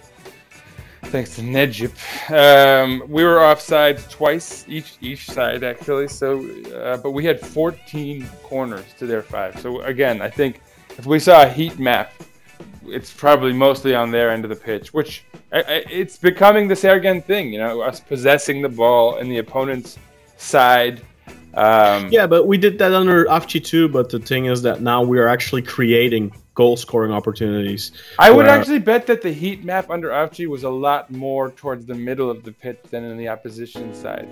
Thanks 1.05 1.35
to 1.35 1.41
Necip. 1.41 1.91
Um, 2.31 3.03
we 3.07 3.23
were 3.23 3.43
offside 3.43 3.97
twice, 4.09 4.63
each 4.67 4.93
each 5.01 5.29
side 5.29 5.63
actually. 5.63 6.07
So, 6.07 6.47
uh, 6.73 6.97
but 6.97 7.11
we 7.11 7.25
had 7.25 7.39
14 7.39 8.25
corners 8.43 8.85
to 8.97 9.05
their 9.05 9.21
five. 9.21 9.59
So 9.59 9.81
again, 9.81 10.21
I 10.21 10.29
think 10.29 10.61
if 10.97 11.05
we 11.05 11.19
saw 11.19 11.43
a 11.43 11.49
heat 11.49 11.79
map, 11.79 12.13
it's 12.85 13.11
probably 13.11 13.51
mostly 13.51 13.93
on 13.93 14.11
their 14.11 14.29
end 14.31 14.45
of 14.45 14.49
the 14.49 14.55
pitch, 14.55 14.93
which 14.93 15.25
I, 15.51 15.59
I, 15.59 15.73
it's 15.89 16.17
becoming 16.17 16.67
this 16.67 16.85
arrogant 16.85 17.25
thing. 17.25 17.51
You 17.51 17.59
know, 17.59 17.81
us 17.81 17.99
possessing 17.99 18.61
the 18.61 18.69
ball 18.69 19.17
in 19.17 19.27
the 19.27 19.39
opponent's 19.39 19.97
side. 20.37 21.01
Um, 21.53 22.09
Yeah, 22.11 22.27
but 22.27 22.47
we 22.47 22.57
did 22.57 22.77
that 22.79 22.93
under 22.93 23.25
Avci 23.25 23.63
too. 23.63 23.89
But 23.89 24.09
the 24.09 24.19
thing 24.19 24.45
is 24.45 24.61
that 24.63 24.81
now 24.81 25.01
we 25.01 25.19
are 25.19 25.27
actually 25.27 25.61
creating 25.61 26.31
goal 26.53 26.77
scoring 26.77 27.11
opportunities. 27.11 27.91
I 28.19 28.31
would 28.31 28.45
actually 28.45 28.79
bet 28.79 29.07
that 29.07 29.21
the 29.21 29.31
heat 29.31 29.63
map 29.63 29.89
under 29.89 30.09
Avci 30.09 30.47
was 30.47 30.63
a 30.63 30.69
lot 30.69 31.09
more 31.09 31.51
towards 31.51 31.85
the 31.85 31.95
middle 31.95 32.29
of 32.29 32.43
the 32.43 32.51
pitch 32.51 32.79
than 32.89 33.03
in 33.03 33.17
the 33.17 33.29
opposition 33.29 33.93
side 33.93 34.29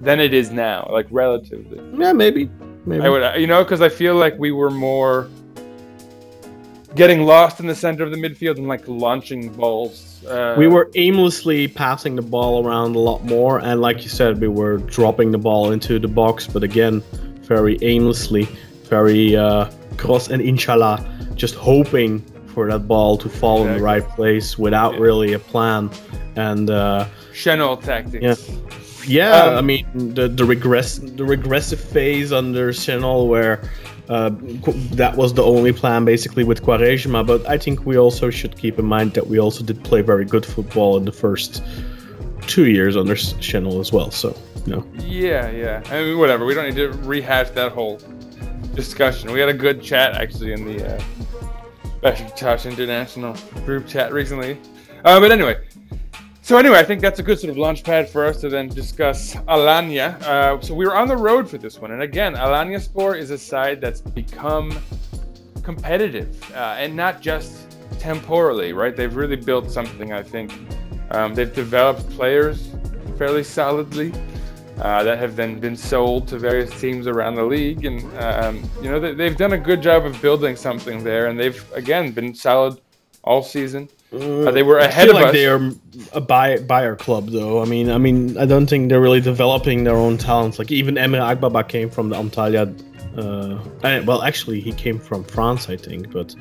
than 0.00 0.20
it 0.20 0.34
is 0.34 0.50
now, 0.50 0.88
like 0.90 1.06
relatively. 1.10 1.80
Yeah, 1.98 2.12
maybe. 2.12 2.50
Maybe. 2.84 3.02
I 3.02 3.08
would, 3.08 3.40
you 3.40 3.46
know, 3.46 3.64
because 3.64 3.80
I 3.80 3.88
feel 3.88 4.14
like 4.14 4.38
we 4.38 4.52
were 4.52 4.70
more 4.70 5.28
getting 6.96 7.22
lost 7.22 7.60
in 7.60 7.66
the 7.66 7.74
center 7.74 8.02
of 8.04 8.10
the 8.10 8.16
midfield 8.16 8.56
and 8.56 8.66
like 8.68 8.82
launching 8.88 9.50
balls. 9.52 10.24
Uh, 10.24 10.54
we 10.58 10.66
were 10.66 10.90
aimlessly 10.94 11.68
passing 11.68 12.16
the 12.16 12.22
ball 12.22 12.66
around 12.66 12.96
a 12.96 12.98
lot 12.98 13.24
more, 13.24 13.58
and 13.60 13.80
like 13.80 14.02
you 14.02 14.08
said, 14.08 14.40
we 14.40 14.48
were 14.48 14.78
dropping 14.78 15.30
the 15.30 15.38
ball 15.38 15.70
into 15.72 15.98
the 15.98 16.08
box, 16.08 16.46
but 16.46 16.62
again, 16.64 17.02
very 17.42 17.78
aimlessly, 17.82 18.48
very 18.88 19.36
uh, 19.36 19.70
cross 19.98 20.28
and 20.30 20.42
inshallah, 20.42 21.04
just 21.34 21.54
hoping 21.54 22.20
for 22.54 22.68
that 22.70 22.88
ball 22.88 23.16
to 23.18 23.28
fall 23.28 23.66
in 23.66 23.76
the 23.76 23.82
right 23.82 24.06
place 24.16 24.58
without 24.58 24.94
Yeah. 24.94 25.00
really 25.00 25.32
a 25.34 25.38
plan. 25.38 25.90
And 26.36 26.70
uh, 26.70 27.06
Şenol 27.32 27.80
tactics. 27.82 28.22
Yeah. 28.24 28.36
yeah, 29.06 29.42
Um, 29.44 29.58
I 29.58 29.60
mean 29.62 29.86
the 30.14 30.28
the 30.28 30.44
regress 30.44 30.98
the 30.98 31.24
regressive 31.24 31.80
phase 31.80 32.32
under 32.32 32.72
Şenol 32.72 33.28
where. 33.28 33.60
Uh, 34.08 34.30
that 34.92 35.16
was 35.16 35.34
the 35.34 35.42
only 35.42 35.72
plan 35.72 36.04
basically 36.04 36.44
with 36.44 36.62
Quaresma, 36.62 37.26
but 37.26 37.44
I 37.48 37.58
think 37.58 37.84
we 37.84 37.98
also 37.98 38.30
should 38.30 38.56
keep 38.56 38.78
in 38.78 38.84
mind 38.84 39.14
that 39.14 39.26
we 39.26 39.40
also 39.40 39.64
did 39.64 39.82
play 39.82 40.00
very 40.00 40.24
good 40.24 40.46
football 40.46 40.96
in 40.96 41.04
the 41.04 41.12
first 41.12 41.62
two 42.46 42.66
years 42.66 42.96
under 42.96 43.14
Şenol 43.14 43.80
as 43.80 43.92
well. 43.92 44.10
So, 44.10 44.36
know, 44.66 44.86
Yeah, 44.98 45.50
yeah. 45.50 45.82
I 45.90 46.02
mean, 46.02 46.18
whatever. 46.18 46.44
We 46.44 46.54
don't 46.54 46.66
need 46.66 46.76
to 46.76 46.92
rehash 46.98 47.50
that 47.50 47.72
whole 47.72 48.00
discussion. 48.74 49.32
We 49.32 49.40
had 49.40 49.48
a 49.48 49.54
good 49.54 49.82
chat 49.82 50.14
actually 50.14 50.52
in 50.52 50.64
the 50.64 50.96
uh, 50.96 51.02
Besiktas 52.02 52.70
International 52.70 53.36
group 53.64 53.86
chat 53.86 54.12
recently. 54.12 54.58
Uh, 55.04 55.20
but 55.20 55.30
anyway, 55.32 55.58
so 56.46 56.56
anyway, 56.58 56.78
I 56.78 56.84
think 56.84 57.00
that's 57.00 57.18
a 57.18 57.24
good 57.24 57.40
sort 57.40 57.50
of 57.50 57.58
launch 57.58 57.82
pad 57.82 58.08
for 58.08 58.24
us 58.24 58.40
to 58.40 58.48
then 58.48 58.68
discuss 58.68 59.34
Alanya. 59.48 60.22
Uh, 60.22 60.60
so 60.60 60.76
we 60.76 60.86
were 60.86 60.96
on 60.96 61.08
the 61.08 61.16
road 61.16 61.50
for 61.50 61.58
this 61.58 61.80
one, 61.80 61.90
and 61.90 62.02
again, 62.02 62.36
Alanya 62.36 62.80
Sport 62.80 63.18
is 63.18 63.32
a 63.32 63.36
side 63.36 63.80
that's 63.80 64.00
become 64.00 64.78
competitive, 65.64 66.40
uh, 66.52 66.76
and 66.78 66.94
not 66.94 67.20
just 67.20 67.76
temporally, 67.98 68.72
right? 68.72 68.94
They've 68.94 69.16
really 69.16 69.34
built 69.34 69.68
something. 69.72 70.12
I 70.12 70.22
think 70.22 70.52
um, 71.10 71.34
they've 71.34 71.52
developed 71.52 72.08
players 72.10 72.70
fairly 73.18 73.42
solidly 73.42 74.12
uh, 74.82 75.02
that 75.02 75.18
have 75.18 75.34
then 75.34 75.58
been 75.58 75.76
sold 75.76 76.28
to 76.28 76.38
various 76.38 76.70
teams 76.80 77.08
around 77.08 77.34
the 77.34 77.44
league, 77.44 77.86
and 77.86 78.04
um, 78.18 78.62
you 78.80 78.88
know 78.88 79.00
they, 79.00 79.14
they've 79.14 79.36
done 79.36 79.54
a 79.54 79.58
good 79.58 79.82
job 79.82 80.06
of 80.06 80.22
building 80.22 80.54
something 80.54 81.02
there, 81.02 81.26
and 81.26 81.40
they've 81.40 81.72
again 81.72 82.12
been 82.12 82.32
solid 82.32 82.80
all 83.24 83.42
season. 83.42 83.88
Uh, 84.16 84.50
they 84.50 84.62
were 84.62 84.80
I 84.80 84.84
ahead 84.84 85.08
feel 85.08 85.16
of 85.16 85.22
like 85.22 85.28
us. 85.28 85.32
they 85.34 85.46
are 85.46 85.70
a 86.12 86.20
buy, 86.20 86.58
buyer 86.58 86.96
club, 86.96 87.30
though. 87.30 87.62
I 87.62 87.64
mean, 87.64 87.90
I 87.90 87.98
mean, 87.98 88.36
I 88.38 88.46
don't 88.46 88.66
think 88.66 88.88
they're 88.88 89.00
really 89.00 89.20
developing 89.20 89.84
their 89.84 89.96
own 89.96 90.18
talents. 90.18 90.58
Like 90.58 90.70
even 90.70 90.94
Emre 90.96 91.20
Akbaba 91.20 91.68
came 91.68 91.90
from 91.90 92.08
the 92.10 92.16
Antalya. 92.16 92.74
Uh, 93.16 93.58
eh, 93.82 94.00
well, 94.00 94.22
actually, 94.22 94.60
he 94.60 94.72
came 94.72 94.98
from 94.98 95.24
France, 95.24 95.68
I 95.68 95.76
think. 95.76 96.12
But 96.12 96.34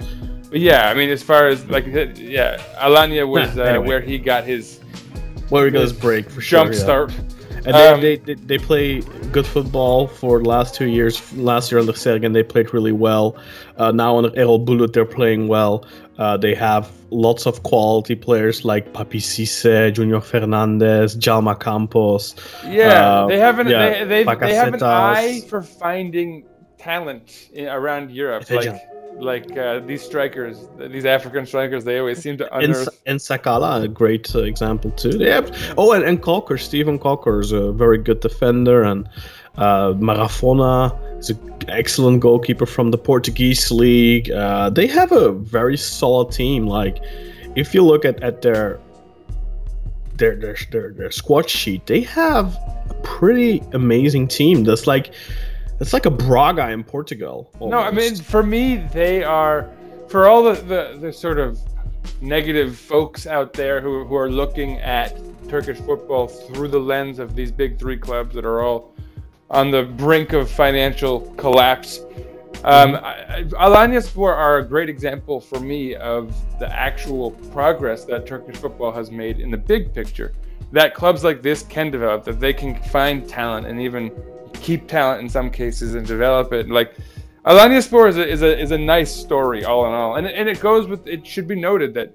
yeah, 0.51 0.89
I 0.89 0.93
mean, 0.93 1.09
as 1.09 1.23
far 1.23 1.47
as 1.47 1.65
like, 1.67 1.86
yeah, 1.86 2.61
Alanya 2.78 3.28
was 3.28 3.55
Nah, 3.55 3.63
uh, 3.63 3.82
where 3.82 4.01
he 4.01 4.17
got 4.17 4.43
his 4.43 4.80
where 5.49 5.65
he 5.65 5.71
got 5.71 5.82
his 5.82 5.93
break 5.93 6.30
for 6.30 6.41
sure. 6.41 6.65
jump 6.65 6.73
yeah. 6.73 6.80
And 7.66 7.74
they, 7.74 7.88
Um, 7.88 8.01
they, 8.01 8.18
they, 8.18 8.34
they 8.36 8.57
play 8.57 9.01
good 9.32 9.45
football 9.45 10.07
for 10.07 10.39
the 10.41 10.47
last 10.47 10.76
two 10.76 10.88
years. 10.88 11.22
Last 11.34 11.72
year 11.72 11.80
under 11.80 11.93
Sergen, 11.93 12.34
they 12.34 12.43
played 12.43 12.74
really 12.74 12.91
well. 12.91 13.38
Uh, 13.78 13.91
now 13.91 14.18
under 14.18 14.30
Erol 14.32 14.63
Bulut, 14.63 14.93
they're 14.93 15.05
playing 15.05 15.47
well. 15.47 15.86
Uh, 16.18 16.38
they 16.38 16.55
have 16.55 16.91
lots 17.09 17.45
of 17.45 17.63
quality 17.63 18.16
players 18.16 18.63
like 18.63 18.93
Papiss 18.93 19.26
Cissé, 19.26 19.93
Junior 19.93 20.22
Fernandez, 20.22 21.16
Djalma 21.16 21.59
Campos. 21.59 22.36
Yeah, 22.66 23.24
Uh, 23.24 23.28
they 23.28 23.39
have 23.39 23.59
an 23.59 23.68
yeah, 23.68 24.03
they, 24.05 24.24
they, 24.24 24.36
they 24.36 24.53
have 24.55 24.74
an 24.74 24.84
eye 24.84 25.41
for 25.49 25.61
finding 25.61 26.45
talent 26.78 27.49
in, 27.53 27.68
around 27.68 28.11
Europe. 28.11 28.49
Like 28.49 28.80
like 29.18 29.57
uh, 29.57 29.80
these 29.80 30.01
strikers, 30.03 30.68
these 30.78 31.05
African 31.05 31.45
strikers, 31.45 31.84
they 31.84 31.99
always 31.99 32.20
seem 32.20 32.38
to 32.38 32.53
And, 32.53 32.66
unearth. 32.66 33.01
and 33.05 33.20
Sakala, 33.20 33.84
a 33.84 33.88
great 33.88 34.34
uh, 34.36 34.43
example 34.43 34.91
too. 34.91 35.18
They 35.18 35.32
have, 35.32 35.51
oh, 35.78 35.93
and, 35.93 36.03
and 36.03 36.22
Caulker, 36.22 36.59
Steven 36.59 36.99
Caulker 36.99 37.41
is 37.41 37.51
a 37.51 37.72
very 37.72 37.97
good 37.97 38.20
defender, 38.20 38.84
and 38.84 39.07
uh, 39.57 39.93
Marafona 39.93 40.91
is 41.20 41.30
an 41.30 41.39
excellent 41.68 42.20
goalkeeper 42.20 42.66
from 42.66 42.91
the 42.91 42.97
Portuguese 42.97 43.72
league. 43.72 44.30
Uh, 44.32 44.70
they 44.70 44.88
have 44.88 45.11
a 45.11 45.32
very 45.32 45.78
solid 45.78 46.32
team. 46.32 46.68
Like, 46.68 46.99
if 47.55 47.74
you 47.74 47.84
look 47.84 48.03
at, 48.05 48.22
at 48.22 48.41
their, 48.41 48.80
their 50.18 50.36
their 50.36 50.55
their 50.72 50.91
their 50.91 51.11
squad 51.11 51.49
sheet, 51.49 51.86
they 51.88 52.01
have 52.01 52.55
a 52.89 52.93
pretty 53.03 53.61
amazing 53.74 54.28
team. 54.28 54.63
That's 54.63 54.88
like 54.88 55.13
that's 55.78 55.93
like 55.93 56.05
a 56.05 56.11
Braga 56.11 56.69
in 56.69 56.84
Portugal. 56.84 57.51
No, 57.59 57.80
I 57.80 57.91
mean 57.91 58.15
for 58.15 58.43
me, 58.43 58.78
they 58.93 59.23
are 59.23 59.69
for 60.07 60.28
all 60.28 60.43
the, 60.43 60.53
the, 60.53 60.97
the 60.99 61.13
sort 61.13 61.39
of 61.39 61.59
negative 62.21 62.78
folks 62.78 63.28
out 63.28 63.53
there 63.53 63.82
who, 63.82 64.05
who 64.05 64.15
are 64.15 64.30
looking 64.30 64.78
at 64.80 65.17
Turkish 65.49 65.78
football 65.80 66.28
through 66.28 66.67
the 66.67 66.80
lens 66.80 67.19
of 67.19 67.36
these 67.36 67.51
big 67.51 67.80
three 67.80 67.97
clubs 67.97 68.36
that 68.36 68.45
are 68.45 68.61
all 68.61 68.93
on 69.49 69.71
the 69.71 69.84
brink 69.84 70.34
of 70.34 70.49
financial 70.49 71.21
collapse. 71.38 71.99
Um, 72.63 72.95
I, 72.95 73.43
Alanya 73.49 74.03
Sport 74.03 74.38
are 74.38 74.57
a 74.57 74.65
great 74.65 74.89
example 74.89 75.39
for 75.39 75.59
me 75.59 75.95
of 75.95 76.34
the 76.59 76.71
actual 76.73 77.32
progress 77.51 78.05
that 78.05 78.26
Turkish 78.26 78.55
football 78.55 78.91
has 78.91 79.11
made 79.11 79.39
in 79.39 79.51
the 79.51 79.57
big 79.57 79.93
picture. 79.93 80.34
That 80.71 80.95
clubs 80.95 81.23
like 81.23 81.43
this 81.43 81.61
can 81.63 81.91
develop, 81.91 82.23
that 82.23 82.39
they 82.39 82.53
can 82.53 82.82
find 82.86 83.28
talent 83.30 83.67
and 83.67 83.80
even 83.80 84.11
keep 84.56 84.88
talent 84.88 85.22
in 85.22 85.30
some 85.30 85.49
cases 85.49 85.95
and 85.95 86.06
develop 86.06 86.53
it. 86.53 86.70
Like 86.70 86.95
Alanya 87.45 87.82
Sport 87.84 88.10
is 88.10 88.18
a, 88.18 88.28
is 88.28 88.41
a 88.41 88.60
is 88.60 88.72
a 88.72 88.78
nice 88.78 89.14
story 89.14 89.66
all 89.66 89.86
in 89.86 89.93
all, 89.93 90.16
and 90.16 90.28
and 90.28 90.49
it 90.49 90.60
goes 90.60 90.88
with. 90.88 91.08
It 91.08 91.26
should 91.26 91.47
be 91.47 91.56
noted 91.56 91.93
that 91.93 92.14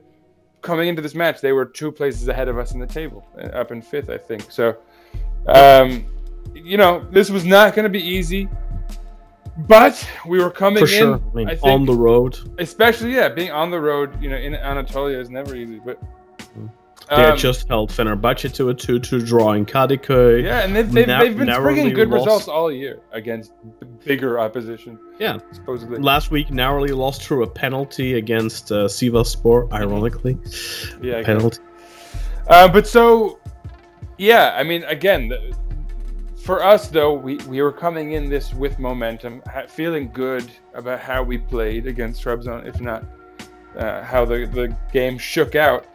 coming 0.62 0.88
into 0.88 1.02
this 1.02 1.14
match, 1.14 1.40
they 1.40 1.52
were 1.52 1.64
two 1.64 1.90
places 1.90 2.28
ahead 2.28 2.48
of 2.48 2.58
us 2.58 2.72
in 2.72 2.80
the 2.80 2.86
table, 2.86 3.26
uh, 3.38 3.46
up 3.46 3.72
in 3.72 3.80
fifth, 3.82 4.10
I 4.10 4.18
think. 4.18 4.50
So, 4.50 4.76
um, 5.46 6.04
you 6.54 6.76
know, 6.76 7.06
this 7.10 7.30
was 7.30 7.44
not 7.44 7.74
going 7.74 7.84
to 7.84 7.90
be 7.90 8.02
easy, 8.02 8.48
but 9.56 10.06
we 10.26 10.42
were 10.42 10.50
coming 10.50 10.84
For 10.86 10.92
in. 10.92 10.98
sure. 10.98 11.14
I 11.14 11.34
mean, 11.34 11.48
I 11.48 11.58
on 11.62 11.86
the 11.86 11.94
road, 11.94 12.38
especially 12.58 13.14
yeah, 13.14 13.28
being 13.28 13.50
on 13.50 13.70
the 13.70 13.80
road, 13.80 14.20
you 14.22 14.30
know, 14.30 14.36
in 14.36 14.54
Anatolia 14.54 15.18
is 15.18 15.30
never 15.30 15.54
easy. 15.54 15.80
But 15.84 16.02
they 17.10 17.24
um, 17.24 17.36
just 17.36 17.66
held 17.66 17.90
Fenerbahce 17.90 18.52
to 18.54 18.68
a 18.68 18.74
2-2 18.74 19.26
draw 19.26 19.52
in 19.52 19.66
Kadıköy. 19.66 20.44
yeah, 20.44 20.60
and 20.60 20.76
they've, 20.76 20.90
they've, 20.92 21.06
na- 21.08 21.18
they've 21.18 21.36
been 21.36 21.62
bringing 21.62 21.92
good 21.92 22.08
lost. 22.08 22.24
results 22.24 22.48
all 22.48 22.70
year 22.70 23.00
against 23.10 23.52
bigger 24.04 24.38
opposition. 24.38 24.96
Yeah. 25.18 25.38
supposedly. 25.50 25.98
Last 25.98 26.30
week, 26.30 26.50
narrowly 26.52 26.90
lost 26.90 27.22
through 27.22 27.42
a 27.42 27.50
penalty 27.50 28.14
against 28.14 28.70
uh, 28.70 28.86
Sivasspor, 28.86 29.72
ironically. 29.72 30.38
Yeah, 31.02 31.22
penalty. 31.24 31.58
Uh, 32.46 32.68
but 32.68 32.86
so, 32.86 33.40
yeah, 34.16 34.54
I 34.56 34.62
mean, 34.62 34.84
again, 34.84 35.28
the, 35.28 35.56
for 36.36 36.62
us 36.62 36.88
though, 36.88 37.12
we, 37.12 37.36
we 37.48 37.60
were 37.60 37.72
coming 37.72 38.12
in 38.12 38.28
this 38.28 38.54
with 38.54 38.78
momentum, 38.78 39.42
ha- 39.46 39.66
feeling 39.66 40.10
good 40.12 40.48
about 40.74 41.00
how 41.00 41.22
we 41.24 41.38
played 41.38 41.86
against 41.88 42.22
Trabzon, 42.22 42.66
if 42.66 42.80
not 42.80 43.04
uh, 43.76 44.02
how 44.02 44.24
the, 44.24 44.46
the 44.46 44.76
game 44.92 45.18
shook 45.18 45.54
out. 45.54 45.86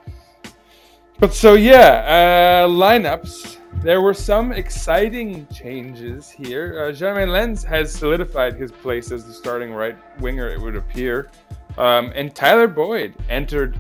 But 1.19 1.33
so 1.33 1.53
yeah, 1.53 2.65
uh, 2.65 2.67
lineups. 2.67 3.57
There 3.81 4.01
were 4.01 4.13
some 4.13 4.51
exciting 4.51 5.47
changes 5.47 6.29
here. 6.29 6.85
Uh, 6.87 6.91
Jeremain 6.91 7.31
Lens 7.31 7.63
has 7.63 7.93
solidified 7.93 8.55
his 8.55 8.71
place 8.71 9.11
as 9.11 9.25
the 9.25 9.33
starting 9.33 9.73
right 9.73 9.97
winger, 10.19 10.49
it 10.49 10.59
would 10.59 10.75
appear. 10.75 11.29
Um, 11.77 12.11
and 12.15 12.33
Tyler 12.33 12.67
Boyd 12.67 13.13
entered 13.29 13.77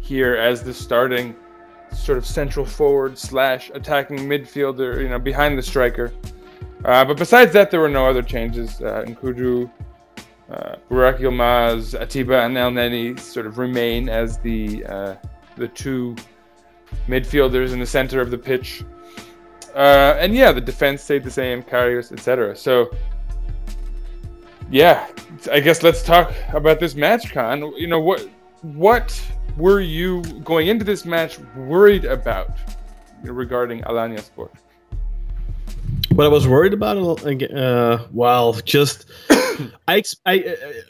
here 0.00 0.36
as 0.36 0.62
the 0.62 0.72
starting 0.72 1.34
sort 1.92 2.18
of 2.18 2.26
central 2.26 2.64
forward 2.64 3.18
slash 3.18 3.70
attacking 3.74 4.18
midfielder, 4.20 5.02
you 5.02 5.08
know, 5.08 5.18
behind 5.18 5.58
the 5.58 5.62
striker. 5.62 6.12
Uh, 6.84 7.04
but 7.04 7.16
besides 7.16 7.52
that, 7.52 7.70
there 7.70 7.80
were 7.80 7.88
no 7.88 8.06
other 8.06 8.22
changes. 8.22 8.80
Uh, 8.80 9.04
N'Koudou, 9.06 9.70
uh, 10.50 10.76
Burak 10.90 11.18
Yilmaz, 11.18 11.98
Atiba, 12.00 12.44
and 12.44 12.56
Elneny 12.56 13.18
sort 13.18 13.46
of 13.46 13.58
remain 13.58 14.08
as 14.08 14.38
the 14.38 14.84
uh, 14.86 15.14
the 15.56 15.68
two 15.68 16.14
midfielders 17.06 17.72
in 17.72 17.78
the 17.78 17.86
center 17.86 18.20
of 18.20 18.30
the 18.30 18.38
pitch. 18.38 18.84
Uh, 19.74 20.16
and 20.18 20.34
yeah, 20.34 20.52
the 20.52 20.60
defense 20.60 21.02
stayed 21.02 21.24
the 21.24 21.30
same, 21.30 21.62
Karius, 21.62 22.12
etc. 22.12 22.56
So, 22.56 22.90
yeah, 24.70 25.06
I 25.50 25.60
guess 25.60 25.82
let's 25.82 26.02
talk 26.02 26.32
about 26.52 26.80
this 26.80 26.94
match, 26.94 27.32
Kaan. 27.32 27.78
You 27.78 27.86
know 27.86 28.00
what? 28.00 28.28
What 28.62 29.20
were 29.56 29.80
you 29.80 30.22
going 30.44 30.68
into 30.68 30.84
this 30.84 31.04
match 31.04 31.38
worried 31.56 32.04
about 32.04 32.58
regarding 33.22 33.82
Alanya 33.82 34.20
Sport? 34.20 34.52
What 36.18 36.24
I 36.24 36.30
was 36.30 36.48
worried 36.48 36.72
about, 36.72 36.96
uh, 36.96 38.04
well, 38.10 38.52
just 38.64 39.08
I, 39.86 40.02
I, 40.26 40.34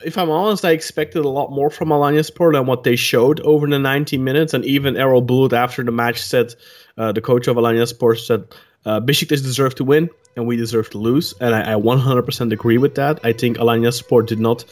if 0.02 0.16
I'm 0.16 0.30
honest, 0.30 0.64
I 0.64 0.70
expected 0.70 1.22
a 1.22 1.28
lot 1.28 1.52
more 1.52 1.68
from 1.68 1.90
Alanya 1.90 2.24
Sport 2.24 2.54
than 2.54 2.64
what 2.64 2.84
they 2.84 2.96
showed 2.96 3.38
over 3.40 3.66
the 3.66 3.78
90 3.78 4.16
minutes. 4.16 4.54
And 4.54 4.64
even 4.64 4.94
Erol 4.94 5.26
Bulut 5.26 5.52
after 5.52 5.84
the 5.84 5.92
match 5.92 6.22
said, 6.22 6.54
uh, 6.96 7.12
the 7.12 7.20
coach 7.20 7.46
of 7.46 7.58
Alanya 7.58 7.86
Sport 7.86 8.20
said, 8.20 8.42
uh, 8.86 9.00
Besiktas 9.02 9.42
deserved 9.42 9.76
to 9.76 9.84
win 9.84 10.08
and 10.36 10.46
we 10.46 10.56
deserve 10.56 10.88
to 10.92 10.96
lose. 10.96 11.34
And 11.42 11.54
I, 11.54 11.72
I 11.72 11.74
100% 11.74 12.50
agree 12.50 12.78
with 12.78 12.94
that. 12.94 13.20
I 13.22 13.34
think 13.34 13.58
Alanya 13.58 13.92
Sport 13.92 14.28
did 14.28 14.40
not. 14.40 14.64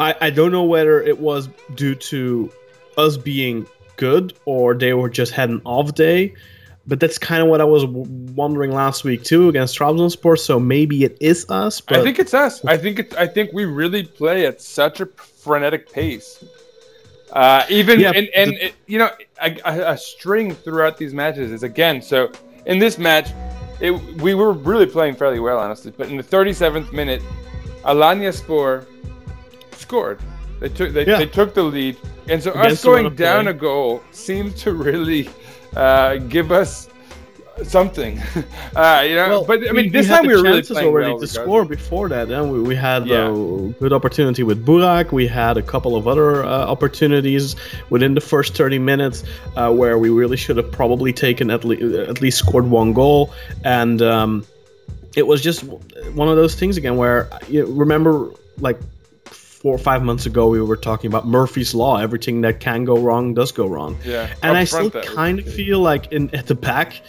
I, 0.00 0.16
I 0.20 0.30
don't 0.30 0.50
know 0.50 0.64
whether 0.64 1.00
it 1.00 1.20
was 1.20 1.48
due 1.76 1.94
to 1.94 2.50
us 2.98 3.16
being 3.16 3.64
good 3.96 4.36
or 4.44 4.74
they 4.74 4.92
were 4.92 5.08
just 5.08 5.30
had 5.30 5.50
an 5.50 5.62
off 5.64 5.94
day. 5.94 6.34
But 6.86 7.00
that's 7.00 7.16
kind 7.16 7.42
of 7.42 7.48
what 7.48 7.60
I 7.62 7.64
was 7.64 7.82
w- 7.84 8.04
wondering 8.34 8.70
last 8.70 9.04
week 9.04 9.24
too 9.24 9.48
against 9.48 9.78
Trabzonspor. 9.78 10.38
So 10.38 10.60
maybe 10.60 11.04
it 11.04 11.16
is 11.20 11.48
us. 11.48 11.80
But 11.80 11.98
I 11.98 12.02
think 12.02 12.18
it's 12.18 12.34
us. 12.34 12.62
I 12.64 12.76
think 12.76 12.98
it's. 12.98 13.14
I 13.16 13.26
think 13.26 13.52
we 13.54 13.64
really 13.64 14.02
play 14.02 14.44
at 14.46 14.60
such 14.60 15.00
a 15.00 15.06
frenetic 15.06 15.90
pace. 15.90 16.44
Uh, 17.32 17.64
even 17.68 17.98
Yeah, 18.00 18.12
and, 18.14 18.28
and 18.34 18.50
the- 18.52 18.66
it, 18.66 18.74
you 18.86 18.98
know 18.98 19.10
a, 19.42 19.58
a, 19.64 19.98
string 19.98 20.54
throughout 20.54 20.98
these 20.98 21.14
matches 21.14 21.50
is 21.50 21.62
again. 21.62 22.00
So 22.02 22.30
in 22.66 22.78
this 22.78 22.98
match, 22.98 23.30
it, 23.80 23.90
we 24.22 24.34
were 24.34 24.52
really 24.52 24.86
playing 24.86 25.16
fairly 25.16 25.40
well, 25.40 25.58
honestly. 25.58 25.92
But 25.96 26.10
in 26.10 26.16
the 26.16 26.22
37th 26.22 26.92
minute, 26.92 27.22
Alanya 27.84 28.32
Spor 28.32 28.86
scored. 29.72 30.20
They 30.60 30.68
took 30.68 30.92
they, 30.92 31.06
Yeah. 31.06 31.16
they 31.18 31.26
took 31.26 31.54
the 31.54 31.62
lead, 31.62 31.96
and 32.28 32.42
so 32.42 32.52
us 32.52 32.66
Against 32.66 32.84
run 32.84 33.02
going 33.04 33.14
down 33.16 33.48
a 33.48 33.52
goal 33.54 34.02
seemed 34.12 34.56
to 34.58 34.72
really 34.72 35.28
uh, 35.76 36.16
give 36.28 36.52
us 36.52 36.88
something. 37.62 38.18
uh, 38.76 39.04
you 39.06 39.14
know, 39.14 39.44
but 39.46 39.66
I 39.68 39.72
mean, 39.72 39.92
this 39.92 40.06
had 40.08 40.18
time 40.18 40.26
we 40.26 40.34
were 40.36 40.42
really 40.42 40.62
playing 40.62 40.88
already 40.88 41.10
well 41.10 41.20
to 41.20 41.26
regardless. 41.26 41.32
score 41.32 41.64
before 41.64 42.08
that. 42.08 42.28
Then 42.28 42.50
we, 42.50 42.60
we 42.60 42.74
had 42.74 43.06
Yeah. 43.06 43.28
a 43.28 43.32
good 43.78 43.92
opportunity 43.92 44.42
with 44.42 44.64
Burak. 44.66 45.12
We 45.12 45.26
had 45.26 45.56
a 45.56 45.62
couple 45.62 45.94
of 45.96 46.08
other 46.08 46.44
uh, 46.44 46.48
opportunities 46.66 47.54
within 47.90 48.14
the 48.14 48.20
first 48.20 48.54
30 48.56 48.78
minutes 48.80 49.22
uh, 49.56 49.70
where 49.72 49.98
we 49.98 50.10
really 50.10 50.36
should 50.36 50.56
have 50.56 50.70
probably 50.72 51.12
taken 51.12 51.50
at, 51.50 51.64
le- 51.64 52.02
at 52.08 52.20
least 52.20 52.38
scored 52.38 52.66
one 52.66 52.92
goal. 52.92 53.32
And 53.64 54.02
um, 54.02 54.44
it 55.16 55.26
was 55.26 55.40
just 55.40 55.62
one 56.14 56.28
of 56.28 56.36
those 56.36 56.54
things 56.56 56.76
again 56.76 56.96
where 56.96 57.28
you 57.48 57.66
remember 57.66 58.30
like 58.58 58.78
four 59.64 59.74
or 59.74 59.78
five 59.78 60.02
months 60.02 60.26
ago 60.26 60.46
we 60.46 60.60
were 60.60 60.76
talking 60.76 61.08
about 61.08 61.26
Murphy's 61.26 61.74
law. 61.74 61.96
Everything 61.96 62.42
that 62.42 62.60
can 62.60 62.84
go 62.84 62.98
wrong 62.98 63.32
does 63.32 63.50
go 63.50 63.66
wrong. 63.66 63.96
Yeah, 64.04 64.28
And 64.42 64.58
I 64.58 64.64
still 64.64 64.90
kind 64.90 65.38
of 65.38 65.50
feel 65.50 65.78
like 65.78 66.12
in 66.12 66.28
at 66.34 66.46
the 66.48 66.54
back, 66.54 67.00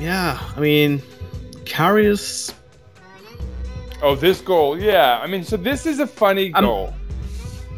yeah. 0.00 0.40
I 0.56 0.58
mean, 0.58 1.00
Karius. 1.62 2.52
Oh, 4.02 4.16
this 4.16 4.40
goal, 4.40 4.76
yeah. 4.76 5.20
I 5.22 5.28
mean, 5.28 5.44
so 5.44 5.56
this 5.56 5.86
is 5.86 6.00
a 6.00 6.06
funny 6.06 6.48
goal. 6.48 6.92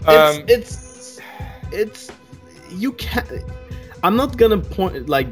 Um, 0.06 0.44
it's, 0.48 0.48
it's 0.48 1.20
it's 1.70 2.10
you 2.70 2.92
can't. 2.92 3.28
I'm 4.02 4.16
not 4.16 4.38
gonna 4.38 4.56
point 4.56 5.10
like 5.10 5.28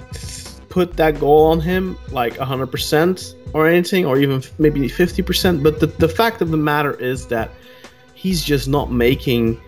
put 0.68 0.94
that 0.98 1.18
goal 1.18 1.46
on 1.46 1.60
him 1.60 1.96
like 2.10 2.36
100 2.36 2.66
percent 2.66 3.34
or 3.54 3.66
anything, 3.66 4.04
or 4.04 4.18
even 4.18 4.42
f- 4.42 4.52
maybe 4.58 4.86
50 4.88 5.22
percent. 5.22 5.62
But 5.62 5.80
the 5.80 5.86
the 5.86 6.08
fact 6.08 6.42
of 6.42 6.50
the 6.50 6.58
matter 6.58 6.92
is 7.00 7.28
that 7.28 7.50
he's 8.18 8.42
just 8.42 8.66
not 8.68 8.90
making 8.90 9.60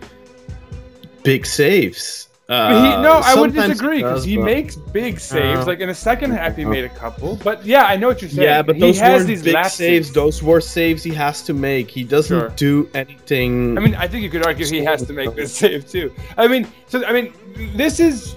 big 1.23 1.45
saves. 1.45 2.27
But 2.47 2.73
he, 2.97 3.01
no, 3.01 3.13
Uh, 3.13 3.21
I 3.23 3.39
would 3.39 3.53
disagree 3.53 3.99
because 3.99 4.19
does, 4.21 4.25
he 4.25 4.37
makes 4.37 4.75
big 4.75 5.21
saves. 5.21 5.61
Uh, 5.61 5.65
like 5.67 5.79
in 5.79 5.87
the 5.87 5.95
second 5.95 6.31
half, 6.31 6.57
he 6.57 6.65
made 6.65 6.83
a 6.83 6.89
couple. 6.89 7.37
But 7.37 7.65
yeah, 7.65 7.85
I 7.85 7.95
know 7.95 8.07
what 8.09 8.21
you're 8.21 8.29
saying. 8.29 8.45
Yeah, 8.45 8.61
but 8.61 8.75
he 8.75 8.91
those 8.91 9.25
these 9.25 9.41
big 9.41 9.53
lapses. 9.53 9.77
saves. 9.77 10.11
Those 10.11 10.43
were 10.43 10.59
saves 10.59 11.01
he 11.01 11.13
has 11.13 11.43
to 11.43 11.53
make. 11.53 11.89
He 11.89 12.03
doesn't 12.03 12.37
Sure. 12.37 12.49
do 12.49 12.89
anything. 12.93 13.77
I 13.77 13.81
mean, 13.81 13.95
I 13.95 14.05
think 14.05 14.23
you 14.23 14.29
could 14.29 14.45
argue 14.45 14.65
he 14.65 14.83
has 14.83 15.01
to 15.05 15.13
make 15.13 15.33
this 15.33 15.55
save 15.61 15.89
too. 15.89 16.13
I 16.37 16.49
mean, 16.49 16.67
so 16.87 17.05
I 17.05 17.13
mean, 17.13 17.31
this 17.77 18.01
is 18.01 18.35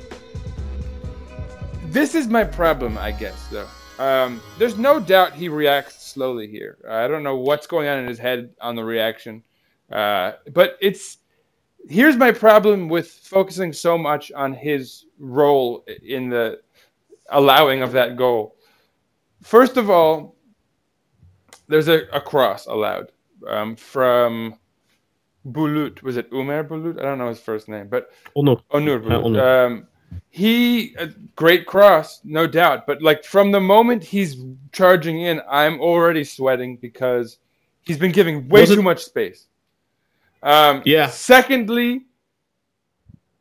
this 1.87 2.15
is 2.15 2.29
my 2.29 2.45
problem, 2.45 2.97
I 2.99 3.11
guess. 3.11 3.49
Though, 3.49 3.69
um, 3.99 4.41
there's 4.61 4.77
no 4.79 5.01
doubt 5.01 5.33
he 5.33 5.49
reacts 5.49 6.07
slowly 6.07 6.47
here. 6.47 6.79
I 6.89 7.09
don't 7.09 7.25
know 7.25 7.37
what's 7.37 7.67
going 7.67 7.89
on 7.89 7.99
in 7.99 8.07
his 8.07 8.19
head 8.21 8.51
on 8.61 8.77
the 8.77 8.85
reaction, 8.85 9.43
uh, 9.93 10.33
but 10.53 10.77
it's 10.81 11.19
here's 11.89 12.17
my 12.17 12.33
problem 12.33 12.89
with 12.89 13.09
focusing 13.11 13.73
so 13.73 13.99
much 13.99 14.33
on 14.33 14.53
his 14.55 15.07
role 15.19 15.85
in 16.03 16.29
the 16.31 16.61
allowing 17.31 17.83
of 17.83 17.93
that 17.93 18.17
goal. 18.17 18.57
First 19.43 19.77
of 19.77 19.91
all, 19.91 20.37
there's 21.69 21.89
a, 21.89 22.03
a 22.13 22.21
cross 22.21 22.67
allowed 22.67 23.13
um, 23.49 23.77
from 23.77 24.59
Bulut. 25.47 26.03
Was 26.03 26.17
it 26.17 26.31
Umer 26.31 26.67
Bulut? 26.67 26.99
I 26.99 27.03
don't 27.03 27.19
know 27.19 27.29
his 27.29 27.41
first 27.41 27.69
name, 27.69 27.89
but 27.89 28.11
oh 28.37 28.43
no, 28.43 28.57
Onur 28.73 28.97
Uh, 29.05 29.09
Bulut. 29.21 29.25
Onur. 29.25 29.67
Um, 29.67 29.87
he 30.31 30.95
a 30.97 31.09
great 31.37 31.67
cross, 31.67 32.21
no 32.25 32.47
doubt. 32.47 32.87
But 32.87 33.03
like 33.03 33.25
from 33.25 33.51
the 33.53 33.61
moment 33.61 34.03
he's 34.05 34.37
charging 34.73 35.21
in, 35.23 35.41
I'm 35.51 35.81
already 35.81 36.25
sweating 36.25 36.77
because 36.77 37.39
he's 37.83 37.99
been 37.99 38.13
giving 38.13 38.49
way 38.49 38.63
Was 38.63 38.71
it- 38.71 38.77
too 38.77 38.83
much 38.83 39.05
space. 39.05 39.49
Um, 40.45 40.83
Yeah. 40.85 41.09
Secondly, 41.09 42.03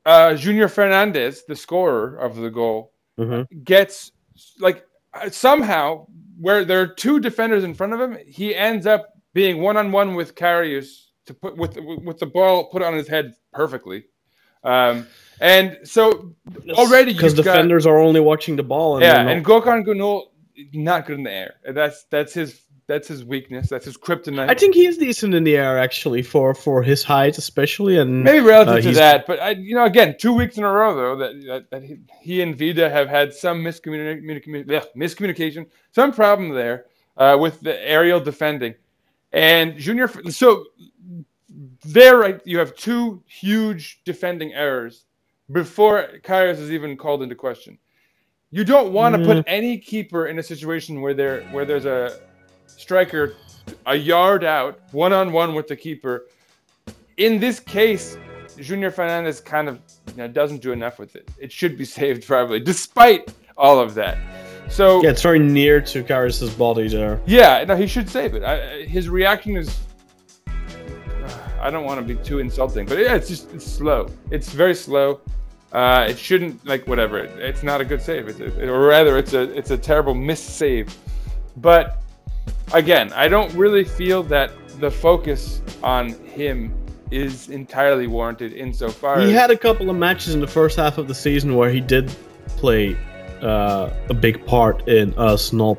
uh, 0.06 0.36
Junior 0.36 0.68
Fernandez, 0.68 1.44
the 1.48 1.56
scorer 1.56 2.16
of 2.18 2.36
the 2.38 2.50
goal, 2.50 2.94
Mhm. 3.20 3.46
gets 3.64 4.12
like 4.60 4.84
uh, 5.14 5.30
somehow 5.30 6.08
where 6.40 6.66
there 6.66 6.82
are 6.82 6.88
two 6.88 7.20
defenders 7.20 7.64
in 7.64 7.76
front 7.76 7.94
of 7.94 8.02
him, 8.02 8.18
he 8.26 8.56
ends 8.56 8.88
up 8.88 9.14
being 9.34 9.62
one 9.62 9.78
on 9.78 9.92
one 9.92 10.16
with 10.16 10.34
Karius 10.34 11.10
to 11.28 11.34
put 11.36 11.56
with 11.56 11.78
with 12.04 12.18
the 12.18 12.26
ball 12.26 12.66
put 12.72 12.82
on 12.82 12.94
his 12.96 13.08
head 13.08 13.36
perfectly. 13.54 14.06
Um, 14.64 15.06
and 15.40 15.78
so 15.84 16.34
already 16.72 17.14
because 17.14 17.36
you've 17.38 17.46
got- 17.46 17.54
defenders 17.54 17.86
are 17.86 18.00
only 18.00 18.20
watching 18.22 18.56
the 18.56 18.64
ball. 18.64 18.96
And 18.96 19.04
yeah, 19.04 19.28
and 19.30 19.46
Gökhan 19.46 19.86
Gönül 19.86 20.24
not 20.74 21.06
good 21.06 21.18
in 21.18 21.24
the 21.24 21.32
air. 21.32 21.56
That's 21.70 22.06
that's 22.06 22.34
his 22.34 22.60
that's 22.94 23.08
his 23.08 23.26
weakness. 23.26 23.70
That's 23.70 23.86
his 23.86 23.98
kryptonite. 23.98 24.50
I 24.50 24.54
think 24.54 24.76
he's 24.76 24.98
decent 24.98 25.34
in 25.34 25.44
the 25.44 25.58
air 25.58 25.78
actually 25.78 26.22
for 26.22 26.54
for 26.54 26.84
his 26.84 27.04
height 27.04 27.38
especially 27.38 27.98
and 27.98 28.24
Maybe 28.24 28.40
relative 28.40 28.86
uh, 28.86 28.90
to 28.90 28.92
that, 28.96 29.28
but 29.28 29.40
I, 29.40 29.50
you 29.52 29.76
know, 29.76 29.86
again, 29.86 30.16
two 30.20 30.34
weeks 30.34 30.58
in 30.58 30.64
a 30.64 30.72
row 30.72 30.96
though 30.96 31.16
that 31.18 31.34
that, 31.48 31.70
that 31.72 31.84
he, 31.84 31.98
he 32.22 32.42
and 32.42 32.56
Vida 32.56 32.90
have 32.90 33.08
had 33.08 33.34
some 33.34 33.64
miscommuni- 33.64 34.24
miscommuni- 34.24 34.86
miscommunication, 34.96 35.66
some 35.92 36.12
problem 36.12 36.50
there. 36.50 36.86
uh, 37.18 37.38
with 37.40 37.62
the 37.62 37.80
aerial 37.88 38.20
defending. 38.20 38.76
And 39.32 39.78
Junior, 39.78 40.10
so 40.30 40.66
there, 41.86 42.18
right, 42.20 42.42
you 42.46 42.60
have 42.60 42.76
two 42.76 43.24
huge 43.28 44.02
defending 44.06 44.54
errors 44.54 45.06
before 45.52 46.08
Karius 46.24 46.60
is 46.60 46.72
even 46.72 46.98
called 46.98 47.24
into 47.24 47.36
question. 47.36 47.78
You 48.52 48.64
don't 48.64 48.94
want 48.94 49.16
to 49.16 49.26
put 49.26 49.44
any 49.48 49.80
keeper 49.80 50.28
in 50.28 50.38
a 50.38 50.44
situation 50.44 51.02
where 51.02 51.16
there 51.16 51.42
where 51.46 51.66
there's 51.66 51.86
a 51.86 52.20
striker 52.78 53.36
a 53.86 53.96
yard 53.96 54.44
out, 54.44 54.80
one 54.92 55.14
on 55.14 55.32
one 55.32 55.54
with 55.54 55.68
the 55.68 55.76
keeper. 55.76 56.26
In 57.18 57.40
this 57.40 57.60
case, 57.60 58.18
Junior 58.60 58.92
Fernandez 58.92 59.40
kind 59.40 59.68
of 59.70 59.80
you 60.10 60.18
know, 60.18 60.28
doesn't 60.28 60.62
do 60.62 60.72
enough 60.72 61.00
with 61.00 61.16
it. 61.16 61.30
It 61.40 61.52
should 61.52 61.78
be 61.78 61.86
saved 62.00 62.26
probably, 62.26 62.60
despite 62.60 63.34
all 63.58 63.80
of 63.80 63.94
that. 63.96 64.18
So 64.70 65.04
Yeah, 65.04 65.10
it's 65.12 65.22
very 65.22 65.40
near 65.40 65.82
to 65.82 66.04
Karius's 66.04 66.54
body 66.54 66.88
there. 66.88 67.20
yeah, 67.26 67.64
no, 67.66 67.76
he 67.76 67.88
should 67.88 68.10
save 68.10 68.34
it. 68.34 68.44
I, 68.44 68.84
his 68.84 69.10
reaction 69.10 69.58
is. 69.58 69.80
I 71.62 71.70
don't 71.70 71.86
want 71.86 72.06
to 72.06 72.16
be 72.16 72.22
too 72.24 72.40
insulting, 72.40 72.86
but 72.86 72.98
yeah, 72.98 73.16
it's 73.16 73.30
just 73.30 73.52
it's 73.54 73.66
slow. 73.66 74.10
It's 74.32 74.50
very 74.52 74.76
slow. 74.76 75.22
Uh, 75.72 76.08
it 76.10 76.18
shouldn't 76.20 76.66
like 76.66 76.86
whatever. 76.88 77.20
It, 77.20 77.32
it's 77.40 77.64
not 77.64 77.80
a 77.80 77.86
good 77.86 78.02
save. 78.02 78.28
It's 78.28 78.40
a, 78.40 78.70
or 78.70 78.86
rather, 78.88 79.18
it's 79.18 79.34
a 79.34 79.44
it's 79.58 79.72
a 79.72 79.78
terrible 79.78 80.14
miss 80.14 80.42
save. 80.42 80.96
But 81.58 82.03
again, 82.74 83.12
I 83.14 83.28
don't 83.28 83.54
really 83.54 83.84
feel 83.84 84.24
that 84.24 84.52
the 84.80 84.92
focus 84.92 85.62
on 85.84 86.10
him 86.26 86.74
is 87.12 87.50
entirely 87.50 88.08
warranted 88.08 88.54
insofar 88.54 89.22
He 89.22 89.32
had 89.32 89.52
a 89.52 89.58
couple 89.58 89.90
of 89.90 89.96
matches 89.96 90.34
in 90.34 90.42
the 90.42 90.48
first 90.48 90.78
half 90.78 90.98
of 90.98 91.08
the 91.08 91.16
season 91.16 91.56
where 91.56 91.70
he 91.70 91.80
did 91.80 92.14
play 92.58 92.98
uh, 93.42 93.94
a 94.10 94.14
big 94.14 94.44
part 94.46 94.88
in 94.88 95.14
us 95.16 95.54
not 95.54 95.78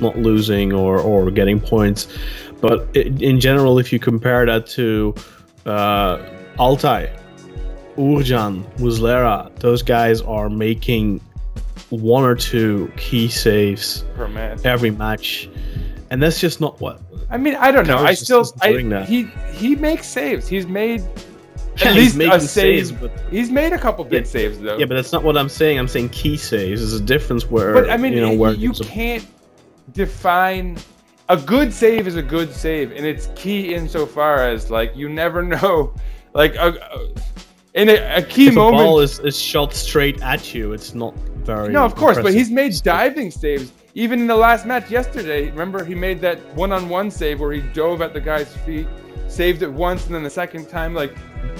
not 0.00 0.18
losing 0.18 0.72
or, 0.72 0.98
or 0.98 1.30
getting 1.30 1.60
points. 1.60 2.08
But 2.60 2.88
i 2.96 3.00
in 3.00 3.40
general, 3.40 3.78
if 3.78 3.92
you 3.92 3.98
compare 3.98 4.44
that 4.46 4.66
to 4.78 5.14
uh, 5.66 6.18
Altay, 6.58 7.10
Uğurcan, 7.96 8.64
Muslera, 8.78 9.54
those 9.60 9.82
guys 9.82 10.20
are 10.22 10.48
making 10.48 11.20
one 11.90 12.24
or 12.24 12.34
two 12.34 12.90
key 12.96 13.28
saves 13.28 14.04
every 14.64 14.90
match, 14.90 15.48
and 16.12 16.22
that's 16.22 16.38
just 16.38 16.60
not 16.60 16.78
what. 16.78 17.00
I 17.30 17.38
mean, 17.38 17.54
I 17.56 17.72
don't 17.72 17.86
know. 17.86 17.96
I 17.96 18.12
still, 18.12 18.44
I, 18.60 18.72
he 19.08 19.22
he 19.52 19.74
makes 19.74 20.06
saves. 20.06 20.46
He's 20.46 20.66
made 20.66 21.00
at 21.84 21.94
he's 21.96 22.14
least 22.16 22.34
a 22.34 22.38
save. 22.40 22.86
saves, 22.88 22.92
but- 22.92 23.10
he's 23.30 23.50
made 23.50 23.72
a 23.72 23.78
couple 23.78 24.04
big 24.04 24.24
Yeah. 24.26 24.30
saves 24.30 24.58
though. 24.58 24.76
Yeah, 24.76 24.84
but 24.84 24.94
that's 24.94 25.10
not 25.12 25.24
what 25.24 25.38
I'm 25.38 25.48
saying. 25.48 25.78
I'm 25.78 25.88
saying 25.88 26.10
key 26.10 26.36
saves. 26.36 26.80
There's 26.82 26.92
a 26.92 27.02
difference 27.02 27.50
where 27.50 27.72
But 27.72 27.88
I 27.90 27.96
mean, 27.96 28.12
you 28.12 28.20
know 28.20 28.34
where 28.34 28.52
you 28.52 28.72
can't 28.72 29.26
define 29.94 30.76
a 31.28 31.36
good 31.36 31.72
save 31.72 32.06
is 32.06 32.16
a 32.16 32.22
good 32.22 32.52
save, 32.52 32.92
and 32.92 33.06
it's 33.06 33.28
key 33.34 33.74
insofar 33.74 34.46
as 34.48 34.70
like 34.70 34.94
you 34.94 35.08
never 35.08 35.42
know, 35.54 35.94
like 36.34 36.54
a, 36.56 36.68
a- 36.78 37.08
in 37.74 37.88
a, 37.88 38.16
a 38.18 38.22
key 38.22 38.48
if 38.48 38.54
moment. 38.54 38.82
a 38.82 38.84
ball 38.84 39.00
is, 39.00 39.18
is 39.20 39.38
shot 39.38 39.72
straight 39.72 40.20
at 40.20 40.52
you, 40.54 40.74
it's 40.74 40.92
not 40.94 41.14
very. 41.46 41.72
no, 41.72 41.84
of 41.84 41.94
course, 41.94 42.18
but 42.20 42.34
he's 42.34 42.50
made 42.50 42.74
diving 42.82 43.30
saves. 43.30 43.72
Even 43.94 44.20
in 44.20 44.26
the 44.26 44.36
last 44.36 44.64
match 44.64 44.90
yesterday, 44.90 45.50
remember 45.50 45.84
he 45.84 45.94
made 45.94 46.20
that 46.22 46.38
one-on-one 46.54 47.10
save 47.10 47.40
where 47.40 47.52
he 47.52 47.60
dove 47.60 48.00
at 48.00 48.14
the 48.14 48.20
guy's 48.20 48.54
feet, 48.58 48.86
saved 49.28 49.62
it 49.62 49.70
once, 49.70 50.06
and 50.06 50.14
then 50.14 50.22
the 50.22 50.30
second 50.30 50.66
time, 50.68 50.94
like 50.94 51.14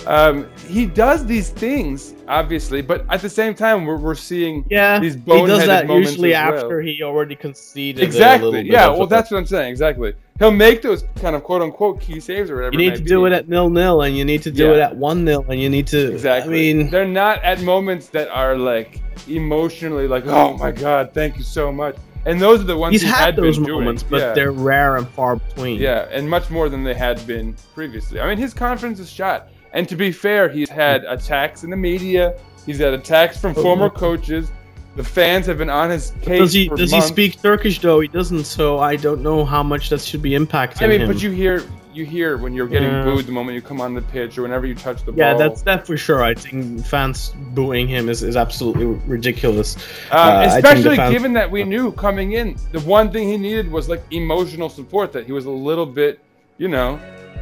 um, 0.06 0.48
he 0.66 0.86
does 0.86 1.26
these 1.26 1.50
things 1.50 2.14
obviously, 2.28 2.80
but 2.80 3.04
at 3.10 3.20
the 3.20 3.28
same 3.28 3.54
time, 3.54 3.84
we're, 3.84 3.98
we're 3.98 4.14
seeing 4.14 4.64
Yeah, 4.70 4.98
these 4.98 5.14
he 5.14 5.20
does 5.46 5.66
that 5.66 5.86
moments 5.86 6.12
usually 6.12 6.30
well. 6.30 6.54
after 6.54 6.80
he 6.80 7.02
already 7.02 7.34
conceded. 7.36 8.02
Exactly. 8.02 8.50
little 8.50 8.64
Yeah. 8.72 8.88
Well, 8.88 9.06
that's 9.06 9.30
what 9.30 9.36
I'm 9.36 9.46
saying. 9.46 9.70
Exactly. 9.70 10.14
He'll 10.38 10.50
make 10.50 10.80
those 10.80 11.04
kind 11.16 11.36
of 11.36 11.44
quote 11.44 11.60
unquote 11.60 12.00
key 12.00 12.18
saves 12.18 12.50
or 12.50 12.56
whatever. 12.56 12.72
You 12.72 12.78
need 12.90 12.96
to 12.96 13.02
do 13.04 13.26
it 13.26 13.32
at 13.34 13.48
nil 13.50 13.68
nil, 13.68 14.00
and 14.02 14.16
you 14.16 14.24
need 14.24 14.42
to 14.42 14.50
do 14.50 14.68
Yeah. 14.68 14.72
it 14.72 14.78
at 14.80 14.96
one 14.96 15.24
nil, 15.26 15.44
and 15.50 15.60
you 15.60 15.68
need 15.68 15.86
to. 15.88 16.12
exactly. 16.12 16.70
I 16.70 16.72
mean, 16.74 16.90
they're 16.90 17.04
not 17.06 17.42
at 17.44 17.60
moments 17.60 18.08
that 18.08 18.28
are 18.28 18.56
like 18.56 19.02
emotionally 19.28 20.08
like, 20.08 20.26
oh 20.26 20.56
my 20.56 20.70
god, 20.72 21.12
thank 21.12 21.36
you 21.36 21.42
so 21.44 21.70
much. 21.70 21.96
And 22.24 22.40
those 22.40 22.60
are 22.60 22.64
the 22.64 22.76
ones 22.76 22.92
he's 22.92 23.02
he 23.02 23.08
had 23.08 23.36
those 23.36 23.56
been 23.56 23.66
doing. 23.66 23.80
moments, 23.80 24.02
but 24.02 24.20
yeah. 24.20 24.32
they're 24.32 24.52
rare 24.52 24.96
and 24.96 25.08
far 25.08 25.36
between. 25.36 25.80
yeah, 25.80 26.06
and 26.10 26.28
much 26.28 26.50
more 26.50 26.68
than 26.68 26.84
they 26.84 26.94
had 26.94 27.24
been 27.26 27.54
previously. 27.74 28.20
I 28.20 28.28
mean, 28.28 28.38
his 28.38 28.54
confidence 28.54 29.00
is 29.00 29.10
shot. 29.10 29.48
And 29.72 29.88
to 29.88 29.96
be 29.96 30.12
fair, 30.12 30.48
he's 30.48 30.68
had 30.68 31.04
attacks 31.04 31.64
in 31.64 31.70
the 31.70 31.76
media. 31.76 32.38
He's 32.66 32.78
had 32.78 32.92
attacks 32.92 33.38
from 33.38 33.54
oh, 33.56 33.62
former 33.62 33.90
coaches. 33.90 34.52
The 34.94 35.04
fans 35.04 35.46
have 35.46 35.58
been 35.58 35.70
on 35.70 35.88
his 35.90 36.12
case. 36.20 36.38
Does 36.38 36.52
he 36.52 36.68
does 36.68 36.92
months. 36.92 37.08
he 37.08 37.12
speak 37.12 37.42
Turkish 37.42 37.80
though? 37.80 38.00
He 38.00 38.08
doesn't, 38.08 38.44
so 38.44 38.78
I 38.78 38.96
don't 38.96 39.22
know 39.22 39.44
how 39.44 39.62
much 39.62 39.88
that 39.88 40.02
should 40.02 40.20
be 40.20 40.32
impacting 40.32 40.82
I 40.82 40.86
mean, 40.86 41.00
him. 41.00 41.08
but 41.08 41.22
you 41.22 41.30
hear 41.30 41.64
you 41.94 42.04
hear 42.04 42.36
when 42.36 42.54
you're 42.54 42.66
getting 42.66 42.88
Yeah. 42.88 43.04
booed 43.04 43.26
the 43.26 43.32
moment 43.32 43.54
you 43.54 43.62
come 43.62 43.80
on 43.80 43.94
the 43.94 44.02
pitch 44.02 44.38
or 44.38 44.42
whenever 44.42 44.66
you 44.66 44.74
touch 44.74 45.04
the 45.04 45.12
yeah, 45.12 45.32
ball. 45.32 45.40
Yeah, 45.40 45.48
that's 45.48 45.62
that 45.62 45.86
for 45.86 45.96
sure. 45.96 46.22
I 46.22 46.34
think 46.34 46.84
fans 46.84 47.34
booing 47.54 47.88
him 47.88 48.08
is, 48.08 48.22
is 48.22 48.36
absolutely 48.36 48.86
ridiculous. 49.06 49.76
Uh, 50.10 50.42
the 50.48 50.56
especially 50.56 50.96
fans- 50.96 51.12
given 51.12 51.32
that 51.34 51.50
we 51.50 51.64
knew 51.64 51.92
coming 51.92 52.32
in, 52.32 52.56
the 52.72 52.80
one 52.80 53.10
thing 53.10 53.28
he 53.28 53.36
needed 53.36 53.70
was 53.70 53.88
like 53.88 54.02
emotional 54.10 54.68
support. 54.68 55.12
That 55.12 55.26
he 55.26 55.32
was 55.32 55.46
a 55.46 55.50
little 55.50 55.86
bit, 55.86 56.20
you 56.58 56.68
know, 56.68 56.96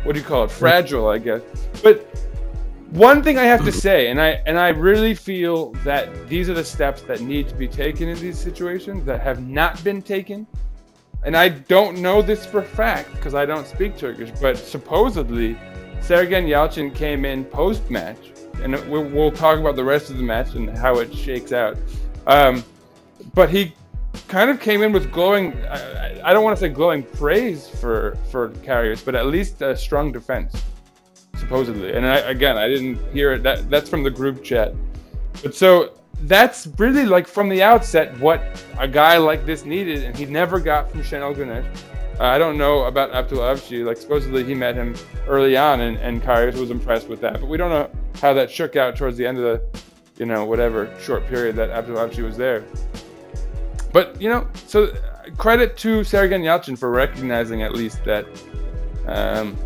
what 0.04 0.14
do 0.14 0.20
you 0.20 0.26
call 0.26 0.44
it, 0.44 0.50
fragile, 0.50 1.08
I 1.08 1.18
guess. 1.18 1.42
But 1.82 2.06
one 2.90 3.22
thing 3.22 3.38
I 3.38 3.44
have 3.44 3.64
to 3.64 3.72
say, 3.72 4.08
and 4.08 4.20
I 4.20 4.42
and 4.46 4.58
I 4.58 4.68
really 4.70 5.14
feel 5.14 5.72
that 5.84 6.28
these 6.28 6.48
are 6.48 6.54
the 6.54 6.64
steps 6.64 7.02
that 7.02 7.20
need 7.20 7.48
to 7.48 7.54
be 7.54 7.68
taken 7.68 8.08
in 8.08 8.18
these 8.18 8.38
situations 8.38 9.04
that 9.04 9.20
have 9.20 9.46
not 9.46 9.82
been 9.84 10.02
taken. 10.02 10.46
And 11.22 11.36
I 11.36 11.50
don't 11.50 11.98
know 11.98 12.22
this 12.22 12.46
for 12.46 12.62
fact 12.62 13.12
because 13.12 13.34
I 13.34 13.44
don't 13.44 13.66
speak 13.66 13.96
Turkish, 13.96 14.30
but 14.40 14.56
supposedly 14.56 15.54
Sergen 16.00 16.46
Yalçın 16.46 16.94
came 16.94 17.24
in 17.24 17.44
post 17.44 17.90
match, 17.90 18.32
and 18.62 18.74
we'll, 18.90 19.30
talk 19.30 19.58
about 19.58 19.76
the 19.76 19.84
rest 19.84 20.10
of 20.10 20.16
the 20.16 20.22
match 20.22 20.54
and 20.54 20.76
how 20.76 20.98
it 20.98 21.14
shakes 21.14 21.52
out. 21.52 21.76
Um, 22.26 22.64
but 23.34 23.50
he 23.50 23.74
kind 24.28 24.50
of 24.50 24.60
came 24.60 24.82
in 24.82 24.92
with 24.92 25.12
glowing, 25.12 25.54
I, 25.66 26.20
I 26.24 26.32
don't 26.32 26.42
want 26.42 26.56
to 26.56 26.60
say 26.60 26.68
glowing 26.68 27.02
praise 27.02 27.68
for, 27.68 28.16
for 28.30 28.48
Karius, 28.64 29.04
but 29.04 29.14
at 29.14 29.26
least 29.26 29.60
a 29.62 29.76
strong 29.76 30.12
defense, 30.12 30.62
supposedly. 31.36 31.92
And 31.92 32.06
I, 32.06 32.16
again, 32.20 32.56
I 32.56 32.66
didn't 32.66 32.98
hear 33.12 33.32
it. 33.34 33.42
That, 33.42 33.68
that's 33.68 33.90
from 33.90 34.02
the 34.02 34.10
group 34.10 34.42
chat. 34.42 34.74
But 35.42 35.54
so 35.54 35.92
that's 36.22 36.66
really 36.78 37.06
like 37.06 37.26
from 37.26 37.48
the 37.48 37.62
outset 37.62 38.18
what 38.18 38.42
a 38.78 38.86
guy 38.86 39.16
like 39.16 39.46
this 39.46 39.64
needed, 39.64 40.04
and 40.04 40.16
he 40.16 40.26
never 40.26 40.60
got 40.60 40.90
from 40.90 41.02
Şenol 41.02 41.34
Güneş. 41.34 41.64
Uh, 42.20 42.24
I 42.24 42.38
don't 42.38 42.58
know 42.58 42.84
about 42.84 43.12
Abdul 43.12 43.38
Avci. 43.38 43.84
Like 43.84 43.96
supposedly 43.96 44.44
he 44.44 44.54
met 44.54 44.74
him 44.74 44.94
early 45.26 45.56
on, 45.56 45.80
and 45.80 45.96
and 45.98 46.22
Karius 46.22 46.58
was 46.58 46.70
impressed 46.70 47.08
with 47.08 47.20
that. 47.22 47.40
But 47.40 47.48
we 47.48 47.56
don't 47.56 47.70
know 47.70 47.90
how 48.20 48.34
that 48.34 48.50
shook 48.50 48.76
out 48.76 48.96
towards 48.96 49.16
the 49.16 49.26
end 49.26 49.38
of 49.38 49.44
the, 49.44 49.82
you 50.18 50.26
know, 50.26 50.44
whatever 50.44 50.94
short 51.00 51.26
period 51.26 51.56
that 51.56 51.70
Abdul 51.70 51.96
Avci 51.96 52.22
was 52.22 52.36
there. 52.36 52.64
But 53.92 54.20
you 54.20 54.28
know, 54.28 54.46
so 54.66 54.84
uh, 54.84 55.30
credit 55.38 55.76
to 55.78 56.00
Sergen 56.00 56.42
Yalçın 56.42 56.78
for 56.78 56.90
recognizing 56.90 57.62
at 57.62 57.72
least 57.72 58.04
that. 58.04 58.26
Um, 59.06 59.56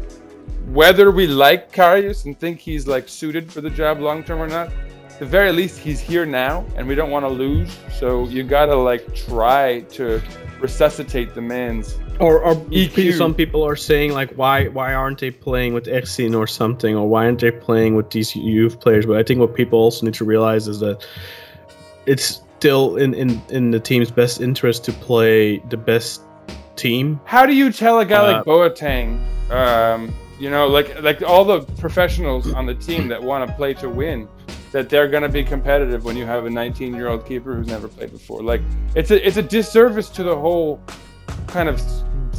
whether 0.73 1.11
we 1.11 1.27
like 1.27 1.73
Karius 1.73 2.25
and 2.25 2.39
think 2.39 2.59
he's 2.59 2.87
like 2.87 3.07
suited 3.07 3.53
for 3.53 3.61
the 3.61 3.69
job 3.69 4.01
long 4.01 4.23
term 4.25 4.41
or 4.41 4.47
not, 4.47 4.71
the 5.19 5.27
very 5.27 5.53
least 5.53 5.79
he's 5.79 6.01
here 6.01 6.27
now 6.27 6.65
and 6.77 6.87
we 6.89 6.95
don't 6.95 7.11
want 7.11 7.25
to 7.25 7.29
lose. 7.29 7.71
So 7.99 8.27
you 8.29 8.43
gotta 8.43 8.75
like 8.75 9.15
try 9.15 9.81
to 9.91 10.21
resuscitate 10.61 11.35
the 11.35 11.41
man's 11.41 11.97
Or, 12.21 12.41
or 12.41 12.55
EQ. 12.57 13.17
some 13.19 13.35
people 13.35 13.63
are 13.65 13.77
saying 13.77 14.13
like, 14.13 14.31
why 14.33 14.69
why 14.69 14.95
aren't 14.95 15.19
they 15.19 15.31
playing 15.31 15.75
with 15.75 15.87
Ersin 15.87 16.37
or 16.37 16.47
something, 16.47 16.97
or 16.97 17.09
why 17.09 17.25
aren't 17.27 17.41
they 17.41 17.51
playing 17.51 17.95
with 17.97 18.11
these 18.11 18.35
youth 18.37 18.81
players? 18.81 19.07
But 19.07 19.17
I 19.17 19.23
think 19.23 19.41
what 19.41 19.55
people 19.55 19.79
also 19.79 20.07
need 20.07 20.15
to 20.15 20.25
realize 20.25 20.69
is 20.69 20.81
that 20.81 21.05
it's 22.07 22.43
still 22.59 22.97
in 22.97 23.15
in, 23.15 23.41
in 23.51 23.71
the 23.71 23.81
team's 23.81 24.11
best 24.11 24.41
interest 24.41 24.85
to 24.87 24.93
play 24.93 25.59
the 25.71 25.77
best 25.77 26.23
team. 26.77 27.21
How 27.25 27.47
do 27.47 27.53
you 27.55 27.71
tell 27.73 28.01
a 28.01 28.05
guy 28.07 28.17
Uh, 28.17 28.33
like 28.33 28.45
Boateng, 28.45 29.19
um, 29.51 30.13
you 30.41 30.51
know, 30.51 30.67
like 30.67 31.01
like 31.03 31.23
all 31.23 31.45
the 31.45 31.61
professionals 31.81 32.53
on 32.53 32.67
the 32.67 32.75
team 32.75 33.09
that 33.09 33.23
want 33.23 33.49
to 33.49 33.55
play 33.57 33.75
to 33.75 33.89
win, 33.89 34.29
that 34.75 34.89
they're 34.91 35.07
going 35.07 35.23
to 35.23 35.29
be 35.29 35.45
competitive 35.45 36.05
when 36.05 36.17
you 36.17 36.27
have 36.27 36.47
a 36.47 36.49
19-year-old 36.49 37.25
keeper 37.25 37.55
who's 37.55 37.69
never 37.69 37.87
played 37.87 38.11
before? 38.11 38.43
Like 38.43 38.61
it's 38.97 39.13
a 39.13 39.25
it's 39.27 39.37
a 39.37 39.43
disservice 39.43 40.09
to 40.11 40.25
the 40.25 40.37
whole 40.37 40.81
kind 41.47 41.69
of 41.69 41.81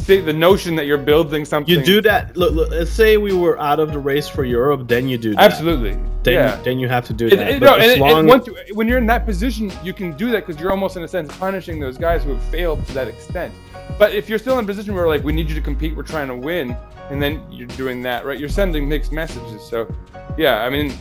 the 0.08 0.34
notion 0.34 0.76
that 0.76 0.86
you're 0.86 0.98
building 0.98 1.46
something. 1.46 1.74
You 1.74 1.82
do 1.84 2.02
that. 2.02 2.36
Look, 2.36 2.54
look, 2.54 2.70
let's 2.70 2.92
say 2.92 3.16
we 3.18 3.34
were 3.34 3.58
out 3.60 3.80
of 3.80 3.94
the 3.94 3.98
race 4.00 4.28
for 4.28 4.44
Europe, 4.44 4.88
then 4.88 5.08
you 5.08 5.18
do 5.18 5.34
that. 5.34 5.40
absolutely. 5.50 5.94
Then, 6.24 6.34
yeah. 6.34 6.56
then 6.64 6.78
you 6.78 6.90
have 6.90 7.06
to 7.08 7.14
do 7.14 7.28
It- 7.28 7.38
that. 7.38 7.50
it- 7.54 7.62
no, 7.62 7.76
and, 7.76 7.84
it- 7.84 8.00
long- 8.00 8.28
once 8.28 8.46
you, 8.46 8.56
when 8.74 8.88
you're 8.90 8.98
in 9.00 9.08
that 9.08 9.26
position, 9.26 9.72
you 9.84 9.94
can 9.94 10.12
do 10.18 10.30
that 10.32 10.46
because 10.46 10.62
you're 10.62 10.72
almost 10.72 10.98
in 10.98 11.04
a 11.04 11.08
sense 11.08 11.36
punishing 11.38 11.80
those 11.80 11.98
guys 11.98 12.24
who 12.24 12.34
have 12.34 12.44
failed 12.44 12.86
to 12.88 12.94
that 12.94 13.08
extent. 13.08 13.54
But 13.98 14.14
if 14.14 14.28
you're 14.30 14.38
still 14.40 14.60
in 14.60 14.66
a 14.66 14.68
position 14.68 14.94
where 14.94 15.08
like 15.08 15.24
we 15.24 15.32
need 15.32 15.48
you 15.50 15.56
to 15.56 15.62
compete, 15.62 15.96
we're 15.96 16.04
trying 16.04 16.28
to 16.28 16.36
win, 16.36 16.76
and 17.10 17.24
then 17.24 17.42
you're 17.50 17.68
doing 17.70 18.02
that, 18.04 18.26
right? 18.26 18.38
You're 18.38 18.50
sending 18.50 18.88
mixed 18.90 19.12
messages. 19.14 19.62
So, 19.68 19.88
yeah, 20.38 20.64
I 20.66 20.70
mean, 20.70 20.94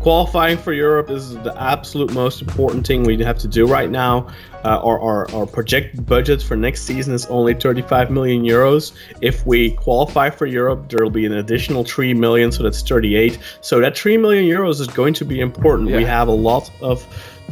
qualifying 0.00 0.58
for 0.58 0.72
Europe 0.72 1.10
is 1.10 1.34
the 1.42 1.54
absolute 1.60 2.12
most 2.12 2.42
important 2.42 2.86
thing 2.86 3.04
we 3.04 3.22
have 3.24 3.38
to 3.38 3.48
do 3.48 3.66
right 3.66 3.90
now. 3.90 4.28
Uh, 4.64 4.80
our, 4.82 4.98
our, 5.00 5.30
our 5.34 5.46
projected 5.46 6.06
budget 6.06 6.42
for 6.42 6.56
next 6.56 6.82
season 6.82 7.12
is 7.12 7.26
only 7.26 7.54
35 7.54 8.10
million 8.10 8.42
euros. 8.42 8.92
If 9.20 9.46
we 9.46 9.72
qualify 9.72 10.30
for 10.30 10.46
Europe, 10.46 10.88
there 10.88 11.02
will 11.02 11.10
be 11.10 11.26
an 11.26 11.32
additional 11.32 11.84
3 11.84 12.14
million, 12.14 12.50
so 12.50 12.62
that's 12.62 12.82
38. 12.82 13.38
So 13.60 13.80
that 13.80 13.96
3 13.96 14.16
million 14.16 14.44
euros 14.44 14.80
is 14.80 14.86
going 14.86 15.14
to 15.14 15.24
be 15.24 15.40
important. 15.40 15.90
We 15.90 16.04
have 16.04 16.28
a 16.28 16.32
lot 16.32 16.70
of 16.80 17.06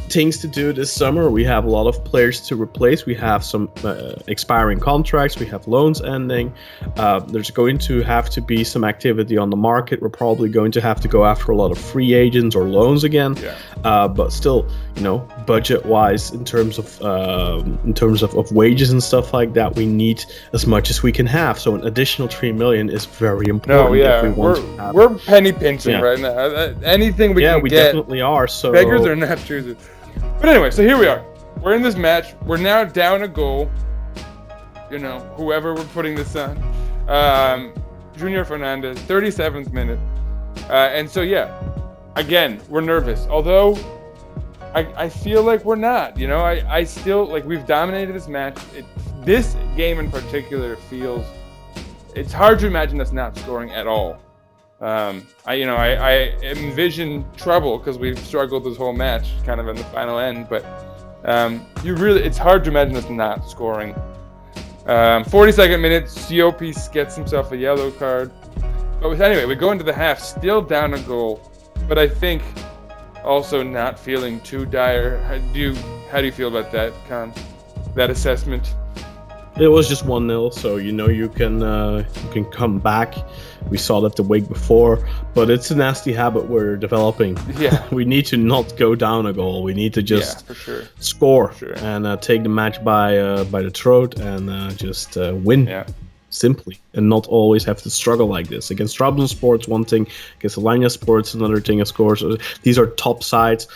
things 0.08 0.38
to 0.38 0.48
do 0.48 0.72
this 0.72 0.92
summer. 0.92 1.30
We 1.30 1.44
have 1.44 1.64
a 1.64 1.70
lot 1.70 1.86
of 1.86 2.04
players 2.04 2.40
to 2.42 2.60
replace. 2.60 3.06
We 3.06 3.14
have 3.14 3.44
some 3.44 3.70
uh, 3.82 4.14
expiring 4.26 4.78
contracts. 4.78 5.38
We 5.38 5.46
have 5.46 5.66
loans 5.66 6.02
ending. 6.02 6.52
Uh, 6.96 7.20
there's 7.20 7.50
going 7.50 7.78
to 7.78 8.02
have 8.02 8.28
to 8.30 8.40
be 8.40 8.64
some 8.64 8.84
activity 8.84 9.38
on 9.38 9.50
the 9.50 9.56
market. 9.56 10.02
We're 10.02 10.10
probably 10.10 10.48
going 10.48 10.72
to 10.72 10.80
have 10.80 11.00
to 11.00 11.08
go 11.08 11.24
after 11.24 11.52
a 11.52 11.56
lot 11.56 11.70
of 11.70 11.78
free 11.78 12.14
agents 12.14 12.54
or 12.54 12.64
loans 12.64 13.04
again. 13.04 13.36
Yeah. 13.36 13.56
Uh, 13.84 14.08
but 14.08 14.32
still, 14.32 14.68
you 14.96 15.02
know, 15.02 15.18
budget-wise, 15.46 16.30
in 16.32 16.44
terms 16.44 16.78
of 16.78 17.02
um, 17.02 17.78
in 17.84 17.94
terms 17.94 18.22
of, 18.22 18.34
of 18.36 18.52
wages 18.52 18.90
and 18.90 19.02
stuff 19.02 19.32
like 19.32 19.54
that, 19.54 19.74
we 19.76 19.86
need 19.86 20.24
as 20.52 20.66
much 20.66 20.90
as 20.90 21.02
we 21.02 21.12
can 21.12 21.26
have. 21.26 21.58
So 21.58 21.74
an 21.74 21.86
additional 21.86 22.28
three 22.28 22.52
million 22.52 22.90
is 22.90 23.06
very 23.06 23.46
important. 23.48 23.90
No, 23.90 23.92
yeah, 23.94 24.22
we 24.22 24.28
want 24.28 24.38
we're, 24.38 24.54
to 24.54 24.82
have. 24.82 24.94
we're 24.94 25.18
penny 25.18 25.52
pinching 25.52 25.92
Yeah. 25.92 26.00
right 26.00 26.18
now. 26.20 26.30
Uh, 26.30 26.74
Anything 26.82 27.34
we 27.34 27.42
yeah, 27.44 27.54
can 27.54 27.62
we 27.62 27.70
get, 27.70 27.84
definitely 27.84 28.20
are. 28.20 28.46
So 28.46 28.72
beggars 28.72 29.06
are 29.06 29.16
not 29.16 29.38
choosers. 29.38 29.76
But 30.40 30.48
anyway, 30.48 30.70
so 30.70 30.82
here 30.82 30.98
we 30.98 31.06
are. 31.06 31.24
We're 31.60 31.74
in 31.74 31.82
this 31.82 31.96
match. 31.96 32.34
We're 32.44 32.56
now 32.56 32.84
down 32.84 33.22
a 33.22 33.28
goal. 33.28 33.70
You 34.90 34.98
know, 34.98 35.20
whoever 35.36 35.74
we're 35.74 35.84
putting 35.86 36.14
this 36.14 36.34
on. 36.36 36.58
Um, 37.08 37.72
Junior 38.16 38.44
Fernandez, 38.44 38.98
37th 39.00 39.72
minute. 39.72 39.98
Uh, 40.68 40.90
and 40.92 41.08
so, 41.08 41.22
yeah, 41.22 41.62
again, 42.16 42.60
we're 42.68 42.80
nervous. 42.80 43.26
Although, 43.28 43.76
I, 44.74 44.80
I 44.96 45.08
feel 45.08 45.42
like 45.42 45.64
we're 45.64 45.76
not. 45.76 46.18
You 46.18 46.28
know, 46.28 46.40
I, 46.40 46.62
I 46.68 46.84
still, 46.84 47.26
like, 47.26 47.44
we've 47.44 47.66
dominated 47.66 48.12
this 48.12 48.28
match. 48.28 48.58
It, 48.74 48.84
this 49.24 49.56
game 49.76 49.98
in 49.98 50.10
particular 50.10 50.76
feels. 50.76 51.24
It's 52.14 52.32
hard 52.32 52.58
to 52.60 52.66
imagine 52.66 53.00
us 53.00 53.12
not 53.12 53.36
scoring 53.38 53.70
at 53.70 53.86
all. 53.86 54.18
Um, 54.82 55.28
I, 55.46 55.54
you 55.54 55.64
know, 55.64 55.76
I, 55.76 55.94
I 55.94 56.12
envision 56.42 57.24
trouble 57.36 57.78
because 57.78 57.98
we've 57.98 58.18
struggled 58.18 58.64
this 58.64 58.76
whole 58.76 58.92
match, 58.92 59.30
kind 59.46 59.60
of 59.60 59.68
in 59.68 59.76
the 59.76 59.84
final 59.84 60.18
end. 60.18 60.48
But 60.48 60.64
um, 61.24 61.64
you 61.84 61.94
really, 61.94 62.24
it's 62.24 62.36
hard 62.36 62.64
to 62.64 62.70
imagine 62.70 62.96
us 62.96 63.08
not 63.08 63.48
scoring. 63.48 63.94
Um, 64.86 65.24
42nd 65.24 65.80
minute, 65.80 66.06
Siopis 66.06 66.92
gets 66.92 67.14
himself 67.14 67.52
a 67.52 67.56
yellow 67.56 67.92
card. 67.92 68.32
But 69.00 69.20
anyway, 69.20 69.44
we 69.44 69.54
go 69.54 69.70
into 69.70 69.84
the 69.84 69.92
half, 69.92 70.18
still 70.18 70.60
down 70.60 70.94
a 70.94 71.00
goal. 71.02 71.48
But 71.86 71.96
I 71.96 72.08
think 72.08 72.42
also 73.24 73.62
not 73.62 74.00
feeling 74.00 74.40
too 74.40 74.66
dire. 74.66 75.18
How 75.22 75.38
do 75.38 75.60
you, 75.60 75.74
how 76.10 76.18
do 76.18 76.26
you 76.26 76.32
feel 76.32 76.48
about 76.48 76.72
that, 76.72 76.92
Kaan? 77.08 77.32
That 77.94 78.10
assessment? 78.10 78.74
It 79.60 79.68
was 79.68 79.86
just 79.86 80.06
one 80.06 80.26
0 80.28 80.48
so 80.48 80.76
you 80.76 80.92
know 80.92 81.08
you 81.08 81.28
can 81.28 81.62
uh, 81.62 82.08
you 82.24 82.30
can 82.30 82.44
come 82.46 82.78
back. 82.78 83.14
We 83.70 83.78
saw 83.78 84.00
that 84.02 84.16
the 84.16 84.22
week 84.22 84.48
before, 84.48 85.08
but 85.34 85.48
it's 85.50 85.70
a 85.70 85.74
nasty 85.76 86.12
habit 86.12 86.46
we're 86.46 86.76
developing. 86.76 87.38
Yeah. 87.58 87.82
we 87.92 88.04
need 88.04 88.26
to 88.26 88.36
not 88.36 88.76
go 88.76 88.94
down 88.94 89.26
a 89.26 89.32
goal. 89.32 89.62
We 89.62 89.72
need 89.74 89.94
to 89.94 90.02
just 90.02 90.44
yeah, 90.48 90.54
sure. 90.54 90.82
score 90.98 91.54
Sure. 91.54 91.72
and 91.78 92.06
uh, 92.06 92.16
take 92.18 92.42
the 92.42 92.48
match 92.50 92.82
by 92.84 93.16
uh, 93.18 93.44
by 93.44 93.62
the 93.62 93.70
throat 93.70 94.18
and 94.20 94.50
uh, 94.50 94.70
just 94.72 95.16
uh, 95.16 95.32
win 95.36 95.66
Yeah. 95.66 95.86
simply, 96.30 96.78
and 96.94 97.08
not 97.08 97.26
always 97.28 97.64
have 97.64 97.80
to 97.82 97.90
struggle 97.90 98.26
like 98.26 98.48
this. 98.48 98.70
Against 98.70 98.98
Trabzonspor, 98.98 99.28
Sports. 99.28 99.68
one 99.68 99.84
thing. 99.84 100.06
Against 100.38 100.56
Alanya 100.58 100.90
Sports, 100.90 101.34
another 101.34 101.60
thing. 101.60 101.80
Of 101.80 101.92
course, 101.94 102.22
these 102.62 102.78
are 102.78 102.86
top 102.96 103.22
sides 103.22 103.68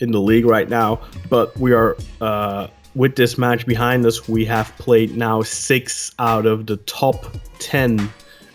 in 0.00 0.10
the 0.10 0.20
league 0.20 0.46
right 0.46 0.68
now, 0.68 1.00
but 1.28 1.56
we 1.58 1.72
are. 1.72 1.96
Uh, 2.20 2.66
with 2.96 3.16
this 3.16 3.36
match 3.36 3.66
behind 3.66 4.06
us, 4.06 4.28
we 4.28 4.44
have 4.44 4.68
played 4.78 5.16
now 5.16 5.42
six 5.42 6.12
out 6.20 6.46
of 6.46 6.66
the 6.66 6.76
top 6.86 7.26
ten, 7.58 8.08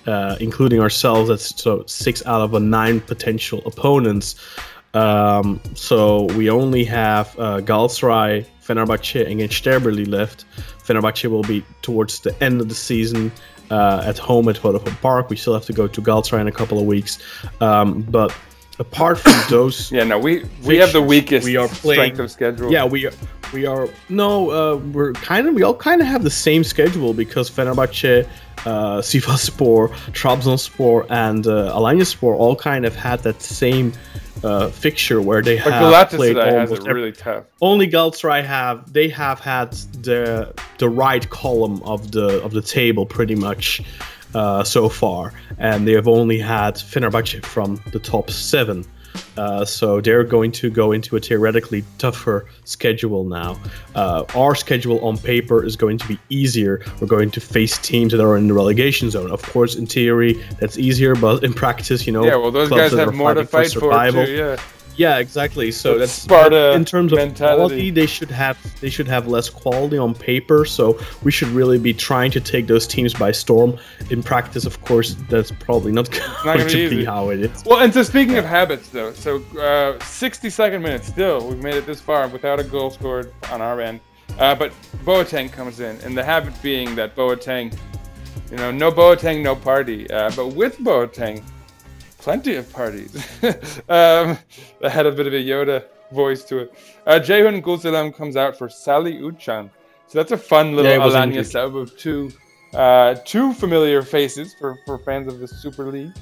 uh, 0.06 0.36
including 0.40 0.80
ourselves. 0.80 1.30
That's 1.30 1.62
so 1.62 1.84
six 1.86 2.26
out 2.26 2.42
of 2.42 2.54
a 2.54 2.60
nine 2.60 3.02
potential 3.02 3.62
opponents. 3.66 4.36
Um, 4.94 5.62
so 5.76 6.24
we 6.36 6.50
only 6.50 6.84
have 6.86 7.38
uh, 7.40 7.60
Galatasaray, 7.60 8.46
Fenerbahce, 8.66 9.30
and 9.30 9.40
Sterberli 9.42 10.08
left. 10.08 10.46
Fenerbahce 10.84 11.30
will 11.30 11.44
be 11.44 11.64
towards 11.82 12.22
the 12.22 12.36
end 12.44 12.62
of 12.62 12.70
the 12.70 12.76
season 12.76 13.32
uh, 13.70 14.04
at 14.06 14.18
home 14.18 14.50
at 14.50 14.56
Vodafone 14.56 15.00
Park. 15.02 15.30
We 15.30 15.36
still 15.36 15.54
have 15.54 15.66
to 15.66 15.74
go 15.74 15.88
to 15.88 16.02
Galatasaray 16.02 16.42
in 16.42 16.48
a 16.48 16.52
couple 16.52 16.80
of 16.80 16.86
weeks. 16.86 17.20
Um, 17.62 18.02
but 18.02 18.36
apart 18.80 19.20
from 19.20 19.34
those, 19.50 19.92
Yeah, 19.92 20.04
no, 20.06 20.18
we 20.20 20.46
we 20.64 20.78
have 20.78 20.92
the 20.94 21.02
weakest 21.02 21.46
We 21.46 21.58
are 21.58 21.68
playing- 21.68 22.00
strength 22.16 22.20
of 22.20 22.32
schedule. 22.32 22.72
yeah, 22.72 22.86
we 22.86 23.06
are, 23.08 23.14
we 23.54 23.66
are 23.66 23.88
no, 24.10 24.50
uh, 24.52 24.76
we're 24.94 25.14
kind 25.14 25.48
of 25.48 25.54
we 25.56 25.64
all 25.64 25.76
kind 25.76 26.02
of 26.02 26.08
have 26.08 26.24
the 26.24 26.30
same 26.48 26.64
schedule 26.64 27.14
because 27.14 27.50
Fenerbahce, 27.50 28.26
uh, 28.66 29.02
Sivasspor, 29.02 29.90
Trabzonspor, 30.14 31.06
and 31.10 31.46
uh, 31.48 31.74
Alanyaspor 31.78 32.34
all 32.36 32.56
kind 32.56 32.86
of 32.86 32.96
had 32.96 33.20
that 33.24 33.42
same 33.42 33.92
uh, 34.44 34.70
fixture 34.70 35.22
where 35.22 35.42
they 35.42 35.58
but 35.58 35.74
have 35.74 36.10
played 36.10 36.36
Galatasaray 36.38 36.62
almost 36.62 36.88
it 36.88 36.94
really 36.94 37.12
tough. 37.12 37.44
only 37.62 37.88
Galatasaray 37.90 38.44
have 38.46 38.92
they 38.94 39.10
have 39.10 39.40
had 39.42 39.72
the 40.08 40.54
the 40.78 40.88
right 40.88 41.30
column 41.30 41.82
of 41.84 42.12
the 42.12 42.42
of 42.46 42.52
the 42.54 42.62
table 42.62 43.06
pretty 43.06 43.36
much 43.36 43.82
uh, 44.36 44.64
so 44.64 44.90
far, 44.90 45.34
and 45.58 45.88
they 45.88 45.94
have 45.94 46.08
only 46.08 46.40
had 46.40 46.76
Fenerbahce 46.76 47.44
from 47.46 47.82
the 47.92 48.00
top 48.00 48.30
seven. 48.30 48.86
Uh, 49.38 49.66
so 49.66 50.00
they're 50.02 50.24
going 50.24 50.52
to 50.52 50.70
go 50.70 50.92
into 50.92 51.16
a 51.16 51.20
theoretically 51.20 51.84
tougher 51.98 52.46
schedule 52.66 53.24
now. 53.24 53.60
Uh, 53.96 54.24
our 54.36 54.54
schedule 54.54 55.04
on 55.04 55.18
paper 55.18 55.64
is 55.64 55.76
going 55.76 55.98
to 55.98 56.08
be 56.08 56.20
easier. 56.30 56.82
We're 57.00 57.08
going 57.08 57.32
to 57.32 57.42
face 57.42 57.78
teams 57.80 58.12
that 58.12 58.22
are 58.24 58.38
in 58.38 58.48
the 58.48 58.54
relegation 58.54 59.10
zone. 59.10 59.32
Of 59.32 59.42
course, 59.42 59.76
in 59.76 59.88
theory, 59.88 60.34
that's 60.60 60.78
easier, 60.78 61.16
but 61.16 61.44
in 61.44 61.54
practice, 61.54 62.06
you 62.06 62.14
know, 62.14 62.24
Yeah, 62.26 62.36
well, 62.36 62.52
those 62.52 62.70
guys 62.70 62.94
have 62.94 63.14
more 63.14 63.34
to 63.34 63.46
fight 63.46 63.72
for 63.74 63.80
survival- 63.80 64.26
too. 64.26 64.32
Yeah, 64.32 64.58
yeah, 65.00 65.18
exactly. 65.18 65.72
So 65.72 65.94
That 65.94 66.00
that's 66.00 66.12
Sparta 66.12 66.74
in 66.74 66.84
terms 66.84 67.14
of 67.14 67.18
mentality. 67.20 67.58
quality. 67.58 67.92
They 67.92 68.06
should 68.06 68.30
have 68.30 68.58
they 68.82 68.90
should 68.90 69.08
have 69.08 69.28
less 69.28 69.50
quality 69.50 69.98
on 69.98 70.14
paper. 70.14 70.66
So 70.66 71.00
we 71.24 71.32
should 71.32 71.48
really 71.50 71.80
be 71.80 71.94
trying 71.94 72.32
to 72.32 72.42
take 72.42 72.68
those 72.68 72.86
teams 72.86 73.14
by 73.14 73.32
storm. 73.32 73.78
In 74.12 74.22
practice, 74.22 74.66
of 74.66 74.82
course, 74.82 75.16
that's 75.30 75.52
probably 75.52 75.94
not 75.94 76.12
going 76.44 76.44
gonna 76.44 76.66
be 76.66 76.72
easy. 76.84 76.96
be 76.98 77.06
how 77.06 77.30
it 77.30 77.40
is. 77.40 77.64
Well, 77.66 77.80
and 77.80 77.94
so 77.94 78.04
speaking 78.04 78.38
of 78.38 78.44
habits, 78.46 78.90
though, 78.90 79.14
so 79.14 79.38
uh, 79.58 79.98
62nd 80.00 80.82
minute 80.82 81.06
still, 81.06 81.48
we've 81.48 81.64
made 81.64 81.76
it 81.76 81.86
this 81.86 82.02
far 82.02 82.28
without 82.28 82.60
a 82.60 82.64
goal 82.64 82.90
scored 82.92 83.34
on 83.52 83.62
our 83.62 83.80
end. 83.80 84.02
Uh, 84.38 84.54
but 84.54 84.72
Boateng 85.06 85.50
comes 85.52 85.80
in, 85.80 85.96
and 86.04 86.16
the 86.18 86.24
habit 86.24 86.54
being 86.62 86.94
that 86.96 87.16
Boateng, 87.16 87.76
you 88.52 88.58
know, 88.58 88.70
no 88.72 88.92
Boateng, 88.92 89.42
no 89.42 89.56
party. 89.56 90.10
Uh, 90.12 90.30
but 90.36 90.48
with 90.54 90.78
Boateng, 90.80 91.42
plenty 92.20 92.56
of 92.56 92.72
parties. 92.72 93.16
um, 93.90 94.38
that 94.80 94.92
had 94.92 95.06
a 95.06 95.12
bit 95.12 95.28
of 95.28 95.34
a 95.34 95.44
Yoda 95.44 95.84
voice 96.12 96.44
to 96.46 96.60
it. 96.60 96.74
Uh, 97.06 97.20
Ceyhun 97.20 97.62
Gülselam 97.62 98.16
comes 98.16 98.36
out 98.36 98.58
for 98.58 98.70
Salih 98.70 99.20
Uçan. 99.20 99.70
So 100.08 100.18
that's 100.20 100.32
a 100.32 100.38
fun 100.38 100.76
little 100.76 100.92
Yeah, 100.92 101.00
Alanya 101.00 101.46
sub 101.46 101.76
of 101.76 101.96
two, 101.98 102.32
uh, 102.74 103.16
two 103.26 103.54
familiar 103.54 104.02
faces 104.02 104.56
for, 104.60 104.78
for 104.86 104.98
fans 104.98 105.28
of 105.28 105.40
the 105.40 105.48
Super 105.48 105.92
League. 105.92 106.14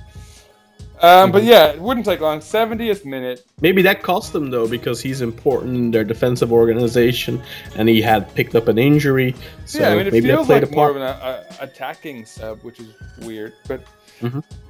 Um, 1.02 1.32
But 1.32 1.44
yeah, 1.44 1.68
it 1.68 1.80
wouldn't 1.80 2.06
take 2.06 2.22
long. 2.22 2.40
70th 2.40 3.06
minute. 3.06 3.46
Maybe 3.62 3.82
that 3.84 4.02
cost 4.02 4.34
them 4.34 4.50
though, 4.50 4.68
because 4.68 5.00
he's 5.00 5.22
important 5.22 5.76
in 5.76 5.92
their 5.92 6.04
defensive 6.04 6.52
organization, 6.52 7.42
and 7.76 7.88
he 7.88 8.02
had 8.02 8.34
picked 8.34 8.56
up 8.56 8.68
an 8.68 8.78
injury. 8.78 9.36
So 9.66 9.80
yeah, 9.80 9.90
I 9.90 9.96
mean, 9.96 10.08
it 10.08 10.14
maybe 10.14 10.28
that 10.28 10.36
feels 10.36 10.48
played 10.48 10.64
like 10.64 10.72
a 10.72 10.76
more 10.76 10.94
part. 10.94 10.98
of 10.98 11.02
an 11.04 11.22
uh, 11.22 11.44
attacking 11.60 12.26
sub, 12.26 12.64
which 12.64 12.80
is 12.80 12.88
weird. 13.20 13.54
But 13.68 13.84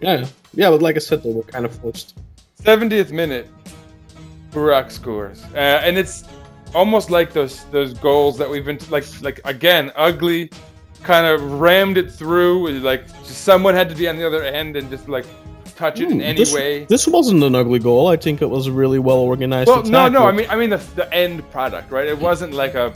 yeah, 0.01 0.25
yeah, 0.53 0.69
but 0.69 0.81
like 0.81 0.95
I 0.95 0.99
said, 0.99 1.23
they 1.23 1.31
were 1.33 1.43
kind 1.43 1.65
of 1.65 1.75
forced. 1.75 2.17
70th 2.63 3.11
minute, 3.11 3.47
Burak 4.51 4.91
scores, 4.91 5.43
uh, 5.53 5.57
and 5.83 5.97
it's 5.97 6.23
almost 6.75 7.09
like 7.09 7.31
those 7.33 7.63
those 7.65 7.93
goals 7.93 8.37
that 8.37 8.49
we've 8.49 8.65
been 8.65 8.79
like 8.89 9.05
like 9.21 9.39
again 9.45 9.91
ugly, 9.95 10.49
kind 11.03 11.25
of 11.27 11.59
rammed 11.59 11.97
it 11.97 12.11
through. 12.11 12.69
Like 12.79 13.07
just 13.23 13.41
someone 13.43 13.73
had 13.75 13.89
to 13.89 13.95
be 13.95 14.07
on 14.09 14.17
the 14.17 14.25
other 14.25 14.43
end 14.43 14.75
and 14.75 14.89
just 14.89 15.07
like 15.07 15.25
touch 15.75 15.99
it 15.99 16.09
in 16.09 16.15
Hmm, 16.15 16.21
any 16.21 16.39
this, 16.39 16.53
way. 16.53 16.85
This 16.85 17.07
wasn't 17.07 17.43
an 17.43 17.53
ugly 17.53 17.79
goal. 17.79 18.07
I 18.07 18.17
think 18.17 18.41
it 18.41 18.49
was 18.49 18.65
a 18.67 18.71
really 18.71 18.99
well 18.99 19.19
organized. 19.19 19.67
Well, 19.67 19.83
no, 19.83 20.05
attack. 20.07 20.11
no. 20.13 20.27
I 20.27 20.31
mean, 20.31 20.47
I 20.49 20.55
mean 20.55 20.71
the, 20.71 20.77
the 20.95 21.13
end 21.13 21.49
product, 21.51 21.91
right? 21.91 22.07
It 22.07 22.17
wasn't 22.17 22.53
like 22.53 22.73
a 22.73 22.93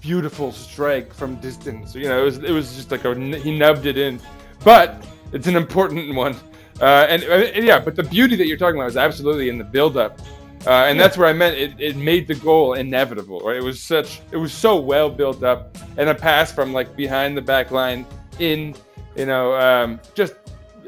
beautiful 0.00 0.52
strike 0.52 1.14
from 1.14 1.36
distance. 1.36 1.94
You 1.94 2.08
know, 2.08 2.20
it 2.20 2.24
was 2.24 2.38
it 2.38 2.50
was 2.50 2.74
just 2.76 2.90
like 2.90 3.04
a 3.04 3.14
he 3.38 3.56
nubbed 3.56 3.86
it 3.86 3.96
in, 3.96 4.20
but 4.64 5.06
it's 5.36 5.46
an 5.46 5.56
important 5.56 6.14
one. 6.14 6.34
Uh, 6.80 7.06
and, 7.08 7.22
and 7.22 7.64
yeah, 7.64 7.78
but 7.78 7.96
the 7.96 8.02
beauty 8.02 8.36
that 8.36 8.46
you're 8.46 8.58
talking 8.58 8.76
about 8.78 8.88
is 8.88 8.96
absolutely 8.96 9.48
in 9.48 9.56
the 9.56 9.64
build-up, 9.64 10.20
uh, 10.66 10.70
and 10.88 10.98
that's 11.00 11.16
where 11.16 11.28
I 11.28 11.32
meant 11.32 11.56
it, 11.56 11.72
it 11.78 11.96
made 11.96 12.26
the 12.26 12.34
goal 12.34 12.74
inevitable. 12.74 13.40
Right? 13.40 13.56
It 13.56 13.62
was 13.62 13.80
such 13.80 14.20
it 14.30 14.36
was 14.36 14.52
so 14.52 14.78
well 14.80 15.08
built 15.08 15.42
up, 15.42 15.76
and 15.96 16.08
a 16.10 16.14
pass 16.14 16.52
from 16.52 16.72
like 16.74 16.94
behind 16.96 17.36
the 17.36 17.40
back 17.42 17.70
line 17.70 18.04
in, 18.38 18.74
you 19.16 19.24
know, 19.26 19.54
um, 19.54 20.00
just 20.14 20.34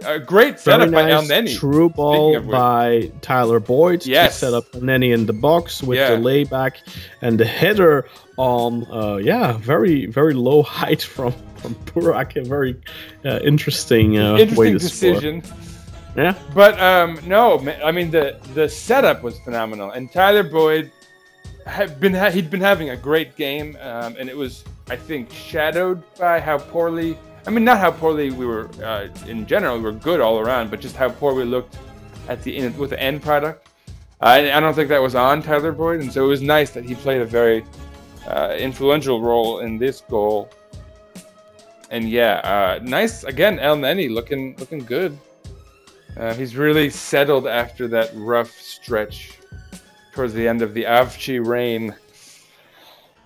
a 0.06 0.18
great 0.18 0.60
Very 0.60 0.78
setup 0.82 0.90
by 0.92 1.10
Elneny. 1.10 1.56
true 1.58 1.88
ball 1.88 2.40
by 2.42 3.10
Tyler 3.20 3.58
Boyd 3.58 4.04
Yes. 4.06 4.34
to 4.34 4.46
set 4.46 4.54
up 4.54 4.70
Nenny 4.74 5.12
in 5.12 5.26
the 5.26 5.32
box 5.32 5.82
with 5.82 5.98
Yeah. 5.98 6.10
the 6.10 6.18
layback 6.18 6.76
and 7.22 7.40
the 7.40 7.44
header 7.44 8.06
on 8.36 8.86
uh, 8.92 9.16
yeah 9.16 9.54
very 9.58 10.06
very 10.06 10.34
low 10.34 10.62
height 10.78 11.02
from 11.02 11.32
Burak 11.86 12.36
a 12.36 12.44
very 12.44 12.76
uh, 13.24 13.40
interesting 13.42 14.18
uh, 14.18 14.34
way 14.34 14.42
Interesting 14.42 14.78
to 14.78 14.80
score. 14.80 15.12
decision. 15.14 15.42
Yeah, 16.16 16.34
But 16.54 16.80
um, 16.80 17.20
no, 17.26 17.58
I 17.84 17.92
mean 17.92 18.10
the 18.10 18.38
the 18.54 18.68
setup 18.68 19.22
was 19.22 19.38
phenomenal, 19.40 19.90
and 19.92 20.10
Tyler 20.10 20.42
Boyd 20.42 20.90
had 21.66 22.00
been 22.00 22.14
ha- 22.14 22.30
he'd 22.30 22.50
been 22.50 22.60
having 22.60 22.90
a 22.90 22.96
great 22.96 23.36
game, 23.36 23.76
um, 23.80 24.16
and 24.18 24.28
it 24.28 24.36
was 24.36 24.64
I 24.90 24.96
think 24.96 25.30
shadowed 25.32 26.02
by 26.18 26.40
how 26.40 26.58
poorly. 26.58 27.16
I 27.46 27.50
mean, 27.50 27.64
not 27.64 27.78
how 27.78 27.92
poorly 27.92 28.30
we 28.30 28.46
were 28.46 28.68
uh, 28.82 29.08
in 29.26 29.46
general. 29.46 29.76
We 29.76 29.84
were 29.84 29.92
good 29.92 30.20
all 30.20 30.38
around, 30.40 30.70
but 30.70 30.80
just 30.80 30.96
how 30.96 31.08
poor 31.08 31.34
we 31.34 31.44
looked 31.44 31.76
at 32.28 32.42
the 32.42 32.56
end 32.56 32.76
with 32.76 32.90
the 32.90 33.00
end 33.00 33.22
product. 33.22 33.68
I, 34.20 34.50
I 34.50 34.60
don't 34.60 34.74
think 34.74 34.88
that 34.88 35.00
was 35.00 35.14
on 35.14 35.42
Tyler 35.42 35.72
Boyd, 35.72 36.00
and 36.00 36.12
so 36.12 36.24
it 36.24 36.28
was 36.28 36.42
nice 36.42 36.70
that 36.70 36.84
he 36.84 36.94
played 36.96 37.20
a 37.20 37.26
very 37.26 37.64
uh, 38.26 38.56
influential 38.58 39.22
role 39.22 39.60
in 39.60 39.78
this 39.78 40.00
goal. 40.10 40.50
And 41.90 42.08
yeah, 42.08 42.40
uh, 42.44 42.80
nice 42.82 43.24
again. 43.24 43.58
Elneny 43.58 44.10
looking 44.10 44.56
looking 44.58 44.80
good. 44.80 45.18
Uh, 46.16 46.34
he's 46.34 46.56
really 46.56 46.90
settled 46.90 47.46
after 47.46 47.88
that 47.88 48.10
rough 48.14 48.50
stretch 48.50 49.38
towards 50.12 50.34
the 50.34 50.46
end 50.46 50.62
of 50.62 50.74
the 50.74 50.84
Avci 50.84 51.44
reign. 51.44 51.94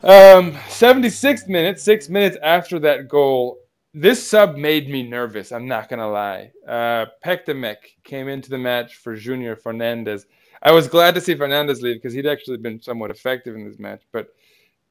Um, 0.02 0.52
76th 0.68 1.48
minute, 1.48 1.80
six 1.80 2.08
minutes 2.08 2.36
after 2.42 2.78
that 2.80 3.08
goal, 3.08 3.58
this 3.94 4.26
sub 4.28 4.56
made 4.56 4.88
me 4.88 5.02
nervous. 5.02 5.52
I'm 5.52 5.66
not 5.66 5.88
gonna 5.88 6.10
lie. 6.10 6.50
Uh, 6.66 7.06
Pektemek 7.24 7.76
came 8.04 8.28
into 8.28 8.50
the 8.50 8.58
match 8.58 8.96
for 8.96 9.16
Junior 9.16 9.56
Fernandez. 9.56 10.26
I 10.62 10.72
was 10.72 10.86
glad 10.86 11.14
to 11.14 11.20
see 11.20 11.34
Fernandez 11.34 11.82
leave 11.82 11.96
because 11.96 12.14
he'd 12.14 12.26
actually 12.26 12.58
been 12.58 12.80
somewhat 12.80 13.10
effective 13.10 13.54
in 13.54 13.64
this 13.64 13.78
match. 13.78 14.02
But 14.12 14.28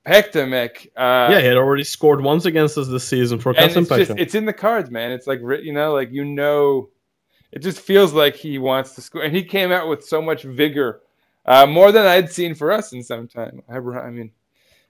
Pektemek, 0.06 0.88
uh, 0.97 1.32
yeah, 1.32 1.39
he 1.39 1.45
had 1.45 1.58
already 1.58 1.84
scored 1.84 2.24
once 2.24 2.45
against 2.45 2.78
us 2.78 2.88
this 2.88 3.04
season 3.04 3.38
for 3.39 3.54
and 3.56 3.72
it's 3.72 3.89
just 3.89 4.12
it's 4.18 4.36
in 4.36 4.45
the 4.45 4.54
cards, 4.54 4.89
man. 4.89 5.12
It's 5.12 5.28
like 5.28 5.41
you 5.62 5.74
know, 5.74 5.93
like 5.93 6.12
you 6.12 6.26
know, 6.26 6.89
it 7.52 7.60
just 7.60 7.80
feels 7.80 8.12
like 8.12 8.36
he 8.36 8.58
wants 8.58 8.95
to 8.95 9.02
score, 9.02 9.22
and 9.22 9.36
he 9.36 9.43
came 9.43 9.72
out 9.72 9.88
with 9.88 10.04
so 10.04 10.20
much 10.20 10.41
vigor, 10.41 11.02
uh, 11.45 11.68
more 11.68 11.91
than 11.91 12.08
I'd 12.08 12.32
seen 12.32 12.56
for 12.56 12.72
us 12.72 12.93
in 12.93 13.04
some 13.04 13.28
time. 13.28 13.62
I, 13.70 13.78
I 13.78 14.10
mean, 14.10 14.32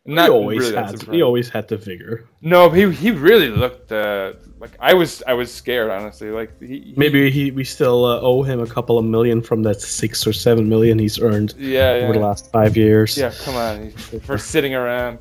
not 0.05 0.25
he 0.25 0.31
always 0.31 0.59
really 0.59 0.75
had 0.75 1.01
he 1.03 1.21
always 1.21 1.49
had 1.49 1.67
the 1.67 1.77
vigor. 1.77 2.27
No, 2.41 2.69
he 2.69 2.91
he 2.91 3.11
really 3.11 3.49
looked 3.49 3.91
uh, 3.91 4.33
like 4.59 4.71
I 4.79 4.93
was 4.93 5.21
I 5.27 5.33
was 5.33 5.53
scared 5.53 5.91
honestly. 5.91 6.29
Like 6.31 6.59
he, 6.59 6.79
he- 6.79 6.93
Maybe 6.97 7.29
he 7.29 7.51
we 7.51 7.63
still 7.63 8.05
uh, 8.05 8.19
owe 8.21 8.41
him 8.41 8.59
a 8.59 8.67
couple 8.67 8.97
of 8.97 9.05
million 9.05 9.41
from 9.41 9.61
that 9.63 9.79
six 9.79 10.25
or 10.25 10.33
seven 10.33 10.67
million 10.67 10.97
he's 10.97 11.19
earned 11.19 11.53
yeah 11.57 11.97
yeah 11.97 12.03
over 12.03 12.13
the 12.13 12.19
last 12.19 12.51
five 12.51 12.75
years. 12.75 13.17
yeah. 13.17 13.31
Come 13.43 13.55
on, 13.55 13.91
for 14.25 14.37
sitting 14.37 14.73
around. 14.73 15.19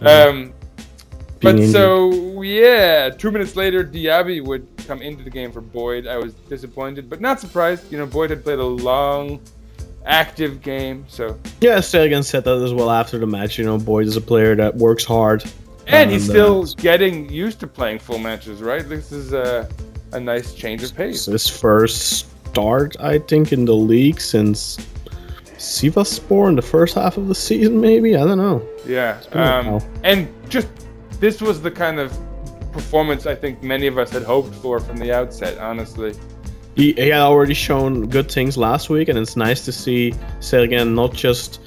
Um, 0.00 0.52
but 1.40 1.58
so 1.70 2.40
yeah, 2.42 3.10
two 3.10 3.30
minutes 3.30 3.56
later, 3.56 3.84
Diaby 3.84 4.44
would 4.44 4.66
come 4.86 5.02
into 5.02 5.22
the 5.24 5.30
game 5.30 5.50
for 5.52 5.60
Boyd. 5.60 6.06
I 6.06 6.16
was 6.18 6.34
disappointed, 6.48 7.10
but 7.10 7.20
not 7.20 7.40
surprised. 7.40 7.90
You 7.92 7.98
know, 7.98 8.06
Boyd 8.06 8.30
had 8.30 8.42
played 8.44 8.60
a 8.60 8.64
long, 8.64 9.40
active 10.04 10.62
game, 10.62 11.04
so 11.08 11.38
Yeah, 11.60 11.78
Sergen 11.78 12.24
said 12.24 12.44
that 12.44 12.56
as 12.62 12.72
well 12.72 12.90
after 12.90 13.18
the 13.18 13.26
match. 13.26 13.58
You 13.58 13.64
know, 13.64 13.78
Boyd 13.78 14.06
is 14.06 14.16
a 14.16 14.20
player 14.20 14.54
that 14.56 14.74
works 14.76 15.04
hard. 15.04 15.44
and 15.86 16.10
he's 16.10 16.28
uh, 16.28 16.32
still 16.32 16.64
getting 16.76 17.28
used 17.30 17.60
to 17.60 17.66
playing 17.66 17.98
full 17.98 18.18
matches, 18.18 18.60
right? 18.62 18.88
This 18.88 19.12
is 19.12 19.32
a 19.32 19.68
a 20.12 20.20
nice 20.20 20.54
change 20.54 20.82
of 20.84 20.94
pace. 20.94 21.26
his 21.26 21.48
first 21.48 22.28
start, 22.48 22.96
I 23.00 23.18
think, 23.18 23.52
in 23.52 23.64
the 23.64 23.74
league 23.74 24.20
since 24.20 24.78
Sivasspor 25.58 26.48
in 26.48 26.54
the 26.56 26.62
first 26.62 26.94
half 26.94 27.16
of 27.16 27.28
the 27.28 27.34
season. 27.34 27.80
Maybe 27.80 28.16
I 28.16 28.24
don't 28.24 28.38
know. 28.38 28.62
Yeah, 28.86 29.20
um, 29.32 29.80
and 30.02 30.28
just 30.48 30.68
this 31.20 31.40
was 31.40 31.62
the 31.62 31.70
kind 31.70 31.98
of 31.98 32.16
performance 32.72 33.26
I 33.26 33.34
think 33.34 33.62
many 33.62 33.86
of 33.86 33.98
us 33.98 34.10
had 34.10 34.22
hoped 34.22 34.54
for 34.56 34.78
from 34.80 34.98
the 34.98 35.12
outset. 35.12 35.58
Honestly, 35.58 36.14
He, 36.76 36.92
he 36.94 37.08
had 37.08 37.20
already 37.20 37.54
shown 37.54 38.08
good 38.08 38.30
things 38.30 38.56
last 38.56 38.90
week, 38.90 39.08
and 39.08 39.18
it's 39.18 39.36
nice 39.36 39.64
to 39.64 39.72
see 39.72 40.12
Sergen 40.40 40.94
not 40.94 41.12
just 41.14 41.60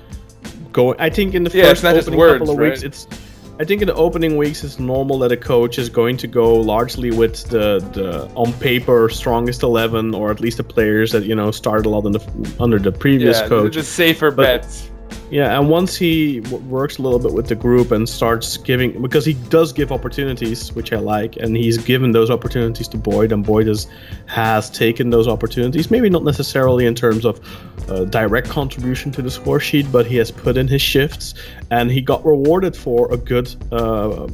going. 0.73 0.99
I 0.99 1.09
think 1.09 1.33
in 1.33 1.43
the 1.43 1.57
Yeah, 1.57 1.69
first 1.69 1.85
opening 1.85 2.17
words, 2.19 2.39
couple 2.39 2.53
of 2.53 2.59
right? 2.59 2.71
weeks, 2.71 2.83
it's. 2.83 3.07
I 3.59 3.63
think 3.63 3.81
in 3.81 3.87
the 3.87 3.95
opening 3.95 4.37
weeks, 4.37 4.63
it's 4.63 4.77
normal 4.77 5.17
that 5.19 5.31
a 5.31 5.37
coach 5.37 5.79
is 5.79 5.89
going 5.89 6.15
to 6.17 6.27
go 6.27 6.53
largely 6.55 7.09
with 7.09 7.43
the, 7.49 7.79
the 7.93 8.29
on 8.35 8.53
paper 8.53 9.09
strongest 9.09 9.63
eleven, 9.63 10.13
or 10.13 10.29
at 10.29 10.39
least 10.39 10.57
the 10.57 10.63
players 10.63 11.11
that 11.13 11.23
you 11.25 11.33
know 11.33 11.49
started 11.51 11.85
a 11.87 11.89
lot 11.89 12.01
the, 12.01 12.55
under 12.59 12.77
the 12.77 12.91
previous 12.91 13.39
yeah, 13.39 13.47
coach. 13.47 13.73
the 13.75 13.83
safer 13.83 14.29
But- 14.29 14.61
bets. 14.61 14.91
Yeah, 15.29 15.59
and 15.59 15.69
once 15.69 15.97
he 15.97 16.39
w- 16.39 16.63
works 16.69 16.99
a 16.99 17.01
little 17.01 17.19
bit 17.19 17.33
with 17.33 17.47
the 17.47 17.55
group 17.55 17.91
and 17.91 18.07
starts 18.07 18.55
giving, 18.55 19.01
because 19.01 19.25
he 19.25 19.33
does 19.49 19.73
give 19.73 19.91
opportunities, 19.91 20.71
which 20.71 20.93
I 20.93 20.99
like, 20.99 21.35
and 21.35 21.57
he's 21.57 21.77
given 21.77 22.13
those 22.13 22.29
opportunities 22.29 22.87
to 22.89 22.97
Boyd, 22.97 23.33
and 23.33 23.45
Boyd 23.45 23.67
has, 23.67 23.87
has 24.27 24.69
taken 24.69 25.09
those 25.09 25.27
opportunities. 25.27 25.91
Maybe 25.91 26.09
not 26.09 26.23
necessarily 26.23 26.85
in 26.85 26.95
terms 26.95 27.25
of 27.25 27.41
uh, 27.89 28.05
direct 28.05 28.49
contribution 28.49 29.11
to 29.13 29.21
the 29.21 29.29
score 29.29 29.59
sheet, 29.59 29.91
but 29.91 30.05
he 30.05 30.15
has 30.15 30.31
put 30.31 30.55
in 30.55 30.65
his 30.65 30.81
shifts, 30.81 31.33
and 31.71 31.91
he 31.91 31.99
got 31.99 32.25
rewarded 32.25 32.73
for 32.73 33.11
a 33.11 33.17
good 33.17 33.53
uh, 33.73 34.27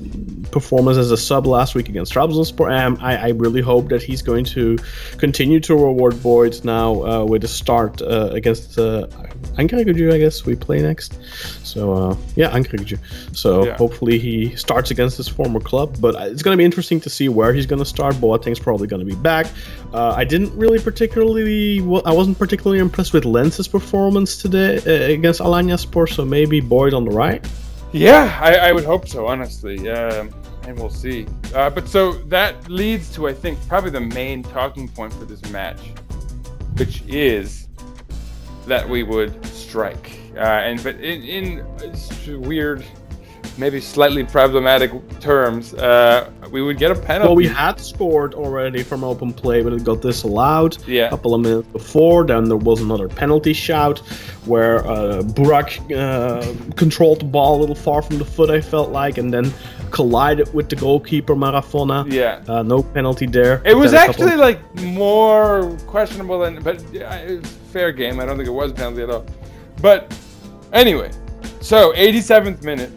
performance 0.52 1.00
as 1.00 1.10
a 1.10 1.18
sub 1.18 1.48
last 1.48 1.74
week 1.74 1.90
against 1.90 2.14
Trabzonspor. 2.14 2.72
And 2.72 3.02
I, 3.02 3.16
I 3.16 3.30
really 3.30 3.62
hope 3.62 3.90
that 3.90 4.04
he's 4.04 4.22
going 4.22 4.46
to 4.46 4.78
continue 5.18 5.60
to 5.62 5.74
reward 5.74 6.22
Boyd 6.22 6.64
now 6.64 7.04
uh, 7.04 7.26
with 7.26 7.44
a 7.44 7.48
start 7.48 8.00
uh, 8.04 8.30
against 8.32 8.78
Ankaragücü, 9.58 10.12
I 10.14 10.20
guess 10.20 10.46
we 10.46 10.56
play 10.56 10.82
next. 10.82 11.14
So 11.64 11.94
uh, 11.94 12.16
yeah, 12.36 12.52
Ankaragücü. 12.56 12.98
So 13.34 13.66
Yeah. 13.66 13.78
hopefully 13.78 14.20
he 14.20 14.56
starts 14.56 14.92
against 14.92 15.18
his 15.18 15.28
former 15.28 15.60
club. 15.60 15.98
But 16.02 16.16
it's 16.32 16.42
going 16.44 16.54
to 16.54 16.58
be 16.58 16.66
interesting 16.66 17.00
to 17.02 17.10
see 17.10 17.30
where 17.30 17.54
he's 17.54 17.66
going 17.68 17.80
to 17.84 17.86
start. 17.86 18.20
Boateng's 18.20 18.60
probably 18.60 18.88
going 18.88 19.06
to 19.08 19.16
be 19.16 19.22
back. 19.22 19.48
Uh, 19.94 20.14
I 20.18 20.24
didn't 20.26 20.52
really 20.58 20.80
particularly, 20.80 21.82
well, 21.82 22.02
I 22.06 22.12
wasn't 22.14 22.38
particularly 22.40 22.80
impressed 22.80 23.14
with 23.14 23.26
Lens's 23.26 23.68
performance 23.68 24.42
today 24.42 24.78
uh, 24.88 25.14
against 25.14 25.40
Alanyaspor. 25.40 26.08
So 26.10 26.26
maybe 26.26 26.60
Boyd 26.62 26.94
on 26.94 27.06
the 27.06 27.12
right. 27.12 27.46
Yeah, 27.92 28.40
I, 28.42 28.70
I 28.70 28.72
would 28.72 28.86
hope 28.86 29.08
so, 29.08 29.28
honestly. 29.28 29.88
Um, 29.90 30.34
and 30.66 30.80
we'll 30.80 30.90
see. 30.90 31.28
Uh, 31.54 31.70
but 31.70 31.88
so 31.88 32.14
that 32.30 32.70
leads 32.70 33.14
to, 33.16 33.28
I 33.28 33.34
think, 33.34 33.60
probably 33.68 33.92
the 33.92 34.00
main 34.02 34.42
talking 34.42 34.88
point 34.88 35.14
for 35.14 35.26
this 35.26 35.44
match, 35.52 35.80
which 36.78 37.04
is 37.08 37.63
that 38.68 38.88
we 38.88 39.04
would 39.04 39.46
strike. 39.46 40.20
Uh, 40.36 40.40
and 40.40 40.82
but 40.84 40.96
in, 40.96 41.24
in 41.24 42.42
weird, 42.42 42.84
maybe 43.58 43.80
slightly 43.80 44.24
problematic 44.24 44.92
terms, 45.20 45.74
uh, 45.76 46.30
we 46.52 46.62
would 46.62 46.78
get 46.78 46.92
a 46.92 46.96
penalty. 46.96 47.28
Well, 47.28 47.36
we 47.36 47.48
had 47.48 47.80
scored 47.80 48.34
already 48.34 48.84
from 48.84 49.04
open 49.04 49.34
play, 49.34 49.62
but 49.62 49.74
it 49.74 49.84
got 49.84 50.02
disallowed 50.02 50.78
Yeah. 50.88 51.08
a 51.08 51.10
couple 51.12 51.34
of 51.36 51.42
minutes 51.42 51.68
before. 51.70 52.26
Then 52.26 52.46
there 52.46 52.58
was 52.58 52.82
another 52.82 53.08
penalty 53.08 53.54
shout 53.54 54.00
where 54.46 54.86
uh, 54.88 55.22
Burak 55.24 55.80
uh, 55.96 56.74
controlled 56.76 57.22
the 57.22 57.26
ball 57.26 57.58
a 57.58 57.60
little 57.60 57.76
far 57.76 58.02
from 58.02 58.18
the 58.18 58.26
foot, 58.26 58.50
I 58.50 58.62
felt 58.62 58.90
like, 58.92 59.18
and 59.18 59.34
then 59.34 59.54
collided 59.92 60.52
with 60.54 60.70
the 60.70 60.76
goalkeeper 60.76 61.36
Marafona. 61.36 62.12
Yeah. 62.12 62.42
Uh, 62.48 62.64
no 62.64 62.82
penalty 62.82 63.28
there. 63.28 63.62
It 63.66 63.76
was 63.78 63.92
Then 63.92 64.04
a 64.04 64.08
couple- 64.08 64.26
actually 64.26 64.38
like 64.38 64.60
more 64.82 65.78
questionable 65.86 66.40
than, 66.40 66.62
but 66.64 66.84
it 66.94 67.42
was 67.42 67.50
fair 67.72 67.92
game. 67.92 68.20
I 68.20 68.26
don't 68.26 68.38
think 68.38 68.48
it 68.50 68.52
was 68.54 68.72
penalty 68.74 69.04
at 69.04 69.10
all. 69.12 69.26
But 69.82 70.12
anyway, 70.72 71.12
so 71.62 71.94
87th 71.94 72.64
minute, 72.64 72.92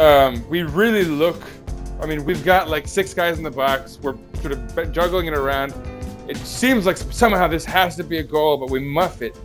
um, 0.00 0.48
we 0.48 0.62
really 0.62 1.04
look. 1.04 1.40
I 2.00 2.06
mean, 2.06 2.24
we've 2.24 2.44
got 2.44 2.68
like 2.68 2.88
six 2.88 3.12
guys 3.12 3.38
in 3.38 3.44
the 3.44 3.50
box. 3.50 3.98
We're 4.00 4.16
sort 4.40 4.52
of 4.52 4.92
juggling 4.92 5.26
it 5.26 5.34
around. 5.34 5.74
It 6.28 6.36
seems 6.38 6.86
like 6.86 6.96
somehow 6.96 7.48
this 7.48 7.64
has 7.64 7.96
to 7.96 8.04
be 8.04 8.18
a 8.18 8.22
goal, 8.22 8.56
but 8.56 8.70
we 8.70 8.80
muff 8.80 9.20
it. 9.20 9.36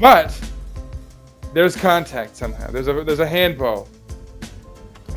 But 0.00 0.38
there's 1.52 1.76
contact 1.76 2.36
somehow. 2.36 2.70
There's 2.70 2.88
a 2.88 3.04
there's 3.04 3.20
a 3.20 3.26
handball 3.26 3.88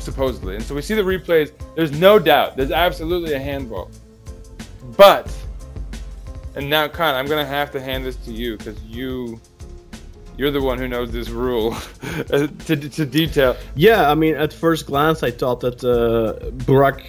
supposedly. 0.02 0.56
And 0.56 0.64
so 0.64 0.74
we 0.74 0.82
see 0.82 0.94
the 0.94 1.02
replays. 1.02 1.52
There's 1.74 1.92
no 1.92 2.18
doubt. 2.18 2.56
There's 2.56 2.72
absolutely 2.72 3.32
a 3.34 3.38
handball. 3.38 3.90
But, 4.96 5.34
and 6.54 6.68
now, 6.68 6.88
Kaan, 6.88 7.14
I'm 7.14 7.26
gonna 7.26 7.46
have 7.46 7.70
to 7.72 7.80
hand 7.80 8.04
this 8.04 8.16
to 8.16 8.32
you 8.32 8.56
because 8.56 8.82
you, 8.82 9.40
you're 10.42 10.50
the 10.50 10.60
one 10.60 10.76
who 10.76 10.88
knows 10.88 11.12
this 11.12 11.28
rule 11.28 11.72
uh, 12.32 12.48
to, 12.66 12.76
to 12.76 13.06
detail. 13.06 13.56
Yeah, 13.76 14.10
I 14.10 14.16
mean, 14.16 14.34
at 14.34 14.52
first 14.52 14.86
glance, 14.86 15.22
I 15.22 15.30
thought 15.30 15.60
that 15.60 15.84
uh, 15.84 16.50
Burak 16.64 17.00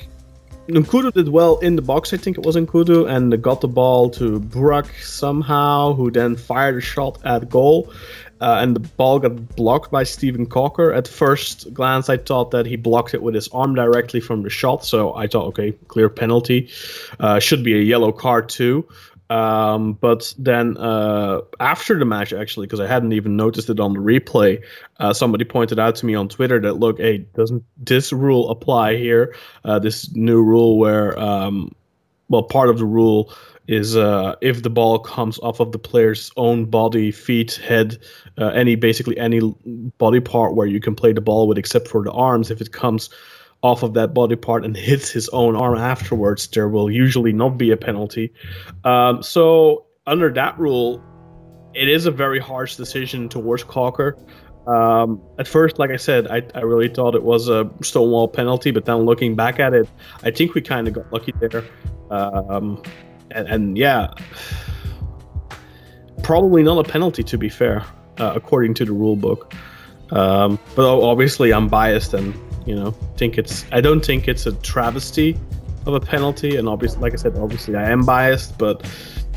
N'Koudou 0.67 1.11
did 1.11 1.29
well 1.29 1.57
in 1.57 1.75
the 1.75 1.81
box. 1.81 2.13
I 2.13 2.17
think 2.17 2.38
it 2.38 2.45
was 2.45 2.55
N'Koudou, 2.55 3.09
and 3.09 3.41
got 3.41 3.61
the 3.61 3.67
ball 3.67 4.11
to 4.11 4.39
Burak 4.39 4.88
somehow, 5.03 5.93
who 5.93 6.11
then 6.11 6.36
fired 6.36 6.77
a 6.77 6.81
shot 6.81 7.17
at 7.25 7.49
goal. 7.49 7.91
uh, 8.39 8.59
and 8.61 8.75
the 8.75 8.81
ball 8.81 9.17
got 9.17 9.55
blocked 9.55 9.89
by 9.89 10.03
Steven 10.03 10.45
Caulker. 10.45 10.95
At 10.95 11.07
first 11.07 11.73
glance, 11.73 12.09
I 12.09 12.17
thought 12.17 12.51
that 12.51 12.67
he 12.67 12.75
blocked 12.75 13.15
it 13.15 13.23
with 13.23 13.34
his 13.34 13.47
arm 13.47 13.73
directly 13.73 14.19
from 14.19 14.43
the 14.43 14.49
shot, 14.51 14.86
so 14.86 15.15
I 15.15 15.25
thought, 15.25 15.47
okay, 15.47 15.71
clear 15.88 16.07
penalty. 16.07 16.69
Uh, 17.19 17.39
should 17.39 17.63
be 17.63 17.73
a 17.73 17.81
yellow 17.81 18.11
card 18.11 18.47
too. 18.49 18.88
Um, 19.30 19.93
but 19.93 20.34
then 20.38 20.78
uh, 20.78 21.41
after 21.59 21.97
the 21.97 22.05
match, 22.05 22.34
actually, 22.34 22.67
because 22.67 22.80
I 22.80 22.88
hadn't 22.88 23.13
even 23.13 23.36
noticed 23.36 23.69
it 23.69 23.80
on 23.80 23.93
the 23.93 23.99
replay, 23.99 24.63
uh, 24.99 25.13
somebody 25.13 25.45
pointed 25.45 25.80
out 25.80 25.95
to 25.97 26.05
me 26.05 26.13
on 26.13 26.30
Twitter 26.30 26.59
that 26.61 26.74
look, 26.74 26.99
hey, 26.99 27.19
doesn't 27.36 27.63
this 27.78 28.13
rule 28.13 28.49
apply 28.49 28.97
here? 28.97 29.36
Uh, 29.63 29.80
this 29.80 30.13
new 30.13 30.41
rule 30.43 30.78
where, 30.78 31.17
um, 31.19 31.74
well, 32.30 32.43
part 32.43 32.69
of 32.69 32.78
the 32.78 32.86
rule 32.86 33.34
is 33.67 33.95
uh, 33.95 34.36
if 34.41 34.61
the 34.61 34.69
ball 34.69 34.99
comes 34.99 35.39
off 35.39 35.59
of 35.59 35.71
the 35.71 35.80
player's 35.80 36.32
own 36.36 36.65
body, 36.65 37.11
feet, 37.11 37.55
head, 37.55 37.97
uh, 38.38 38.47
any 38.47 38.76
basically 38.76 39.17
any 39.17 39.39
body 39.97 40.19
part 40.19 40.55
where 40.55 40.67
you 40.67 40.80
can 40.80 40.95
play 40.95 41.13
the 41.13 41.21
ball 41.21 41.47
with, 41.47 41.57
except 41.57 41.88
for 41.88 42.03
the 42.03 42.11
arms, 42.11 42.51
if 42.51 42.59
it 42.59 42.74
comes 42.74 43.09
off 43.64 43.82
of 43.82 43.93
that 43.93 44.14
body 44.14 44.36
part 44.36 44.66
and 44.66 44.76
hits 44.76 45.09
his 45.09 45.30
own 45.30 45.55
arm 45.55 45.78
afterwards, 45.78 46.47
there 46.47 46.68
will 46.68 46.91
usually 46.91 47.32
not 47.32 47.57
be 47.57 47.72
a 47.72 47.78
penalty. 47.78 48.32
Um, 48.84 49.24
so 49.24 49.86
under 50.05 50.32
that 50.34 50.59
rule, 50.59 51.01
it 51.74 51.88
is 51.88 52.05
a 52.05 52.11
very 52.11 52.39
harsh 52.39 52.76
decision 52.76 53.30
towards 53.30 53.64
Caulker. 53.64 54.20
Um, 54.68 55.22
at 55.39 55.47
first, 55.47 55.80
like 55.80 55.91
I 55.91 55.95
said, 55.95 56.28
I, 56.28 56.43
I 56.55 56.61
really 56.61 56.89
thought 56.89 57.16
it 57.16 57.24
was 57.24 57.49
a 57.49 57.70
Stonewall 57.82 58.28
penalty, 58.28 58.72
but 58.72 58.86
then 58.86 58.97
looking 58.97 59.36
back 59.36 59.59
at 59.59 59.74
it, 59.74 59.89
I 60.24 60.32
think 60.32 60.53
we 60.53 60.61
kind 60.61 60.88
of 60.88 60.93
got 60.93 61.11
lucky 61.11 61.34
there. 61.39 61.64
Um, 62.11 62.82
and, 63.32 63.47
and, 63.47 63.78
yeah, 63.78 64.14
probably 66.22 66.64
not 66.64 66.86
a 66.86 66.89
penalty 66.89 67.24
to 67.24 67.38
be 67.38 67.49
fair, 67.49 67.84
uh, 68.20 68.34
according 68.36 68.74
to 68.76 68.86
the 68.86 68.91
rule 68.91 69.16
book. 69.16 69.53
Um, 70.11 70.59
but 70.76 70.86
obviously, 70.86 71.51
I'm 71.51 71.68
biased 71.70 72.14
and 72.14 72.34
you 72.66 72.76
know 72.76 72.91
think 73.18 73.38
it's. 73.38 73.66
I 73.72 73.82
don't 73.82 74.03
think 74.03 74.28
it's 74.28 74.45
a 74.45 74.53
travesty 74.61 75.38
of 75.86 75.93
a 75.93 75.99
penalty, 75.99 76.55
and 76.57 76.68
obviously, 76.68 77.01
like 77.01 77.14
I 77.14 77.18
said, 77.18 77.36
obviously 77.38 77.76
I 77.76 77.89
am 77.89 78.05
biased, 78.05 78.57
but 78.57 78.86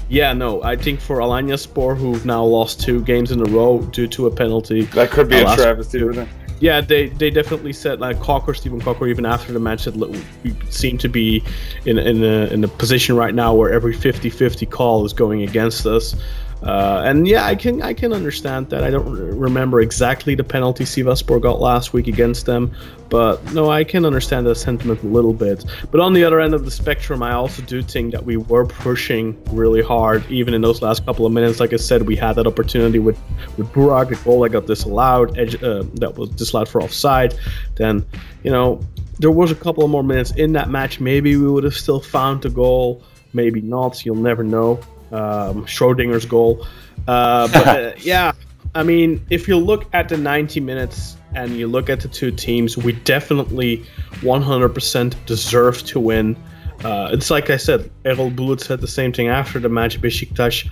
yeah, 0.08 0.32
no, 0.32 0.62
I 0.62 0.76
think 0.76 1.00
for 1.00 1.16
Alanyaspor, 1.18 1.96
who've 1.96 2.24
now 2.24 2.44
lost 2.44 2.80
two 2.80 3.02
games 3.02 3.32
in 3.32 3.40
a 3.40 3.44
row 3.50 3.80
due 3.92 4.06
to 4.08 4.26
a 4.26 4.30
penalty, 4.30 4.82
That 4.82 5.10
could 5.10 5.28
be 5.28 5.36
uh, 5.42 5.52
a 5.52 5.56
travesty. 5.56 6.02
wouldn't 6.02 6.28
it? 6.28 6.34
yeah, 6.60 6.80
they 6.80 7.08
they 7.08 7.28
definitely 7.30 7.72
said 7.72 8.00
like 8.00 8.16
Caulker, 8.18 8.56
Steven 8.56 8.80
Caulker, 8.80 9.08
even 9.10 9.26
after 9.26 9.52
the 9.52 9.58
match, 9.58 9.80
said 9.82 9.96
"Look, 9.96 10.12
we 10.44 10.54
seem 10.70 10.96
to 10.98 11.08
be 11.08 11.42
in 11.84 11.98
in 11.98 12.22
a 12.22 12.46
in 12.52 12.62
a 12.64 12.68
position 12.68 13.16
right 13.16 13.34
now 13.34 13.52
where 13.54 13.72
every 13.72 13.94
50-50 13.94 14.70
call 14.70 15.04
is 15.04 15.12
going 15.12 15.42
against 15.42 15.84
us. 15.86 16.14
Uh, 16.62 17.02
and 17.04 17.28
yeah, 17.28 17.44
I 17.44 17.54
can 17.54 17.82
I 17.82 17.92
can 17.92 18.12
understand 18.12 18.70
that. 18.70 18.82
I 18.82 18.90
don't 18.90 19.10
re- 19.10 19.30
remember 19.30 19.80
exactly 19.80 20.34
the 20.34 20.42
penalty 20.42 20.84
Sivasspor 20.84 21.40
got 21.40 21.60
last 21.60 21.92
week 21.92 22.06
against 22.08 22.46
them, 22.46 22.74
but 23.10 23.44
no, 23.52 23.70
I 23.70 23.84
can 23.84 24.06
understand 24.06 24.46
that 24.46 24.54
sentiment 24.54 25.02
a 25.02 25.06
little 25.06 25.34
bit. 25.34 25.64
But 25.90 26.00
on 26.00 26.14
the 26.14 26.24
other 26.24 26.40
end 26.40 26.54
of 26.54 26.64
the 26.64 26.70
spectrum, 26.70 27.22
I 27.22 27.32
also 27.32 27.62
do 27.62 27.82
think 27.82 28.12
that 28.12 28.24
we 28.24 28.38
were 28.38 28.64
pushing 28.64 29.36
really 29.52 29.82
hard, 29.82 30.28
even 30.30 30.54
in 30.54 30.62
those 30.62 30.80
last 30.80 31.04
couple 31.04 31.26
of 31.26 31.32
minutes. 31.32 31.60
Like 31.60 31.74
I 31.74 31.76
said, 31.76 32.02
we 32.02 32.16
had 32.16 32.36
that 32.36 32.46
opportunity 32.46 33.00
with 33.00 33.18
with 33.58 33.70
Burak, 33.72 34.08
the 34.08 34.16
goal 34.24 34.40
that 34.40 34.48
got 34.48 34.66
disallowed, 34.66 35.36
edge, 35.36 35.62
uh, 35.62 35.84
that 35.94 36.16
was 36.16 36.30
disallowed 36.30 36.70
for 36.70 36.82
offside. 36.82 37.34
Then, 37.74 38.04
you 38.42 38.50
know, 38.50 38.80
there 39.18 39.30
was 39.30 39.50
a 39.50 39.54
couple 39.54 39.84
of 39.84 39.90
more 39.90 40.02
minutes 40.02 40.30
in 40.32 40.52
that 40.54 40.70
match. 40.70 41.00
Maybe 41.00 41.36
we 41.36 41.50
would 41.50 41.64
have 41.64 41.76
still 41.76 42.00
found 42.00 42.42
the 42.42 42.50
goal. 42.50 43.02
Maybe 43.34 43.60
not. 43.60 44.06
You'll 44.06 44.16
never 44.16 44.42
know. 44.42 44.80
Um, 45.12 45.64
Schrodinger's 45.66 46.26
goal. 46.26 46.66
Uh, 47.06 47.48
but 47.52 47.66
uh, 47.66 47.92
yeah, 47.98 48.32
I 48.74 48.82
mean, 48.82 49.24
if 49.30 49.48
you 49.48 49.56
look 49.56 49.86
at 49.92 50.08
the 50.08 50.16
90 50.16 50.60
minutes 50.60 51.16
and 51.34 51.56
you 51.56 51.66
look 51.66 51.88
at 51.88 52.00
the 52.00 52.08
two 52.08 52.30
teams, 52.30 52.76
we 52.76 52.92
definitely 52.92 53.84
100% 54.20 55.26
deserve 55.26 55.84
to 55.84 56.00
win. 56.00 56.36
Uh, 56.84 57.10
it's 57.12 57.30
like 57.30 57.50
I 57.50 57.56
said, 57.56 57.90
Erol 58.04 58.34
Bulut 58.34 58.60
said 58.60 58.80
the 58.80 58.88
same 58.88 59.12
thing 59.12 59.28
after 59.28 59.58
the 59.58 59.68
match. 59.68 60.00
Besiktas 60.00 60.68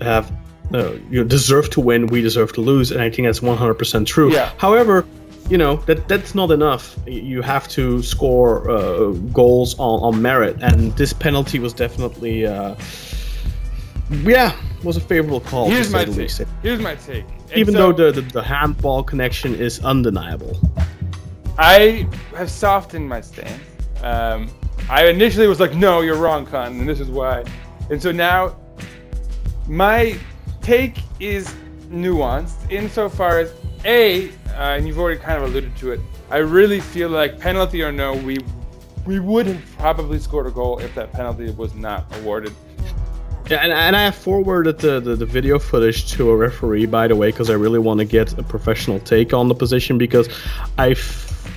have 0.00 0.30
uh, 0.74 0.92
you 1.10 1.20
know, 1.20 1.24
deserve 1.24 1.68
to 1.70 1.80
win, 1.80 2.06
we 2.06 2.22
deserve 2.22 2.52
to 2.54 2.60
lose, 2.60 2.90
and 2.90 3.02
I 3.02 3.10
think 3.10 3.26
that's 3.26 3.40
100% 3.40 4.06
true. 4.06 4.32
Yeah. 4.32 4.52
However, 4.58 5.06
you 5.50 5.58
know 5.58 5.76
that 5.86 6.08
that's 6.08 6.34
not 6.34 6.50
enough. 6.50 6.96
You 7.06 7.42
have 7.42 7.68
to 7.68 8.02
score 8.02 8.70
uh, 8.70 9.10
goals 9.32 9.78
on, 9.78 10.00
on 10.14 10.22
merit, 10.22 10.56
and 10.62 10.92
this 10.96 11.12
penalty 11.12 11.58
was 11.58 11.74
definitely, 11.74 12.46
uh, 12.46 12.74
yeah, 14.12 14.54
was 14.82 14.96
a 14.96 15.00
favorable 15.00 15.40
call. 15.40 15.68
Here's 15.70 15.90
my 15.90 16.04
take. 16.04 16.16
least. 16.16 16.42
Here's 16.62 16.80
my 16.80 16.94
take. 16.96 17.24
And 17.50 17.52
Even 17.58 17.74
so- 17.74 17.92
though 17.92 18.10
the, 18.10 18.20
the 18.20 18.32
the 18.32 18.42
handball 18.42 19.02
connection 19.02 19.54
is 19.54 19.84
undeniable. 19.84 20.58
I 21.58 22.08
have 22.36 22.50
softened 22.50 23.08
my 23.08 23.20
stance. 23.20 23.62
Um, 24.02 24.50
I 24.90 25.06
initially 25.06 25.46
was 25.46 25.60
like, 25.60 25.74
"No, 25.74 26.00
you're 26.00 26.16
wrong, 26.16 26.46
Kaan," 26.46 26.78
and 26.80 26.88
this 26.88 26.98
is 27.00 27.08
why. 27.08 27.44
And 27.90 28.00
so 28.02 28.10
now, 28.10 28.56
my 29.68 30.18
take 30.60 30.98
is 31.20 31.54
nuanced 31.90 32.70
insofar 32.70 33.40
as 33.40 33.52
a, 33.84 34.30
uh, 34.30 34.32
and 34.76 34.86
you've 34.86 34.98
already 34.98 35.20
kind 35.20 35.42
of 35.42 35.50
alluded 35.50 35.76
to 35.76 35.92
it. 35.92 36.00
I 36.30 36.38
really 36.38 36.80
feel 36.80 37.10
like 37.10 37.38
penalty 37.38 37.82
or 37.82 37.92
no, 37.92 38.14
we 38.14 38.38
we 39.06 39.18
would 39.20 39.46
have 39.46 39.62
probably 39.78 40.18
scored 40.18 40.46
a 40.46 40.50
goal 40.50 40.78
if 40.78 40.94
that 40.94 41.12
penalty 41.12 41.50
was 41.50 41.74
not 41.74 42.06
awarded. 42.18 42.52
Yeah, 43.48 43.58
and, 43.58 43.72
and 43.72 43.96
I 43.96 44.04
have 44.04 44.14
forwarded 44.14 44.78
the, 44.78 45.00
the, 45.00 45.16
the 45.16 45.26
video 45.26 45.58
footage 45.58 46.10
to 46.12 46.30
a 46.30 46.36
referee, 46.36 46.86
by 46.86 47.08
the 47.08 47.16
way, 47.16 47.30
because 47.30 47.50
I 47.50 47.54
really 47.54 47.78
want 47.78 47.98
to 47.98 48.04
get 48.04 48.38
a 48.38 48.42
professional 48.42 49.00
take 49.00 49.32
on 49.32 49.48
the 49.48 49.54
position 49.54 49.98
because 49.98 50.28
I 50.78 50.94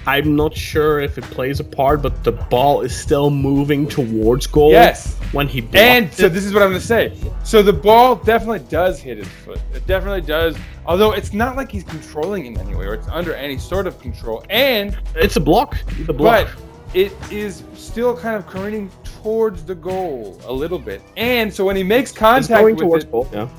I'm 0.07 0.36
not 0.36 0.55
sure 0.55 0.99
if 0.99 1.17
it 1.17 1.23
plays 1.25 1.59
a 1.59 1.63
part, 1.63 2.01
but 2.01 2.23
the 2.23 2.31
ball 2.31 2.81
is 2.81 2.95
still 2.95 3.31
moving 3.31 3.88
towards 3.88 4.45
goal. 4.45 4.71
Yes. 4.71 5.15
When 5.31 5.47
he 5.47 5.67
And 5.73 6.13
so 6.13 6.29
this 6.29 6.45
is 6.45 6.53
what 6.53 6.61
I'm 6.61 6.69
going 6.69 6.81
to 6.81 6.86
say. 6.86 7.17
So 7.43 7.63
the 7.63 7.73
ball 7.73 8.15
definitely 8.15 8.67
does 8.69 8.99
hit 8.99 9.17
his 9.17 9.27
foot. 9.27 9.59
It 9.73 9.86
definitely 9.88 10.21
does. 10.21 10.57
Although 10.86 11.13
it's 11.13 11.33
not 11.33 11.55
like 11.55 11.71
he's 11.71 11.83
controlling 11.83 12.45
in 12.45 12.57
any 12.59 12.75
way 12.75 12.86
or 12.86 12.93
it's 12.93 13.07
under 13.07 13.33
any 13.33 13.57
sort 13.57 13.88
of 13.88 13.99
control. 13.99 14.45
And 14.49 14.95
it's 15.15 15.38
a 15.38 15.41
block. 15.41 15.77
It's 15.97 16.09
a 16.09 16.13
block. 16.13 16.49
but 16.55 16.95
it 16.95 17.11
is 17.31 17.63
still 17.73 18.15
kind 18.15 18.36
of 18.36 18.45
careening 18.45 18.91
towards 19.26 19.65
the 19.65 19.73
goal 19.73 20.39
a 20.45 20.53
little 20.53 20.78
bit. 20.78 21.01
And 21.17 21.51
so 21.51 21.65
when 21.65 21.76
he 21.76 21.82
makes 21.82 22.11
contact 22.11 22.63
with 22.63 22.78
towards 22.78 23.05
it, 23.05 23.11
goal. 23.11 23.28
Yeah. 23.34 23.49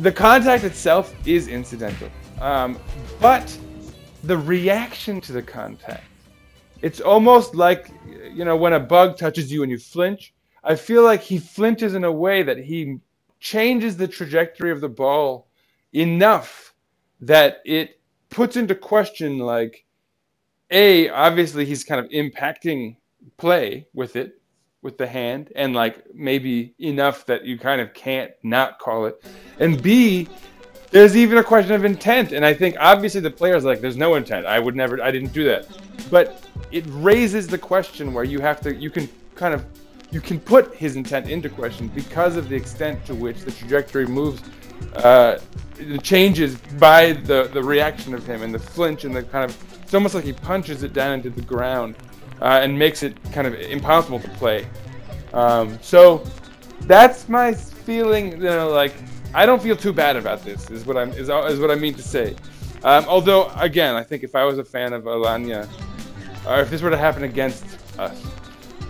the 0.00 0.10
contact 0.10 0.64
itself 0.64 1.14
is 1.24 1.46
incidental. 1.46 2.10
Um, 2.40 2.76
but 3.20 3.56
the 4.24 4.36
reaction 4.36 5.20
to 5.20 5.32
the 5.32 5.42
contact, 5.42 6.02
it's 6.82 7.00
almost 7.00 7.54
like, 7.54 7.92
you 8.32 8.44
know, 8.44 8.56
when 8.56 8.72
a 8.72 8.80
bug 8.80 9.16
touches 9.16 9.52
you 9.52 9.62
and 9.62 9.70
you 9.70 9.78
flinch. 9.78 10.34
I 10.64 10.74
feel 10.74 11.04
like 11.04 11.22
he 11.22 11.38
flinches 11.38 11.94
in 11.94 12.02
a 12.02 12.10
way 12.10 12.42
that 12.42 12.58
he 12.58 12.98
changes 13.38 13.96
the 13.96 14.08
trajectory 14.08 14.72
of 14.72 14.80
the 14.80 14.88
ball 14.88 15.46
enough 15.92 16.74
that 17.20 17.58
it 17.64 18.00
puts 18.28 18.56
into 18.56 18.74
question, 18.74 19.38
like, 19.38 19.84
A, 20.72 21.08
obviously 21.10 21.64
he's 21.64 21.84
kind 21.84 22.04
of 22.04 22.10
impacting 22.10 22.96
play 23.36 23.86
with 23.94 24.16
it, 24.16 24.37
with 24.82 24.96
the 24.96 25.06
hand, 25.06 25.52
and 25.56 25.74
like 25.74 26.04
maybe 26.14 26.74
enough 26.78 27.26
that 27.26 27.44
you 27.44 27.58
kind 27.58 27.80
of 27.80 27.92
can't 27.94 28.32
not 28.42 28.78
call 28.78 29.06
it. 29.06 29.22
And 29.58 29.82
B, 29.82 30.28
there's 30.90 31.16
even 31.16 31.38
a 31.38 31.44
question 31.44 31.74
of 31.74 31.84
intent. 31.84 32.32
And 32.32 32.44
I 32.44 32.54
think 32.54 32.76
obviously 32.78 33.20
the 33.20 33.30
player's 33.30 33.64
like, 33.64 33.80
there's 33.80 33.96
no 33.96 34.14
intent. 34.14 34.46
I 34.46 34.58
would 34.58 34.76
never, 34.76 35.02
I 35.02 35.10
didn't 35.10 35.32
do 35.32 35.44
that. 35.44 35.66
But 36.10 36.46
it 36.70 36.84
raises 36.88 37.46
the 37.46 37.58
question 37.58 38.14
where 38.14 38.24
you 38.24 38.40
have 38.40 38.60
to, 38.62 38.74
you 38.74 38.90
can 38.90 39.08
kind 39.34 39.52
of, 39.52 39.66
you 40.10 40.20
can 40.20 40.40
put 40.40 40.74
his 40.74 40.96
intent 40.96 41.28
into 41.28 41.48
question 41.48 41.88
because 41.88 42.36
of 42.36 42.48
the 42.48 42.56
extent 42.56 43.04
to 43.06 43.14
which 43.14 43.40
the 43.40 43.50
trajectory 43.50 44.06
moves, 44.06 44.40
uh, 44.94 45.38
changes 46.02 46.56
by 46.78 47.12
the, 47.12 47.50
the 47.52 47.62
reaction 47.62 48.14
of 48.14 48.26
him 48.26 48.42
and 48.42 48.54
the 48.54 48.58
flinch 48.58 49.04
and 49.04 49.14
the 49.14 49.22
kind 49.22 49.44
of, 49.44 49.82
it's 49.82 49.92
almost 49.92 50.14
like 50.14 50.24
he 50.24 50.32
punches 50.32 50.82
it 50.82 50.92
down 50.92 51.14
into 51.14 51.30
the 51.30 51.42
ground 51.42 51.94
uh, 52.40 52.60
and 52.62 52.78
makes 52.78 53.02
it 53.02 53.16
kind 53.32 53.46
of 53.46 53.54
impossible 53.54 54.20
to 54.20 54.28
play. 54.30 54.66
Um, 55.32 55.78
so 55.82 56.24
that's 56.82 57.28
my 57.28 57.52
feeling. 57.52 58.32
You 58.32 58.38
know, 58.38 58.70
like 58.70 58.94
I 59.34 59.46
don't 59.46 59.62
feel 59.62 59.76
too 59.76 59.92
bad 59.92 60.16
about 60.16 60.44
this. 60.44 60.70
Is 60.70 60.86
what 60.86 60.96
I'm 60.96 61.10
is, 61.10 61.28
is 61.28 61.60
what 61.60 61.70
I 61.70 61.74
mean 61.74 61.94
to 61.94 62.02
say. 62.02 62.36
Um, 62.84 63.04
although 63.08 63.50
again, 63.56 63.94
I 63.94 64.02
think 64.02 64.22
if 64.22 64.34
I 64.34 64.44
was 64.44 64.58
a 64.58 64.64
fan 64.64 64.92
of 64.92 65.04
Alanya, 65.04 65.68
or 66.46 66.60
if 66.60 66.70
this 66.70 66.80
were 66.80 66.90
to 66.90 66.96
happen 66.96 67.24
against 67.24 67.64
us, 67.98 68.22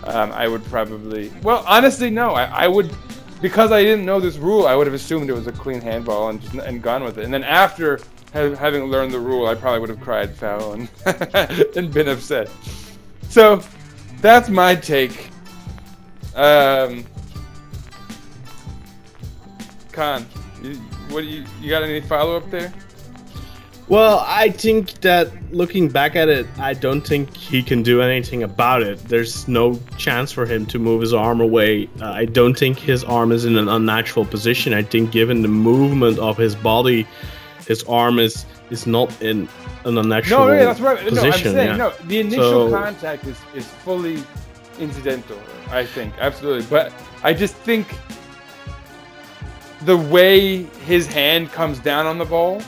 um, 0.05 0.31
I 0.31 0.47
would 0.47 0.63
probably. 0.65 1.31
Well, 1.43 1.63
honestly, 1.67 2.09
no. 2.09 2.31
I, 2.31 2.45
I 2.45 2.67
would 2.67 2.95
because 3.41 3.71
I 3.71 3.83
didn't 3.83 4.05
know 4.05 4.19
this 4.19 4.37
rule. 4.37 4.67
I 4.67 4.75
would 4.75 4.87
have 4.87 4.93
assumed 4.93 5.29
it 5.29 5.33
was 5.33 5.47
a 5.47 5.51
clean 5.51 5.81
handball 5.81 6.29
and 6.29 6.41
just, 6.41 6.55
and 6.55 6.81
gone 6.81 7.03
with 7.03 7.17
it. 7.17 7.25
And 7.25 7.33
then 7.33 7.43
after 7.43 7.99
ha- 8.33 8.55
having 8.55 8.85
learned 8.85 9.13
the 9.13 9.19
rule, 9.19 9.47
I 9.47 9.55
probably 9.55 9.79
would 9.79 9.89
have 9.89 10.01
cried 10.01 10.35
foul 10.35 10.73
and 10.73 10.89
and 11.75 11.93
been 11.93 12.09
upset. 12.09 12.49
So 13.29 13.61
that's 14.21 14.49
my 14.49 14.75
take. 14.75 15.29
Um, 16.35 17.05
Kaan, 19.91 20.25
you, 20.63 20.75
what 21.09 21.21
do 21.21 21.27
you 21.27 21.45
you 21.61 21.69
got 21.69 21.83
any 21.83 22.01
follow 22.01 22.37
up 22.37 22.49
there? 22.49 22.73
Well, 23.87 24.23
I 24.27 24.49
think 24.49 25.01
that 25.01 25.31
looking 25.51 25.89
back 25.89 26.15
at 26.15 26.29
it, 26.29 26.45
I 26.59 26.73
don't 26.75 27.01
think 27.01 27.35
he 27.35 27.63
can 27.63 27.81
do 27.81 28.03
anything 28.03 28.43
about 28.43 28.83
it. 28.83 28.99
There's 29.05 29.47
no 29.47 29.79
chance 29.97 30.31
for 30.31 30.45
him 30.45 30.67
to 30.67 30.77
move 30.77 31.01
his 31.01 31.11
arm 31.11 31.41
away. 31.41 31.89
Uh, 31.99 32.11
I 32.11 32.25
don't 32.25 32.57
think 32.57 32.77
his 32.77 33.03
arm 33.03 33.31
is 33.31 33.45
in 33.45 33.57
an 33.57 33.67
unnatural 33.67 34.25
position. 34.25 34.75
I 34.75 34.83
think, 34.83 35.11
given 35.11 35.41
the 35.41 35.47
movement 35.47 36.19
of 36.19 36.37
his 36.37 36.55
body, 36.55 37.07
his 37.67 37.83
arm 37.85 38.19
is 38.19 38.45
is 38.69 38.85
not 38.87 39.09
in 39.21 39.47
an 39.85 39.97
unnatural 39.97 40.47
No, 40.47 40.53
yeah, 40.53 40.65
that's 40.65 40.79
right. 40.79 41.11
No, 41.13 41.21
I'm 41.23 41.31
saying 41.33 41.55
yeah. 41.55 41.75
no. 41.75 41.93
The 42.05 42.19
initial 42.19 42.69
So- 42.69 42.71
contact 42.71 43.25
is 43.25 43.37
is 43.55 43.65
fully 43.85 44.23
incidental. 44.79 45.37
I 45.71 45.85
think 45.85 46.13
absolutely, 46.19 46.65
but 46.69 46.91
I 47.23 47.33
just 47.33 47.55
think 47.55 47.87
the 49.85 49.97
way 49.97 50.63
his 50.85 51.07
hand 51.07 51.51
comes 51.51 51.79
down 51.79 52.05
on 52.05 52.17
the 52.17 52.25
ball, 52.25 52.61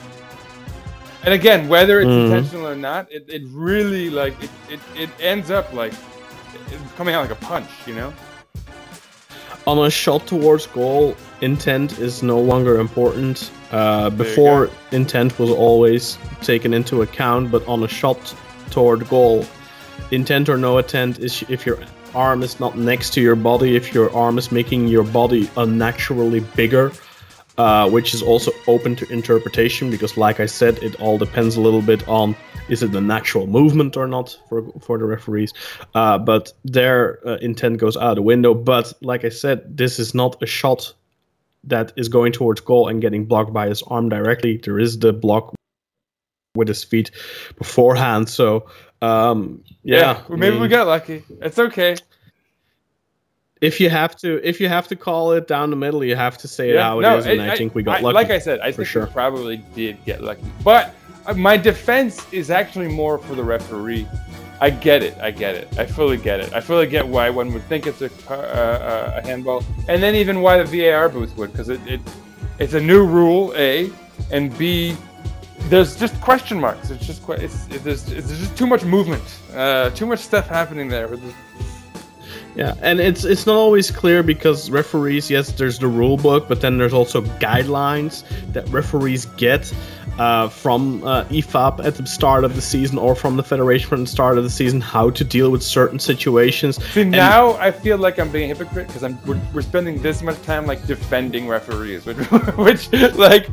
and 1.23 1.33
again, 1.33 1.67
whether 1.67 1.99
it's 2.01 2.09
Mhm. 2.09 2.25
intentional 2.25 2.67
or 2.67 2.75
not, 2.75 3.11
it, 3.11 3.25
it 3.27 3.43
really 3.51 4.09
like 4.09 4.33
it, 4.43 4.49
it, 4.69 4.79
it 4.95 5.09
ends 5.19 5.51
up 5.51 5.71
like 5.73 5.93
coming 6.97 7.13
out 7.15 7.21
like 7.21 7.31
a 7.31 7.45
punch, 7.45 7.69
you 7.85 7.93
know? 7.95 8.13
on 9.67 9.77
a 9.77 9.91
shot 9.91 10.25
towards 10.25 10.65
goal, 10.65 11.15
intent 11.41 11.99
is 11.99 12.23
no 12.23 12.39
longer 12.39 12.79
important. 12.79 13.51
Uh, 13.71 14.09
before, 14.09 14.69
intent 14.91 15.37
was 15.39 15.49
always 15.49 16.17
taken 16.41 16.73
into 16.73 17.01
account, 17.01 17.51
but 17.51 17.65
on 17.67 17.83
a 17.83 17.87
shot 17.87 18.35
toward 18.69 19.07
goal, 19.07 19.45
intent 20.11 20.49
or 20.49 20.57
no 20.57 20.77
intent 20.77 21.19
is 21.19 21.43
if 21.47 21.65
your 21.65 21.77
arm 22.13 22.43
is 22.43 22.59
not 22.59 22.77
next 22.77 23.13
to 23.13 23.21
your 23.21 23.35
body, 23.35 23.75
if 23.75 23.93
your 23.93 24.13
arm 24.13 24.37
is 24.37 24.51
making 24.51 24.87
your 24.87 25.03
body 25.03 25.49
unnaturally 25.57 26.41
bigger. 26.55 26.91
Uh, 27.57 27.87
which 27.89 28.13
is 28.13 28.23
also 28.23 28.49
open 28.65 28.95
to 28.95 29.05
interpretation 29.11 29.91
because, 29.91 30.15
like 30.15 30.39
I 30.39 30.45
said, 30.45 30.81
it 30.81 30.99
all 31.01 31.17
depends 31.17 31.57
a 31.57 31.61
little 31.61 31.81
bit 31.81 32.07
on 32.07 32.35
is 32.69 32.81
it 32.81 32.95
a 32.95 33.01
natural 33.01 33.45
movement 33.45 33.97
or 33.97 34.07
not 34.07 34.35
for 34.47 34.63
for 34.79 34.97
the 34.97 35.05
referees. 35.05 35.53
Uh, 35.93 36.17
but 36.17 36.53
their 36.63 37.19
uh, 37.27 37.35
intent 37.41 37.77
goes 37.77 37.97
out 37.97 38.15
the 38.15 38.21
window. 38.21 38.53
But 38.53 38.93
like 39.01 39.25
I 39.25 39.29
said, 39.29 39.77
this 39.77 39.99
is 39.99 40.15
not 40.15 40.41
a 40.41 40.45
shot 40.45 40.93
that 41.63 41.93
is 41.95 42.09
going 42.09 42.31
towards 42.31 42.61
goal 42.61 42.87
and 42.87 43.01
getting 43.01 43.25
blocked 43.25 43.53
by 43.53 43.67
his 43.67 43.83
arm 43.83 44.09
directly. 44.09 44.57
There 44.57 44.79
is 44.79 44.99
the 44.99 45.13
block 45.13 45.53
with 46.55 46.67
his 46.67 46.83
feet 46.83 47.11
beforehand. 47.57 48.29
So 48.29 48.67
um, 49.01 49.63
yeah, 49.83 50.21
well, 50.27 50.37
maybe 50.37 50.55
I 50.55 50.57
we 50.57 50.61
mean, 50.61 50.69
got 50.69 50.87
lucky. 50.87 51.23
It's 51.41 51.57
okay. 51.57 51.95
if 53.61 53.79
you 53.79 53.89
have 53.89 54.15
to 54.17 54.39
if 54.47 54.59
you 54.59 54.67
have 54.67 54.87
to 54.89 54.95
call 54.95 55.31
it 55.31 55.47
down 55.47 55.69
the 55.69 55.75
middle, 55.75 56.03
you 56.03 56.15
have 56.15 56.37
to 56.39 56.47
say 56.47 56.71
it 56.71 56.79
how 56.79 56.99
it 56.99 57.17
is, 57.17 57.25
and 57.25 57.41
I, 57.41 57.55
think 57.55 57.73
we 57.73 57.83
got 57.83 57.99
I- 57.99 58.01
lucky. 58.01 58.15
Like 58.15 58.29
I 58.29 58.39
said, 58.39 58.59
I 58.59 58.71
think 58.71 58.87
sure. 58.87 59.05
we 59.05 59.11
probably 59.11 59.57
did 59.75 60.03
get 60.05 60.21
lucky. 60.21 60.43
But 60.63 60.93
uh, 61.25 61.33
my 61.33 61.57
defense 61.57 62.31
is 62.31 62.49
actually 62.49 62.89
more 62.89 63.17
for 63.17 63.35
the 63.35 63.43
referee. 63.43 64.07
I 64.61 64.69
get 64.69 65.01
it. 65.01 65.17
I 65.19 65.31
get 65.31 65.55
it. 65.55 65.67
I 65.79 65.87
fully 65.87 66.17
get 66.17 66.39
it. 66.39 66.53
I 66.53 66.61
fully 66.61 66.85
get 66.85 67.07
why 67.07 67.31
one 67.31 67.51
would 67.51 67.63
think 67.63 67.87
it's 67.87 68.01
a, 68.03 68.11
uh, 68.29 69.19
a 69.21 69.27
handball, 69.27 69.63
and 69.89 70.01
then 70.03 70.13
even 70.13 70.41
why 70.41 70.61
the 70.61 70.65
VAR 70.65 71.09
booth 71.09 71.35
would, 71.35 71.51
because 71.51 71.69
it, 71.69 71.81
it 71.87 71.99
it's 72.59 72.75
a 72.75 72.79
new 72.79 73.03
rule, 73.03 73.53
a, 73.55 73.89
and 74.31 74.55
b. 74.57 74.95
There's 75.69 75.95
just 75.95 76.19
question 76.21 76.59
marks. 76.59 76.91
It's 76.91 77.07
just 77.07 77.27
it's, 77.29 77.67
it, 77.67 77.83
there's, 77.83 78.11
it's 78.11 78.29
just 78.29 78.55
too 78.55 78.67
much 78.67 78.83
movement, 78.83 79.23
uh, 79.55 79.89
too 79.91 80.05
much 80.05 80.19
stuff 80.19 80.47
happening 80.47 80.89
there. 80.89 81.09
Yeah, 82.55 82.75
and 82.81 82.99
it's 82.99 83.23
it's 83.23 83.45
not 83.47 83.55
always 83.55 83.89
clear 83.89 84.21
because 84.21 84.69
referees, 84.69 85.29
yes, 85.31 85.53
there's 85.53 85.79
the 85.79 85.87
rule 85.87 86.17
book, 86.17 86.47
but 86.47 86.61
then 86.61 86.77
there's 86.77 86.93
also 86.93 87.21
guidelines 87.39 88.25
that 88.53 88.67
referees 88.69 89.25
get 89.37 89.73
uh, 90.19 90.49
from 90.49 91.03
uh, 91.03 91.23
IFAB 91.25 91.83
at 91.85 91.95
the 91.95 92.05
start 92.05 92.43
of 92.43 92.55
the 92.55 92.61
season 92.61 92.97
or 92.97 93.15
from 93.15 93.37
the 93.37 93.43
federation 93.43 93.87
from 93.89 94.01
the 94.01 94.09
start 94.09 94.37
of 94.37 94.43
the 94.43 94.49
season 94.49 94.79
how 94.81 95.09
to 95.09 95.23
deal 95.23 95.49
with 95.51 95.63
certain 95.63 95.97
situations. 95.99 96.83
See, 96.93 97.01
And- 97.01 97.11
now 97.11 97.53
I 97.53 97.71
feel 97.71 97.97
like 97.97 98.19
I'm 98.19 98.29
being 98.31 98.51
a 98.51 98.55
hypocrite 98.55 98.87
because 98.87 99.03
I'm 99.03 99.17
we're, 99.25 99.39
we're 99.53 99.61
spending 99.61 100.01
this 100.01 100.21
much 100.21 100.41
time 100.43 100.65
like 100.65 100.85
defending 100.85 101.47
referees, 101.47 102.05
which, 102.05 102.17
which 102.57 102.91
like 103.15 103.47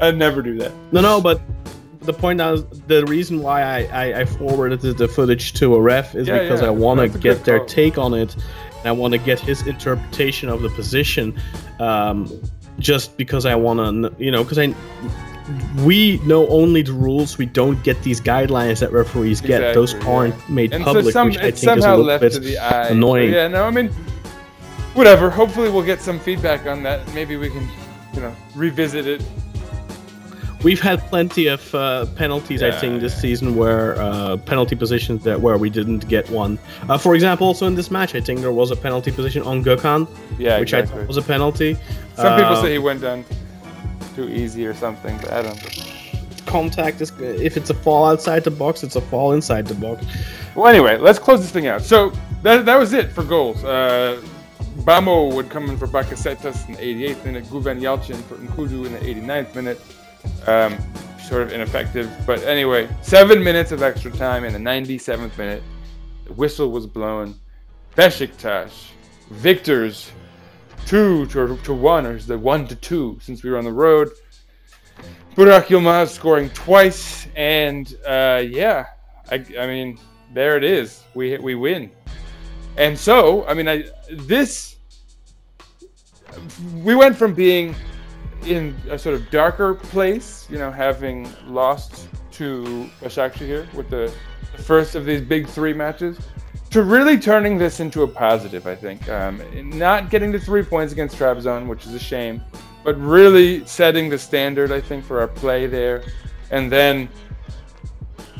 I 0.00 0.10
never 0.12 0.40
do 0.42 0.56
that. 0.58 0.72
No, 0.92 1.00
no, 1.00 1.20
but 1.20 1.40
the 2.00 2.12
point 2.12 2.40
is 2.40 2.64
the 2.86 3.04
reason 3.06 3.40
why 3.42 3.62
I, 3.62 3.78
I, 3.84 4.20
I 4.20 4.24
forwarded 4.24 4.80
the, 4.80 4.92
the 4.92 5.06
footage 5.08 5.52
to 5.54 5.74
a 5.74 5.80
ref 5.80 6.14
is 6.14 6.26
Yeah, 6.26 6.40
because 6.42 6.60
yeah, 6.60 6.68
I 6.68 6.70
want 6.70 7.00
to 7.12 7.18
get 7.18 7.44
their 7.44 7.58
call. 7.58 7.66
take 7.66 7.98
on 7.98 8.14
it, 8.14 8.34
and 8.34 8.86
I 8.86 8.92
want 8.92 9.12
to 9.12 9.18
get 9.18 9.38
his 9.38 9.66
interpretation 9.66 10.48
of 10.48 10.62
the 10.62 10.70
position. 10.70 11.38
Um, 11.78 12.40
just 12.78 13.16
because 13.18 13.44
I 13.46 13.54
want 13.54 13.78
to, 13.78 14.24
you 14.24 14.30
know, 14.30 14.42
because 14.42 14.58
I 14.58 14.74
we 15.84 16.18
know 16.24 16.46
only 16.48 16.82
the 16.82 16.92
rules. 16.92 17.38
We 17.38 17.46
don't 17.46 17.82
get 17.82 18.02
these 18.02 18.20
guidelines 18.20 18.80
that 18.80 18.92
referees 18.92 19.40
get. 19.40 19.74
Those 19.74 19.90
Exactly, 19.94 20.10
yeah. 20.10 20.16
aren't 20.16 20.48
made 20.48 20.72
And 20.72 20.84
public, 20.84 21.04
so 21.06 21.10
some 21.10 21.28
which 21.28 21.38
I 21.38 21.50
think 21.50 21.78
is 21.78 21.84
a 21.84 21.96
little 21.96 22.18
bit 22.18 22.32
to 22.32 22.40
the 22.40 22.58
eye. 22.58 22.88
So, 22.88 22.92
annoying. 22.92 23.32
yeah, 23.32 23.48
no, 23.48 23.64
I 23.64 23.70
mean, 23.70 23.88
whatever. 24.94 25.30
Hopefully, 25.30 25.70
we'll 25.70 25.82
get 25.84 26.00
some 26.00 26.18
feedback 26.18 26.66
on 26.66 26.82
that. 26.84 27.12
Maybe 27.14 27.36
we 27.36 27.50
can, 27.50 27.68
you 28.14 28.20
know, 28.20 28.34
revisit 28.54 29.06
it. 29.06 29.22
We've 30.62 30.80
had 30.80 31.00
plenty 31.08 31.48
of 31.48 31.74
uh, 31.74 32.06
penalties, 32.14 32.62
I 32.62 32.68
Yeah, 32.68 32.78
think, 32.78 33.00
this 33.00 33.20
season 33.20 33.56
where 33.56 34.00
uh, 34.00 34.36
penalty 34.36 34.76
positions 34.76 35.24
that 35.24 35.40
where 35.40 35.58
we 35.58 35.68
didn't 35.70 36.08
get 36.08 36.30
one. 36.30 36.56
Uh, 36.88 36.96
for 36.96 37.16
example, 37.16 37.48
also 37.48 37.66
in 37.66 37.74
this 37.74 37.90
match, 37.90 38.14
I 38.14 38.20
think 38.20 38.40
there 38.42 38.52
was 38.52 38.70
a 38.70 38.76
penalty 38.76 39.10
position 39.10 39.42
on 39.42 39.64
Gökhan, 39.64 40.06
Yeah, 40.38 40.60
which 40.60 40.72
I 40.72 40.86
thought 40.86 41.08
was 41.08 41.16
a 41.16 41.22
penalty. 41.22 41.74
Some 42.14 42.36
people 42.38 42.52
Uh, 42.54 42.62
say 42.62 42.72
he 42.72 42.78
went 42.78 43.00
down 43.00 43.24
too 44.14 44.28
easy 44.28 44.66
or 44.66 44.74
something, 44.74 45.16
but 45.18 45.32
I 45.32 45.42
don't. 45.42 45.56
know. 45.56 45.84
contact 46.46 47.00
is 47.00 47.12
if 47.20 47.56
it's 47.56 47.70
a 47.70 47.74
fall 47.74 48.04
outside 48.04 48.44
the 48.44 48.50
box, 48.50 48.82
it's 48.82 48.96
a 48.96 49.00
fall 49.00 49.32
inside 49.32 49.66
the 49.66 49.74
box. 49.74 50.04
Well, 50.54 50.66
anyway, 50.66 50.98
let's 50.98 51.18
close 51.18 51.40
this 51.40 51.50
thing 51.50 51.66
out. 51.66 51.82
So 51.82 52.12
that, 52.42 52.66
that 52.66 52.76
was 52.76 52.92
it 52.92 53.10
for 53.12 53.24
goals. 53.24 53.64
Uh, 53.64 54.22
Bamo 54.80 55.32
would 55.34 55.48
come 55.48 55.68
in 55.70 55.76
for 55.76 55.86
Bakasetas 55.86 56.66
in 56.68 56.74
the 56.74 56.80
88th 56.80 57.24
minute, 57.24 57.44
Güven 57.44 57.80
Yalçın 57.80 58.20
for 58.22 58.36
N'Koudou 58.36 58.86
in 58.86 58.92
the 58.92 58.98
89th 58.98 59.54
minute. 59.54 59.80
Um, 60.46 60.78
sort 61.22 61.42
of 61.42 61.52
ineffective, 61.52 62.10
but 62.26 62.42
anyway, 62.44 62.88
seven 63.00 63.42
minutes 63.42 63.72
of 63.72 63.82
extra 63.82 64.10
time 64.10 64.44
in 64.44 64.52
the 64.52 64.58
97th 64.58 65.36
minute. 65.38 65.62
The 66.26 66.32
whistle 66.32 66.70
was 66.70 66.86
blown. 66.86 67.34
Besiktas, 67.96 68.70
victors, 69.30 70.10
two 70.86 71.26
to, 71.26 71.56
to 71.58 71.74
one, 71.74 72.06
or 72.06 72.16
is 72.16 72.26
the 72.26 72.38
one 72.38 72.66
to 72.68 72.74
two 72.76 73.18
since 73.20 73.42
we 73.42 73.50
were 73.50 73.58
on 73.58 73.64
the 73.64 73.72
road. 73.72 74.10
Burak 75.34 75.66
Yilmaz 75.66 76.08
scoring 76.08 76.50
twice, 76.50 77.26
and 77.36 77.96
uh, 78.06 78.42
yeah, 78.46 78.86
I, 79.30 79.44
I 79.58 79.66
mean, 79.66 79.98
there 80.32 80.56
it 80.56 80.64
is. 80.64 81.04
We 81.14 81.38
we 81.38 81.54
win, 81.54 81.90
and 82.76 82.98
so 82.98 83.46
I 83.46 83.54
mean, 83.54 83.68
I 83.68 83.84
this 84.10 84.76
we 86.74 86.94
went 86.94 87.16
from 87.16 87.34
being 87.34 87.74
in 88.44 88.74
a 88.90 88.98
sort 88.98 89.14
of 89.14 89.30
darker 89.30 89.74
place, 89.74 90.46
you 90.50 90.58
know, 90.58 90.70
having 90.70 91.32
lost 91.46 92.08
to 92.32 92.88
Başakşehir 93.00 93.46
here 93.46 93.68
with 93.74 93.88
the 93.90 94.12
first 94.58 94.94
of 94.94 95.04
these 95.04 95.20
big 95.20 95.46
three 95.46 95.72
matches, 95.72 96.18
to 96.72 96.82
really 96.82 97.18
turning 97.18 97.58
this 97.58 97.80
into 97.80 98.02
a 98.02 98.08
positive. 98.08 98.66
I 98.66 98.74
think 98.74 99.06
um, 99.08 99.42
not 99.78 100.10
getting 100.10 100.32
the 100.32 100.40
three 100.40 100.62
points 100.62 100.92
against 100.92 101.16
Trabzon, 101.16 101.66
which 101.66 101.86
is 101.86 101.94
a 101.94 101.98
shame, 101.98 102.42
but 102.82 102.98
really 102.98 103.64
setting 103.66 104.08
the 104.08 104.18
standard. 104.18 104.72
I 104.72 104.80
think 104.80 105.04
for 105.04 105.20
our 105.20 105.28
play 105.28 105.66
there, 105.66 106.02
and 106.50 106.72
then 106.72 107.08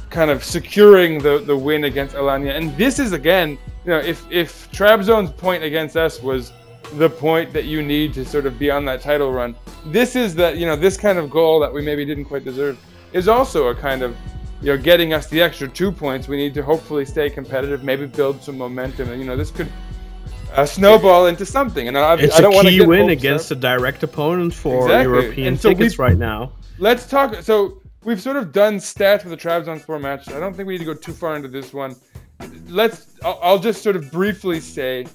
kind 0.09 0.31
of 0.31 0.43
securing 0.43 1.19
the, 1.19 1.39
the 1.39 1.57
win 1.57 1.85
against 1.85 2.15
Alanya. 2.15 2.57
And 2.57 2.77
this 2.77 2.99
is 2.99 3.13
again, 3.13 3.51
you 3.85 3.91
know, 3.91 3.99
if 3.99 4.25
if 4.31 4.71
Trabzon's 4.73 5.31
point 5.33 5.63
against 5.63 5.97
us 5.97 6.23
was 6.23 6.53
the 6.95 7.09
point 7.09 7.53
that 7.53 7.65
you 7.65 7.83
need 7.83 8.15
to 8.15 8.25
sort 8.25 8.47
of 8.47 8.59
be 8.59 8.71
on 8.71 8.87
that 8.87 9.03
title 9.03 9.31
run, 9.31 9.55
this 9.87 10.17
is 10.17 10.35
that 10.37 10.57
you 10.57 10.65
know 10.65 10.77
this 10.77 10.97
kind 10.97 11.19
of 11.19 11.29
goal 11.29 11.61
that 11.61 11.73
we 11.73 11.83
maybe 11.83 12.05
didn't 12.07 12.25
quite 12.25 12.45
deserve 12.45 12.79
is 13.13 13.29
also 13.29 13.69
a 13.69 13.75
kind 13.75 14.01
of 14.03 14.17
you 14.63 14.69
know 14.69 14.77
getting 14.83 15.13
us 15.13 15.27
the 15.27 15.41
extra 15.43 15.69
two 15.69 15.93
points. 15.93 16.29
We 16.29 16.37
need 16.37 16.55
to 16.55 16.63
hopefully 16.63 17.05
stay 17.05 17.29
competitive, 17.29 17.83
maybe 17.85 18.07
build 18.07 18.43
some 18.43 18.57
momentum, 18.57 19.11
and 19.11 19.21
you 19.21 19.27
know 19.27 19.37
this 19.37 19.51
could. 19.51 19.71
Uh, 20.55 20.67
snowball 20.67 21.29
into 21.29 21.47
something, 21.47 21.89
and 21.89 21.97
I, 21.97 22.15
It's 22.17 22.37
I 22.37 22.43
don't 22.43 22.55
want 22.55 22.69
to 22.69 22.85
win 22.85 23.09
against 23.09 23.51
up. 23.51 23.57
a 23.57 23.61
direct 23.63 24.03
opponent 24.03 24.53
for 24.53 24.85
Exactly. 24.85 25.11
European 25.11 25.57
so 25.57 25.71
tickets 25.71 25.99
right 25.99 26.19
now. 26.19 26.53
Let's 26.79 27.07
talk. 27.09 27.37
So 27.37 27.81
we've 28.05 28.21
sort 28.21 28.37
of 28.37 28.53
done 28.53 28.77
stats 28.77 29.23
for 29.23 29.31
the 29.31 29.37
Trabzonspor 29.37 29.99
match. 29.99 30.29
I 30.29 30.39
don't 30.39 30.55
think 30.55 30.67
we 30.67 30.75
need 30.75 30.85
to 30.85 30.85
go 30.85 30.93
too 30.93 31.15
far 31.15 31.37
into 31.37 31.49
this 31.49 31.73
one. 31.73 31.97
Let's. 32.69 33.19
I'll, 33.25 33.39
I'll 33.43 33.59
just 33.59 33.83
sort 33.83 33.97
of 33.97 34.13
briefly 34.13 34.61
say 34.61 35.07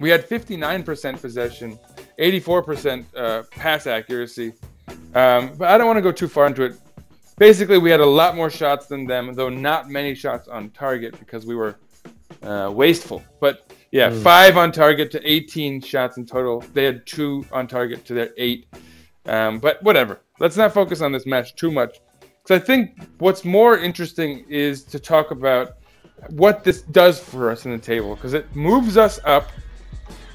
we 0.00 0.08
had 0.08 0.26
59% 0.26 1.20
possession, 1.20 1.78
84% 2.18 3.04
uh, 3.16 3.42
pass 3.50 3.86
accuracy. 3.86 4.52
Um, 5.14 5.52
but 5.56 5.68
I 5.68 5.76
don't 5.76 5.86
want 5.86 5.98
to 5.98 6.02
go 6.02 6.12
too 6.12 6.28
far 6.28 6.46
into 6.46 6.62
it. 6.62 6.76
Basically, 7.38 7.78
we 7.78 7.90
had 7.90 8.00
a 8.00 8.06
lot 8.06 8.34
more 8.34 8.50
shots 8.50 8.86
than 8.86 9.06
them, 9.06 9.32
though 9.34 9.48
not 9.48 9.88
many 9.88 10.14
shots 10.14 10.48
on 10.48 10.70
target 10.70 11.16
because 11.18 11.46
we 11.46 11.54
were 11.54 11.76
uh, 12.42 12.70
wasteful. 12.74 13.22
But 13.40 13.72
yeah, 13.92 14.10
five 14.10 14.56
on 14.56 14.72
target 14.72 15.10
to 15.12 15.30
18 15.30 15.80
shots 15.80 16.16
in 16.16 16.26
total. 16.26 16.64
They 16.74 16.84
had 16.84 17.06
two 17.06 17.46
on 17.52 17.68
target 17.68 18.04
to 18.06 18.14
their 18.14 18.30
eight. 18.36 18.66
Um, 19.26 19.60
but 19.60 19.80
whatever. 19.82 20.20
Let's 20.40 20.56
not 20.56 20.74
focus 20.74 21.00
on 21.00 21.12
this 21.12 21.26
match 21.26 21.54
too 21.54 21.70
much. 21.70 22.00
Because 22.20 22.60
I 22.60 22.64
think 22.64 22.98
what's 23.18 23.44
more 23.44 23.78
interesting 23.78 24.44
is 24.48 24.82
to 24.84 24.98
talk 24.98 25.30
about 25.30 25.76
what 26.30 26.64
this 26.64 26.82
does 26.82 27.20
for 27.20 27.50
us 27.50 27.66
in 27.66 27.70
the 27.72 27.78
table. 27.78 28.16
Because 28.16 28.34
it 28.34 28.52
moves 28.56 28.96
us 28.96 29.20
up 29.24 29.50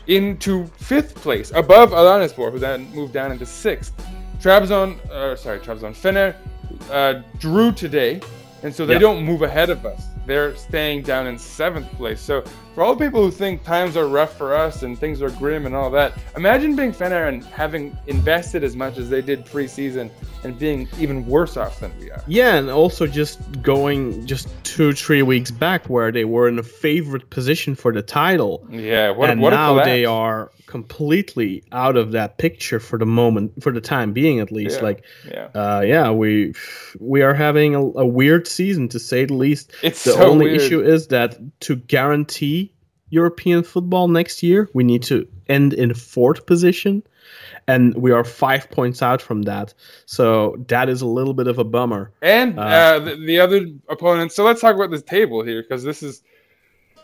into 0.08 0.68
fifth 0.78 1.16
place, 1.16 1.52
above 1.52 1.92
Alanyaspor, 1.92 2.52
who 2.52 2.60
then 2.60 2.90
moved 2.94 3.14
down 3.14 3.32
into 3.32 3.46
sixth. 3.46 3.94
Trabzon, 4.40 5.00
uh, 5.10 5.36
sorry, 5.36 5.60
Trabzon, 5.60 5.96
Fener 5.96 6.36
uh, 6.92 7.22
drew 7.40 7.72
today, 7.72 8.22
and 8.64 8.74
so 8.74 8.86
they 8.86 8.94
Yeah. 8.94 9.00
don't 9.00 9.24
move 9.24 9.42
ahead 9.42 9.70
of 9.70 9.86
us. 9.86 10.02
They're 10.26 10.56
staying 10.56 11.04
down 11.04 11.28
in 11.28 11.38
seventh 11.38 11.92
place. 11.94 12.22
So 12.22 12.44
for 12.74 12.84
all 12.84 12.96
the 12.96 13.06
people 13.06 13.22
who 13.24 13.32
think 13.32 13.64
times 13.64 13.96
are 13.98 14.08
rough 14.08 14.38
for 14.38 14.56
us 14.56 14.84
and 14.84 14.98
things 14.98 15.22
are 15.22 15.30
grim 15.32 15.66
and 15.66 15.76
all 15.76 15.90
that, 15.92 16.14
imagine 16.36 16.76
being 16.76 16.92
Fener 16.92 17.28
and 17.28 17.44
having 17.46 17.98
invested 18.08 18.64
as 18.64 18.76
much 18.76 18.98
as 18.98 19.10
they 19.10 19.22
did 19.22 19.46
preseason 19.46 20.10
and 20.44 20.58
being 20.58 20.88
even 21.00 21.26
worse 21.26 21.56
off 21.56 21.80
than 21.80 21.98
we 22.00 22.10
are. 22.12 22.24
Yeah, 22.28 22.56
and 22.56 22.70
also 22.70 23.06
just 23.08 23.62
going 23.62 24.26
just 24.26 24.48
two, 24.64 24.94
three 24.94 25.22
weeks 25.22 25.52
back 25.52 25.86
where 25.88 26.12
they 26.12 26.26
were 26.26 26.48
in 26.48 26.58
a 26.58 26.64
favorite 26.64 27.30
position 27.30 27.76
for 27.76 27.94
the 27.94 28.02
title. 28.02 28.66
Yeah, 28.70 29.12
what, 29.12 29.30
and 29.30 29.42
what 29.42 29.52
now 29.52 29.84
they 29.84 30.06
are 30.06 30.52
completely 30.66 31.64
out 31.72 31.96
of 31.96 32.12
that 32.14 32.40
picture 32.40 32.80
for 32.80 32.98
the 32.98 33.06
moment, 33.06 33.62
for 33.62 33.72
the 33.72 33.80
time 33.82 34.12
being 34.12 34.40
at 34.40 34.52
least. 34.52 34.78
Yeah, 34.78 34.84
Like, 34.84 35.06
yeah. 35.30 35.50
uh, 35.54 35.82
yeah, 35.82 36.10
we 36.12 36.54
we 37.00 37.22
are 37.22 37.34
having 37.36 37.76
a, 37.76 37.82
a 37.82 38.06
weird 38.06 38.48
season 38.48 38.90
to 38.90 39.00
say 39.00 39.26
the 39.26 39.36
least. 39.36 39.72
It's 39.84 40.04
the 40.04 40.13
so 40.14 40.30
only 40.30 40.46
weird. 40.46 40.62
issue 40.62 40.82
is 40.82 41.08
that 41.08 41.38
to 41.62 41.76
guarantee 41.76 42.74
European 43.10 43.64
football 43.64 44.08
next 44.08 44.42
year, 44.42 44.70
we 44.74 44.84
need 44.84 45.04
to 45.04 45.28
end 45.48 45.74
in 45.74 45.94
fourth 45.94 46.46
position, 46.48 47.04
and 47.68 47.94
we 47.96 48.12
are 48.12 48.24
five 48.24 48.70
points 48.72 49.02
out 49.02 49.22
from 49.22 49.44
that. 49.44 49.74
So 50.06 50.56
that 50.68 50.90
is 50.90 51.02
a 51.02 51.06
little 51.08 51.34
bit 51.34 51.48
of 51.48 51.60
a 51.60 51.64
bummer. 51.64 52.12
And 52.22 52.58
Uh, 52.58 52.62
uh, 52.62 53.00
the, 53.00 53.16
the 53.16 53.40
other 53.40 53.68
opponents. 53.90 54.36
So 54.36 54.44
let's 54.44 54.62
talk 54.62 54.76
about 54.76 54.90
this 54.90 55.04
table 55.04 55.44
here 55.44 55.62
because 55.62 55.84
this 55.84 56.02
is 56.02 56.24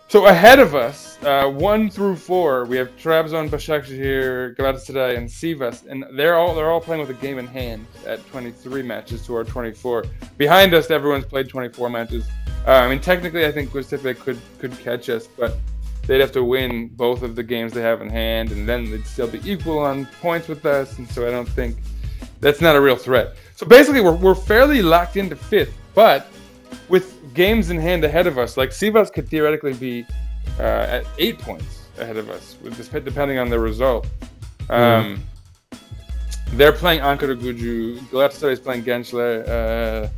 so 0.07 0.25
ahead 0.25 0.57
of 0.57 0.73
us. 0.73 1.19
Uh, 1.23 1.47
one 1.47 1.87
through 1.91 2.15
four, 2.15 2.65
we 2.65 2.77
have 2.77 2.89
Trabzon, 2.97 3.47
Başakşehir, 3.49 4.55
Galatasaray, 4.57 5.15
and 5.15 5.29
Sivas, 5.29 5.85
and 5.87 6.03
they're 6.17 6.33
all 6.35 6.55
they're 6.55 6.71
all 6.71 6.81
playing 6.81 7.01
with 7.05 7.11
a 7.11 7.21
game 7.21 7.37
in 7.37 7.45
hand 7.45 7.85
at 8.07 8.19
23 8.31 8.81
matches 8.81 9.23
to 9.27 9.35
our 9.35 9.43
24. 9.43 10.05
Behind 10.37 10.73
us, 10.73 10.89
everyone's 10.89 11.25
played 11.25 11.47
24 11.47 11.91
matches. 11.91 12.25
Uh, 12.67 12.71
I 12.71 12.89
mean, 12.89 12.99
technically, 12.99 13.45
I 13.45 13.51
think 13.51 13.71
Göztepe 13.71 14.19
could 14.19 14.39
could 14.59 14.77
catch 14.79 15.09
us, 15.09 15.27
but 15.27 15.57
they'd 16.05 16.21
have 16.21 16.31
to 16.33 16.43
win 16.43 16.87
both 16.89 17.23
of 17.23 17.35
the 17.35 17.43
games 17.43 17.73
they 17.73 17.81
have 17.81 18.01
in 18.01 18.09
hand, 18.09 18.51
and 18.51 18.67
then 18.67 18.91
they'd 18.91 19.05
still 19.05 19.27
be 19.27 19.41
equal 19.49 19.79
on 19.79 20.07
points 20.21 20.47
with 20.47 20.65
us. 20.65 20.97
And 20.97 21.09
so 21.09 21.27
I 21.27 21.31
don't 21.31 21.49
think 21.49 21.77
that's 22.41 22.61
not 22.61 22.75
a 22.75 22.81
real 22.81 22.95
threat. 22.95 23.35
So 23.55 23.65
basically, 23.65 24.01
we're, 24.01 24.15
we're 24.15 24.35
fairly 24.35 24.81
locked 24.81 25.17
into 25.17 25.35
fifth, 25.35 25.73
but 25.93 26.27
with 26.89 27.33
games 27.33 27.69
in 27.69 27.77
hand 27.79 28.03
ahead 28.03 28.27
of 28.27 28.37
us, 28.37 28.57
like 28.57 28.69
Sivas 28.69 29.11
could 29.11 29.27
theoretically 29.29 29.73
be 29.73 30.05
uh, 30.59 30.97
at 30.97 31.05
eight 31.17 31.39
points 31.39 31.85
ahead 31.97 32.17
of 32.17 32.29
us, 32.29 32.57
with 32.61 32.75
this, 32.75 32.87
depending 32.87 33.37
on 33.37 33.49
the 33.49 33.59
result. 33.59 34.07
Um, 34.69 35.23
They're 36.53 36.73
playing 36.73 37.01
Ankara 37.01 37.39
Gucu, 37.39 37.99
Galatasaray 38.09 38.53
is 38.53 38.59
playing 38.59 38.83
Gençler, 38.83 39.47
uh, 39.47 40.09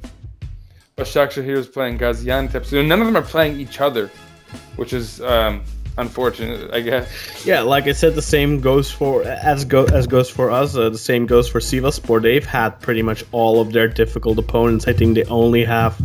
Başakşehir 0.97 1.53
is 1.53 1.71
playing 1.71 2.01
Gaziantep. 2.01 2.65
So 2.65 2.81
none 2.81 3.01
of 3.01 3.07
them 3.07 3.15
are 3.15 3.25
playing 3.25 3.59
each 3.59 3.81
other, 3.81 4.09
which 4.77 4.93
is 4.93 5.21
um, 5.21 5.61
unfortunate, 5.97 6.73
I 6.73 6.81
guess. 6.81 7.07
Yeah, 7.45 7.61
like 7.61 7.87
I 7.87 7.93
said, 7.93 8.15
the 8.15 8.21
same 8.21 8.59
goes 8.59 8.91
for 8.91 9.23
as 9.23 9.65
go 9.65 9.85
as 9.85 10.07
goes 10.07 10.29
for 10.29 10.51
us. 10.51 10.75
Uh, 10.75 10.89
the 10.89 10.97
same 10.97 11.25
goes 11.25 11.49
for 11.49 11.59
Sivasspor. 11.59 12.21
They've 12.21 12.45
had 12.45 12.79
pretty 12.81 13.01
much 13.01 13.23
all 13.31 13.61
of 13.61 13.71
their 13.73 13.87
difficult 13.87 14.37
opponents. 14.37 14.87
I 14.87 14.93
think 14.93 15.15
they 15.15 15.23
only 15.25 15.65
have, 15.65 15.99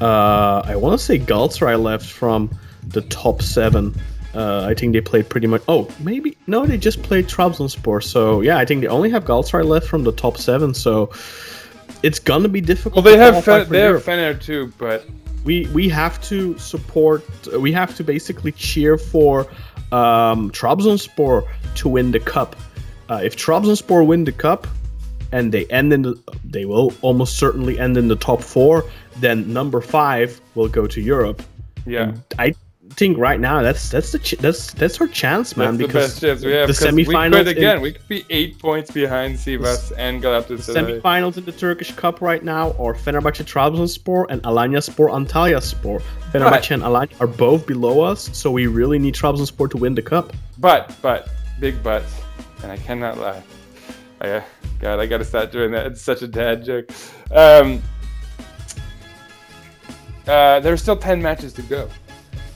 uh, 0.00 0.62
I 0.64 0.76
want 0.76 0.98
to 0.98 1.04
say 1.04 1.18
Galatasaray 1.18 1.82
left 1.82 2.06
from 2.06 2.50
the 2.88 3.02
top 3.02 3.42
seven. 3.42 3.94
Uh, 4.34 4.66
I 4.68 4.74
think 4.74 4.92
they 4.92 5.00
played 5.00 5.28
pretty 5.30 5.46
much. 5.46 5.62
Oh, 5.66 5.88
maybe 6.00 6.36
no, 6.46 6.66
they 6.66 6.76
just 6.76 7.02
played 7.02 7.26
Trabzonspor. 7.26 8.02
So 8.02 8.42
yeah, 8.42 8.58
I 8.58 8.66
think 8.66 8.82
they 8.82 8.88
only 8.88 9.10
have 9.10 9.24
Galatasaray 9.24 9.64
left 9.64 9.86
from 9.86 10.04
the 10.04 10.12
top 10.12 10.36
seven. 10.36 10.74
So 10.74 11.10
it's 12.06 12.20
gonna 12.20 12.48
be 12.48 12.60
difficult. 12.60 13.04
Well, 13.04 13.12
they 13.12 13.18
to 13.18 13.24
have 13.24 13.44
qualify 13.44 13.58
Fe- 13.58 13.64
for 13.64 13.72
they 13.72 13.80
have 13.80 14.04
Fener 14.04 14.40
too, 14.40 14.72
but 14.78 15.04
we 15.44 15.66
we 15.74 15.88
have 15.88 16.22
to 16.28 16.56
support 16.58 17.22
we 17.58 17.72
have 17.72 17.96
to 17.96 18.04
basically 18.04 18.52
cheer 18.52 18.96
for 18.96 19.46
um, 19.92 20.50
Trabzonspor 20.52 21.46
to 21.74 21.88
win 21.88 22.12
the 22.12 22.20
cup. 22.20 22.54
Uh, 23.08 23.20
if 23.22 23.36
Trabzonspor 23.36 24.06
win 24.06 24.24
the 24.24 24.32
cup 24.32 24.66
and 25.32 25.50
they 25.50 25.66
end 25.66 25.92
in 25.92 26.02
the 26.02 26.14
they 26.44 26.64
will 26.64 26.92
almost 27.02 27.38
certainly 27.38 27.78
end 27.78 27.96
in 27.96 28.06
the 28.08 28.16
top 28.16 28.40
4, 28.40 28.84
then 29.18 29.52
number 29.52 29.80
5 29.80 30.40
will 30.54 30.68
go 30.68 30.86
to 30.86 31.00
Europe. 31.00 31.42
yeah. 31.86 32.12
I 32.38 32.54
think 32.90 33.18
right 33.18 33.38
now 33.40 33.62
that's 33.62 33.90
that's 33.90 34.12
the 34.12 34.18
ch- 34.18 34.36
that's 34.38 34.72
that's 34.72 35.00
our 35.00 35.06
chance, 35.08 35.56
man, 35.56 35.76
That's 35.76 35.78
the 35.78 35.86
because 35.86 36.10
best 36.12 36.20
chance 36.22 36.44
we 36.44 36.52
have. 36.52 36.68
the 36.68 36.74
'cause 36.74 36.92
We 36.92 37.04
semifinals 37.04 37.32
could 37.32 37.48
in- 37.48 37.56
again. 37.58 37.80
we 37.80 37.92
could 37.92 38.08
be 38.08 38.24
eight 38.30 38.58
points 38.58 38.90
behind 38.90 39.36
Sivas 39.36 39.92
and 39.98 40.22
Galatasaray. 40.22 41.00
semifinals 41.02 41.36
in 41.36 41.44
the 41.44 41.52
Turkish 41.52 41.92
Cup 41.92 42.20
right 42.20 42.42
now 42.44 42.70
are 42.78 42.94
Fenerbahce 42.94 43.42
Trabzonspor 43.44 44.26
and 44.30 44.42
Alanyaspor 44.44 45.10
Antalyaspor. 45.10 46.00
Fenerbahce 46.32 46.70
and 46.72 46.82
Alanya 46.82 47.20
are 47.20 47.26
both 47.26 47.66
below 47.66 48.00
us, 48.02 48.30
so 48.32 48.50
we 48.50 48.66
really 48.66 48.98
need 48.98 49.14
Trabzonspor 49.14 49.70
to 49.70 49.76
win 49.76 49.94
the 49.94 50.02
cup. 50.02 50.32
But, 50.58 50.94
but, 51.02 51.28
big 51.60 51.82
but, 51.82 52.02
and 52.62 52.72
I 52.72 52.76
cannot 52.76 53.18
lie. 53.18 53.42
I, 54.20 54.28
uh, 54.30 54.42
God, 54.80 55.00
I 55.00 55.06
gotta 55.06 55.24
stop 55.24 55.50
doing 55.50 55.70
that. 55.72 55.86
It's 55.86 56.02
such 56.02 56.22
a 56.22 56.26
dad 56.28 56.64
joke. 56.64 56.90
Um, 57.30 57.82
uh, 60.26 60.60
there's 60.60 60.82
still 60.82 60.96
10 60.96 61.20
matches 61.22 61.52
to 61.54 61.62
go 61.62 61.88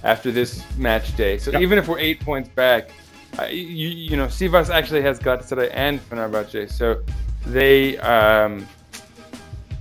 after 0.05 0.31
this 0.33 0.63
match 0.77 1.17
day. 1.17 1.39
So 1.39 1.51
Yep. 1.53 1.61
even 1.63 1.79
if 1.79 1.89
we're 1.89 1.99
eight 1.99 2.21
points 2.21 2.49
back, 2.49 2.91
uh, 3.39 3.45
you, 3.45 3.89
you 3.89 4.17
know, 4.17 4.27
Sivas 4.27 4.71
actually 4.71 5.03
has 5.03 5.19
Galatasaray 5.19 5.71
and 5.73 6.01
Fenerbahce. 6.09 6.71
So 6.71 7.03
they, 7.47 7.97
um, 7.99 8.67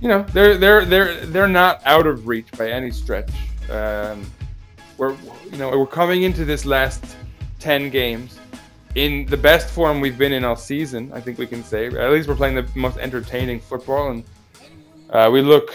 you 0.00 0.08
know, 0.08 0.22
they're 0.32 0.56
they're 0.56 0.84
they're 0.84 1.26
they're 1.26 1.48
not 1.48 1.82
out 1.84 2.06
of 2.06 2.26
reach 2.28 2.50
by 2.56 2.70
any 2.70 2.90
stretch. 2.90 3.30
Um, 3.70 4.30
we're 4.98 5.14
you 5.50 5.58
know 5.58 5.70
we're 5.76 5.86
coming 5.86 6.22
into 6.22 6.44
this 6.44 6.64
last 6.64 7.04
ten 7.58 7.90
games 7.90 8.38
in 8.94 9.26
the 9.26 9.36
best 9.36 9.68
form 9.70 10.00
we've 10.00 10.18
been 10.18 10.32
in 10.32 10.44
all 10.44 10.56
season. 10.56 11.10
I 11.12 11.20
think 11.20 11.38
we 11.38 11.46
can 11.46 11.62
say 11.62 11.86
at 11.86 12.10
least 12.12 12.28
we're 12.28 12.34
playing 12.36 12.54
the 12.54 12.66
most 12.74 12.98
entertaining 12.98 13.60
football, 13.60 14.10
and 14.10 14.24
uh, 15.10 15.28
we 15.32 15.42
look, 15.42 15.74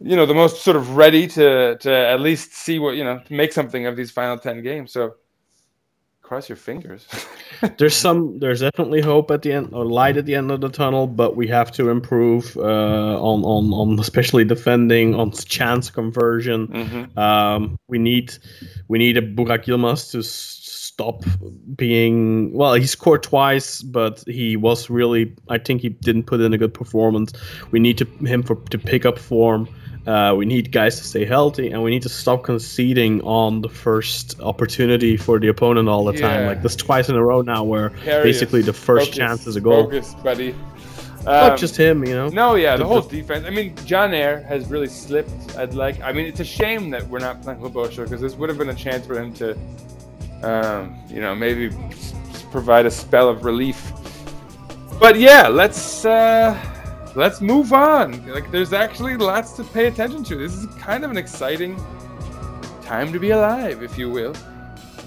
you 0.00 0.16
know, 0.16 0.26
the 0.26 0.34
most 0.34 0.62
sort 0.62 0.76
of 0.76 0.96
ready 0.96 1.26
to 1.28 1.76
to 1.78 1.90
at 1.90 2.20
least 2.20 2.54
see 2.54 2.78
what 2.78 2.96
you 2.96 3.04
know 3.04 3.20
to 3.26 3.32
make 3.32 3.52
something 3.52 3.86
of 3.86 3.96
these 3.96 4.10
final 4.10 4.38
ten 4.38 4.62
games. 4.62 4.92
So 4.92 5.14
cross 6.24 6.48
your 6.48 6.56
fingers. 6.56 7.06
There's 7.78 7.94
some, 7.94 8.38
there's 8.40 8.60
definitely 8.60 9.00
hope 9.00 9.30
at 9.30 9.42
the 9.42 9.52
end, 9.52 9.70
or 9.72 9.86
light 9.86 10.16
at 10.16 10.26
the 10.26 10.34
end 10.34 10.50
of 10.50 10.60
the 10.60 10.68
tunnel, 10.68 11.06
but 11.06 11.36
we 11.36 11.46
have 11.48 11.70
to 11.72 11.88
improve 11.88 12.56
uh, 12.56 12.60
on, 13.20 13.42
on, 13.44 13.72
on 13.72 13.98
especially 14.00 14.44
defending, 14.44 15.14
on 15.14 15.30
chance 15.30 15.88
conversion. 15.88 16.66
Mhm. 16.66 17.16
Um, 17.16 17.78
we 17.88 17.98
need, 17.98 18.34
we 18.88 18.98
need 18.98 19.16
a 19.16 19.22
Burak 19.22 19.64
Yilmaz 19.64 20.10
to 20.10 20.22
stop 20.22 21.24
being. 21.76 22.52
Well, 22.52 22.74
he 22.74 22.86
scored 22.86 23.22
twice, 23.22 23.82
but 23.82 24.22
he 24.26 24.56
was 24.56 24.90
really. 24.90 25.34
I 25.48 25.58
think 25.58 25.80
he 25.80 25.90
didn't 25.90 26.24
put 26.24 26.40
in 26.40 26.52
a 26.52 26.58
good 26.58 26.74
performance. 26.74 27.32
We 27.70 27.78
need 27.80 27.98
to 27.98 28.04
him 28.26 28.42
for 28.42 28.56
to 28.56 28.78
pick 28.78 29.06
up 29.06 29.18
form. 29.18 29.68
Uh, 30.06 30.34
we 30.36 30.44
need 30.44 30.70
guys 30.70 30.98
to 30.98 31.04
stay 31.04 31.24
healthy, 31.24 31.70
and 31.70 31.82
we 31.82 31.90
need 31.90 32.02
to 32.02 32.08
stop 32.10 32.42
conceding 32.42 33.22
on 33.22 33.62
the 33.62 33.68
first 33.70 34.38
opportunity 34.40 35.16
for 35.16 35.38
the 35.40 35.48
opponent 35.48 35.88
all 35.88 36.04
the 36.04 36.12
time. 36.12 36.46
Like 36.46 36.62
this 36.62 36.76
twice 36.76 37.08
in 37.08 37.16
a 37.16 37.24
row 37.24 37.40
now, 37.40 37.64
where 37.64 37.90
basically 38.04 38.60
the 38.62 38.72
first 38.74 39.06
focus, 39.06 39.16
chance 39.18 39.46
is 39.46 39.56
a 39.56 39.60
goal. 39.62 39.84
Focus, 39.84 40.14
buddy. 40.22 40.54
Not 41.24 41.52
Um, 41.52 41.56
just 41.58 41.74
him, 41.74 42.04
you 42.04 42.12
know. 42.14 42.28
No, 42.28 42.54
yeah, 42.54 42.76
the, 42.76 42.82
The- 42.82 42.88
whole 42.88 43.00
the- 43.00 43.16
defense. 43.22 43.46
I 43.46 43.50
mean, 43.50 43.74
Caner 43.76 44.44
has 44.44 44.66
really 44.68 44.88
slipped. 44.88 45.56
I'd 45.56 45.72
like. 45.72 45.98
I 46.02 46.12
mean, 46.12 46.26
it's 46.26 46.40
a 46.40 46.44
shame 46.44 46.90
that 46.90 47.08
we're 47.08 47.18
not 47.20 47.40
playing 47.42 47.60
Lubosha 47.60 48.04
because 48.04 48.20
this 48.20 48.34
would 48.34 48.50
have 48.50 48.58
been 48.58 48.68
a 48.68 48.74
chance 48.74 49.06
for 49.06 49.18
him 49.18 49.32
to, 49.40 49.56
um, 50.42 50.94
you 51.08 51.22
know, 51.22 51.34
maybe 51.34 51.74
s- 51.90 52.12
provide 52.50 52.84
a 52.84 52.90
spell 52.90 53.30
of 53.30 53.46
relief. 53.46 53.90
But 55.00 55.18
yeah, 55.18 55.48
let's 55.48 56.04
uh, 56.04 56.54
let's 57.14 57.40
move 57.40 57.72
on. 57.72 58.26
Like, 58.26 58.50
there's 58.50 58.72
actually 58.72 59.16
lots 59.16 59.52
to 59.52 59.64
pay 59.64 59.86
attention 59.86 60.24
to. 60.24 60.36
This 60.36 60.54
is 60.54 60.66
kind 60.76 61.04
of 61.04 61.10
an 61.10 61.16
exciting 61.16 61.76
time 62.82 63.12
to 63.12 63.18
be 63.18 63.30
alive, 63.30 63.82
if 63.82 63.96
you 63.96 64.10
will. 64.10 64.34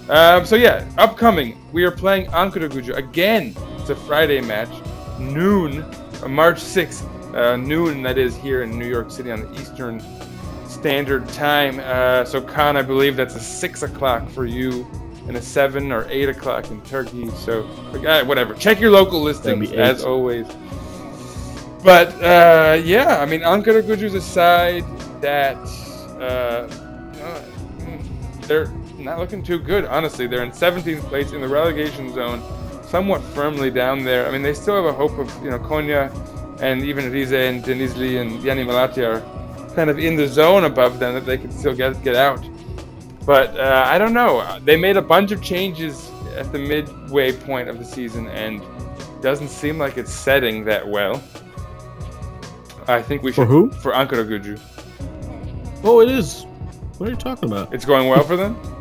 Um, 0.08 0.46
so 0.46 0.56
yeah, 0.56 0.88
upcoming, 0.96 1.58
we 1.72 1.84
are 1.84 1.90
playing 1.90 2.26
Ankara 2.30 2.70
Gucu 2.70 2.96
again. 2.96 3.54
It's 3.78 3.90
a 3.90 3.96
Friday 3.96 4.40
match, 4.40 4.70
noon, 5.18 5.82
uh, 6.22 6.28
March 6.28 6.58
6th, 6.58 7.04
uh, 7.34 7.56
noon 7.56 8.02
that 8.02 8.16
is 8.16 8.34
here 8.36 8.62
in 8.62 8.78
New 8.78 8.88
York 8.88 9.10
City 9.10 9.30
on 9.30 9.42
the 9.42 9.60
Eastern 9.60 10.02
Standard 10.66 11.28
Time. 11.28 11.78
Uh, 11.80 12.24
so 12.24 12.40
Kaan, 12.40 12.76
I 12.76 12.82
believe 12.82 13.16
that's 13.16 13.34
a 13.34 13.40
six 13.40 13.82
o'clock 13.82 14.28
for 14.30 14.46
you 14.46 14.86
and 15.28 15.36
a 15.36 15.42
seven 15.42 15.92
or 15.92 16.06
eight 16.08 16.30
o'clock 16.30 16.70
in 16.70 16.80
Turkey. 16.82 17.28
So 17.30 17.64
uh, 18.06 18.24
whatever. 18.24 18.54
Check 18.54 18.80
your 18.80 18.90
local 18.90 19.20
listings 19.20 19.72
as 19.72 20.04
always. 20.04 20.46
But 21.82 22.08
uh, 22.22 22.80
yeah, 22.82 23.18
I 23.20 23.26
mean 23.26 23.40
Ankara 23.40 23.82
Gucu's 23.82 24.14
a 24.14 24.20
side 24.20 24.84
that 25.20 25.56
uh, 26.18 26.66
mm, 27.78 28.46
they're 28.46 28.68
not 28.98 29.18
looking 29.18 29.42
too 29.42 29.58
good. 29.58 29.84
Honestly, 29.84 30.26
they're 30.26 30.42
in 30.42 30.50
17th 30.50 31.00
place 31.02 31.32
in 31.32 31.40
the 31.40 31.48
relegation 31.48 32.12
zone, 32.12 32.42
somewhat 32.82 33.22
firmly 33.22 33.70
down 33.70 34.04
there. 34.04 34.26
I 34.26 34.32
mean, 34.32 34.42
they 34.42 34.54
still 34.54 34.76
have 34.76 34.86
a 34.86 34.92
hope 34.92 35.18
of 35.18 35.32
you 35.42 35.50
know 35.50 35.58
Konya 35.58 36.10
and 36.60 36.82
even 36.82 37.12
Rize 37.12 37.32
and 37.32 37.62
Denizli 37.62 38.20
and 38.20 38.42
Yeni 38.42 38.64
Malatya 38.64 39.16
are 39.16 39.74
kind 39.74 39.90
of 39.90 39.98
in 39.98 40.16
the 40.16 40.26
zone 40.26 40.64
above 40.64 40.98
them 40.98 41.14
that 41.14 41.24
they 41.24 41.38
could 41.38 41.52
still 41.52 41.74
get 41.74 42.02
get 42.02 42.16
out. 42.16 42.44
But 43.24 43.56
uh, 43.58 43.84
I 43.86 43.98
don't 43.98 44.14
know. 44.14 44.58
They 44.64 44.76
made 44.76 44.96
a 44.96 45.02
bunch 45.02 45.32
of 45.32 45.42
changes 45.42 46.10
at 46.36 46.50
the 46.50 46.58
midway 46.58 47.32
point 47.32 47.68
of 47.68 47.78
the 47.78 47.84
season, 47.84 48.26
and 48.28 48.62
doesn't 49.22 49.48
seem 49.48 49.78
like 49.78 49.96
it's 49.96 50.12
setting 50.12 50.64
that 50.64 50.86
well. 50.86 51.22
I 52.88 53.02
think 53.02 53.22
we 53.22 53.30
For 53.32 53.42
should 53.42 53.48
who? 53.48 53.70
for 53.70 53.92
Ankara 53.92 54.24
Gucu. 54.26 54.58
Oh, 55.84 56.00
it 56.00 56.08
is. 56.10 56.44
What 56.98 57.08
are 57.08 57.12
you 57.12 57.16
talking 57.18 57.48
about? 57.50 57.72
It's 57.72 57.84
going 57.84 58.08
well 58.08 58.24
for 58.24 58.36
them. 58.36 58.56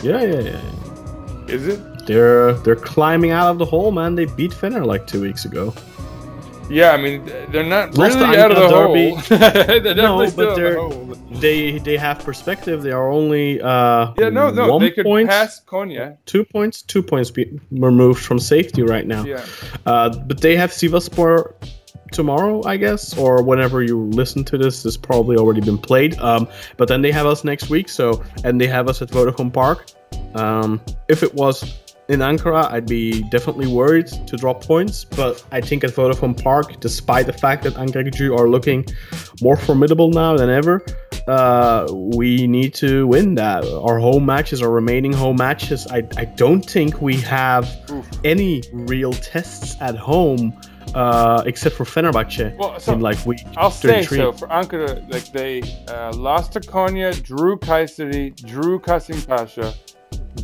Yeah, 0.00 0.22
yeah, 0.22 0.38
yeah. 0.38 0.62
yeah. 0.62 1.44
Is 1.54 1.66
it? 1.66 2.06
They're 2.06 2.52
they're 2.52 2.76
climbing 2.76 3.32
out 3.32 3.50
of 3.50 3.58
the 3.58 3.64
hole, 3.64 3.90
man. 3.90 4.14
They 4.14 4.26
beat 4.26 4.52
Fener 4.52 4.86
like 4.86 5.08
two 5.08 5.20
weeks 5.20 5.44
ago. 5.44 5.74
Yeah, 6.70 6.92
I 6.92 6.98
mean 6.98 7.24
they're 7.50 7.64
not 7.64 7.94
Lost 7.98 8.14
really 8.16 8.36
out 8.36 8.52
of 8.52 8.58
the 8.58 8.68
Ankara 8.68 8.86
hole. 9.26 9.80
They're 9.82 9.94
No, 9.96 10.24
still 10.26 10.46
but 10.46 10.54
they're 10.54 10.78
hole. 10.78 11.16
they 11.40 11.78
they 11.80 11.96
have 11.96 12.20
perspective. 12.20 12.80
They 12.84 12.92
are 12.92 13.10
only 13.10 13.60
uh 13.60 14.12
Yeah, 14.18 14.28
no, 14.28 14.50
no, 14.50 14.70
one 14.70 14.82
they 14.82 14.92
could 14.92 15.04
point, 15.04 15.30
pass 15.30 15.60
Konya. 15.66 16.16
two 16.26 16.44
points, 16.44 16.82
two 16.82 17.02
points 17.02 17.28
be 17.32 17.58
removed 17.72 18.22
from 18.22 18.38
safety 18.38 18.82
right 18.82 19.06
now. 19.06 19.24
Yeah. 19.24 19.44
Uh, 19.84 20.10
but 20.10 20.40
they 20.42 20.54
have 20.54 20.70
Sivasspor 20.70 21.54
tomorrow, 22.12 22.62
I 22.64 22.76
guess, 22.76 23.16
or 23.16 23.42
whenever 23.42 23.82
you 23.82 24.04
listen 24.04 24.44
to 24.44 24.58
this, 24.58 24.82
this 24.82 24.96
probably 24.96 25.36
already 25.36 25.60
been 25.60 25.78
played. 25.78 26.18
Um, 26.20 26.48
but 26.76 26.88
then 26.88 27.02
they 27.02 27.12
have 27.12 27.26
us 27.26 27.44
next 27.44 27.70
week, 27.70 27.88
so 27.88 28.22
and 28.44 28.60
they 28.60 28.66
have 28.66 28.88
us 28.88 29.02
at 29.02 29.08
Vodafone 29.08 29.52
Park. 29.52 29.86
Um, 30.34 30.80
if 31.08 31.22
it 31.22 31.34
was 31.34 31.78
in 32.08 32.20
Ankara, 32.20 32.70
I'd 32.72 32.86
be 32.86 33.22
definitely 33.24 33.66
worried 33.66 34.06
to 34.06 34.36
drop 34.36 34.64
points. 34.64 35.04
But 35.04 35.44
I 35.52 35.60
think 35.60 35.84
at 35.84 35.90
Vodafone 35.90 36.42
Park, 36.42 36.80
despite 36.80 37.26
the 37.26 37.32
fact 37.32 37.62
that 37.64 37.74
Ankara 37.74 38.38
are 38.38 38.48
looking 38.48 38.86
more 39.42 39.56
formidable 39.56 40.10
now 40.10 40.36
than 40.36 40.48
ever, 40.48 40.84
uh, 41.28 41.86
we 41.92 42.46
need 42.46 42.74
to 42.74 43.06
win 43.06 43.34
that. 43.34 43.64
Our 43.64 43.98
home 43.98 44.24
matches, 44.24 44.62
our 44.62 44.70
remaining 44.70 45.12
home 45.12 45.36
matches, 45.36 45.86
I, 45.88 46.08
I 46.16 46.24
don't 46.24 46.62
think 46.62 47.02
we 47.02 47.16
have 47.18 47.68
any 48.24 48.62
real 48.72 49.12
tests 49.12 49.76
at 49.80 49.94
home 49.94 50.58
uh, 50.94 51.42
except 51.46 51.76
for 51.76 51.84
Fenerbahce 51.84 52.56
Well, 52.56 52.78
so 52.80 52.92
in 52.92 53.00
like 53.00 53.24
week 53.26 53.40
I'll 53.56 53.70
say 53.70 54.02
so 54.02 54.32
for 54.32 54.48
Ankara, 54.48 55.10
like 55.10 55.32
they 55.32 55.62
uh, 55.88 56.12
lost 56.14 56.52
to 56.52 56.60
Konya, 56.60 57.22
drew 57.22 57.58
Kayseri, 57.58 58.34
drew 58.46 58.78
Kasim 58.78 59.20
Pasha, 59.22 59.74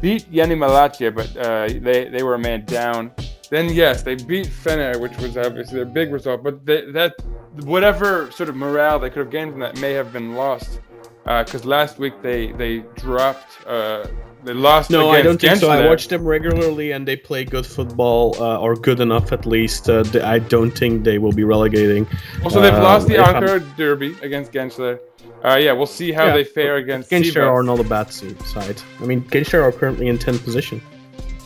beat 0.01 0.27
Yeni 0.29 0.55
Malatya, 0.55 1.15
but 1.15 1.37
uh, 1.37 1.69
they 1.69 2.09
they 2.09 2.23
were 2.23 2.35
a 2.35 2.39
man 2.39 2.65
down. 2.65 3.13
Then 3.51 3.69
yes, 3.69 4.03
they 4.03 4.15
beat 4.17 4.47
Fener, 4.47 5.01
which 5.01 5.17
was 5.19 5.37
obviously 5.37 5.77
their 5.77 5.85
big 5.85 6.13
result. 6.13 6.43
But 6.43 6.65
they, 6.65 6.91
that 6.93 7.15
whatever 7.63 8.31
sort 8.31 8.49
of 8.49 8.57
morale 8.57 8.99
they 8.99 9.11
could 9.11 9.21
have 9.21 9.31
gained 9.31 9.53
from 9.53 9.61
that 9.61 9.79
may 9.79 9.93
have 9.93 10.13
been 10.13 10.35
lost 10.35 10.81
because 11.25 11.65
last 11.65 11.99
week 11.99 12.15
they 12.23 12.53
they 12.53 12.79
dropped. 12.97 13.67
Uh, 13.67 14.07
they 14.45 14.53
lost. 14.53 14.91
No, 14.91 15.11
I 15.11 15.23
don't 15.23 15.41
think 15.41 15.57
so. 15.57 15.71
I 15.71 15.87
watch 15.87 16.09
them 16.09 16.25
regularly, 16.25 16.93
and 16.93 17.07
they 17.09 17.17
play 17.17 17.45
good 17.45 17.67
football, 17.67 18.37
uh, 18.41 18.59
or 18.59 18.75
good 18.77 19.01
enough 19.01 19.33
at 19.33 19.47
least. 19.47 19.89
Uh, 19.89 20.03
th- 20.05 20.25
I 20.25 20.39
don't 20.39 20.71
think 20.71 21.05
they 21.05 21.19
will 21.19 21.33
be 21.33 21.45
relegating. 21.45 22.07
Also, 22.45 22.61
they've 22.61 22.73
Uh, 22.75 22.83
lost 22.83 23.09
the 23.09 23.19
I'm- 23.19 23.43
Ankara 23.43 23.63
Derby 23.77 24.17
against 24.23 24.53
Gençler. 24.53 24.99
Uh, 25.45 25.57
yeah, 25.61 25.73
we'll 25.73 25.87
see 26.01 26.11
how 26.13 26.27
Yeah, 26.27 26.37
they 26.37 26.45
fare 26.45 26.77
against 26.77 27.11
Sivas. 27.11 27.37
are 27.47 27.63
not 27.63 27.79
a 27.79 27.85
bad 27.85 28.11
side. 28.13 28.79
I 29.03 29.05
mean, 29.05 29.23
Gençler 29.23 29.63
are 29.63 29.73
currently 29.73 30.09
in 30.09 30.17
10th 30.19 30.43
position. 30.45 30.81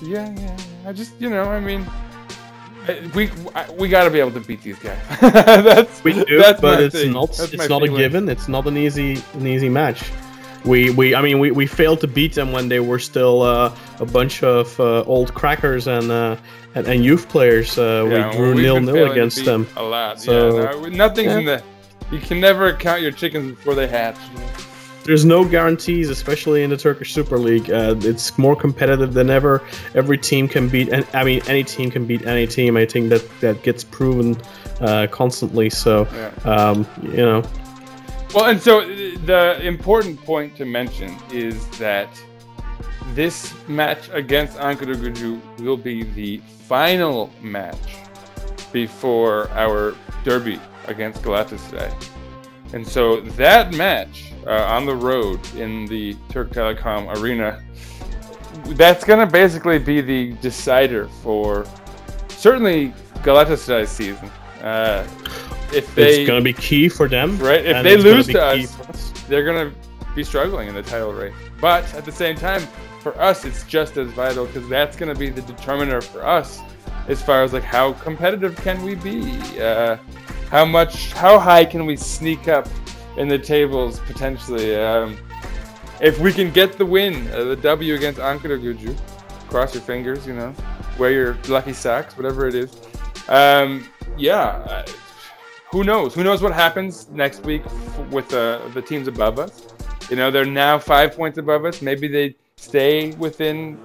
Yeah, 0.02 0.32
yeah. 0.36 0.56
I 0.86 0.92
just, 0.92 1.12
you 1.18 1.28
know, 1.30 1.42
I 1.44 1.58
mean, 1.60 1.84
we 3.14 3.28
we 3.76 3.88
got 3.88 4.04
to 4.04 4.10
be 4.10 4.20
able 4.20 4.30
to 4.32 4.40
beat 4.40 4.62
these 4.62 4.78
guys. 4.78 4.98
that's 5.20 6.02
We 6.04 6.12
do, 6.12 6.38
that's 6.38 6.60
but 6.60 6.80
it's 6.80 6.94
thing. 6.94 7.12
not. 7.12 7.32
That's 7.36 7.52
It's 7.52 7.68
not 7.68 7.82
a 7.82 7.88
given. 7.88 8.28
It's 8.28 8.48
not 8.48 8.66
an 8.66 8.76
easy, 8.76 9.20
an 9.34 9.46
easy 9.46 9.68
match. 9.68 10.00
We, 10.64 10.90
we, 10.90 11.14
I 11.14 11.22
mean, 11.22 11.38
we, 11.38 11.50
we 11.50 11.66
failed 11.66 12.00
to 12.00 12.06
beat 12.08 12.34
them 12.34 12.52
when 12.52 12.68
they 12.68 12.80
were 12.80 12.98
still 12.98 13.42
uh, 13.42 13.74
a 14.00 14.04
bunch 14.06 14.42
of 14.42 14.78
uh, 14.80 15.02
old 15.04 15.32
crackers 15.34 15.86
and, 15.86 16.10
uh, 16.10 16.36
and 16.74 16.86
and 16.86 17.04
youth 17.04 17.28
players. 17.28 17.78
Uh, 17.78 18.06
Yeah, 18.10 18.28
we 18.30 18.36
drew 18.36 18.54
nil 18.54 18.80
nil 18.80 19.10
against 19.10 19.44
them. 19.44 19.66
a 19.76 19.82
lot. 19.82 20.20
So- 20.20 20.58
yeah, 20.58 20.70
no, 20.72 20.88
nothing's 20.88 21.32
yeah. 21.32 21.38
in 21.38 21.44
the. 21.44 21.62
You 22.10 22.18
can 22.18 22.40
never 22.40 22.72
count 22.72 23.02
your 23.02 23.12
chickens 23.12 23.54
before 23.56 23.74
they 23.74 23.86
hatch. 23.86 24.16
There's 25.04 25.24
no 25.24 25.42
guarantees, 25.42 26.10
especially 26.10 26.62
in 26.64 26.70
the 26.70 26.76
Turkish 26.76 27.14
Super 27.14 27.38
League. 27.38 27.70
Uh, 27.70 27.94
it's 28.00 28.36
more 28.36 28.54
competitive 28.54 29.14
than 29.14 29.30
ever. 29.30 29.62
Every 29.94 30.18
team 30.18 30.48
can 30.48 30.68
beat, 30.68 30.90
and 30.90 31.06
I 31.14 31.24
mean, 31.24 31.40
any 31.48 31.64
team 31.64 31.90
can 31.90 32.04
beat 32.06 32.26
any 32.26 32.46
team. 32.46 32.76
I 32.76 32.84
think 32.84 33.08
that 33.08 33.24
that 33.40 33.62
gets 33.62 33.84
proven 33.84 34.36
uh, 34.80 35.06
constantly. 35.10 35.70
So, 35.70 36.06
um, 36.44 36.86
you 37.02 37.16
know, 37.24 37.42
Well, 38.34 38.44
and 38.44 38.60
so 38.60 38.80
uh, 38.80 38.86
the 39.24 39.58
important 39.62 40.22
point 40.22 40.54
to 40.56 40.66
mention 40.66 41.16
is 41.32 41.66
that 41.78 42.08
this 43.14 43.54
match 43.68 44.10
against 44.12 44.58
Ankara 44.58 44.94
Gücü 44.94 45.40
will 45.60 45.78
be 45.78 46.02
the 46.02 46.38
final 46.66 47.30
match 47.40 47.96
before 48.70 49.48
our 49.50 49.94
derby 50.24 50.60
against 50.86 51.22
Galatasaray. 51.22 51.92
And 52.74 52.86
so 52.86 53.20
that 53.22 53.72
match 53.72 54.32
uh, 54.46 54.64
on 54.64 54.84
the 54.84 54.94
road 54.94 55.40
in 55.54 55.86
the 55.86 56.14
Turk 56.28 56.50
Telecom 56.50 57.16
Arena, 57.16 57.64
that's 58.76 59.04
going 59.04 59.26
to 59.26 59.32
basically 59.32 59.78
be 59.78 60.02
the 60.02 60.32
decider 60.42 61.08
for 61.22 61.66
certainly 62.28 62.92
Galatasaray's 63.22 63.88
season. 63.88 64.30
Uh, 64.60 65.06
if 65.72 65.94
they 65.94 66.20
it's 66.20 66.28
gonna 66.28 66.40
be 66.40 66.52
key 66.52 66.88
for 66.88 67.08
them. 67.08 67.38
Right, 67.38 67.64
if 67.64 67.82
they 67.82 67.96
lose 67.96 68.26
to 68.28 68.42
us- 68.42 68.80
us. 68.88 69.12
they're 69.28 69.44
gonna 69.44 69.72
be 70.14 70.24
struggling 70.24 70.68
in 70.68 70.74
the 70.74 70.82
title 70.82 71.12
race. 71.12 71.34
But 71.60 71.92
at 71.94 72.04
the 72.04 72.12
same 72.12 72.36
time, 72.36 72.66
for 73.00 73.18
us, 73.20 73.44
it's 73.44 73.64
just 73.64 73.96
as 73.96 74.08
vital 74.10 74.46
because 74.46 74.68
that's 74.68 74.96
gonna 74.96 75.14
be 75.14 75.30
the 75.30 75.42
determiner 75.42 76.00
for 76.00 76.26
us 76.26 76.60
as 77.08 77.22
far 77.22 77.42
as 77.42 77.52
like 77.52 77.62
how 77.64 77.92
competitive 77.94 78.56
can 78.56 78.82
we 78.82 78.94
be, 78.94 79.40
uh, 79.60 79.96
how 80.50 80.64
much, 80.64 81.12
how 81.12 81.38
high 81.38 81.64
can 81.64 81.86
we 81.86 81.96
sneak 81.96 82.48
up 82.48 82.68
in 83.16 83.28
the 83.28 83.38
tables 83.38 84.00
potentially. 84.00 84.76
Um, 84.76 85.16
if 86.00 86.18
we 86.20 86.32
can 86.32 86.50
get 86.50 86.78
the 86.78 86.86
win, 86.86 87.28
uh, 87.32 87.44
the 87.44 87.56
W 87.56 87.94
against 87.94 88.20
Ankara 88.20 88.60
Gucu, 88.62 88.96
cross 89.48 89.74
your 89.74 89.82
fingers, 89.82 90.26
you 90.26 90.34
know, 90.34 90.54
wear 90.98 91.10
your 91.10 91.38
lucky 91.48 91.72
socks, 91.72 92.16
whatever 92.16 92.46
it 92.46 92.54
is. 92.54 92.76
Um, 93.28 93.86
yeah, 94.16 94.64
uh, 94.68 94.86
who 95.70 95.84
knows? 95.84 96.14
Who 96.14 96.24
knows 96.24 96.40
what 96.42 96.52
happens 96.52 97.08
next 97.10 97.44
week 97.44 97.62
f- 97.64 97.98
with 98.10 98.32
uh, 98.32 98.66
the 98.74 98.82
teams 98.82 99.08
above 99.08 99.38
us? 99.38 99.66
You 100.10 100.16
know, 100.16 100.30
they're 100.30 100.44
now 100.44 100.78
five 100.78 101.14
points 101.14 101.38
above 101.38 101.64
us. 101.64 101.82
Maybe 101.82 102.08
they 102.08 102.34
stay 102.56 103.12
within 103.12 103.78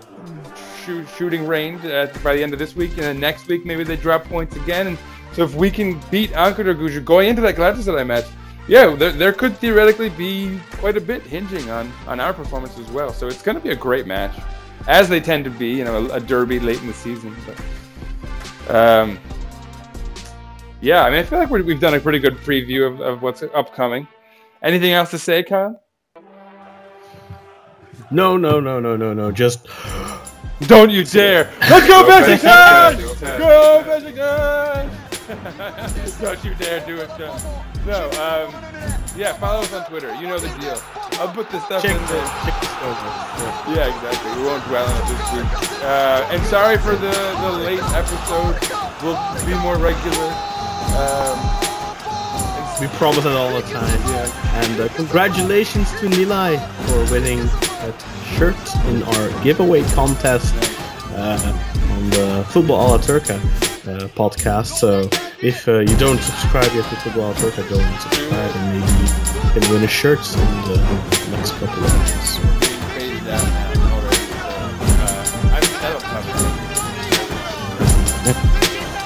shoo- 0.85 1.05
shooting 1.17 1.45
range 1.45 1.81
by 2.23 2.35
the 2.35 2.43
end 2.43 2.53
of 2.53 2.59
this 2.59 2.75
week, 2.75 2.91
and 2.91 3.01
then 3.01 3.19
next 3.19 3.47
week 3.47 3.65
maybe 3.65 3.83
they 3.83 3.97
drop 3.97 4.23
points 4.23 4.55
again. 4.55 4.87
And 4.87 4.97
so 5.33 5.43
if 5.43 5.55
we 5.55 5.69
can 5.69 5.99
beat 6.09 6.31
Ankara 6.31 6.75
Gucu 6.75 7.03
going 7.03 7.29
into 7.29 7.41
that 7.41 7.55
Galatasaray 7.55 8.05
match, 8.07 8.25
yeah, 8.67 8.95
there, 8.95 9.11
there 9.11 9.33
could 9.33 9.57
theoretically 9.57 10.09
be 10.09 10.57
quite 10.73 10.95
a 10.95 11.01
bit 11.01 11.21
hinging 11.23 11.69
on 11.69 11.91
on 12.07 12.21
our 12.21 12.33
performance 12.33 12.77
as 12.79 12.89
well. 12.91 13.11
So 13.11 13.27
it's 13.27 13.41
going 13.41 13.57
to 13.57 13.63
be 13.63 13.71
a 13.71 13.75
great 13.75 14.07
match, 14.07 14.33
as 14.87 15.09
they 15.09 15.19
tend 15.19 15.43
to 15.43 15.49
be. 15.49 15.67
You 15.67 15.83
know, 15.83 16.05
a, 16.05 16.15
a 16.15 16.19
derby 16.21 16.61
late 16.61 16.79
in 16.79 16.87
the 16.87 16.93
season. 16.93 17.35
But, 17.45 18.73
um, 18.73 19.19
yeah, 20.83 21.03
I 21.05 21.09
mean, 21.09 21.19
I 21.19 21.23
feel 21.23 21.39
like 21.39 21.49
we're, 21.49 21.63
we've 21.63 21.79
done 21.79 21.93
a 21.93 21.99
pretty 21.99 22.19
good 22.19 22.35
preview 22.35 22.85
of, 22.85 22.99
of 22.99 23.21
what's 23.21 23.41
upcoming. 23.41 24.05
Anything 24.61 24.91
else 24.91 25.11
to 25.11 25.17
say, 25.17 25.41
Kyle? 25.41 25.81
No, 28.11 28.35
no, 28.35 28.59
no, 28.59 28.81
no, 28.81 28.97
no, 28.97 29.13
no. 29.13 29.31
Just 29.31 29.67
Don't 30.67 30.91
you 30.91 31.05
dare! 31.05 31.49
Let's 31.69 31.87
go, 31.91 32.03
Beşiktaş! 32.03 32.95
Besiktas! 32.95 33.37
Go, 33.39 33.83
Besiktas! 33.87 34.89
Don't 36.21 36.43
you 36.43 36.53
dare 36.55 36.85
do 36.85 36.97
it, 36.97 37.09
John. 37.17 37.39
No, 37.87 38.03
um, 38.19 38.51
yeah, 39.15 39.33
follow 39.39 39.61
us 39.61 39.73
on 39.73 39.85
Twitter. 39.85 40.13
You 40.15 40.27
know 40.27 40.37
the 40.37 40.49
deal. 40.59 40.77
I'll 41.19 41.31
put 41.31 41.49
this 41.49 41.63
stuff 41.63 41.81
check 41.81 41.95
in 41.95 42.01
the 42.07 42.13
there. 42.13 42.27
check 42.43 42.59
this 42.59 42.75
over. 42.83 43.07
Yeah. 43.39 43.75
Yeah, 43.75 43.95
exactly. 43.95 44.41
We 44.41 44.47
won't 44.47 44.65
dwell 44.65 44.85
on 44.85 44.95
it 44.99 45.07
this 45.07 45.31
week. 45.31 45.81
Uh, 45.81 46.27
and 46.31 46.43
sorry 46.47 46.77
for 46.77 46.95
the, 46.95 47.15
the 47.39 47.51
late 47.63 47.83
episode. 47.95 48.55
We'll 49.01 49.45
be 49.45 49.55
more 49.63 49.77
regular. 49.77 50.52
Um, 50.95 51.39
We 52.81 52.87
promise 52.97 53.23
it 53.25 53.31
all 53.31 53.53
the 53.53 53.61
time. 53.61 54.01
And 54.61 54.81
uh, 54.81 54.87
congratulations 54.95 55.89
to 55.99 56.07
Nilay 56.09 56.57
for 56.87 56.99
winning 57.13 57.39
that 57.79 57.95
shirt 58.35 58.57
in 58.87 59.03
our 59.03 59.43
giveaway 59.43 59.83
contest 59.93 60.53
uh, 61.15 61.37
on 61.93 62.09
the 62.09 62.43
Football 62.49 62.79
Alla 62.81 62.99
Turca 62.99 63.37
uh, 63.87 64.07
podcast. 64.19 64.73
So 64.81 65.07
if 65.41 65.67
uh, 65.67 65.79
you 65.79 65.95
don't 65.97 66.19
subscribe 66.19 66.71
yet 66.73 66.89
to 66.89 66.95
Football 66.97 67.25
Alla 67.25 67.35
Turca, 67.35 67.63
go 67.69 67.77
and 67.79 68.01
subscribe 68.01 68.51
and 68.57 68.65
maybe 68.73 68.91
you 68.91 69.61
can 69.61 69.63
win 69.71 69.83
a 69.83 69.87
shirt 69.87 70.19
in 70.35 70.47
the 70.67 70.77
next 71.31 71.51
couple 71.59 71.83
of 71.83 71.93
weeks. 71.93 72.37
Being 72.37 72.81
faded 72.97 73.27
out 73.29 73.47
now 73.53 73.95
already. 73.95 74.17
So, 74.17 74.49
uh, 75.05 75.55
I'm 75.55 75.65
that'll 75.79 76.01
come. 76.01 76.25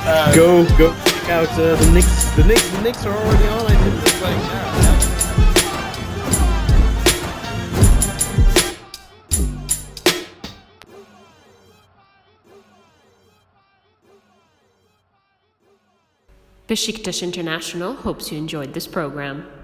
Uh, 0.09 0.33
Go, 0.33 0.65
go 0.77 0.87
out 1.29 1.49
uh, 1.59 1.75
the 1.75 1.91
Knicks. 1.91 2.31
The 2.35 2.43
Knicks, 2.43 2.69
the 2.69 2.81
Knicks 2.81 3.05
are 3.05 3.13
already 3.13 3.47
on. 3.47 3.65
I 3.65 3.75
think. 3.75 3.95
playing 4.21 4.39
now. 4.39 4.81
yeah. 4.81 4.97
Besiktas 16.67 17.23
International 17.23 17.93
hopes 17.93 18.31
you 18.31 18.37
enjoyed 18.37 18.73
this 18.73 18.87
program. 18.87 19.56